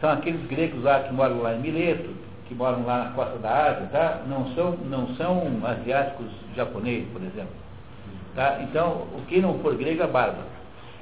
São 0.00 0.10
aqueles 0.10 0.44
gregos 0.46 0.82
lá 0.82 1.00
que 1.00 1.12
moram 1.12 1.42
lá 1.42 1.54
em 1.54 1.60
Mileto, 1.60 2.10
que 2.46 2.54
moram 2.54 2.84
lá 2.86 3.04
na 3.04 3.10
costa 3.10 3.38
da 3.38 3.70
Ásia, 3.70 3.86
tá? 3.92 4.22
Não 4.26 4.54
são, 4.54 4.72
não 4.88 5.14
são 5.16 5.60
asiáticos 5.64 6.28
japoneses, 6.54 7.08
por 7.12 7.22
exemplo. 7.22 7.54
Tá? 8.34 8.60
Então, 8.62 9.06
o 9.16 9.22
que 9.26 9.40
não 9.40 9.58
for 9.58 9.74
grego 9.76 10.02
é 10.02 10.06
bárbaro. 10.06 10.46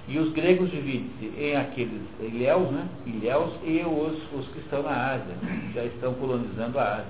E 0.09 0.19
os 0.19 0.33
gregos 0.33 0.71
dividem-se 0.71 1.39
em 1.39 1.57
aqueles 1.57 2.01
ilhéus, 2.21 2.71
né? 2.71 2.87
ilhéus 3.05 3.53
e 3.65 3.83
os, 3.85 4.17
os 4.33 4.47
que 4.53 4.61
estão 4.61 4.83
na 4.83 5.15
Ásia, 5.15 5.35
que 5.41 5.75
já 5.75 5.85
estão 5.85 6.15
colonizando 6.15 6.79
a 6.79 6.95
Ásia. 6.95 7.05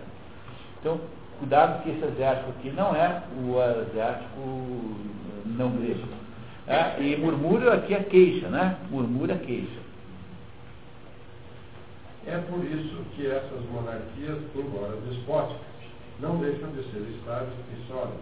Então, 0.81 1.01
cuidado 1.39 1.83
que 1.83 1.91
esse 1.91 2.05
asiático 2.05 2.51
aqui 2.51 2.71
não 2.71 2.95
é 2.95 3.23
o 3.43 3.61
asiático 3.61 4.41
não 5.45 5.71
grego. 5.71 6.09
Tá? 6.67 6.99
E 6.99 7.17
murmúrio 7.17 7.73
aqui 7.73 7.95
é 7.95 8.03
queixa, 8.03 8.49
né? 8.49 8.77
Murmúrio 8.91 9.35
é 9.35 9.39
queixa. 9.39 9.87
É 12.27 12.39
por 12.39 12.65
isso 12.65 13.05
que 13.15 13.27
essas 13.27 13.65
monarquias, 13.71 14.39
embora 14.55 14.97
despóticas, 15.09 15.61
não 16.19 16.39
deixam 16.39 16.71
de 16.73 16.83
ser 16.91 17.07
estáveis 17.17 17.53
e 17.73 17.87
sólidas, 17.87 18.19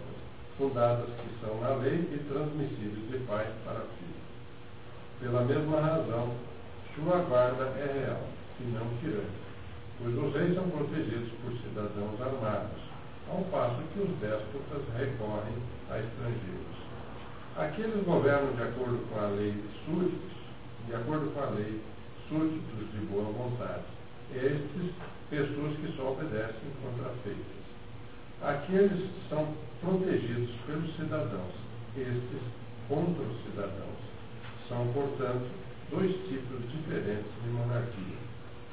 fundadas 0.57 1.07
que 1.07 1.45
são 1.45 1.59
na 1.59 1.75
lei 1.81 2.07
e 2.13 2.19
transmissíveis 2.29 3.09
de 3.09 3.17
pai 3.25 3.47
para 3.63 3.79
filho. 3.79 4.15
Pela 5.21 5.41
mesma 5.41 5.81
razão, 5.81 6.33
sua 6.93 7.19
guarda 7.21 7.63
é 7.79 8.05
real, 8.05 8.21
e 8.59 8.63
não 8.65 8.85
tirânica, 8.99 9.45
pois 9.97 10.15
os 10.15 10.33
reis 10.35 10.53
são 10.53 10.69
protegidos 10.69 11.31
por 11.41 11.53
cidadãos 11.53 12.21
armados, 12.21 12.84
ao 13.29 13.43
passo 13.45 13.81
que 13.93 13.99
os 13.99 14.09
déspotas 14.19 14.83
recorrem 14.97 15.57
a 15.89 15.99
estrangeiros. 15.99 16.75
Aqueles 17.57 18.03
governam 18.05 18.53
de 18.53 18.63
acordo 18.63 18.99
com 19.09 19.19
a 19.19 19.27
lei 19.29 19.53
súditos, 19.85 20.31
de 20.87 20.95
acordo 20.95 21.31
com 21.33 21.39
a 21.39 21.49
lei 21.51 21.81
súditos 22.29 22.91
de 22.91 23.05
boa 23.07 23.31
vontade. 23.31 23.83
Estes, 24.33 24.91
pessoas 25.29 25.77
que 25.77 25.93
só 25.95 26.11
obedecem 26.11 26.69
contra 26.83 27.11
feitas. 27.23 27.65
Aqueles 28.41 29.09
são 29.29 29.47
protegidos 29.81 30.49
pelos 30.65 30.95
cidadãos, 30.95 31.53
estes 31.97 32.41
contra 32.89 33.23
os 33.23 33.43
cidadãos. 33.43 34.05
São, 34.67 34.87
portanto, 34.93 35.47
dois 35.91 36.11
tipos 36.27 36.59
diferentes 36.71 37.31
de 37.43 37.49
monarquia. 37.49 38.17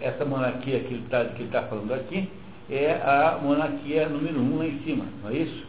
Essa 0.00 0.24
monarquia 0.24 0.80
que 0.80 0.94
ele 0.94 1.04
está 1.04 1.24
tá 1.24 1.68
falando 1.68 1.94
aqui 1.94 2.28
é 2.74 3.00
a 3.04 3.38
monarquia 3.42 4.08
número 4.08 4.40
um 4.40 4.58
lá 4.58 4.66
em 4.66 4.80
cima, 4.80 5.04
não 5.22 5.30
é 5.30 5.34
isso? 5.34 5.66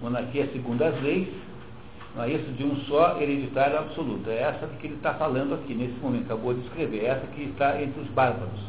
Monarquia 0.00 0.48
segundo 0.52 0.82
as 0.82 1.00
leis, 1.02 1.28
não 2.14 2.22
é 2.22 2.30
isso? 2.30 2.52
De 2.52 2.64
um 2.64 2.76
só 2.82 3.20
hereditário 3.20 3.78
absoluto. 3.78 4.30
É 4.30 4.42
essa 4.42 4.66
que 4.78 4.86
ele 4.86 4.94
está 4.94 5.14
falando 5.14 5.54
aqui, 5.54 5.74
nesse 5.74 5.98
momento, 6.00 6.26
acabou 6.26 6.54
de 6.54 6.60
escrever. 6.60 7.04
É 7.04 7.06
essa 7.06 7.26
que 7.28 7.42
está 7.42 7.80
entre 7.82 8.00
os 8.00 8.08
bárbaros. 8.10 8.60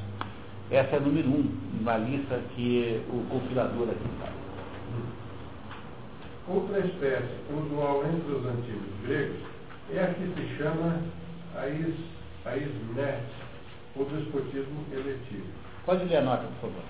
Essa 0.71 0.95
é 0.95 0.97
a 0.97 0.99
número 0.99 1.27
um 1.27 1.47
na 1.81 1.97
lista 1.97 2.39
que 2.55 3.01
o 3.09 3.23
compilador 3.29 3.89
aqui 3.89 4.09
está. 4.15 4.31
Outra 6.47 6.79
espécie 6.79 7.35
usual 7.51 8.03
entre 8.05 8.33
os 8.33 8.45
antigos 8.45 8.89
gregos 9.05 9.41
é 9.93 10.03
a 10.03 10.07
que 10.07 10.23
se 10.23 10.57
chama 10.57 11.01
a, 11.55 11.67
is, 11.67 11.95
a 12.45 12.57
ismet, 12.57 13.23
o 13.95 14.03
despotismo 14.05 14.85
eletivo. 14.91 15.45
Pode 15.85 16.05
ler 16.05 16.17
a 16.17 16.21
nota, 16.21 16.43
por 16.59 16.69
favor. 16.69 16.83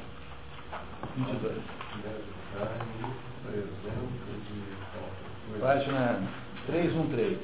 22. 1.15 1.61
Página 5.61 6.21
313. 6.67 7.39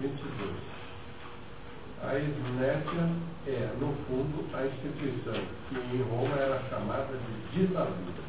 22. 0.00 0.72
A 2.02 2.18
isnétia 2.18 3.08
é, 3.46 3.68
no 3.78 3.94
fundo, 4.06 4.44
a 4.54 4.66
instituição 4.66 5.34
que 5.68 5.76
em 5.96 6.02
Roma 6.02 6.36
era 6.36 6.60
chamada 6.68 7.12
de 7.52 7.60
ditadura. 7.60 8.22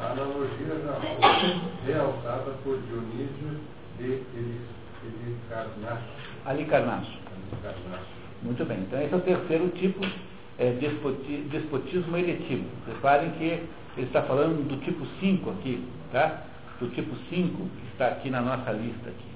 A 0.00 0.12
analogia 0.12 0.80
já 0.84 0.94
foi 1.00 1.92
realçada 1.92 2.52
por 2.62 2.78
Dionísio 2.82 3.60
de 3.98 4.22
Halicarnasso. 5.02 6.02
Halicarnasso. 6.46 7.18
Muito 8.42 8.64
bem. 8.64 8.78
Então 8.80 9.00
esse 9.00 9.12
é 9.12 9.16
o 9.16 9.20
terceiro 9.20 9.68
tipo, 9.70 10.00
é, 10.62 10.70
despotismo, 10.78 11.48
despotismo 11.48 12.16
eletivo. 12.16 12.64
Reparem 12.86 13.30
que 13.32 13.44
ele 13.96 14.06
está 14.06 14.22
falando 14.22 14.66
do 14.68 14.76
tipo 14.84 15.04
5 15.18 15.50
aqui, 15.50 15.84
tá? 16.12 16.44
Do 16.78 16.88
tipo 16.90 17.14
5 17.28 17.56
que 17.56 17.92
está 17.92 18.06
aqui 18.06 18.30
na 18.30 18.40
nossa 18.40 18.70
lista 18.70 19.08
aqui. 19.08 19.32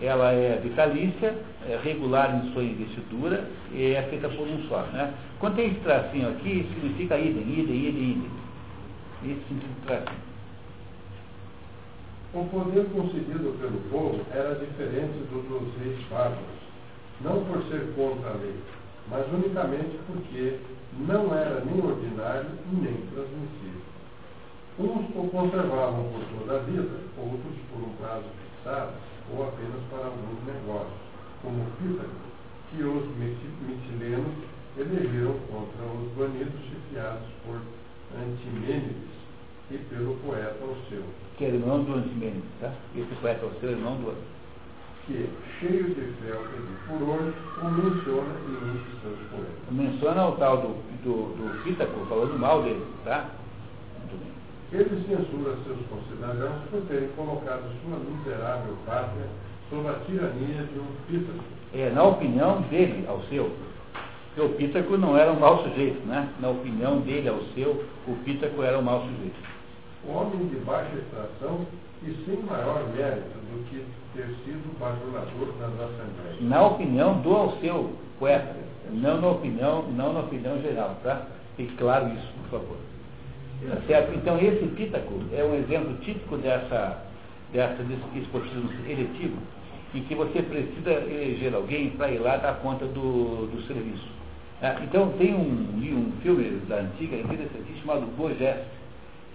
Ela 0.00 0.32
é 0.32 0.60
vitalícia, 0.62 1.36
é 1.68 1.78
regular 1.82 2.34
em 2.34 2.52
sua 2.52 2.62
investidura 2.62 3.50
e 3.72 3.92
é 3.92 4.02
feita 4.04 4.28
por 4.28 4.46
um 4.46 4.62
só. 4.68 4.82
Né? 4.92 5.12
Quando 5.38 5.56
tem 5.56 5.66
esse 5.68 5.80
tracinho 5.80 6.28
aqui, 6.30 6.66
significa 6.72 7.18
idem, 7.18 7.42
idem, 7.42 7.88
idem, 7.88 8.10
idem. 8.10 8.30
Isso 9.24 9.42
significa 9.48 9.86
tracinho. 9.86 10.28
O 12.34 12.44
poder 12.44 12.86
concedido 12.90 13.56
pelo 13.58 13.80
povo 13.90 14.20
era 14.30 14.54
diferente 14.54 15.18
do 15.30 15.42
dos 15.48 15.82
reis 15.82 15.98
bárbaros, 16.08 16.44
não 17.22 17.44
por 17.44 17.62
ser 17.64 17.92
contra 17.96 18.30
a 18.30 18.34
lei, 18.34 18.54
mas 19.10 19.26
unicamente 19.32 19.98
porque 20.06 20.58
não 21.06 21.34
era 21.34 21.64
nem 21.64 21.84
ordinário 21.84 22.50
nem 22.72 22.94
transmissível. 23.12 23.82
Uns 24.78 25.08
o 25.14 25.28
conservavam 25.28 26.04
por 26.12 26.22
toda 26.38 26.56
a 26.56 26.62
vida, 26.62 26.88
outros 27.16 27.56
por 27.72 27.82
um 27.82 27.92
prazo 27.96 28.24
fixado 28.38 28.92
ou 29.34 29.48
apenas 29.48 29.82
para 29.90 30.06
alguns 30.06 30.44
negócios, 30.46 31.00
como 31.42 31.64
Pítago, 31.78 32.14
que 32.70 32.82
os 32.82 33.16
mitilenos 33.16 34.34
elegeram 34.76 35.34
contra 35.50 35.84
os 35.84 36.12
banidos 36.12 36.60
chefiados 36.68 37.26
por 37.44 37.60
Antimênides 38.16 39.08
e 39.70 39.78
pelo 39.90 40.16
poeta 40.16 40.56
Alceu 40.62 41.04
que 41.38 41.44
é 41.44 41.48
irmão 41.50 41.84
do 41.84 41.94
Antimênides, 41.94 42.50
tá? 42.60 42.72
Esse 42.96 43.14
poeta 43.20 43.46
é 43.46 43.48
o 43.48 43.60
seu 43.60 43.70
irmão 43.70 43.94
do 43.94 44.10
que, 45.08 45.28
cheio 45.58 45.84
de 45.84 45.94
fel 45.94 46.44
e 46.44 46.60
de 46.60 46.76
furor, 46.86 47.32
o 47.62 47.70
menciona 47.70 48.28
um 48.46 48.76
de 48.76 49.00
seus 49.00 49.18
poemas. 49.30 49.48
Menciona 49.70 50.26
o 50.28 50.32
tal 50.32 50.58
do, 50.58 50.68
do, 51.02 51.34
do 51.34 51.64
Pítaco, 51.64 52.06
falando 52.06 52.38
mal 52.38 52.62
dele, 52.62 52.84
tá? 53.04 53.30
Muito 53.98 54.16
bem. 54.20 54.80
Ele 54.80 55.04
censura 55.08 55.56
seus 55.64 55.78
concidadãos 55.88 56.62
por 56.70 56.82
terem 56.82 57.08
colocado 57.16 57.62
sua 57.82 57.98
miserável 57.98 58.76
pátria 58.86 59.26
sob 59.70 59.88
a 59.88 59.94
tirania 60.06 60.62
de 60.62 60.78
um 60.78 60.86
Pítaco. 61.08 61.44
É, 61.74 61.90
na 61.90 62.04
opinião 62.04 62.60
dele, 62.62 63.04
ao 63.08 63.20
seu. 63.22 63.50
Porque 64.34 64.52
o 64.52 64.56
Pítaco 64.56 64.96
não 64.98 65.16
era 65.16 65.32
um 65.32 65.40
mau 65.40 65.64
sujeito, 65.64 66.06
né? 66.06 66.28
Na 66.38 66.50
opinião 66.50 67.00
dele, 67.00 67.28
ao 67.28 67.40
seu, 67.54 67.84
o 68.06 68.14
Pítaco 68.24 68.62
era 68.62 68.78
um 68.78 68.82
mau 68.82 69.00
sujeito 69.00 69.58
homem 70.06 70.48
de 70.48 70.56
baixa 70.56 70.96
extração 70.96 71.66
e 72.02 72.24
sem 72.24 72.42
maior 72.44 72.88
mérito 72.94 73.38
do 73.50 73.64
que 73.68 73.84
ter 74.14 74.26
sido 74.44 74.78
bajulador 74.78 75.54
nas 75.60 75.72
assembleias. 75.72 76.40
Na 76.40 76.66
opinião 76.66 77.20
do 77.20 77.34
Alceu, 77.34 77.92
poeta, 78.18 78.56
não 78.90 79.20
na 79.20 79.28
opinião, 79.28 79.82
não 79.90 80.12
na 80.12 80.20
opinião 80.20 80.60
geral, 80.62 80.96
tá? 81.02 81.26
Fique 81.56 81.74
claro 81.76 82.08
isso, 82.08 82.32
por 82.42 82.60
favor. 82.60 82.76
Tá 83.68 83.76
certo? 83.86 84.14
Então 84.14 84.38
esse 84.38 84.64
Pítaco 84.76 85.14
é 85.32 85.42
um 85.42 85.54
exemplo 85.56 85.94
típico 86.02 86.36
dessa, 86.36 87.02
dessa 87.52 87.82
esportismo 88.14 88.70
eletivo, 88.86 89.36
em 89.94 90.02
que 90.02 90.14
você 90.14 90.42
precisa 90.42 90.92
eleger 90.92 91.54
alguém 91.54 91.90
para 91.90 92.10
ir 92.10 92.18
lá 92.18 92.36
dar 92.36 92.60
conta 92.60 92.86
do, 92.86 93.46
do 93.46 93.66
serviço. 93.66 94.06
Ah, 94.62 94.76
então 94.82 95.10
tem 95.18 95.34
um, 95.34 95.40
um 95.40 96.12
filme 96.22 96.60
da 96.68 96.76
antiga 96.76 97.16
interessante 97.16 97.80
chamado 97.80 98.06
Bogest, 98.16 98.60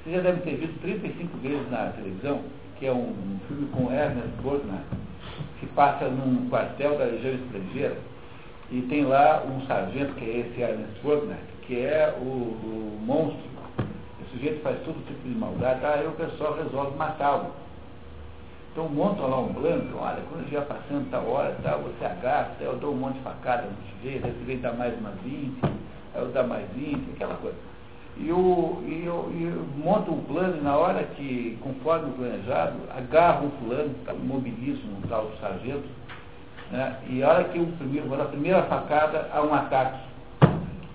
você 0.03 0.11
já 0.11 0.21
deve 0.21 0.41
ter 0.41 0.57
visto 0.57 0.81
35 0.81 1.38
vezes 1.38 1.71
na 1.71 1.91
televisão, 1.91 2.41
que 2.77 2.85
é 2.85 2.91
um, 2.91 3.39
filme 3.47 3.67
com 3.67 3.89
Ernest 3.89 4.27
Borgnine, 4.41 4.84
que 5.61 5.65
passa 5.67 6.09
num 6.09 6.49
quartel 6.49 6.97
da 6.97 7.05
região 7.05 7.35
estrangeira, 7.35 7.97
e 8.69 8.81
tem 8.81 9.05
lá 9.05 9.41
um 9.43 9.65
sargento, 9.65 10.13
que 10.15 10.25
é 10.25 10.39
esse 10.39 10.59
Ernest 10.59 10.99
Borgnine, 11.01 11.39
que 11.61 11.80
é 11.80 12.13
o, 12.19 12.21
o 12.21 12.99
monstro. 13.05 13.53
O 13.80 14.25
sujeito 14.34 14.61
faz 14.61 14.77
todo 14.84 15.05
tipo 15.07 15.25
de 15.25 15.35
maldade, 15.35 15.85
aí 15.85 16.05
o 16.05 16.11
pessoal 16.11 16.55
resolve 16.55 16.97
matá-lo. 16.97 17.51
Então 18.73 18.89
montam 18.89 19.30
lá 19.30 19.39
um 19.39 19.53
plano, 19.53 19.97
olha, 19.99 20.21
quando 20.30 20.41
estiver 20.41 20.65
passando 20.65 21.09
tal 21.11 21.25
hora, 21.27 21.55
tal, 21.63 21.80
você 21.80 22.03
agarra, 22.03 22.51
eu 22.59 22.75
dou 22.75 22.91
um 22.91 22.97
monte 22.97 23.13
de 23.13 23.21
facada 23.21 23.67
no 23.67 23.99
sujeito, 23.99 24.25
aí 24.25 24.34
vem 24.45 24.59
dar 24.59 24.73
mais 24.73 24.97
umas 24.99 25.15
20, 25.21 25.63
aí 25.63 25.71
eu 26.15 26.27
dar 26.30 26.43
mais 26.43 26.67
20, 26.71 27.11
aquela 27.11 27.35
coisa 27.35 27.72
e, 28.18 28.31
o, 28.31 28.84
e, 28.85 29.10
o, 29.10 29.31
e 29.34 30.11
um 30.11 30.23
plano 30.27 30.57
e 30.57 30.61
na 30.61 30.77
hora 30.77 31.03
que, 31.15 31.57
conforme 31.61 32.10
o 32.10 32.14
planejado, 32.14 32.76
agarra 32.95 33.41
um 33.41 33.52
fulano, 33.52 33.95
mobiliza 34.23 34.80
um 34.88 35.07
tal 35.07 35.31
sargento, 35.41 35.88
né, 36.72 36.98
e 37.10 37.23
a 37.23 37.30
hora 37.30 37.44
que 37.45 37.60
o 37.60 37.68
primeiro, 37.68 38.22
a 38.22 38.26
primeira 38.26 38.64
facada 38.64 39.30
há 39.34 39.41
um 39.41 39.53
ataque. 39.53 39.99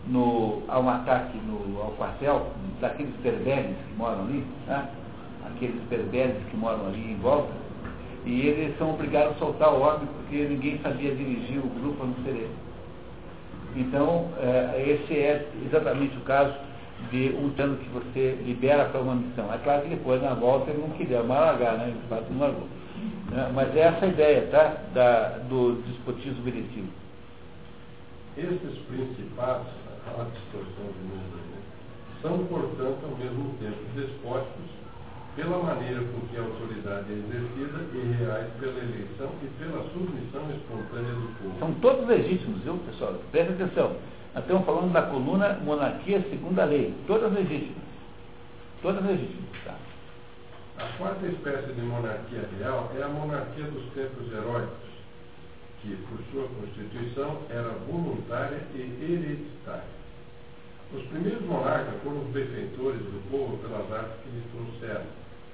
no, 0.06 0.62
a 0.68 0.78
um 0.78 0.88
ataque 0.88 1.36
no, 1.38 1.82
ao 1.82 1.90
quartel 1.92 2.46
daqueles 2.80 3.14
berberes 3.16 3.76
que 3.76 3.94
moram 3.96 4.20
ali, 4.20 4.44
né? 4.66 4.88
aqueles 5.46 5.82
berberes 5.88 6.36
que 6.50 6.56
moram 6.56 6.86
ali 6.86 7.12
em 7.12 7.16
volta, 7.16 7.52
e 8.24 8.46
eles 8.46 8.78
são 8.78 8.90
obrigados 8.90 9.36
a 9.36 9.38
soltar 9.38 9.72
o 9.72 9.80
homem 9.80 10.06
porque 10.06 10.44
ninguém 10.44 10.78
sabia 10.82 11.14
dirigir 11.14 11.58
o 11.58 11.68
grupo 11.80 12.02
a 12.02 12.06
não 12.06 12.14
ser 12.24 12.30
ele. 12.30 12.56
Então, 13.76 14.28
é, 14.38 14.82
esse 14.86 15.14
é 15.14 15.46
exatamente 15.66 16.16
o 16.16 16.20
caso 16.22 16.54
de 17.10 17.34
um 17.36 17.50
plano 17.50 17.76
que 17.76 17.88
você 17.88 18.38
libera 18.44 18.86
para 18.86 19.00
uma 19.00 19.14
missão. 19.14 19.52
É 19.52 19.58
claro 19.58 19.82
que 19.82 19.88
depois, 19.88 20.22
na 20.22 20.34
volta, 20.34 20.70
ele 20.70 20.82
não 20.82 20.90
queria 20.90 21.22
mais 21.22 21.40
largar, 21.40 21.78
né? 21.78 21.94
De 22.00 22.08
fato, 22.08 22.30
não 22.30 22.40
largou. 22.40 22.68
Né? 23.30 23.50
Mas 23.54 23.74
é 23.76 23.80
essa 23.80 24.04
a 24.04 24.08
ideia, 24.08 24.48
tá? 24.50 24.76
Da, 24.92 25.38
do 25.48 25.82
despotismo 25.86 26.42
merecido. 26.42 26.88
Esses 28.36 28.78
principados, 28.86 29.66
a 30.06 30.24
distorção 30.24 30.84
do 30.84 31.08
mundo, 31.08 31.36
né, 31.50 31.58
são, 32.22 32.38
portanto, 32.46 32.98
ao 33.04 33.16
mesmo 33.16 33.54
tempo 33.58 33.78
despóticos 33.96 34.78
pela 35.34 35.58
maneira 35.62 36.00
com 36.00 36.26
que 36.26 36.36
a 36.36 36.42
autoridade 36.42 37.06
é 37.10 37.14
exercida 37.14 37.78
e 37.94 38.12
reais 38.18 38.48
pela 38.58 38.78
eleição 38.78 39.30
e 39.42 39.46
pela 39.58 39.84
submissão 39.92 40.42
espontânea 40.50 41.12
do 41.12 41.38
povo. 41.38 41.58
São 41.60 41.72
todos 41.74 42.08
legítimos, 42.08 42.60
viu, 42.62 42.76
pessoal? 42.78 43.14
Presta 43.30 43.52
atenção. 43.52 43.96
Nós 44.34 44.44
estamos 44.44 44.66
falando 44.66 44.92
da 44.92 45.02
coluna 45.02 45.58
monarquia 45.64 46.20
segundo 46.28 46.58
a 46.60 46.64
lei. 46.64 46.94
Todas 47.06 47.32
legítimas. 47.32 47.82
Todas 48.82 49.04
legítimas. 49.04 49.64
Tá? 49.64 49.74
A 50.78 50.98
quarta 50.98 51.26
espécie 51.26 51.72
de 51.72 51.80
monarquia 51.80 52.48
real 52.58 52.92
é 52.96 53.02
a 53.02 53.08
monarquia 53.08 53.64
dos 53.64 53.84
tempos 53.94 54.32
heróicos, 54.32 54.88
que, 55.82 55.96
por 56.08 56.18
sua 56.30 56.48
constituição, 56.48 57.38
era 57.50 57.70
voluntária 57.90 58.60
e 58.74 58.80
hereditária. 58.80 59.98
Os 60.94 61.02
primeiros 61.08 61.42
monarcas 61.42 62.00
foram 62.02 62.20
os 62.20 62.28
benfeitores 62.28 63.00
do 63.00 63.30
povo 63.30 63.58
pelas 63.58 63.92
artes 63.92 64.16
que 64.22 64.30
lhes 64.30 64.44
trouxeram, 64.52 65.06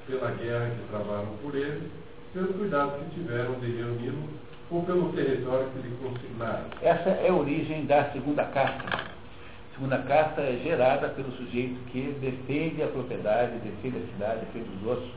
pela 0.06 0.30
guerra 0.32 0.70
que 0.70 0.88
travaram 0.90 1.36
por 1.42 1.55
ele, 1.55 1.90
pelo 2.32 2.55
cuidado 2.55 2.98
que 2.98 3.14
tiveram 3.14 3.55
de 3.60 3.66
reuni-lo 3.66 4.28
ou 4.74 4.82
pelo 4.82 5.12
território 5.12 5.68
que 5.68 5.88
lhe 5.88 5.96
consignaram. 6.02 6.64
Essa 6.82 7.10
é 7.10 7.28
a 7.28 7.32
origem 7.32 7.86
da 7.86 8.10
segunda 8.10 8.42
carta. 8.44 8.84
A 8.96 9.74
segunda 9.74 9.98
carta 9.98 10.40
é 10.40 10.60
gerada 10.64 11.09
pelo 11.10 11.30
sujeito 11.32 11.76
que 11.92 12.16
defende 12.20 12.82
a 12.82 12.88
propriedade, 12.88 13.52
defende 13.59 13.98
a 13.98 14.12
cidade, 14.12 14.40
defende 14.46 14.68
os 14.80 14.88
outros, 14.88 15.10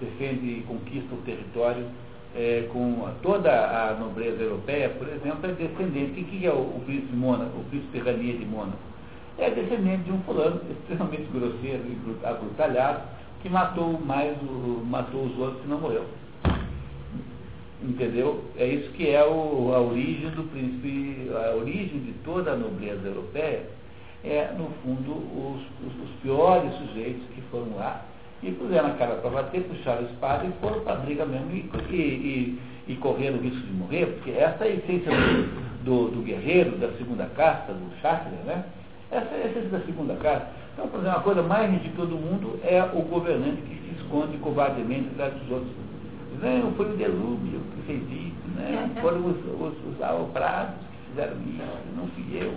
defende 0.00 0.46
e 0.46 0.64
conquista 0.68 1.14
o 1.14 1.22
território 1.22 1.86
é, 2.36 2.68
com 2.70 3.08
toda 3.22 3.50
a 3.50 3.94
nobreza 3.94 4.42
europeia, 4.42 4.90
por 4.90 5.08
exemplo, 5.08 5.50
é 5.50 5.52
descendente. 5.54 6.22
Quem 6.24 6.44
é 6.44 6.52
o, 6.52 6.58
o 6.58 6.82
príncipe 6.84 7.16
Mônaco, 7.16 7.58
o 7.58 7.64
príncipe 7.64 7.98
Ranier 7.98 8.36
de 8.36 8.44
Mônaco? 8.44 8.76
É 9.38 9.48
descendente 9.50 10.02
de 10.04 10.12
um 10.12 10.20
fulano 10.22 10.60
extremamente 10.70 11.28
grosseiro 11.32 11.82
e 11.86 12.26
abrutalhado, 12.26 13.00
que 13.40 13.48
matou 13.48 13.98
mais 14.00 14.36
matou 14.84 15.24
os 15.24 15.38
outros 15.38 15.64
e 15.64 15.68
não 15.68 15.78
morreu. 15.78 16.04
Entendeu? 17.82 18.44
É 18.56 18.66
isso 18.66 18.90
que 18.90 19.08
é 19.08 19.24
o, 19.24 19.72
a 19.72 19.80
origem 19.80 20.30
do 20.30 20.42
príncipe, 20.50 21.30
a 21.32 21.54
origem 21.54 22.00
de 22.00 22.12
toda 22.24 22.52
a 22.52 22.56
nobreza 22.56 23.06
europeia, 23.06 23.62
é, 24.24 24.50
no 24.58 24.68
fundo, 24.82 25.12
os, 25.12 25.62
os, 25.86 26.02
os 26.02 26.10
piores 26.20 26.72
sujeitos 26.74 27.22
que 27.34 27.40
foram 27.50 27.76
lá 27.76 28.04
e 28.42 28.52
puseram 28.52 28.88
a 28.88 28.94
cara 28.94 29.16
para 29.16 29.30
bater, 29.30 29.62
puxaram 29.62 30.00
a 30.00 30.10
espada 30.10 30.44
e 30.44 30.52
foram 30.60 30.80
para 30.80 30.94
a 30.94 30.96
briga 30.96 31.24
mesmo 31.24 31.50
e, 31.52 31.70
e, 31.90 31.96
e, 31.96 32.92
e 32.92 32.96
correram 32.96 33.38
o 33.38 33.42
risco 33.42 33.60
de 33.60 33.72
morrer, 33.72 34.06
porque 34.06 34.30
essa 34.30 34.64
é 34.64 34.68
a 34.68 34.74
essência 34.74 35.10
do, 35.10 35.84
do, 35.84 36.10
do 36.16 36.22
guerreiro, 36.22 36.76
da 36.78 36.90
segunda 36.92 37.26
casta, 37.36 37.72
do 37.72 38.00
chakra, 38.00 38.30
né? 38.44 38.64
Essa 39.10 39.34
é 39.34 39.42
a 39.42 39.46
essência 39.50 39.70
da 39.70 39.80
segunda 39.80 40.14
casta. 40.16 40.48
Então, 40.74 40.88
por 40.88 41.00
exemplo, 41.00 41.18
a 41.18 41.22
coisa 41.22 41.42
mais 41.42 41.70
ridícula 41.70 42.06
do 42.06 42.16
mundo 42.16 42.60
é 42.62 42.82
o 42.82 43.02
governante 43.02 43.62
que 43.62 43.74
se 43.74 44.00
esconde 44.00 44.36
covardemente 44.38 45.08
atrás 45.14 45.34
dos 45.34 45.50
outros. 45.50 45.87
Não, 46.40 46.72
foi 46.72 46.92
o 46.92 46.96
delúbio 46.96 47.60
que 47.74 47.82
fez 47.86 48.02
isso, 48.02 48.48
né? 48.56 48.90
foram 49.00 49.26
os, 49.26 49.36
os, 49.36 49.74
os 49.94 50.02
aloprados 50.02 50.74
que 50.74 51.10
fizeram 51.10 51.36
isso, 51.42 51.62
não 51.96 52.06
fui 52.08 52.24
eu. 52.40 52.54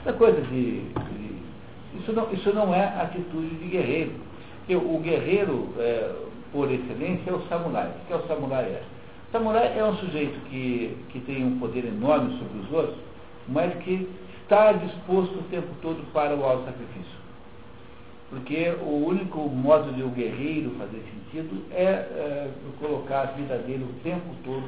Essa 0.00 0.12
coisa 0.12 0.40
de, 0.42 0.80
de. 0.80 1.98
isso, 1.98 2.12
não, 2.12 2.32
isso 2.32 2.52
não 2.52 2.74
é 2.74 2.84
atitude 3.00 3.54
de 3.56 3.68
guerreiro. 3.68 4.12
Porque 4.58 4.76
o 4.76 4.98
guerreiro, 4.98 5.68
é, 5.78 6.12
por 6.52 6.70
excelência, 6.70 7.30
é 7.30 7.32
o 7.32 7.42
samurai. 7.48 7.88
O 7.88 8.06
que 8.06 8.12
é 8.12 8.16
o 8.16 8.26
samurai? 8.26 8.64
É? 8.64 8.82
O 9.28 9.32
samurai 9.32 9.78
é 9.78 9.84
um 9.84 9.96
sujeito 9.96 10.38
que, 10.48 10.96
que 11.10 11.20
tem 11.20 11.44
um 11.44 11.58
poder 11.58 11.84
enorme 11.84 12.36
sobre 12.38 12.58
os 12.58 12.72
outros, 12.72 12.98
mas 13.48 13.72
que 13.84 14.08
está 14.42 14.72
disposto 14.72 15.38
o 15.38 15.42
tempo 15.50 15.68
todo 15.82 16.04
para 16.12 16.34
o 16.34 16.44
auto 16.44 16.64
sacrifício. 16.64 17.25
Porque 18.28 18.74
o 18.82 19.06
único 19.06 19.48
modo 19.48 19.92
de 19.92 20.02
o 20.02 20.08
guerreiro 20.08 20.70
fazer 20.78 21.02
sentido 21.14 21.64
é, 21.70 21.84
é, 21.84 22.50
colocar 22.80 23.20
a 23.20 23.26
vida 23.26 23.56
dele 23.58 23.84
o 23.84 24.02
tempo 24.02 24.34
todo 24.44 24.66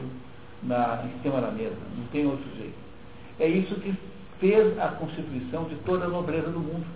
na, 0.62 1.05
em 1.05 1.22
cima 1.22 1.40
da 1.40 1.51
mesa. 1.51 1.76
Não 1.97 2.06
tem 2.06 2.24
outro 2.26 2.47
jeito. 2.56 2.78
É 3.40 3.48
isso 3.48 3.74
que 3.76 3.94
fez 4.39 4.78
a 4.78 4.89
constituição 4.89 5.64
de 5.64 5.74
toda 5.76 6.05
a 6.05 6.09
nobreza 6.09 6.51
do 6.51 6.60
mundo. 6.60 6.86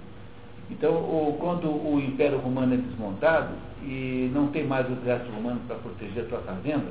Então, 0.70 0.92
o, 0.94 1.36
quando 1.40 1.68
o 1.68 2.00
Império 2.00 2.38
Romano 2.38 2.74
é 2.74 2.76
desmontado 2.76 3.50
e 3.82 4.30
não 4.32 4.48
tem 4.48 4.64
mais 4.64 4.88
o 4.88 4.92
exército 4.92 5.32
romano 5.32 5.60
para 5.66 5.76
proteger 5.76 6.24
a 6.24 6.28
sua 6.28 6.38
fazenda, 6.40 6.86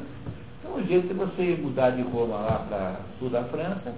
então 0.60 0.76
o 0.76 0.85
jeito 0.85 1.11
é 1.11 1.14
você 1.14 1.57
mudar 1.61 1.91
de 1.91 2.02
Roma 2.02 2.35
lá 2.35 2.65
para 2.68 2.99
sul 3.18 3.30
da 3.30 3.43
França, 3.45 3.93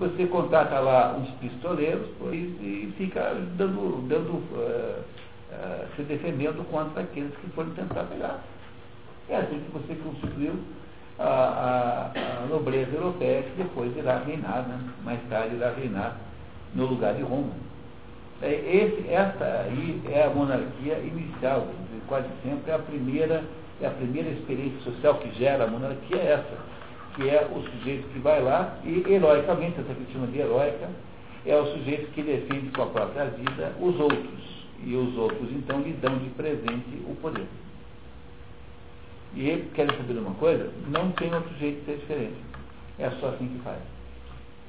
você 0.00 0.26
contrata 0.26 0.80
lá 0.80 1.14
uns 1.14 1.28
pistoleiros 1.32 2.08
e, 2.32 2.34
e 2.34 2.94
fica 2.96 3.34
dando, 3.58 4.08
dando 4.08 4.30
uh, 4.32 5.04
uh, 5.52 5.86
se 5.94 6.02
defendendo 6.04 6.66
contra 6.70 7.02
aqueles 7.02 7.36
que 7.36 7.50
forem 7.50 7.70
tentar 7.72 8.04
pegar. 8.04 8.42
É 9.28 9.36
assim 9.36 9.60
que 9.60 9.70
você 9.72 9.94
constituiu 9.96 10.54
a, 11.18 11.24
a, 11.28 12.42
a 12.42 12.46
nobreza 12.46 12.96
europeia 12.96 13.42
que 13.42 13.62
depois 13.62 13.94
irá 13.94 14.20
reinar, 14.20 14.66
né? 14.66 14.80
mais 15.04 15.20
tarde 15.28 15.56
irá 15.56 15.70
reinar 15.70 16.16
no 16.74 16.86
lugar 16.86 17.12
de 17.14 17.22
Roma. 17.22 17.52
É, 18.40 18.52
esse, 18.52 19.06
essa 19.06 19.66
aí 19.66 20.00
é 20.10 20.24
a 20.24 20.30
monarquia 20.30 20.98
inicial, 20.98 21.68
quase 22.08 22.26
sempre 22.42 22.70
é 22.70 22.74
a 22.74 22.78
primeira, 22.78 23.44
é 23.82 23.86
a 23.86 23.90
primeira 23.90 24.30
experiência 24.30 24.80
social 24.80 25.16
que 25.16 25.30
gera 25.38 25.64
a 25.64 25.66
monarquia 25.66 26.16
é 26.16 26.32
essa 26.32 26.79
que 27.14 27.28
é 27.28 27.48
o 27.50 27.62
sujeito 27.62 28.08
que 28.12 28.18
vai 28.18 28.42
lá 28.42 28.78
e, 28.84 29.04
heroicamente, 29.08 29.80
essa 29.80 29.94
que 29.94 30.12
chama 30.12 30.26
de 30.28 30.38
heróica, 30.38 30.88
é 31.46 31.56
o 31.56 31.66
sujeito 31.66 32.12
que 32.12 32.22
defende 32.22 32.70
com 32.70 32.82
a 32.82 32.86
própria 32.86 33.26
vida 33.26 33.74
os 33.80 33.98
outros. 33.98 34.50
E 34.82 34.94
os 34.94 35.16
outros, 35.16 35.50
então, 35.52 35.80
lhe 35.80 35.92
dão 35.94 36.18
de 36.18 36.30
presente 36.30 37.02
o 37.06 37.14
poder. 37.16 37.46
E 39.34 39.48
ele, 39.48 39.70
querem 39.74 39.96
saber 39.96 40.14
de 40.14 40.18
uma 40.20 40.34
coisa? 40.34 40.72
Não 40.88 41.12
tem 41.12 41.32
outro 41.34 41.54
jeito 41.58 41.80
de 41.80 41.86
ser 41.86 41.98
diferente. 41.98 42.36
É 42.98 43.10
só 43.12 43.28
assim 43.28 43.48
que 43.48 43.58
faz. 43.62 43.78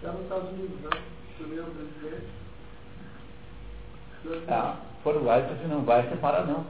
Já 0.04 0.12
nos 0.12 0.22
Estados 0.22 0.50
Unidos, 0.52 0.80
né? 0.82 0.90
Primeiro 1.38 1.66
presidente. 1.72 2.28
Ah, 4.48 4.78
foram 5.04 5.24
lá 5.24 5.40
e 5.40 5.44
assim, 5.44 5.68
não 5.68 5.82
vai 5.82 6.08
separar 6.10 6.46
não. 6.46 6.66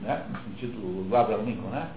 Né? 0.00 0.24
No 0.30 0.38
sentido 0.44 1.08
do 1.08 1.16
Abraham 1.16 1.42
Lincoln, 1.42 1.68
né? 1.68 1.90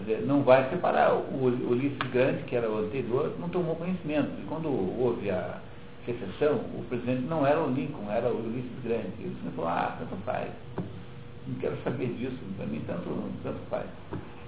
Dizer, 0.00 0.22
não 0.26 0.42
vai 0.42 0.68
separar. 0.70 1.14
O 1.14 1.44
Ulisses 1.44 1.98
Grande, 2.12 2.42
que 2.44 2.56
era 2.56 2.70
o 2.70 2.78
anterior, 2.78 3.34
não 3.38 3.48
tomou 3.48 3.76
conhecimento. 3.76 4.30
E 4.40 4.46
quando 4.46 4.68
houve 4.68 5.30
a 5.30 5.60
secessão, 6.04 6.56
o 6.74 6.84
presidente 6.88 7.22
não 7.22 7.46
era 7.46 7.60
o 7.60 7.72
Lincoln, 7.72 8.10
era 8.10 8.28
o 8.28 8.38
Ulisses 8.38 8.82
Grande. 8.82 9.12
Ele 9.20 9.36
falou, 9.54 9.70
ah, 9.70 9.96
tanto 9.98 10.16
faz. 10.24 10.50
Não 11.46 11.54
quero 11.60 11.76
saber 11.82 12.06
disso, 12.14 12.38
para 12.56 12.66
mim 12.66 12.82
tanto, 12.86 13.08
tanto 13.42 13.58
faz. 13.68 13.86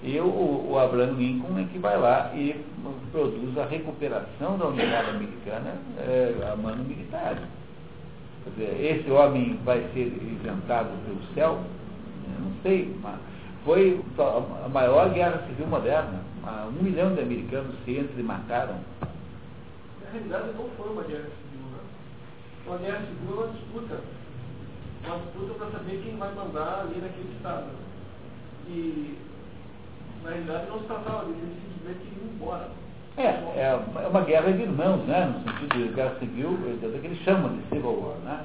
E 0.03 0.19
o, 0.19 0.71
o 0.71 0.79
Abraham 0.79 1.13
Lincoln 1.13 1.59
é 1.59 1.65
que 1.65 1.79
vai 1.79 1.97
lá 1.97 2.33
e 2.35 2.61
produz 3.13 3.57
a 3.57 3.67
recuperação 3.67 4.59
da 4.59 4.67
unidade 4.67 5.11
americana 5.11 5.75
é, 5.99 6.35
a 6.53 6.57
mano 6.57 6.83
militar. 6.85 7.37
Quer 8.45 8.51
dizer, 8.51 8.97
esse 8.97 9.11
homem 9.11 9.59
vai 9.65 9.81
ser 9.95 10.07
isentado 10.41 10.91
pelo 11.07 11.23
céu? 11.35 11.61
Eu 12.25 12.45
não 12.45 12.53
sei, 12.63 12.93
mas 13.01 13.21
foi 13.65 14.01
a 14.65 14.69
maior 14.69 15.11
guerra 15.11 15.43
civil 15.47 15.67
moderna. 15.67 16.21
Um 16.69 16.83
milhão 16.83 17.15
de 17.15 17.21
americanos 17.21 17.75
se 17.85 17.99
entram 17.99 18.19
e 18.19 18.23
mataram. 18.23 18.77
Na 20.03 20.11
realidade, 20.13 20.53
não 20.59 20.69
foi 20.77 20.91
uma 20.91 21.03
guerra 21.03 21.23
civil, 21.23 21.67
né? 21.71 21.79
Uma 22.67 22.79
guerra 22.79 23.01
civil 23.01 23.31
é 23.31 23.45
uma 23.45 23.53
disputa. 23.53 24.01
Uma 25.05 25.19
disputa 25.19 25.55
para 25.55 25.71
saber 25.71 26.03
quem 26.03 26.17
vai 26.17 26.35
mandar 26.35 26.81
ali 26.81 27.01
naquele 27.01 27.33
estado. 27.37 27.67
E, 28.69 29.17
na 30.25 30.31
realidade, 30.31 30.67
não 30.69 30.81
se 30.81 30.87
tratava 30.87 31.25
disso, 31.27 31.39
eles 31.43 31.57
simplesmente 31.63 32.19
iam 32.19 32.35
embora. 32.35 32.69
É, 33.17 33.27
é 33.61 34.09
uma 34.09 34.23
guerra 34.23 34.53
de 34.53 34.63
irmãos, 34.63 35.05
né? 35.07 35.27
No 35.27 35.53
sentido 35.53 35.89
de 35.89 35.95
guerra 35.95 36.17
civil, 36.19 36.59
é 36.83 36.99
que 36.99 37.07
eles 37.07 37.19
chamam 37.21 37.57
de 37.57 37.63
civil 37.69 38.01
war, 38.01 38.17
né? 38.25 38.45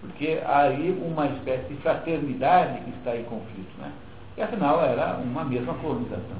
Porque 0.00 0.40
há 0.44 0.60
aí 0.62 0.90
uma 1.04 1.26
espécie 1.26 1.68
de 1.68 1.76
fraternidade 1.82 2.80
que 2.82 2.90
está 2.90 3.16
em 3.16 3.24
conflito, 3.24 3.78
né? 3.78 3.92
E 4.38 4.42
afinal 4.42 4.80
era 4.84 5.16
uma 5.16 5.44
mesma 5.44 5.74
colonização. 5.74 6.38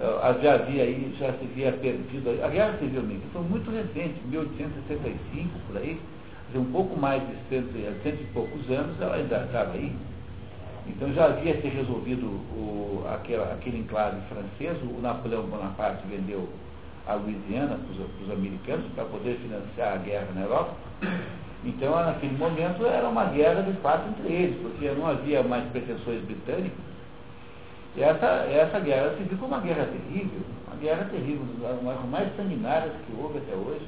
eh, 0.00 0.38
já 0.42 0.54
havia 0.54 0.82
aí, 0.82 1.14
já 1.16 1.32
se 1.32 1.44
havia 1.44 1.70
perdido. 1.70 2.44
A 2.44 2.48
guerra 2.48 2.76
civil 2.78 3.02
militar 3.04 3.28
foi 3.32 3.42
muito 3.42 3.70
recente, 3.70 4.20
1865, 4.26 5.50
por 5.68 5.76
aí, 5.76 5.96
um 6.56 6.64
pouco 6.72 6.98
mais 6.98 7.22
de 7.22 7.34
cento, 7.48 7.72
cento 8.02 8.20
e 8.20 8.24
poucos 8.34 8.68
anos, 8.68 9.00
ela 9.00 9.14
ainda 9.14 9.44
estava 9.44 9.74
aí. 9.74 9.92
Então 10.88 11.12
já 11.14 11.26
havia 11.26 11.60
se 11.60 11.68
resolvido 11.68 12.26
o, 12.26 13.04
aquele 13.14 13.78
enclave 13.78 14.20
francês, 14.28 14.76
o 14.82 15.00
Napoleão 15.00 15.44
Bonaparte 15.44 16.04
vendeu 16.08 16.48
a 17.06 17.14
Louisiana 17.14 17.78
para 17.78 18.24
os 18.24 18.30
americanos 18.32 18.86
para 18.96 19.04
poder 19.04 19.36
financiar 19.36 19.92
a 19.94 19.96
guerra 19.98 20.26
na 20.34 20.40
Europa. 20.40 20.74
Então, 21.64 21.94
naquele 21.94 22.36
momento, 22.36 22.84
era 22.84 23.08
uma 23.08 23.26
guerra 23.26 23.62
de 23.62 23.72
fato 23.80 24.08
entre 24.08 24.32
eles, 24.32 24.60
porque 24.60 24.90
não 24.90 25.06
havia 25.06 25.42
mais 25.44 25.64
pretensões 25.70 26.20
britânicas. 26.24 26.93
E 27.96 28.02
essa, 28.02 28.26
essa 28.26 28.80
guerra 28.80 29.14
se 29.16 29.22
viu 29.22 29.38
como 29.38 29.54
uma 29.54 29.60
guerra 29.60 29.86
terrível, 29.86 30.40
uma 30.66 30.76
guerra 30.76 31.04
terrível, 31.04 31.46
uma 31.80 31.92
das 31.92 32.04
mais 32.10 32.36
sanguinárias 32.36 32.92
que 33.06 33.20
houve 33.20 33.38
até 33.38 33.54
hoje. 33.54 33.86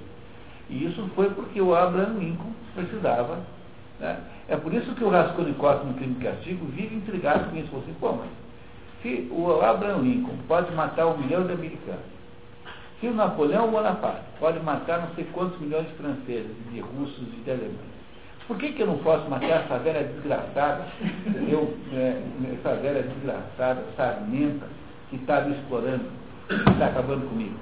E 0.70 0.84
isso 0.84 1.08
foi 1.14 1.30
porque 1.30 1.60
o 1.60 1.74
Abraham 1.74 2.18
Lincoln 2.18 2.52
precisava. 2.74 3.38
Né? 3.98 4.18
É 4.48 4.56
por 4.56 4.72
isso 4.72 4.94
que 4.94 5.02
o 5.02 5.08
Raskolnikov 5.08 5.84
no 5.84 5.94
crime 5.94 6.16
e 6.20 6.24
castigo 6.24 6.66
vive 6.66 6.94
intrigado 6.94 7.50
com 7.50 7.56
isso. 7.56 7.76
Assim, 7.76 7.94
pô, 7.98 8.12
mas 8.12 8.30
se 9.02 9.28
o 9.30 9.60
Abraham 9.60 10.02
Lincoln 10.02 10.36
pode 10.46 10.72
matar 10.72 11.06
um 11.06 11.18
milhão 11.18 11.46
de 11.46 11.52
americanos, 11.52 12.16
se 13.00 13.08
o 13.08 13.14
Napoleão 13.14 13.70
Bonaparte 13.70 14.22
pode 14.38 14.60
matar 14.60 15.00
não 15.00 15.14
sei 15.14 15.24
quantos 15.32 15.58
milhões 15.60 15.86
de 15.88 15.94
franceses, 15.94 16.56
de 16.72 16.80
russos 16.80 17.28
e 17.34 17.42
de 17.44 17.50
alemães, 17.50 17.95
por 18.46 18.56
que, 18.58 18.72
que 18.72 18.82
eu 18.82 18.86
não 18.86 18.98
posso 18.98 19.28
matar 19.28 19.64
essa 19.64 19.78
velha 19.78 20.04
desgraçada, 20.04 20.86
eu, 21.48 21.76
é, 21.92 22.22
essa 22.54 22.76
velha 22.76 23.02
desgraçada, 23.02 23.84
sarmenta, 23.96 24.66
que 25.10 25.16
está 25.16 25.40
me 25.42 25.56
explorando, 25.56 26.04
que 26.48 26.70
está 26.70 26.86
acabando 26.86 27.28
comigo? 27.28 27.56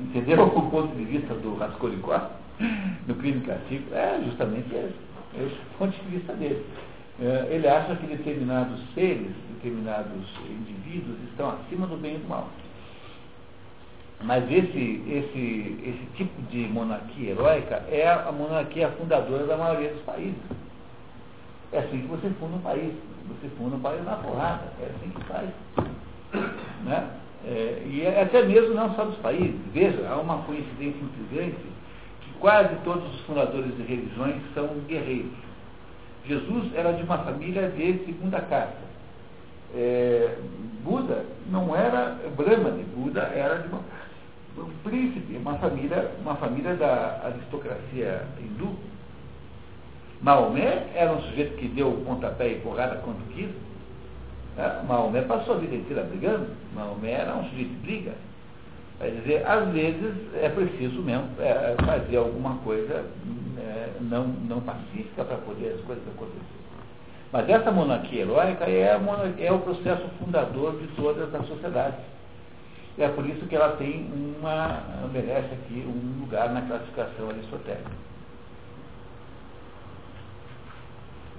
Entendeu 0.00 0.42
o 0.44 0.70
ponto 0.70 0.94
de 0.96 1.04
vista 1.04 1.34
do 1.34 1.56
Raskolnikov 1.56 2.30
no 3.06 3.14
crime 3.14 3.40
castigo? 3.42 3.94
É 3.94 4.20
justamente 4.24 4.74
esse. 4.74 5.06
Esse 5.34 5.54
é 5.54 5.74
o 5.74 5.78
ponto 5.78 5.92
de 5.92 6.10
vista 6.10 6.32
dele. 6.34 6.64
É, 7.20 7.48
ele 7.50 7.68
acha 7.68 7.94
que 7.96 8.06
determinados 8.06 8.80
seres, 8.94 9.32
determinados 9.54 10.28
indivíduos 10.50 11.16
estão 11.30 11.50
acima 11.50 11.86
do 11.86 11.96
bem 11.96 12.16
e 12.16 12.18
do 12.18 12.28
mal. 12.28 12.48
Mas 14.22 14.50
esse, 14.50 15.02
esse, 15.08 15.78
esse 15.84 16.08
tipo 16.16 16.42
de 16.50 16.66
monarquia 16.68 17.30
heróica 17.30 17.82
é 17.90 18.08
a 18.08 18.32
monarquia 18.32 18.88
fundadora 18.92 19.44
da 19.44 19.56
maioria 19.56 19.90
dos 19.90 20.02
países. 20.02 20.40
É 21.72 21.78
assim 21.78 22.00
que 22.00 22.06
você 22.06 22.30
funda 22.40 22.56
um 22.56 22.60
país. 22.60 22.92
Você 23.28 23.48
funda 23.58 23.76
um 23.76 23.80
país 23.80 24.04
na 24.04 24.16
porrada. 24.16 24.72
É 24.80 24.86
assim 24.86 25.10
que 25.10 25.24
faz. 25.24 25.48
Né? 26.84 27.10
É, 27.44 27.82
e 27.86 28.02
é 28.02 28.22
até 28.22 28.44
mesmo 28.44 28.74
não 28.74 28.94
só 28.94 29.04
dos 29.04 29.18
países. 29.18 29.60
Veja, 29.72 30.08
há 30.08 30.16
uma 30.16 30.38
coincidência 30.42 31.00
intrigante 31.00 31.56
que 32.22 32.30
quase 32.40 32.74
todos 32.84 33.04
os 33.14 33.20
fundadores 33.20 33.76
de 33.76 33.82
religiões 33.82 34.36
são 34.54 34.66
guerreiros. 34.88 35.32
Jesus 36.26 36.74
era 36.74 36.92
de 36.92 37.02
uma 37.02 37.18
família 37.18 37.70
de 37.70 38.04
segunda 38.04 38.40
casta. 38.40 38.86
É, 39.74 40.36
Buda 40.82 41.24
não 41.50 41.74
era 41.76 42.16
Brahmane, 42.36 42.84
Buda 42.94 43.22
era 43.34 43.58
de 43.58 43.68
uma, 43.68 43.80
um 44.58 44.70
príncipe, 44.82 45.36
uma 45.36 45.54
família, 45.58 46.10
uma 46.20 46.36
família 46.36 46.74
da 46.74 47.20
aristocracia 47.24 48.26
hindu. 48.40 48.74
Maomé 50.22 50.86
era 50.94 51.12
um 51.12 51.22
sujeito 51.22 51.56
que 51.56 51.68
deu 51.68 51.92
pontapé 52.06 52.52
e 52.52 52.60
porrada 52.60 52.96
quando 53.04 53.26
quis. 53.34 53.50
É, 54.56 54.82
Maomé 54.86 55.22
passou 55.22 55.56
a 55.56 55.58
vida 55.58 55.74
inteira 55.74 56.02
brigando. 56.04 56.48
Maomé 56.74 57.12
era 57.12 57.34
um 57.36 57.44
sujeito 57.50 57.70
de 57.70 57.76
briga. 57.76 58.12
Quer 58.98 59.10
dizer, 59.10 59.46
às 59.46 59.68
vezes 59.72 60.14
é 60.40 60.48
preciso 60.48 61.02
mesmo 61.02 61.28
é, 61.38 61.76
fazer 61.84 62.16
alguma 62.16 62.56
coisa 62.58 63.04
é, 63.58 63.90
não, 64.00 64.26
não 64.26 64.60
pacífica 64.60 65.22
para 65.22 65.36
poder 65.36 65.74
as 65.74 65.80
coisas 65.82 66.02
acontecerem. 66.08 66.56
Mas 67.30 67.48
essa 67.50 67.70
monarquia 67.70 68.22
heróica 68.22 68.64
é, 68.64 68.96
monarquia, 68.96 69.48
é 69.48 69.52
o 69.52 69.58
processo 69.58 70.08
fundador 70.18 70.78
de 70.78 70.86
todas 70.94 71.34
as 71.34 71.46
sociedades. 71.46 71.98
É 72.98 73.08
por 73.08 73.26
isso 73.26 73.44
que 73.46 73.54
ela 73.54 73.76
tem 73.76 74.10
uma, 74.38 74.82
merece 75.12 75.52
aqui 75.52 75.84
um 75.86 76.20
lugar 76.20 76.50
na 76.52 76.62
classificação 76.62 77.28
aristotélica. 77.28 77.90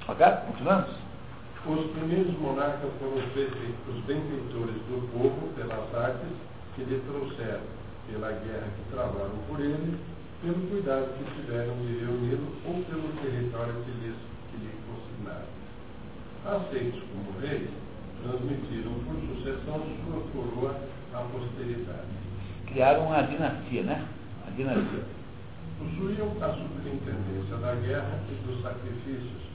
Ok? 0.08 0.26
Continuamos? 0.48 0.92
Os 1.66 1.92
primeiros 1.92 2.38
monarcas 2.40 2.92
foram 3.00 3.16
os 3.18 4.06
benfeitores 4.06 4.76
do 4.88 5.10
povo 5.12 5.48
pelas 5.56 5.96
artes 5.96 6.30
que 6.76 6.84
lhe 6.84 7.02
trouxeram, 7.10 7.66
pela 8.08 8.32
guerra 8.32 8.68
que 8.78 8.92
travaram 8.94 9.36
por 9.50 9.60
ele, 9.60 9.98
pelo 10.44 10.68
cuidado 10.70 11.10
que 11.18 11.42
tiveram 11.42 11.76
de 11.78 12.06
reuni-lo 12.06 12.54
ou 12.68 12.84
pelo 12.84 13.10
território 13.20 13.74
que 13.84 13.92
lhes 13.92 14.16
que 14.52 14.58
lhe 14.58 14.72
consignaram. 14.86 15.50
Aceitos 16.46 17.02
como 17.12 17.40
reis, 17.42 17.70
transmitiram 18.22 18.94
por 19.04 19.16
sucessão 19.36 19.82
sua 20.06 20.22
coroa 20.32 20.76
à 21.18 21.22
posteridade. 21.32 22.08
Criaram 22.68 23.08
uma 23.08 23.22
dinastia, 23.24 23.84
né? 23.84 24.06
A 24.48 24.52
dinastia. 24.52 25.04
Possuíam 25.80 26.32
a 26.42 26.54
superintendência 26.54 27.58
da 27.58 27.76
guerra 27.76 28.20
e 28.32 28.48
dos 28.48 28.62
sacrifícios, 28.62 29.48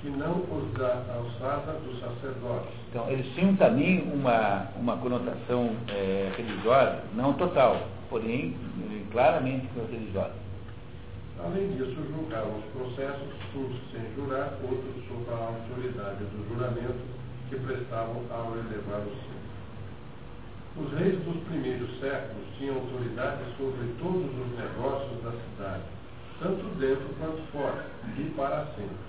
que 0.00 0.08
não 0.10 0.40
os 0.40 0.72
da 0.78 1.04
alçada 1.14 1.72
dos 1.84 2.00
sacerdotes. 2.00 2.70
Então, 2.90 3.10
eles 3.10 3.26
tinham 3.34 3.54
também 3.56 4.02
uma, 4.12 4.68
uma 4.76 4.96
conotação 4.96 5.76
é, 5.88 6.32
religiosa, 6.36 7.02
não 7.14 7.34
total, 7.34 7.76
porém 8.08 8.56
claramente 9.10 9.68
religiosa. 9.90 10.34
Além 11.42 11.72
disso, 11.72 11.96
julgavam 12.14 12.58
os 12.58 12.64
processos, 12.72 13.28
uns 13.54 13.76
sem 13.92 14.02
jurar, 14.14 14.52
outros 14.62 14.94
sob 15.08 15.24
a 15.30 15.46
autoridade 15.46 16.24
do 16.24 16.48
juramento 16.48 17.00
que 17.48 17.56
prestavam 17.56 18.22
ao 18.30 18.52
elevar 18.52 19.00
o 19.00 19.10
céu. 19.10 19.39
Os 21.00 21.06
reis 21.06 21.24
dos 21.24 21.42
primeiros 21.48 21.88
séculos 21.98 22.44
tinham 22.58 22.76
autoridade 22.76 23.40
sobre 23.56 23.88
todos 23.98 24.28
os 24.36 24.48
negócios 24.52 25.16
da 25.24 25.32
cidade, 25.32 25.84
tanto 26.38 26.62
dentro 26.76 27.08
quanto 27.18 27.40
fora, 27.52 27.86
e 28.18 28.24
para 28.36 28.66
sempre. 28.76 29.00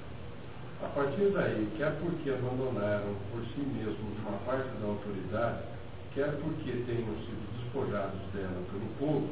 A 0.81 0.87
partir 0.87 1.31
daí, 1.35 1.67
quer 1.75 1.91
porque 1.99 2.29
abandonaram 2.29 3.11
por 3.29 3.43
si 3.43 3.59
mesmos 3.59 4.15
uma 4.23 4.39
parte 4.47 4.69
da 4.79 4.87
autoridade, 4.87 5.63
quer 6.15 6.31
porque 6.39 6.71
tenham 6.87 7.11
sido 7.27 7.59
despojados 7.59 8.21
dela 8.31 8.63
pelo 8.71 8.87
povo, 8.97 9.27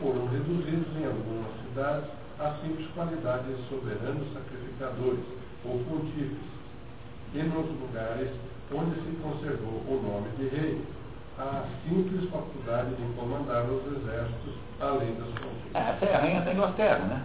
foram 0.00 0.26
reduzidos 0.26 0.90
em 0.98 1.06
algumas 1.06 1.54
cidades 1.62 2.10
a 2.40 2.50
simples 2.66 2.90
qualidades 2.96 3.46
de 3.46 3.62
soberanos 3.68 4.26
sacrificadores 4.34 5.24
ou 5.64 5.78
pontífices, 5.86 6.50
e 7.32 7.42
nos 7.44 7.70
lugares 7.78 8.32
onde 8.74 8.96
se 9.06 9.16
conservou 9.22 9.86
o 9.86 10.02
nome 10.02 10.28
de 10.36 10.48
rei, 10.48 10.82
a 11.42 11.64
simples 11.84 12.30
faculdade 12.30 12.90
de 12.94 13.02
comandar 13.14 13.64
os 13.64 13.84
exércitos 13.86 14.54
além 14.80 15.14
das 15.14 15.28
fronteiras. 15.34 16.02
É, 16.02 16.14
a 16.14 16.18
rainha 16.18 16.40
da 16.42 16.52
Inglaterra, 16.52 16.98
né? 16.98 17.22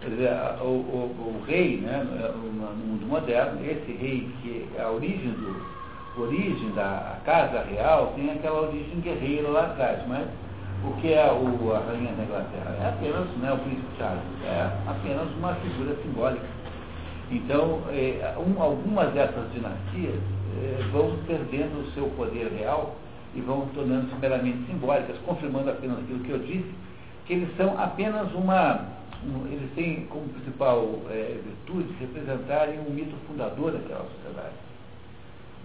Quer 0.00 0.10
dizer, 0.10 0.32
o, 0.62 0.64
o, 0.64 1.36
o, 1.36 1.44
rei, 1.46 1.78
né, 1.78 2.02
no 2.02 2.86
mundo 2.86 3.06
moderno, 3.06 3.60
esse 3.64 3.92
rei 3.92 4.30
que 4.40 4.66
é 4.76 4.82
a 4.82 4.90
origem 4.90 5.30
do 5.32 5.80
origem 6.16 6.70
da 6.72 7.18
casa 7.24 7.62
real 7.64 8.12
tem 8.16 8.30
aquela 8.30 8.62
origem 8.62 9.00
guerreira 9.00 9.48
lá 9.48 9.66
atrás, 9.66 10.00
mas 10.08 10.26
o 10.84 10.92
que 11.00 11.12
é 11.12 11.24
o, 11.30 11.72
a 11.72 11.78
rainha 11.80 12.12
da 12.12 12.24
Inglaterra? 12.24 12.76
É 12.80 12.88
apenas, 12.88 13.28
né, 13.36 13.52
o 13.52 13.58
príncipe 13.58 13.96
Charles, 13.98 14.22
é 14.44 14.70
apenas 14.88 15.28
uma 15.36 15.54
figura 15.56 15.94
simbólica. 16.02 16.46
Então, 17.30 17.80
é, 17.90 18.34
um, 18.38 18.60
algumas 18.60 19.12
dessas 19.12 19.52
dinastias 19.52 20.20
é, 20.62 20.82
vão 20.90 21.16
perdendo 21.26 21.80
o 21.80 21.92
seu 21.92 22.08
poder 22.16 22.50
real 22.58 22.96
e 23.34 23.40
vão 23.40 23.66
tornando-se 23.74 24.14
meramente 24.16 24.66
simbólicas, 24.66 25.16
confirmando 25.24 25.70
apenas 25.70 25.98
aquilo 25.98 26.20
que 26.20 26.30
eu 26.30 26.38
disse, 26.38 26.70
que 27.26 27.34
eles 27.34 27.56
são 27.56 27.78
apenas 27.78 28.32
uma, 28.34 28.86
um, 29.24 29.46
eles 29.46 29.70
têm 29.74 30.06
como 30.06 30.28
principal 30.28 31.00
é, 31.10 31.38
virtude 31.44 31.94
representarem 32.00 32.80
um 32.80 32.90
mito 32.90 33.14
fundador 33.28 33.72
daquela 33.72 34.04
sociedade. 34.16 34.54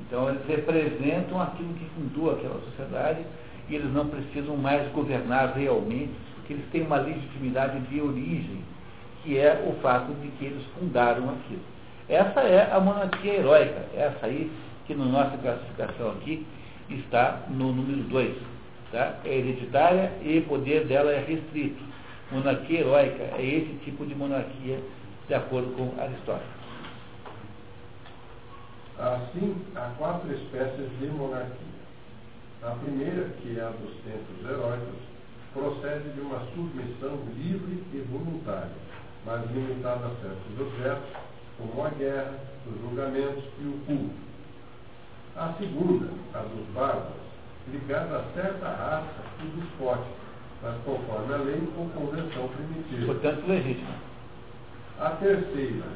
Então 0.02 0.30
eles 0.30 0.46
representam 0.48 1.42
aquilo 1.42 1.74
que 1.74 1.86
fundou 1.96 2.32
aquela 2.34 2.60
sociedade 2.62 3.22
e 3.70 3.76
eles 3.76 3.92
não 3.94 4.08
precisam 4.08 4.56
mais 4.58 4.92
governar 4.92 5.54
realmente, 5.56 6.14
porque 6.36 6.54
eles 6.54 6.66
têm 6.72 6.84
uma 6.84 6.98
legitimidade 6.98 7.80
de 7.80 8.00
origem, 8.00 8.60
que 9.24 9.40
é 9.40 9.66
o 9.68 9.82
fato 9.82 10.14
de 10.22 10.28
que 10.38 10.46
eles 10.46 10.64
fundaram 10.78 11.30
aquilo. 11.32 11.64
Essa 12.08 12.42
é 12.42 12.72
a 12.72 12.80
monarquia 12.80 13.34
heróica, 13.34 13.86
essa 13.96 14.28
aí 14.28 14.52
que 14.86 14.94
na 14.94 15.06
nossa 15.06 15.36
classificação 15.38 16.12
aqui 16.12 16.46
está 16.90 17.44
no 17.50 17.72
número 17.72 18.04
2. 18.04 18.38
Tá? 18.92 19.18
É 19.26 19.38
hereditária 19.38 20.12
e 20.22 20.40
o 20.40 20.44
poder 20.44 20.86
dela 20.86 21.12
é 21.12 21.20
restrito. 21.20 21.84
Monarquia 22.32 22.80
heróica 22.80 23.24
é 23.38 23.46
esse 23.46 23.74
tipo 23.84 24.06
de 24.06 24.16
monarquia, 24.16 24.80
de 25.28 25.34
acordo 25.34 25.72
com 25.76 26.02
Aristóteles. 26.02 26.56
Assim, 28.98 29.56
há 29.76 29.92
quatro 29.98 30.32
espécies 30.34 30.90
de 31.00 31.08
monarquia. 31.08 31.76
A 32.64 32.72
primeira, 32.72 33.30
que 33.42 33.60
é 33.60 33.62
a 33.62 33.70
dos 33.70 33.94
tempos 34.04 34.50
heróicos, 34.50 34.96
procede 35.54 36.10
de 36.10 36.22
uma 36.22 36.40
submissão 36.54 37.20
livre 37.36 37.84
e 37.94 38.06
voluntária, 38.10 38.72
mas 39.26 39.50
limitada 39.52 40.08
a 40.08 40.10
certos 40.22 40.60
objetos, 40.60 41.10
como 41.58 41.86
a 41.86 41.90
guerra, 41.90 42.40
os 42.68 42.82
julgamentos 42.82 43.44
e 43.62 43.68
o 43.68 43.80
culto. 43.86 44.25
A 45.38 45.54
segunda, 45.60 46.08
a 46.34 46.40
dos 46.40 46.66
bárbaros, 46.74 47.26
ligada 47.70 48.20
a 48.20 48.24
certa 48.34 48.68
raça 48.68 49.06
e 49.44 49.60
despótica, 49.60 50.16
mas 50.64 50.76
conforme 50.86 51.34
a 51.34 51.38
lei 51.38 51.62
ou 51.78 51.90
convenção 51.90 52.48
primitiva. 52.48 53.06
Portanto, 53.14 53.46
legítima. 53.46 53.96
A 54.98 55.10
terceira, 55.10 55.88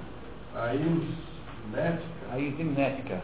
a 0.55 0.75
imnética. 0.75 2.03
A 2.33 2.39
imnética. 2.39 3.21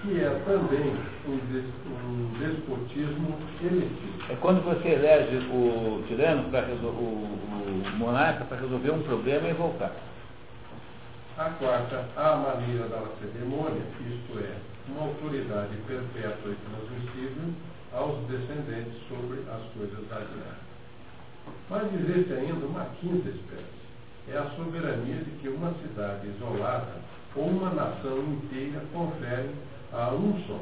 Que 0.00 0.20
é 0.20 0.30
também 0.46 0.96
um, 1.26 1.36
des, 1.52 1.64
um 1.86 2.30
despotismo 2.38 3.38
eletivo. 3.60 4.32
É 4.32 4.36
quando 4.36 4.64
você 4.64 4.88
elege 4.88 5.36
o 5.52 6.02
tirano, 6.08 6.50
para 6.50 6.66
o, 6.66 6.86
o 6.86 7.82
monarca, 7.98 8.44
para 8.44 8.58
resolver 8.58 8.90
um 8.90 9.02
problema 9.02 9.48
e 9.48 9.52
voltar. 9.52 9.92
A 11.36 11.50
quarta, 11.50 12.06
a 12.16 12.36
maneira 12.36 12.88
da 12.88 13.00
lacedemônia, 13.00 13.82
isto 14.00 14.38
é, 14.38 14.56
uma 14.88 15.06
autoridade 15.06 15.76
perpétua 15.86 16.52
e 16.52 16.56
transmissível 16.56 17.52
aos 17.92 18.18
descendentes 18.26 18.94
sobre 19.08 19.40
as 19.50 19.62
coisas 19.72 20.08
da 20.08 20.16
guerra. 20.16 20.66
Mas 21.70 21.94
existe 21.94 22.32
ainda 22.32 22.66
uma 22.66 22.86
quinta 23.00 23.28
espécie. 23.28 23.76
É 24.28 24.38
a 24.38 24.50
soberania 24.56 25.22
de 25.22 25.30
que 25.40 25.48
uma 25.48 25.72
cidade 25.74 26.28
isolada 26.28 27.00
ou 27.34 27.46
uma 27.46 27.70
nação 27.70 28.18
inteira 28.18 28.82
confere 28.92 29.50
a 29.92 30.10
um 30.10 30.42
só, 30.46 30.60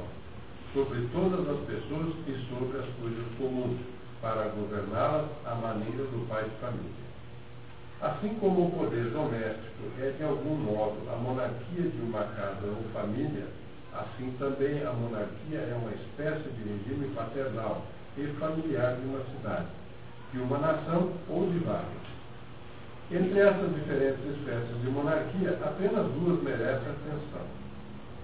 sobre 0.75 1.09
todas 1.13 1.49
as 1.49 1.61
pessoas 1.67 2.15
e 2.27 2.47
sobre 2.49 2.79
as 2.79 2.87
coisas 3.01 3.25
comuns, 3.39 3.79
para 4.21 4.49
governá-las 4.49 5.29
à 5.47 5.55
maneira 5.55 6.05
do 6.05 6.27
pai 6.29 6.45
de 6.45 6.57
família. 6.57 7.05
Assim 8.01 8.35
como 8.41 8.67
o 8.67 8.71
poder 8.71 9.11
doméstico 9.11 9.85
é 10.01 10.11
de 10.11 10.25
algum 10.25 10.57
modo 10.57 10.97
a 11.11 11.17
monarquia 11.17 11.89
de 11.89 12.03
uma 12.03 12.25
casa 12.25 12.67
ou 12.67 12.85
família, 12.93 13.47
assim 13.95 14.35
também 14.39 14.85
a 14.85 14.93
monarquia 14.93 15.59
é 15.59 15.79
uma 15.81 15.93
espécie 15.93 16.49
de 16.51 16.69
regime 16.69 17.15
paternal 17.15 17.83
e 18.17 18.27
familiar 18.39 18.97
de 18.97 19.07
uma 19.07 19.21
cidade, 19.25 19.69
de 20.33 20.39
uma 20.41 20.59
nação 20.59 21.13
ou 21.29 21.51
de 21.51 21.59
várias. 21.61 22.05
Entre 23.11 23.39
essas 23.39 23.75
diferentes 23.75 24.25
espécies 24.25 24.81
de 24.83 24.91
monarquia, 24.91 25.59
apenas 25.63 26.07
duas 26.13 26.43
merecem 26.43 26.89
atenção. 26.89 27.47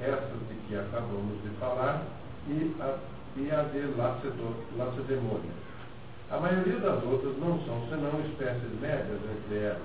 Essas 0.01 0.49
de 0.49 0.55
que 0.67 0.77
acabamos 0.77 1.41
de 1.43 1.51
falar 1.61 2.03
e 2.49 2.75
a, 2.81 2.97
e 3.37 3.51
a 3.51 3.63
de 3.65 4.77
Lacedemônia. 4.77 5.53
A 6.31 6.39
maioria 6.39 6.79
das 6.79 7.03
outras 7.05 7.37
não 7.39 7.61
são 7.67 7.87
senão 7.89 8.21
espécies 8.21 8.81
médias 8.81 9.19
entre 9.37 9.59
elas, 9.59 9.83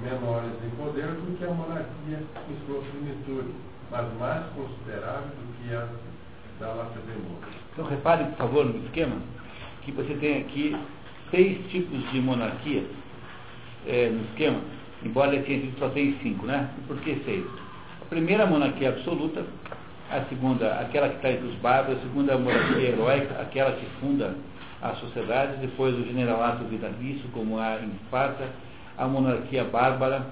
menores 0.00 0.52
em 0.64 0.70
poder 0.76 1.08
do 1.08 1.36
que 1.36 1.44
a 1.44 1.50
monarquia 1.50 2.18
em 2.18 2.66
sua 2.66 2.80
plenitude, 2.82 3.54
mas 3.90 4.06
mais 4.18 4.44
considerável 4.54 5.28
do 5.28 5.68
que 5.68 5.74
a 5.74 5.88
da 6.60 6.72
Lacedemônia. 6.72 7.48
Então 7.72 7.86
repare, 7.86 8.24
por 8.24 8.36
favor, 8.36 8.64
no 8.66 8.84
esquema, 8.84 9.16
que 9.82 9.92
você 9.92 10.14
tem 10.14 10.40
aqui 10.40 10.76
seis 11.30 11.58
tipos 11.70 12.10
de 12.10 12.20
monarquia 12.20 12.84
é, 13.86 14.08
no 14.08 14.24
esquema, 14.24 14.60
embora 15.04 15.34
ele 15.34 15.44
tenha 15.44 15.60
dito 15.60 15.78
só 15.78 15.88
tem 15.90 16.18
cinco, 16.22 16.46
né? 16.46 16.68
E 16.78 16.80
por 16.82 16.98
que 16.98 17.20
seis? 17.24 17.44
A 18.02 18.04
primeira 18.06 18.46
monarquia 18.46 18.88
absoluta, 18.90 19.44
a 20.10 20.22
segunda, 20.24 20.74
aquela 20.80 21.08
que 21.08 21.16
está 21.16 21.30
entre 21.30 21.46
os 21.46 21.54
bárbaros, 21.56 21.98
a 21.98 22.02
segunda 22.02 22.34
a 22.34 22.38
monarquia 22.38 22.88
heróica, 22.88 23.40
aquela 23.40 23.72
que 23.72 23.86
funda 24.00 24.34
a 24.82 24.94
sociedade, 24.94 25.58
depois 25.60 25.94
o 25.94 26.04
generalato 26.04 26.64
vitalício, 26.64 27.28
como 27.32 27.58
a 27.58 27.78
em 27.80 27.90
a 28.96 29.06
monarquia 29.06 29.64
bárbara, 29.64 30.26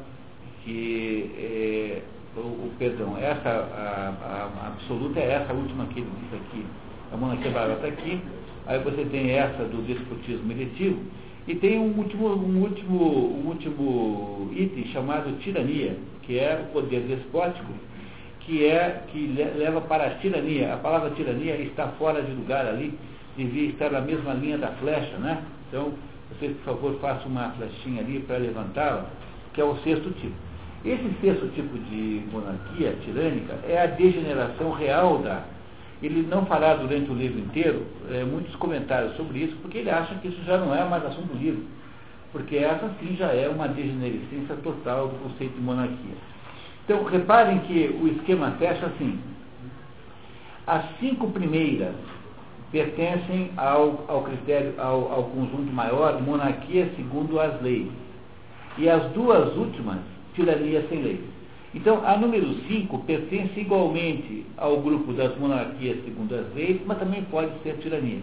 que 0.64 1.30
é, 1.38 2.02
o, 2.40 2.70
perdão, 2.78 3.16
essa 3.18 3.48
a, 3.48 4.12
a, 4.22 4.64
a, 4.64 4.66
absoluta 4.68 5.20
é 5.20 5.32
essa 5.32 5.52
última 5.52 5.86
que 5.86 6.00
ele 6.00 6.10
disse 6.22 6.36
aqui, 6.36 6.66
a 7.12 7.16
monarquia 7.16 7.50
bárbara 7.50 7.74
está 7.74 7.88
aqui, 7.88 8.20
aí 8.66 8.78
você 8.80 9.04
tem 9.04 9.30
essa 9.30 9.64
do 9.64 9.86
despotismo 9.86 10.50
eletivo, 10.52 11.00
e 11.48 11.54
tem 11.54 11.78
um 11.78 11.96
último, 11.96 12.28
um 12.28 12.60
último, 12.62 13.42
um 13.44 13.48
último 13.48 14.50
item 14.52 14.84
chamado 14.86 15.38
tirania, 15.40 15.96
que 16.22 16.38
é 16.38 16.60
o 16.60 16.72
poder 16.72 17.02
despótico, 17.02 17.72
que 18.40 18.64
é 18.64 19.02
que 19.12 19.26
leva 19.56 19.80
para 19.80 20.06
a 20.06 20.10
tirania. 20.16 20.74
A 20.74 20.76
palavra 20.76 21.10
tirania 21.10 21.56
está 21.56 21.88
fora 21.98 22.20
de 22.20 22.32
lugar 22.32 22.66
ali, 22.66 22.98
devia 23.36 23.70
estar 23.70 23.90
na 23.90 24.00
mesma 24.00 24.34
linha 24.34 24.58
da 24.58 24.68
flecha, 24.72 25.16
né? 25.18 25.42
Então, 25.68 25.92
você, 26.30 26.48
por 26.48 26.64
favor, 26.64 26.98
faça 27.00 27.28
uma 27.28 27.50
flechinha 27.50 28.02
ali 28.02 28.18
para 28.20 28.38
levantá-la, 28.38 29.06
que 29.54 29.60
é 29.60 29.64
o 29.64 29.76
sexto 29.78 30.10
tipo. 30.20 30.45
Esse 30.86 31.10
sexto 31.20 31.48
tipo 31.48 31.76
de 31.76 32.22
monarquia 32.30 32.94
tirânica 33.04 33.58
é 33.68 33.82
a 33.82 33.86
degeneração 33.86 34.70
real 34.70 35.18
da, 35.18 35.42
ele 36.00 36.24
não 36.30 36.46
fará 36.46 36.74
durante 36.74 37.10
o 37.10 37.14
livro 37.14 37.40
inteiro 37.40 37.82
é, 38.08 38.22
muitos 38.22 38.54
comentários 38.54 39.16
sobre 39.16 39.40
isso, 39.40 39.56
porque 39.62 39.78
ele 39.78 39.90
acha 39.90 40.14
que 40.16 40.28
isso 40.28 40.40
já 40.44 40.56
não 40.58 40.72
é 40.72 40.84
mais 40.84 41.04
assunto 41.04 41.32
do 41.32 41.38
livro. 41.38 41.64
Porque 42.30 42.56
essa 42.56 42.88
sim 43.00 43.16
já 43.16 43.32
é 43.32 43.48
uma 43.48 43.66
degenerescência 43.66 44.54
total 44.62 45.08
do 45.08 45.16
conceito 45.22 45.54
de 45.54 45.60
monarquia. 45.60 46.14
Então, 46.84 47.02
reparem 47.02 47.58
que 47.60 47.98
o 48.00 48.06
esquema 48.06 48.52
fecha 48.52 48.86
assim. 48.86 49.18
As 50.68 50.84
cinco 51.00 51.30
primeiras 51.32 51.94
pertencem 52.70 53.50
ao, 53.56 54.04
ao 54.06 54.22
critério, 54.22 54.74
ao, 54.78 55.10
ao 55.10 55.24
conjunto 55.24 55.72
maior, 55.72 56.22
monarquia 56.22 56.92
segundo 56.94 57.40
as 57.40 57.60
leis. 57.60 57.88
E 58.78 58.88
as 58.88 59.02
duas 59.12 59.56
últimas, 59.56 59.98
tirania 60.36 60.86
sem 60.88 61.02
leis. 61.02 61.20
Então, 61.74 62.06
a 62.06 62.16
número 62.16 62.54
5 62.68 62.98
pertence 63.00 63.60
igualmente 63.60 64.46
ao 64.56 64.80
grupo 64.80 65.12
das 65.12 65.36
monarquias 65.36 65.98
segundo 66.04 66.34
as 66.34 66.54
leis, 66.54 66.80
mas 66.86 66.98
também 66.98 67.22
pode 67.24 67.50
ser 67.62 67.76
tirania. 67.78 68.20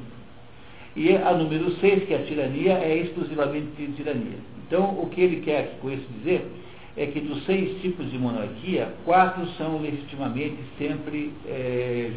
E 0.96 1.16
a 1.16 1.34
número 1.34 1.72
6, 1.72 2.06
que 2.06 2.14
é 2.14 2.18
a 2.18 2.26
tirania, 2.26 2.74
é 2.74 2.98
exclusivamente 2.98 3.68
tirania. 3.96 4.38
Então, 4.66 5.00
o 5.02 5.10
que 5.10 5.22
ele 5.22 5.42
quer 5.42 5.78
com 5.82 5.92
isso 5.92 6.06
dizer 6.20 6.48
é 6.96 7.08
que 7.08 7.20
dos 7.20 7.44
seis 7.46 7.82
tipos 7.82 8.10
de 8.12 8.18
monarquia, 8.18 8.94
quatro 9.04 9.46
são 9.58 9.82
legitimamente 9.82 10.58
sempre 10.78 11.32
é, 11.48 12.12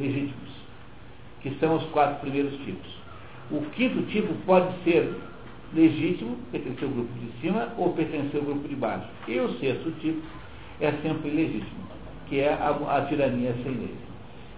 legítimos, 0.00 0.50
que 1.42 1.50
são 1.58 1.76
os 1.76 1.84
quatro 1.86 2.20
primeiros 2.20 2.54
tipos. 2.64 2.90
O 3.50 3.60
quinto 3.72 4.02
tipo 4.10 4.32
pode 4.46 4.72
ser 4.84 5.12
legítimo, 5.74 6.36
pertencer 6.50 6.84
ao 6.84 6.90
grupo 6.90 7.12
de 7.18 7.40
cima, 7.40 7.68
ou 7.76 7.92
pertencer 7.92 8.40
ao 8.40 8.46
grupo 8.46 8.68
de 8.68 8.74
baixo. 8.74 9.06
E 9.26 9.38
o 9.38 9.48
sexto 9.58 9.90
tipo 10.00 10.22
é 10.80 10.92
sempre 11.02 11.30
legítimo, 11.30 11.86
que 12.28 12.40
é 12.40 12.52
a, 12.52 12.96
a 12.96 13.06
tirania 13.06 13.54
sem 13.62 13.72
lei, 13.72 13.94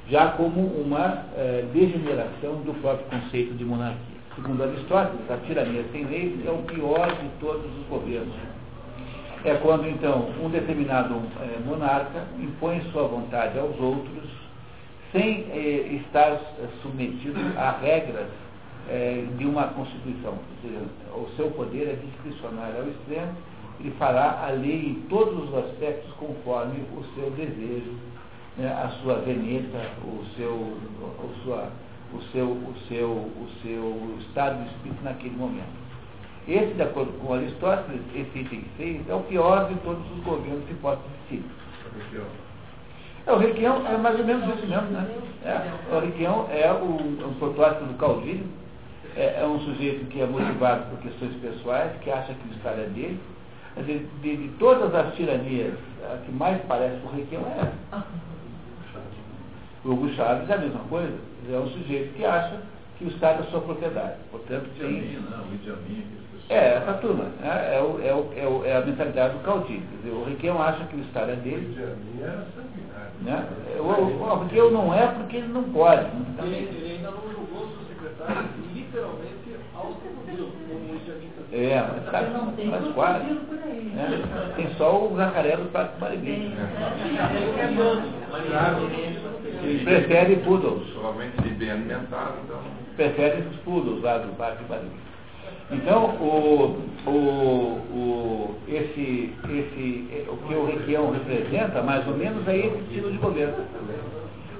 já 0.08 0.28
como 0.32 0.60
uma 0.60 1.26
é, 1.36 1.64
degeneração 1.72 2.62
do 2.62 2.74
próprio 2.80 3.06
conceito 3.06 3.54
de 3.54 3.64
monarquia. 3.64 4.14
Segundo 4.34 4.64
Aristóteles, 4.64 5.30
a 5.30 5.36
tirania 5.46 5.84
sem 5.92 6.04
lei 6.06 6.40
é 6.44 6.50
o 6.50 6.58
pior 6.62 7.08
de 7.08 7.28
todos 7.40 7.64
os 7.64 7.86
governos. 7.88 8.34
É 9.44 9.54
quando, 9.56 9.86
então, 9.86 10.30
um 10.42 10.48
determinado 10.48 11.14
é, 11.14 11.60
monarca 11.64 12.24
impõe 12.40 12.80
sua 12.90 13.06
vontade 13.06 13.58
aos 13.58 13.78
outros 13.78 14.24
sem 15.12 15.46
é, 15.52 16.00
estar 16.02 16.40
submetido 16.82 17.38
a 17.56 17.70
regras 17.78 18.26
é, 18.88 19.26
de 19.36 19.46
uma 19.46 19.68
Constituição. 19.68 20.32
Ou 20.32 20.62
seja, 20.62 20.82
o 21.14 21.28
seu 21.36 21.50
poder 21.52 21.88
é 21.88 21.94
discricionário 21.94 22.82
ao 22.82 22.88
extremo 22.88 23.34
ele 23.80 23.90
fará 23.98 24.46
a 24.46 24.50
lei 24.50 24.90
em 24.90 24.94
todos 25.08 25.48
os 25.48 25.54
aspectos 25.54 26.12
conforme 26.14 26.80
o 26.96 27.04
seu 27.14 27.30
desejo, 27.32 27.92
né, 28.56 28.68
a 28.68 28.88
sua 29.02 29.16
veneta, 29.16 29.78
o 30.04 30.24
seu, 30.36 30.52
o, 30.52 31.34
sua, 31.42 31.68
o, 32.12 32.22
seu, 32.32 32.46
o, 32.46 32.74
seu, 32.88 33.10
o 33.10 33.48
seu 33.62 34.16
estado 34.20 34.62
de 34.62 34.70
espírito 34.70 35.02
naquele 35.02 35.36
momento. 35.36 35.84
Esse, 36.46 36.74
de 36.74 36.82
acordo 36.82 37.12
com 37.18 37.34
Aristóteles, 37.34 38.02
esse 38.14 38.38
item 38.38 38.64
6, 38.76 39.08
é 39.08 39.14
o 39.14 39.20
pior 39.20 39.68
de 39.68 39.74
todos 39.80 40.04
os 40.12 40.22
governos 40.22 40.64
que 40.66 40.74
pode 40.74 41.00
existir. 41.30 41.44
É, 43.26 43.32
o 43.32 43.38
Requião 43.38 43.86
é 43.86 43.96
mais 43.96 44.18
ou 44.18 44.26
menos 44.26 44.46
isso 44.56 44.66
mesmo, 44.66 44.90
né? 44.90 45.08
É, 45.42 45.94
o 45.94 46.00
Requião 46.00 46.46
é 46.50 46.70
o, 46.70 47.28
um 47.28 47.34
protótipo 47.38 47.86
do 47.86 47.94
caudilho, 47.94 48.46
é, 49.16 49.40
é, 49.40 49.46
um 49.46 49.60
sujeito 49.60 50.06
que 50.06 50.20
é 50.20 50.26
motivado 50.26 50.90
por 50.90 50.98
questões 51.00 51.34
pessoais, 51.36 51.92
que 52.00 52.10
acha 52.10 52.34
que 52.34 52.48
o 52.48 52.56
Estado 52.56 52.80
é 52.80 52.86
dele, 52.86 53.20
de, 53.76 53.98
de, 54.22 54.36
de, 54.36 54.48
todas 54.58 54.94
as 54.94 55.14
tiranias, 55.14 55.74
a 56.04 56.18
que 56.18 56.32
mais 56.32 56.60
parece 56.68 56.96
o 57.04 57.08
Requião 57.08 57.42
é 57.46 57.60
essa. 57.60 58.06
O 59.84 59.92
Hugo 59.92 60.08
Chaves 60.14 60.48
é 60.48 60.54
a 60.54 60.58
mesma 60.58 60.80
coisa. 60.88 61.12
É 61.50 61.58
um 61.58 61.68
sujeito 61.68 62.14
que 62.14 62.24
acha 62.24 62.58
que 62.98 63.04
o 63.04 63.08
Estado 63.08 63.42
é 63.42 63.50
sua 63.50 63.60
propriedade. 63.60 64.14
Portanto, 64.30 64.66
o 64.66 64.84
Idiamin, 64.84 65.26
não, 65.30 65.44
o 65.44 65.54
Idiamin, 65.54 66.06
é, 66.48 66.74
essa 66.76 66.94
turma. 66.94 67.26
É, 67.42 67.76
é, 67.76 67.82
o, 67.82 68.00
é, 68.02 68.14
o, 68.14 68.32
é, 68.36 68.46
o, 68.46 68.64
é, 68.64 68.76
a 68.76 68.80
mentalidade 68.80 69.34
do 69.34 69.42
caudilho. 69.42 69.82
Dizer, 69.96 70.14
o 70.14 70.24
Riquelme 70.24 70.60
acha 70.60 70.84
que 70.84 70.96
o 70.96 71.00
Estado 71.00 71.32
é 71.32 71.36
dele. 71.36 71.66
O 71.66 71.70
Idiamin 71.72 72.22
era 72.22 72.46
sanguinário. 72.54 73.14
Né? 73.22 73.48
O, 73.78 73.82
o, 73.82 74.22
o 74.22 74.44
Riquelme 74.44 74.72
não 74.72 74.94
é 74.94 75.06
porque 75.06 75.36
ele 75.36 75.48
não 75.48 75.64
pode. 75.64 76.06
Ele, 76.42 76.56
ele 76.56 76.96
ainda 76.96 77.10
não 77.10 77.22
julgou 77.32 77.68
seu 77.68 77.84
secretário 77.88 78.48
literalmente 78.94 79.34
crocodilos, 79.72 80.50
como 80.68 80.92
o 80.92 80.96
Idiamin 80.96 81.30
É, 81.52 81.84
mas, 81.92 82.10
sabe, 82.10 82.30
Não 82.30 82.52
tem 82.52 82.66
mas 82.68 82.94
quase. 82.94 83.24
Né? 83.24 84.52
Tem 84.56 84.68
só 84.76 85.06
o 85.06 85.16
jacaré 85.16 85.56
do 85.56 85.70
Parque 85.72 86.00
Barigui. 86.00 86.52
Ele 89.62 89.84
prefere 89.84 90.36
poodles. 90.36 90.94
Somente 90.94 91.42
de 91.42 91.50
bem 91.50 91.72
alimentado, 91.72 92.34
então. 92.44 92.60
Prefere 92.96 93.42
os 93.42 93.56
poodles 93.60 94.02
lá 94.02 94.18
do 94.18 94.36
Parque 94.36 94.64
Barigui. 94.64 95.04
Então, 95.70 96.04
o, 96.20 96.78
o, 97.06 97.10
o, 97.10 98.56
esse, 98.68 99.32
esse, 99.48 100.26
o 100.28 100.36
que 100.36 100.54
o 100.54 100.66
Requião 100.66 101.10
representa, 101.10 101.82
mais 101.82 102.06
ou 102.06 102.14
menos, 102.14 102.46
é 102.46 102.58
esse 102.58 102.78
estilo 102.78 103.10
de 103.10 103.18
governo. 103.18 103.64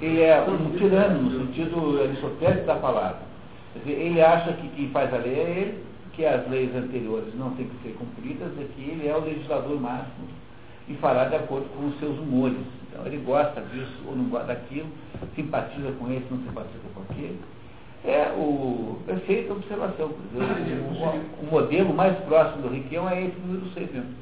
Ele 0.01 0.23
é 0.23 0.40
um 0.43 0.77
tirano, 0.77 1.23
no 1.23 1.47
sentido 1.47 2.01
aristotélico 2.02 2.66
da 2.66 2.74
palavra. 2.77 3.34
Ele 3.86 4.22
acha 4.22 4.52
que 4.52 4.68
quem 4.68 4.90
faz 4.90 5.12
a 5.12 5.18
lei 5.18 5.34
é 5.34 5.51
ele, 5.51 5.84
que 6.12 6.24
as 6.24 6.48
leis 6.48 6.74
anteriores 6.74 7.34
não 7.34 7.51
têm 7.56 7.66
que 7.66 7.82
ser 7.82 7.94
cumpridas, 7.94 8.52
e 8.59 8.64
que 8.74 8.90
ele 8.90 9.09
é 9.09 9.16
o 9.16 9.24
legislador 9.24 9.80
máximo 9.80 10.28
e 10.88 10.94
fará 10.94 11.24
de 11.24 11.36
acordo 11.36 11.66
com 11.76 11.86
os 11.86 11.98
seus 11.98 12.18
humores. 12.18 12.59
Então, 12.88 13.06
ele 13.06 13.16
gosta 13.18 13.60
disso 13.60 14.02
ou 14.06 14.14
não 14.14 14.26
gosta 14.26 14.48
daquilo, 14.48 14.88
simpatiza 15.34 15.92
com 15.92 16.10
esse, 16.12 16.26
não 16.30 16.38
simpatiza 16.38 16.84
com 16.94 17.02
aquele 17.02 17.38
é 18.05 18.30
o 18.36 18.98
perfeita 19.06 19.55
observação. 19.55 20.12
Dizer, 20.32 20.76
o, 20.76 21.46
o, 21.46 21.51
modelo 21.51 21.94
mais 21.94 22.16
próximo 22.24 22.62
do 22.62 22.68
Riquelme 22.68 23.12
é 23.12 23.26
esse 23.26 23.38
número 23.40 23.66
6 23.72 23.92
mesmo. 23.92 24.14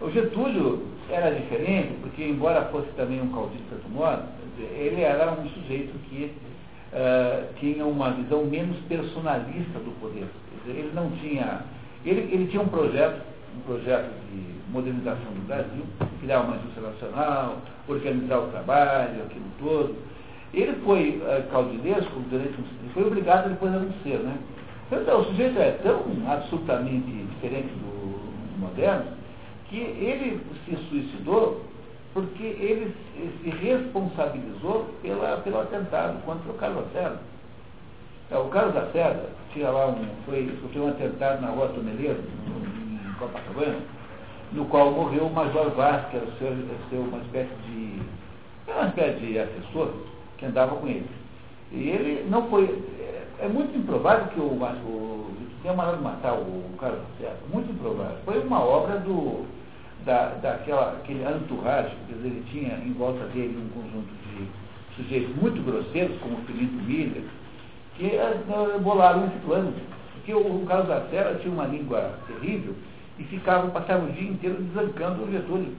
O 0.00 0.10
Getúlio 0.10 0.82
era 1.08 1.30
diferente, 1.30 1.94
porque 2.00 2.24
embora 2.24 2.64
fosse 2.66 2.88
também 2.96 3.20
um 3.20 3.26
de 3.26 3.68
certo 3.68 3.88
modo, 3.88 4.24
ele 4.58 5.02
era 5.02 5.30
um 5.32 5.48
sujeito 5.48 5.92
que 6.08 6.32
uh, 6.92 7.54
tinha 7.58 7.84
uma 7.84 8.10
visão 8.12 8.44
menos 8.44 8.76
personalista 8.88 9.78
do 9.78 9.98
poder. 10.00 10.26
Ele 10.66 10.90
não 10.94 11.10
tinha. 11.12 11.64
Ele, 12.04 12.20
ele 12.32 12.46
tinha 12.46 12.62
um 12.62 12.68
projeto, 12.68 13.22
um 13.56 13.60
projeto 13.60 14.10
de 14.30 14.70
modernização 14.70 15.32
do 15.32 15.46
Brasil, 15.46 15.84
criar 16.20 16.40
uma 16.40 16.56
indústria 16.56 16.88
nacional, 16.88 17.58
organizar 17.88 18.38
o 18.38 18.48
trabalho, 18.48 19.22
aquilo 19.24 19.44
todo 19.58 20.10
ele 20.52 20.72
foi 20.84 21.22
uh, 21.22 21.48
caudilesco 21.50 22.20
durante 22.28 22.54
um 22.60 22.64
ele 22.82 22.92
foi 22.92 23.04
obrigado 23.04 23.50
depois 23.50 23.72
a 23.72 23.78
não 23.78 23.92
ser, 24.02 24.18
né? 24.18 24.36
Então, 24.90 25.20
o 25.20 25.24
sujeito 25.26 25.58
é 25.58 25.70
tão 25.82 26.02
absolutamente 26.28 27.06
diferente 27.06 27.68
do 27.68 28.58
moderno 28.58 29.04
que 29.68 29.76
ele 29.76 30.40
se 30.64 30.76
suicidou 30.88 31.64
porque 32.12 32.42
ele 32.42 32.94
se 33.42 33.50
responsabilizou 33.50 34.86
pela, 35.02 35.36
pelo 35.38 35.60
atentado 35.60 36.20
contra 36.24 36.50
o 36.50 36.54
Carlos 36.54 36.84
Lacerda. 36.86 37.20
É, 38.30 38.38
o 38.38 38.44
Carlos 38.46 38.74
Lacerda 38.74 39.28
tinha 39.52 39.70
lá 39.70 39.88
um, 39.88 40.06
foi, 40.26 40.56
sofreu 40.60 40.84
um 40.84 40.88
atentado 40.88 41.40
na 41.40 41.48
rua 41.48 41.68
Toneleiro, 41.68 42.22
em 42.46 43.12
Copacabana, 43.14 43.80
no 44.52 44.64
qual 44.66 44.90
morreu 44.90 45.26
o 45.26 45.32
Major 45.32 45.70
Vaz, 45.70 46.06
que 46.10 46.16
era 46.16 46.26
o 46.26 46.32
seu, 46.38 46.56
seu, 46.88 47.00
uma 47.00 47.18
espécie 47.18 47.54
de. 47.66 48.02
uma 48.68 48.88
espécie 48.88 49.20
de 49.20 49.38
assessor, 49.38 49.92
que 50.38 50.46
andava 50.46 50.76
com 50.76 50.88
ele. 50.88 51.08
E 51.70 51.90
ele 51.90 52.28
não 52.28 52.48
foi. 52.48 52.64
É, 53.00 53.44
é 53.44 53.48
muito 53.48 53.76
improvável 53.76 54.26
que 54.28 54.40
o, 54.40 54.44
o 54.44 55.30
tenha 55.62 55.74
mandado 55.74 56.02
matar 56.02 56.34
o, 56.34 56.42
o 56.42 56.76
Carlos 56.78 57.00
Lacerda. 57.12 57.38
Muito 57.52 57.72
improvável. 57.72 58.16
Foi 58.24 58.40
uma 58.40 58.60
obra 58.60 58.98
do, 58.98 59.44
da, 60.04 60.34
daquela, 60.42 60.92
aquele 60.92 61.22
entourage, 61.24 61.94
quer 62.08 62.14
dizer, 62.14 62.28
ele 62.28 62.44
tinha 62.50 62.74
em 62.78 62.92
volta 62.92 63.24
dele 63.26 63.56
um 63.58 63.80
conjunto 63.80 64.08
de 64.08 64.48
sujeitos 64.96 65.34
muito 65.36 65.62
grosseiros, 65.62 66.18
como 66.20 66.38
o 66.38 66.42
Felipe 66.42 66.74
Miller, 66.74 67.22
que 67.96 68.06
uh, 68.06 68.80
bolaram 68.80 69.26
esse 69.26 69.38
plano. 69.44 69.72
Porque 70.14 70.34
o, 70.34 70.38
o 70.40 70.66
Carlos 70.66 70.88
Lacerda 70.88 71.38
tinha 71.40 71.52
uma 71.52 71.66
língua 71.66 72.14
terrível 72.26 72.74
e 73.18 73.24
ficava, 73.24 73.68
passava 73.68 74.04
o 74.04 74.12
dia 74.12 74.30
inteiro 74.30 74.56
desancando 74.62 75.24
o 75.24 75.30
Getúlio. 75.30 75.74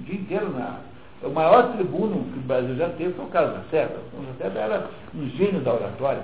O 0.00 0.02
dia 0.04 0.20
inteiro 0.20 0.50
na, 0.50 0.80
o 1.22 1.30
maior 1.30 1.72
tribuno 1.74 2.24
que 2.32 2.38
o 2.38 2.42
Brasil 2.42 2.76
já 2.76 2.88
teve 2.90 3.12
foi 3.12 3.24
o 3.24 3.28
Carlos 3.28 3.54
Lacerda. 3.54 3.96
O 4.14 4.26
Lacerda 4.26 4.58
era 4.58 4.90
um 5.14 5.28
gênio 5.30 5.60
da 5.60 5.74
oratória. 5.74 6.22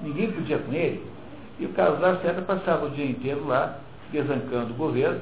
Ninguém 0.00 0.32
podia 0.32 0.58
com 0.58 0.72
ele. 0.72 1.02
E 1.60 1.66
o 1.66 1.68
Carlos 1.70 2.00
Lacerda 2.00 2.42
passava 2.42 2.86
o 2.86 2.90
dia 2.90 3.04
inteiro 3.04 3.46
lá, 3.46 3.78
desancando 4.10 4.72
o 4.72 4.76
governo. 4.76 5.20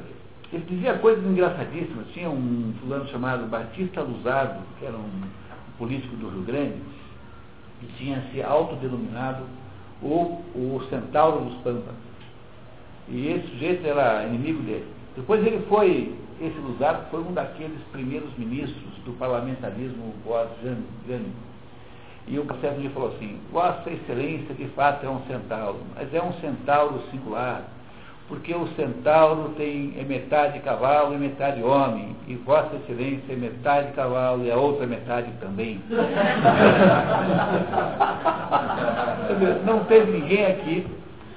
Ele 0.52 0.64
dizia 0.68 0.98
coisas 0.98 1.24
engraçadíssimas. 1.24 2.06
Tinha 2.12 2.28
um 2.28 2.74
fulano 2.80 3.06
chamado 3.08 3.46
Batista 3.46 4.02
Luzardo, 4.02 4.60
que 4.78 4.86
era 4.86 4.96
um 4.96 5.22
político 5.78 6.16
do 6.16 6.28
Rio 6.28 6.42
Grande, 6.42 6.76
que 7.80 7.86
tinha 7.98 8.22
se 8.32 8.42
autodenominado 8.42 9.44
o, 10.02 10.42
o 10.54 10.82
Centauro 10.90 11.44
dos 11.44 11.54
Pampas. 11.62 11.94
E 13.08 13.28
esse 13.28 13.48
sujeito 13.48 13.86
era 13.86 14.24
inimigo 14.24 14.62
dele. 14.62 14.86
Depois 15.16 15.44
ele 15.44 15.64
foi 15.68 16.14
esse 16.40 16.58
Luzzatto 16.58 17.10
foi 17.10 17.20
um 17.20 17.34
daqueles 17.34 17.78
primeiros 17.92 18.34
ministros 18.38 18.94
do 19.04 19.12
parlamentarismo 19.18 20.14
pós-Jânio. 20.24 21.32
E 22.26 22.38
o 22.38 22.46
Café 22.46 22.74
falou 22.94 23.14
assim, 23.14 23.38
Vossa 23.52 23.90
Excelência 23.90 24.54
de 24.54 24.66
fato 24.68 25.04
é 25.04 25.10
um 25.10 25.20
centauro, 25.26 25.80
mas 25.94 26.12
é 26.14 26.22
um 26.22 26.32
centauro 26.34 27.02
singular, 27.10 27.64
porque 28.30 28.54
o 28.54 28.66
centauro 28.76 29.50
tem, 29.56 29.92
é 29.98 30.04
metade 30.04 30.60
cavalo 30.60 31.12
e 31.14 31.18
metade 31.18 31.60
homem, 31.64 32.14
e 32.28 32.36
Vossa 32.36 32.76
Excelência 32.76 33.32
é 33.32 33.36
metade 33.36 33.90
cavalo 33.92 34.44
e 34.44 34.52
a 34.52 34.56
outra 34.56 34.86
metade 34.86 35.32
também. 35.40 35.82
Não 39.66 39.84
teve 39.86 40.12
ninguém 40.12 40.46
aqui 40.46 40.86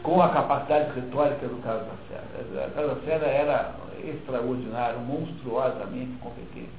com 0.04 0.22
a 0.22 0.30
capacidade 0.30 0.94
retórica 0.94 1.48
do 1.48 1.56
Carlos 1.64 1.88
Lacerda. 1.88 2.70
Carlos 2.76 2.98
Lacerda 2.98 3.26
era 3.26 3.72
extraordinário, 4.04 5.00
monstruosamente 5.00 6.12
competente. 6.20 6.70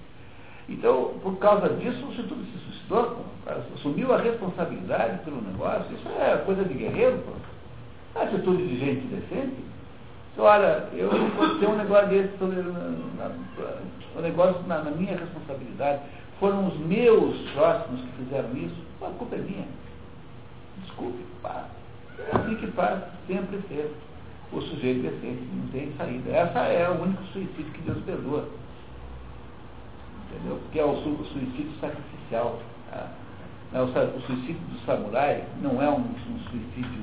Então, 0.69 1.15
por 1.24 1.39
causa 1.39 1.70
disso, 1.70 2.07
o 2.07 2.11
Instituto 2.12 2.45
se 2.53 2.59
suscitou, 2.66 3.24
assumiu 3.74 4.15
a 4.15 4.19
responsabilidade 4.19 5.19
pelo 5.24 5.43
negócio. 5.43 5.93
Isso 5.93 6.09
é 6.20 6.36
coisa 6.47 6.65
de 6.65 6.74
guerreiro, 6.74 7.19
pô. 7.19 7.32
Atitude 8.20 8.65
de 8.69 8.78
gente 8.78 9.07
decente. 9.09 9.74
Olha, 10.36 10.89
eu 10.94 11.11
ter 11.61 11.69
um 11.69 11.77
negócio 11.77 12.09
desse 12.09 12.43
o 12.43 14.19
um 14.19 14.23
negócio 14.23 14.62
na, 14.66 14.82
na, 14.82 14.90
minha 14.90 15.16
responsabilidade. 15.16 16.02
Foram 16.40 16.69
os 16.69 16.78
meus 16.78 17.39
próximos 17.51 18.01
que 18.01 18.24
fizeram 18.24 18.56
isso. 18.56 18.77
A 19.01 19.11
culpa 19.11 19.36
é 19.36 19.39
minha. 19.39 19.66
Desculpe, 20.82 21.24
pá. 21.40 21.66
É 22.19 22.36
assim 22.36 22.56
que 22.56 22.66
faz, 22.69 23.02
sempre 23.27 23.59
fez 23.69 23.90
o 24.52 24.61
sujeito 24.61 25.02
decente, 25.02 25.43
não 25.52 25.69
tem 25.69 25.93
saída. 25.97 26.31
Essa 26.31 26.61
é 26.61 26.89
o 26.89 27.02
único 27.02 27.23
suicídio 27.32 27.73
que 27.73 27.82
Deus 27.82 27.98
perdoa. 28.05 28.48
Entendeu? 30.31 30.59
Porque 30.62 30.78
é 30.81 30.85
o 30.85 30.97
suicídio 30.97 31.73
sacrificial. 31.81 32.61
Tá? 32.90 33.11
O 33.82 34.20
suicídio 34.23 34.61
do 34.70 34.78
samurai 34.86 35.44
não 35.61 35.82
é 35.82 35.89
um, 35.89 36.01
um 36.01 36.39
suicídio 36.51 37.02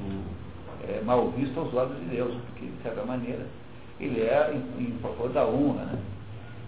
é, 0.87 1.01
mal 1.05 1.29
visto 1.31 1.59
aos 1.59 1.73
olhos 1.73 1.97
de 1.99 2.05
Deus, 2.05 2.33
porque, 2.47 2.65
de 2.65 2.83
certa 2.83 3.03
maneira, 3.03 3.45
ele 3.99 4.21
é 4.21 4.53
em, 4.53 4.83
em 4.83 4.91
favor 4.99 5.29
da 5.29 5.45
honra. 5.45 5.85
Né? 5.85 5.99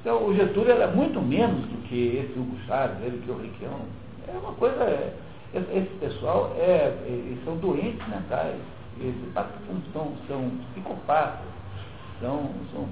Então, 0.01 0.25
o 0.27 0.35
Getúlio 0.35 0.71
era 0.71 0.87
muito 0.87 1.21
menos 1.21 1.61
do 1.61 1.87
que 1.87 2.17
esse 2.17 2.37
Hugo 2.37 2.57
Chávez, 2.67 3.01
ele 3.03 3.21
que 3.23 3.31
é 3.31 3.33
o 3.33 3.37
Riquião. 3.37 3.79
É 4.27 4.37
uma 4.37 4.53
coisa. 4.53 4.83
É, 4.83 5.13
esse 5.53 5.95
pessoal 5.99 6.51
é, 6.57 6.91
eles 7.05 7.43
são 7.45 7.55
doentes 7.57 8.07
mentais 8.07 8.57
esses 8.99 9.33
são, 9.91 10.13
são 10.27 10.51
psicopatas, 10.71 11.47
são, 12.19 12.49
são, 12.71 12.87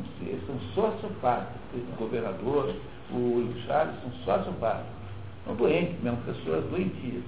são 0.47 0.59
sociopatas. 0.73 1.55
Esse 1.75 1.91
governador, 1.97 2.73
o 3.11 3.39
Ivo 3.39 3.59
Chaves, 3.67 3.95
são 4.01 4.11
sociopatas. 4.25 4.85
São 5.45 5.55
doentes 5.55 6.01
mesmo, 6.01 6.17
pessoas 6.25 6.65
doentias. 6.65 7.23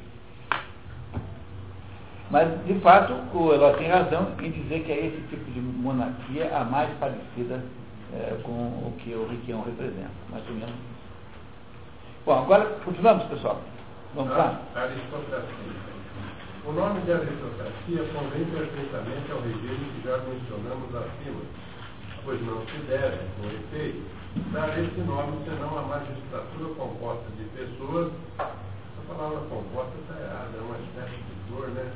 Mas, 2.33 2.49
de 2.65 2.73
fato, 2.79 3.13
Eloy 3.31 3.77
tem 3.77 3.91
razão 3.91 4.31
em 4.41 4.49
dizer 4.49 4.83
que 4.83 4.91
é 4.91 5.05
esse 5.05 5.21
tipo 5.29 5.51
de 5.51 5.61
monarquia 5.61 6.49
a 6.57 6.63
mais 6.63 6.89
parecida 6.97 7.63
é, 8.11 8.41
com 8.41 8.49
o 8.49 8.93
que 8.97 9.13
o 9.13 9.27
Riquião 9.27 9.61
representa, 9.61 10.09
mais 10.31 10.43
ou 10.49 10.55
menos. 10.55 10.73
Bom, 12.25 12.39
agora 12.41 12.65
continuamos, 12.83 13.25
pessoal. 13.25 13.61
Vamos 14.15 14.35
lá? 14.35 14.59
Aristocracia. 14.73 15.45
O 16.65 16.71
nome 16.71 17.01
de 17.01 17.11
aristocracia 17.11 18.01
convém 18.11 18.45
perfeitamente 18.45 19.31
ao 19.31 19.39
regime 19.41 19.91
que 19.93 20.07
já 20.07 20.17
mencionamos 20.17 20.89
acima, 20.89 21.41
pois 22.25 22.41
não 22.47 22.65
se 22.65 22.77
deve, 22.89 23.19
com 23.37 23.45
efeito, 23.45 24.09
dar 24.51 24.69
esse 24.79 25.01
nome 25.01 25.37
senão 25.45 25.77
a 25.77 25.81
magistratura 25.83 26.73
composta 26.79 27.25
de 27.37 27.43
pessoas 27.55 28.11
Essa 28.39 29.13
palavra 29.13 29.37
composta 29.41 29.93
está 30.01 30.19
errada, 30.19 30.57
é 30.57 30.61
uma 30.61 30.79
espécie 30.79 31.21
de 31.21 31.47
flor, 31.47 31.67
né? 31.67 31.93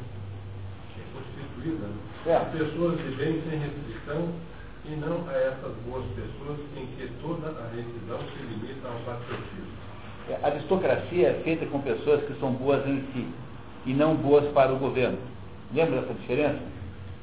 É 1.17 1.41
constituída. 1.57 1.87
Né? 1.87 1.95
É. 2.25 2.39
Pessoas 2.57 2.97
de 2.97 3.15
bem 3.15 3.41
sem 3.49 3.59
restrição 3.59 4.29
e 4.85 4.95
não 4.95 5.27
a 5.27 5.33
essas 5.33 5.73
boas 5.87 6.05
pessoas 6.15 6.59
em 6.75 6.85
que 6.95 7.11
toda 7.21 7.47
a 7.47 7.75
retidão 7.75 8.19
se 8.19 8.43
limita 8.43 8.87
ao 8.87 8.95
patriotismo. 8.99 9.87
É, 10.29 10.39
A 10.43 10.47
aristocracia 10.47 11.29
é 11.29 11.41
feita 11.43 11.65
com 11.65 11.81
pessoas 11.81 12.23
que 12.23 12.39
são 12.39 12.53
boas 12.53 12.85
em 12.87 13.01
si 13.13 13.27
e 13.85 13.93
não 13.93 14.15
boas 14.15 14.45
para 14.53 14.73
o 14.73 14.77
governo. 14.77 15.17
Lembra 15.73 16.01
dessa 16.01 16.13
diferença? 16.13 16.59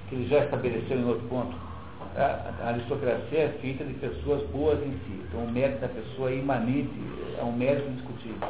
Que 0.09 0.15
ele 0.17 0.29
já 0.29 0.45
estabeleceu 0.45 0.99
em 0.99 1.05
outro 1.05 1.27
ponto. 1.29 1.57
A 2.17 2.55
a 2.63 2.69
aristocracia 2.69 3.39
é 3.39 3.59
feita 3.61 3.85
de 3.85 3.95
pessoas 3.95 4.43
boas 4.51 4.79
em 4.81 4.93
si. 4.93 5.23
Então 5.29 5.41
o 5.41 5.51
mérito 5.51 5.81
da 5.81 5.89
pessoa 5.89 6.31
é 6.31 6.37
imanente, 6.37 6.91
é 7.39 7.43
um 7.43 7.53
mérito 7.53 7.89
indiscutível. 7.91 8.49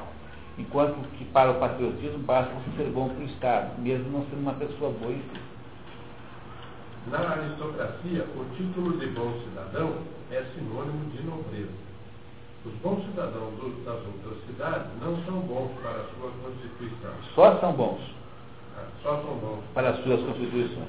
Enquanto 0.59 0.94
que 1.18 1.24
para 1.26 1.51
o 1.51 1.55
patriotismo 1.59 2.18
basta 2.18 2.52
você 2.55 2.76
ser 2.85 2.90
bom 2.90 3.09
para 3.09 3.22
o 3.24 3.26
Estado, 3.26 3.81
mesmo 3.81 4.10
não 4.10 4.24
sendo 4.26 4.40
uma 4.40 4.55
pessoa 4.55 4.93
boa 4.93 5.12
em 5.12 5.18
si. 5.18 5.40
Na 7.10 7.18
aristocracia, 7.18 8.24
o 8.36 8.44
título 8.56 8.97
de 8.98 9.06
bom 9.09 9.32
cidadão 9.44 9.94
é 10.31 10.43
sinônimo 10.55 11.10
de 11.10 11.22
nobreza. 11.24 11.85
Os 12.64 12.72
bons 12.74 13.05
cidadãos 13.05 13.52
das 13.85 13.94
outras 14.06 14.39
cidades 14.47 14.86
não 15.02 15.22
são 15.24 15.40
bons 15.40 15.70
para 15.82 15.90
a 16.01 16.05
sua 16.16 16.31
constituição. 16.43 17.10
Só 17.35 17.59
são 17.60 17.72
bons 17.72 18.01
Ah, 18.76 18.86
Só 19.02 19.16
são 19.16 19.35
bons. 19.36 19.60
para 19.74 19.90
as 19.90 20.02
suas 20.02 20.20
constituições. 20.22 20.89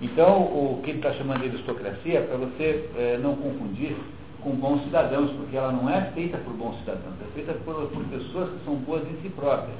Então, 0.00 0.40
o 0.44 0.80
que 0.82 0.90
ele 0.90 0.98
está 1.00 1.12
chamando 1.12 1.42
de 1.42 1.48
aristocracia 1.48 2.20
é 2.20 2.22
para 2.22 2.38
você 2.38 2.88
eh, 2.96 3.18
não 3.22 3.36
confundir 3.36 3.96
com 4.42 4.50
bons 4.50 4.82
cidadãos, 4.84 5.30
porque 5.32 5.56
ela 5.56 5.72
não 5.72 5.88
é 5.88 6.00
feita 6.12 6.38
por 6.38 6.52
bons 6.54 6.78
cidadãos, 6.80 7.14
é 7.20 7.34
feita 7.34 7.52
por, 7.64 7.86
por 7.88 8.04
pessoas 8.04 8.50
que 8.50 8.64
são 8.64 8.74
boas 8.76 9.02
em 9.02 9.20
si 9.22 9.28
próprias. 9.30 9.76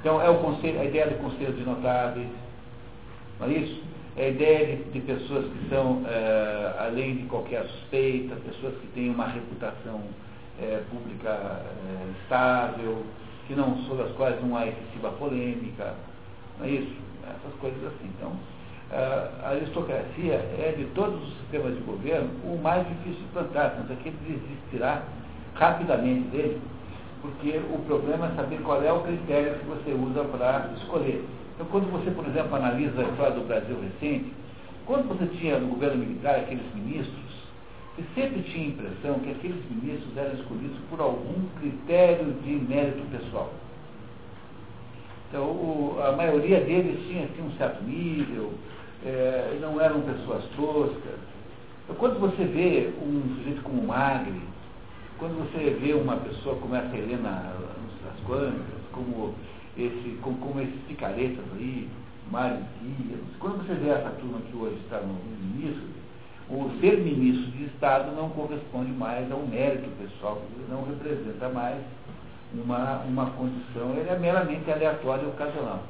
Então, 0.00 0.20
é 0.22 0.28
o 0.30 0.38
conselho, 0.38 0.80
a 0.80 0.84
ideia 0.84 1.08
do 1.08 1.22
conselho 1.22 1.52
de 1.52 1.64
notáveis, 1.64 2.28
não 3.40 3.46
é 3.48 3.52
isso? 3.52 3.82
É 4.16 4.26
a 4.26 4.28
ideia 4.28 4.76
de, 4.76 4.84
de 4.90 5.00
pessoas 5.00 5.44
que 5.46 5.68
são, 5.68 6.02
eh, 6.06 6.74
além 6.78 7.16
de 7.16 7.22
qualquer 7.24 7.64
suspeita, 7.66 8.34
pessoas 8.36 8.74
que 8.78 8.86
têm 8.88 9.10
uma 9.10 9.26
reputação 9.26 10.00
eh, 10.60 10.82
pública 10.90 11.30
eh, 11.30 12.12
estável, 12.22 13.04
que 13.46 13.54
não, 13.54 13.76
sobre 13.84 14.04
as 14.04 14.12
quais 14.12 14.40
não 14.42 14.56
há 14.56 14.66
excessiva 14.66 15.10
polêmica, 15.12 15.94
não 16.58 16.66
é 16.66 16.70
isso? 16.70 16.96
Essas 17.22 17.58
coisas 17.60 17.82
assim. 17.84 18.10
Então, 18.16 18.32
a 18.90 19.50
aristocracia 19.50 20.34
é, 20.34 20.74
de 20.76 20.84
todos 20.94 21.22
os 21.22 21.36
sistemas 21.40 21.74
de 21.74 21.80
governo, 21.82 22.30
o 22.44 22.58
mais 22.62 22.86
difícil 22.88 23.20
de 23.20 23.32
plantar, 23.32 23.70
tanto 23.70 23.92
é 23.92 23.96
que 23.96 24.08
ele 24.08 24.18
desistirá 24.26 25.02
rapidamente 25.54 26.28
dele, 26.28 26.60
porque 27.20 27.60
o 27.74 27.78
problema 27.86 28.28
é 28.28 28.36
saber 28.36 28.60
qual 28.62 28.82
é 28.82 28.92
o 28.92 29.00
critério 29.02 29.58
que 29.58 29.66
você 29.66 29.92
usa 29.92 30.24
para 30.24 30.70
escolher. 30.76 31.24
Então, 31.54 31.66
quando 31.66 31.90
você, 31.90 32.10
por 32.10 32.26
exemplo, 32.26 32.54
analisa 32.56 33.00
a 33.00 33.04
história 33.04 33.34
do 33.34 33.46
Brasil 33.46 33.76
recente, 33.80 34.32
quando 34.86 35.08
você 35.08 35.26
tinha 35.38 35.58
no 35.58 35.68
governo 35.68 35.96
militar 35.96 36.36
aqueles 36.36 36.64
ministros, 36.74 37.18
você 37.94 38.04
sempre 38.14 38.42
tinha 38.42 38.64
a 38.64 38.68
impressão 38.68 39.18
que 39.18 39.30
aqueles 39.32 39.70
ministros 39.70 40.16
eram 40.16 40.34
escolhidos 40.34 40.78
por 40.88 41.00
algum 41.00 41.46
critério 41.60 42.32
de 42.44 42.52
mérito 42.52 43.02
pessoal. 43.10 43.50
Então, 45.28 45.42
o- 45.42 45.98
a 46.02 46.12
maioria 46.12 46.60
deles 46.60 47.06
tinha, 47.06 47.26
tinha 47.34 47.46
um 47.46 47.52
certo 47.58 47.82
nível, 47.84 48.52
eh, 49.04 49.58
não 49.60 49.80
eram 49.80 50.00
pessoas 50.02 50.44
toscas. 50.56 51.18
Quando 51.96 52.20
você 52.20 52.44
vê 52.44 52.92
um 53.00 53.36
sujeito 53.36 53.62
como 53.62 53.86
Magri, 53.86 54.42
quando 55.18 55.38
você 55.38 55.70
vê 55.70 55.94
uma 55.94 56.16
pessoa 56.16 56.56
como 56.56 56.74
essa 56.74 56.96
Helena 56.96 57.54
das 58.04 58.20
Quantas, 58.26 58.82
como, 58.92 59.34
esse, 59.76 60.18
como, 60.22 60.36
como 60.38 60.60
esses 60.60 60.80
picaretas 60.86 61.44
aí, 61.56 61.88
Mário 62.30 62.64
Dias, 62.82 63.20
quando 63.38 63.66
você 63.66 63.74
vê 63.74 63.88
essa 63.88 64.10
turma 64.10 64.38
que 64.50 64.56
hoje 64.56 64.76
está 64.84 65.00
no 65.00 65.14
ministro, 65.14 65.88
o 66.50 66.70
ser 66.80 66.98
ministro 66.98 67.50
de 67.52 67.64
Estado 67.64 68.14
não 68.14 68.30
corresponde 68.30 68.90
mais 68.92 69.30
a 69.30 69.34
um 69.34 69.46
mérito 69.46 69.88
pessoal, 69.98 70.40
não 70.68 70.84
representa 70.84 71.48
mais 71.48 71.78
uma, 72.54 72.98
uma 73.00 73.26
condição, 73.30 73.94
ele 73.96 74.08
é 74.08 74.18
meramente 74.18 74.70
aleatório 74.70 75.24
e 75.24 75.28
ocasional. 75.28 75.82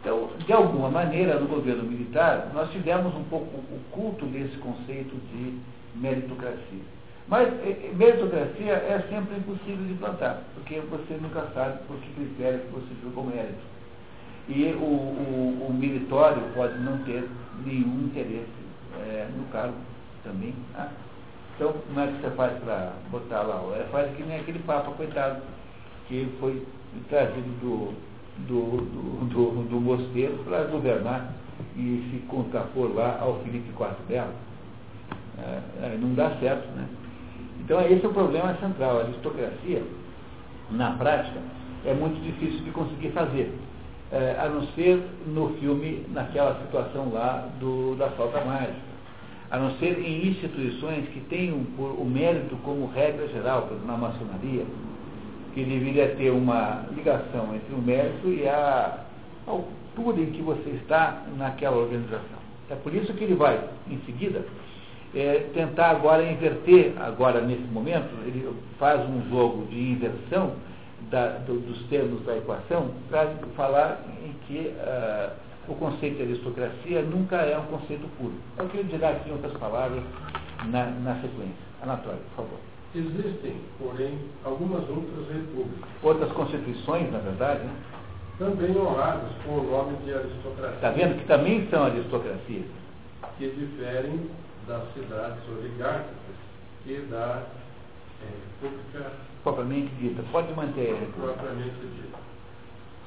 Então, 0.00 0.30
de 0.46 0.52
alguma 0.52 0.90
maneira, 0.90 1.40
no 1.40 1.48
governo 1.48 1.82
militar, 1.82 2.50
nós 2.54 2.70
tivemos 2.70 3.14
um 3.14 3.24
pouco 3.24 3.46
o 3.46 3.80
culto 3.90 4.26
desse 4.26 4.56
conceito 4.58 5.16
de 5.32 5.58
meritocracia. 5.96 6.82
Mas 7.26 7.48
eh, 7.48 7.90
eh, 7.90 7.92
meritocracia 7.94 8.72
é 8.72 9.04
sempre 9.10 9.36
impossível 9.36 9.84
de 9.86 9.94
plantar, 9.94 10.42
porque 10.54 10.80
você 10.80 11.14
nunca 11.20 11.46
sabe 11.52 11.78
por 11.86 11.96
que 11.96 12.10
critério 12.14 12.60
você 12.72 12.86
julga 13.02 13.34
mérito. 13.34 13.78
E 14.48 14.72
o, 14.72 14.84
o, 14.84 15.66
o 15.68 15.74
meritório 15.74 16.42
pode 16.54 16.78
não 16.78 16.98
ter 17.04 17.28
nenhum 17.66 18.04
interesse 18.06 18.46
eh, 19.00 19.28
no 19.36 19.44
cargo 19.52 19.74
também. 20.24 20.54
tá? 20.72 20.90
Então, 21.56 21.72
como 21.72 22.00
é 22.00 22.06
que 22.06 22.20
você 22.20 22.30
faz 22.30 22.56
para 22.62 22.92
botar 23.10 23.42
lá? 23.42 23.60
É, 23.76 23.84
faz 23.90 24.16
que 24.16 24.22
nem 24.22 24.38
aquele 24.38 24.60
Papa, 24.60 24.92
coitado, 24.92 25.42
que 26.06 26.28
foi 26.38 26.64
trazido 27.08 27.48
do, 27.60 27.94
do, 28.46 28.78
do, 28.78 29.24
do, 29.26 29.68
do 29.68 29.80
mosteiro 29.80 30.38
para 30.44 30.64
governar 30.64 31.32
e 31.76 32.08
se 32.10 32.26
contrapor 32.26 32.94
lá 32.94 33.18
ao 33.20 33.40
Felipe 33.40 33.68
IV 33.70 33.88
dela. 34.08 34.32
É, 35.38 35.86
é, 35.86 35.98
não 36.00 36.14
dá 36.14 36.30
certo, 36.40 36.66
né? 36.74 36.86
Então 37.60 37.80
esse 37.80 38.04
é 38.04 38.08
o 38.08 38.12
problema 38.12 38.54
central. 38.54 38.98
A 38.98 39.02
aristocracia, 39.02 39.82
na 40.70 40.92
prática, 40.92 41.38
é 41.84 41.94
muito 41.94 42.20
difícil 42.22 42.64
de 42.64 42.70
conseguir 42.70 43.10
fazer. 43.10 43.52
É, 44.10 44.36
a 44.40 44.48
não 44.48 44.62
ser 44.68 45.02
no 45.26 45.50
filme, 45.60 46.06
naquela 46.12 46.58
situação 46.62 47.12
lá 47.12 47.48
do, 47.60 47.94
da 47.96 48.08
falta 48.10 48.42
mágica. 48.44 48.88
A 49.50 49.58
não 49.58 49.70
ser 49.78 49.98
em 49.98 50.28
instituições 50.28 51.08
que 51.08 51.20
tenham 51.28 51.56
o 51.56 52.04
mérito 52.04 52.56
como 52.64 52.86
regra 52.86 53.28
geral, 53.28 53.68
na 53.86 53.96
maçonaria, 53.96 54.64
que 55.54 55.64
deveria 55.64 56.14
ter 56.16 56.30
uma 56.30 56.84
ligação 56.94 57.54
entre 57.54 57.74
o 57.74 57.78
mérito 57.78 58.28
e 58.28 58.48
a 58.48 59.04
altura 59.46 60.20
em 60.20 60.30
que 60.30 60.42
você 60.42 60.70
está 60.70 61.22
naquela 61.36 61.76
organização. 61.76 62.38
É 62.70 62.74
por 62.74 62.94
isso 62.94 63.12
que 63.14 63.24
ele 63.24 63.34
vai, 63.34 63.58
em 63.90 63.98
seguida, 64.06 64.44
é, 65.14 65.46
tentar 65.54 65.90
agora 65.90 66.22
inverter, 66.22 66.92
agora 67.00 67.40
nesse 67.40 67.62
momento, 67.62 68.10
ele 68.26 68.48
faz 68.78 69.00
um 69.08 69.28
jogo 69.30 69.66
de 69.66 69.92
inversão 69.92 70.52
da, 71.10 71.38
do, 71.38 71.60
dos 71.60 71.82
termos 71.88 72.24
da 72.24 72.36
equação 72.36 72.90
para 73.08 73.32
falar 73.56 74.00
em 74.24 74.32
que 74.46 74.72
ah, 74.80 75.32
o 75.68 75.74
conceito 75.74 76.16
de 76.16 76.22
aristocracia 76.22 77.02
nunca 77.02 77.36
é 77.36 77.58
um 77.58 77.66
conceito 77.66 78.08
puro. 78.18 78.34
É 78.58 78.62
o 78.62 78.68
que 78.68 78.78
ele 78.78 78.88
dirá 78.88 79.10
aqui 79.10 79.28
em 79.28 79.32
outras 79.32 79.52
palavras 79.54 80.02
na, 80.66 80.86
na 80.86 81.14
sequência. 81.16 81.68
Anatório, 81.82 82.20
por 82.30 82.44
favor. 82.44 82.58
Existem, 82.94 83.60
porém, 83.78 84.18
algumas 84.44 84.80
outras 84.88 85.28
repúblicas, 85.28 85.88
Outras 86.02 86.32
constituições, 86.32 87.12
na 87.12 87.18
verdade, 87.18 87.64
né? 87.64 87.72
também 88.38 88.76
honradas 88.76 89.30
com 89.44 89.58
o 89.58 89.70
nome 89.70 89.96
de 90.04 90.14
aristocracia, 90.14 90.74
Está 90.76 90.90
vendo 90.90 91.18
que 91.20 91.26
também 91.26 91.68
são 91.70 91.84
aristocracias. 91.84 92.64
que 93.36 93.50
diferem 93.50 94.30
das 94.66 94.82
cidades 94.94 95.38
oligárquicas 95.48 96.36
e 96.86 96.94
da 97.10 97.42
eh, 98.22 98.26
república 98.62 99.12
propriamente 99.42 99.94
dita. 99.96 100.22
Pode 100.32 100.52
manter. 100.54 100.94
propriamente 101.16 101.74
dita. 101.80 102.18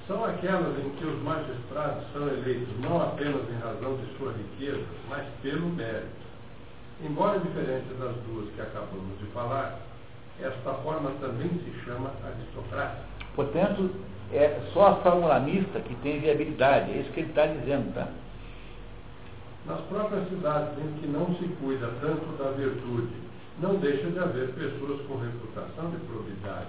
São 0.08 0.24
aquelas 0.26 0.78
em 0.80 0.90
que 0.92 1.06
os 1.06 1.22
magistrados 1.24 2.04
são 2.14 2.28
eleitos 2.28 2.68
não 2.82 3.02
apenas 3.02 3.42
em 3.50 3.60
razão 3.64 3.96
de 3.98 4.18
sua 4.18 4.34
riqueza, 4.34 4.86
mas 5.10 5.26
pelo 5.42 5.70
mérito. 5.70 6.31
Embora 7.04 7.40
diferente 7.40 7.94
das 8.00 8.16
duas 8.28 8.50
que 8.54 8.62
acabamos 8.62 9.18
de 9.20 9.26
falar, 9.34 9.80
esta 10.40 10.74
forma 10.76 11.12
também 11.20 11.50
se 11.50 11.86
chama 11.86 12.12
aristocrática. 12.24 13.02
Portanto, 13.36 13.90
é 14.32 14.60
só 14.74 14.88
a 14.88 14.96
fórmula 14.98 15.40
mista 15.40 15.80
que 15.80 15.96
tem 15.96 16.20
viabilidade. 16.20 16.92
É 16.92 16.98
isso 17.02 17.12
que 17.12 17.22
ele 17.22 17.30
está 17.30 17.48
dizendo, 17.48 17.94
tá? 17.94 18.08
Nas 19.66 19.80
próprias 19.82 20.28
cidades 20.30 20.78
em 20.80 21.00
que 21.00 21.08
não 21.08 21.28
se 21.36 21.46
cuida 21.62 21.88
tanto 22.02 22.26
da 22.38 22.52
virtude, 22.52 23.14
não 23.60 23.76
deixa 23.76 24.08
de 24.10 24.20
haver 24.20 24.50
pessoas 24.54 25.02
com 25.08 25.18
reputação 25.18 25.92
de 25.92 25.98
probidade. 26.08 26.68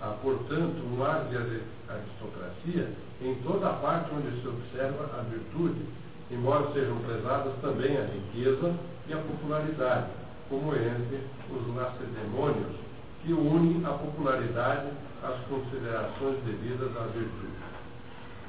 Há, 0.00 0.08
portanto, 0.22 0.82
um 0.90 1.02
ar 1.04 1.24
de 1.28 1.36
ari- 1.36 1.62
aristocracia 1.88 2.88
em 3.20 3.34
toda 3.42 3.68
a 3.68 3.72
parte 3.74 4.10
onde 4.14 4.40
se 4.40 4.48
observa 4.48 5.10
a 5.18 5.22
virtude, 5.22 5.84
embora 6.30 6.72
sejam 6.72 6.96
prezadas 7.00 7.52
também 7.60 7.98
a 7.98 8.04
riqueza 8.06 8.72
e 9.10 9.12
a 9.12 9.18
popularidade, 9.18 10.06
como 10.48 10.72
entre 10.72 11.20
os 11.50 11.74
lacedemônios, 11.74 12.76
que 13.22 13.32
unem 13.32 13.84
a 13.84 13.90
popularidade 13.90 14.88
às 15.22 15.36
considerações 15.48 16.38
devidas 16.44 16.96
à 16.96 17.06
virtude. 17.06 17.60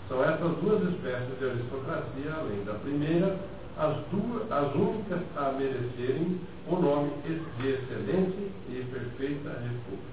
São 0.07 0.23
essas 0.23 0.55
duas 0.57 0.83
espécies 0.93 1.39
de 1.39 1.45
aristocracia, 1.45 2.33
além 2.38 2.63
da 2.63 2.73
primeira, 2.75 3.38
as, 3.77 3.97
duas, 4.11 4.51
as 4.51 4.75
únicas 4.75 5.21
a 5.35 5.51
merecerem 5.53 6.39
o 6.67 6.75
nome 6.75 7.09
de 7.25 7.67
excelente 7.67 8.51
e 8.69 8.85
perfeita 8.91 9.49
república. 9.49 10.11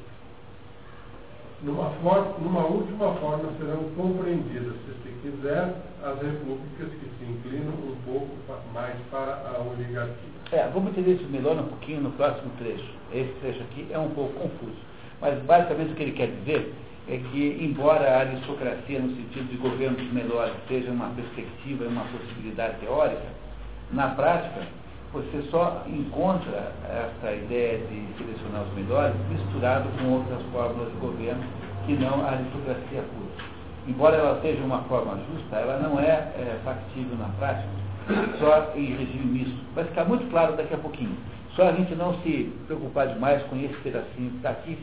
Numa, 1.63 1.91
forma, 2.03 2.39
numa 2.39 2.65
última 2.65 3.13
forma 3.17 3.53
serão 3.59 3.91
compreendidas, 3.97 4.75
se 4.87 4.93
se 5.03 5.13
quiser, 5.21 5.75
as 6.03 6.23
repúblicas 6.23 6.89
que 6.89 7.11
se 7.19 7.25
inclinam 7.31 7.75
um 7.75 7.97
pouco 8.07 8.29
mais 8.73 8.95
para 9.11 9.35
a 9.35 9.61
oligarquia. 9.61 10.38
É, 10.51 10.67
vamos 10.73 10.91
entender 10.93 11.15
isso 11.15 11.29
melhor 11.29 11.59
um 11.59 11.65
pouquinho 11.65 12.01
no 12.01 12.11
próximo 12.13 12.51
trecho. 12.59 12.89
Esse 13.13 13.31
trecho 13.41 13.61
aqui 13.63 13.87
é 13.91 13.99
um 13.99 14.09
pouco 14.11 14.33
confuso. 14.33 14.79
Mas 15.21 15.39
basicamente 15.43 15.93
o 15.93 15.95
que 15.95 16.03
ele 16.05 16.13
quer 16.13 16.29
dizer 16.29 16.75
é 17.07 17.19
que, 17.19 17.59
embora 17.61 18.09
a 18.09 18.21
aristocracia, 18.21 18.99
no 18.99 19.15
sentido 19.15 19.51
de 19.51 19.57
governos 19.59 20.13
melhores, 20.13 20.55
seja 20.67 20.91
uma 20.91 21.11
perspectiva 21.11 21.85
e 21.85 21.89
uma 21.89 22.05
possibilidade 22.05 22.79
teórica, 22.81 23.27
na 23.93 24.09
prática, 24.09 24.67
você 25.13 25.43
só 25.51 25.85
encontra 25.87 26.73
essa 26.85 27.33
ideia 27.33 27.79
de 27.79 28.07
selecionar 28.17 28.63
os 28.63 28.75
melhores 28.75 29.15
misturado 29.31 29.89
com 29.99 30.13
outras 30.13 30.43
fórmulas 30.53 30.93
de 30.93 30.99
governo 30.99 31.43
que 31.87 31.95
não 31.95 32.25
a 32.25 32.33
aristocracia 32.33 33.03
pura. 33.03 33.49
Embora 33.87 34.17
ela 34.17 34.41
seja 34.43 34.63
uma 34.63 34.81
forma 34.83 35.19
justa, 35.31 35.57
ela 35.57 35.79
não 35.79 35.99
é, 35.99 36.13
é 36.13 36.61
factível 36.63 37.17
na 37.17 37.29
prática, 37.39 37.69
só 38.39 38.73
em 38.75 38.97
regime 38.97 39.25
misto. 39.25 39.57
Vai 39.75 39.85
ficar 39.85 40.05
muito 40.05 40.29
claro 40.31 40.57
daqui 40.57 40.75
a 40.75 40.79
pouquinho. 40.79 41.17
Só 41.55 41.69
a 41.69 41.73
gente 41.73 41.95
não 41.95 42.15
se 42.23 42.53
preocupar 42.67 43.09
demais 43.09 43.43
com 43.45 43.57
esse 43.57 43.75
pedacinho 43.83 44.31
que 44.31 44.37
está 44.37 44.51
aqui, 44.51 44.79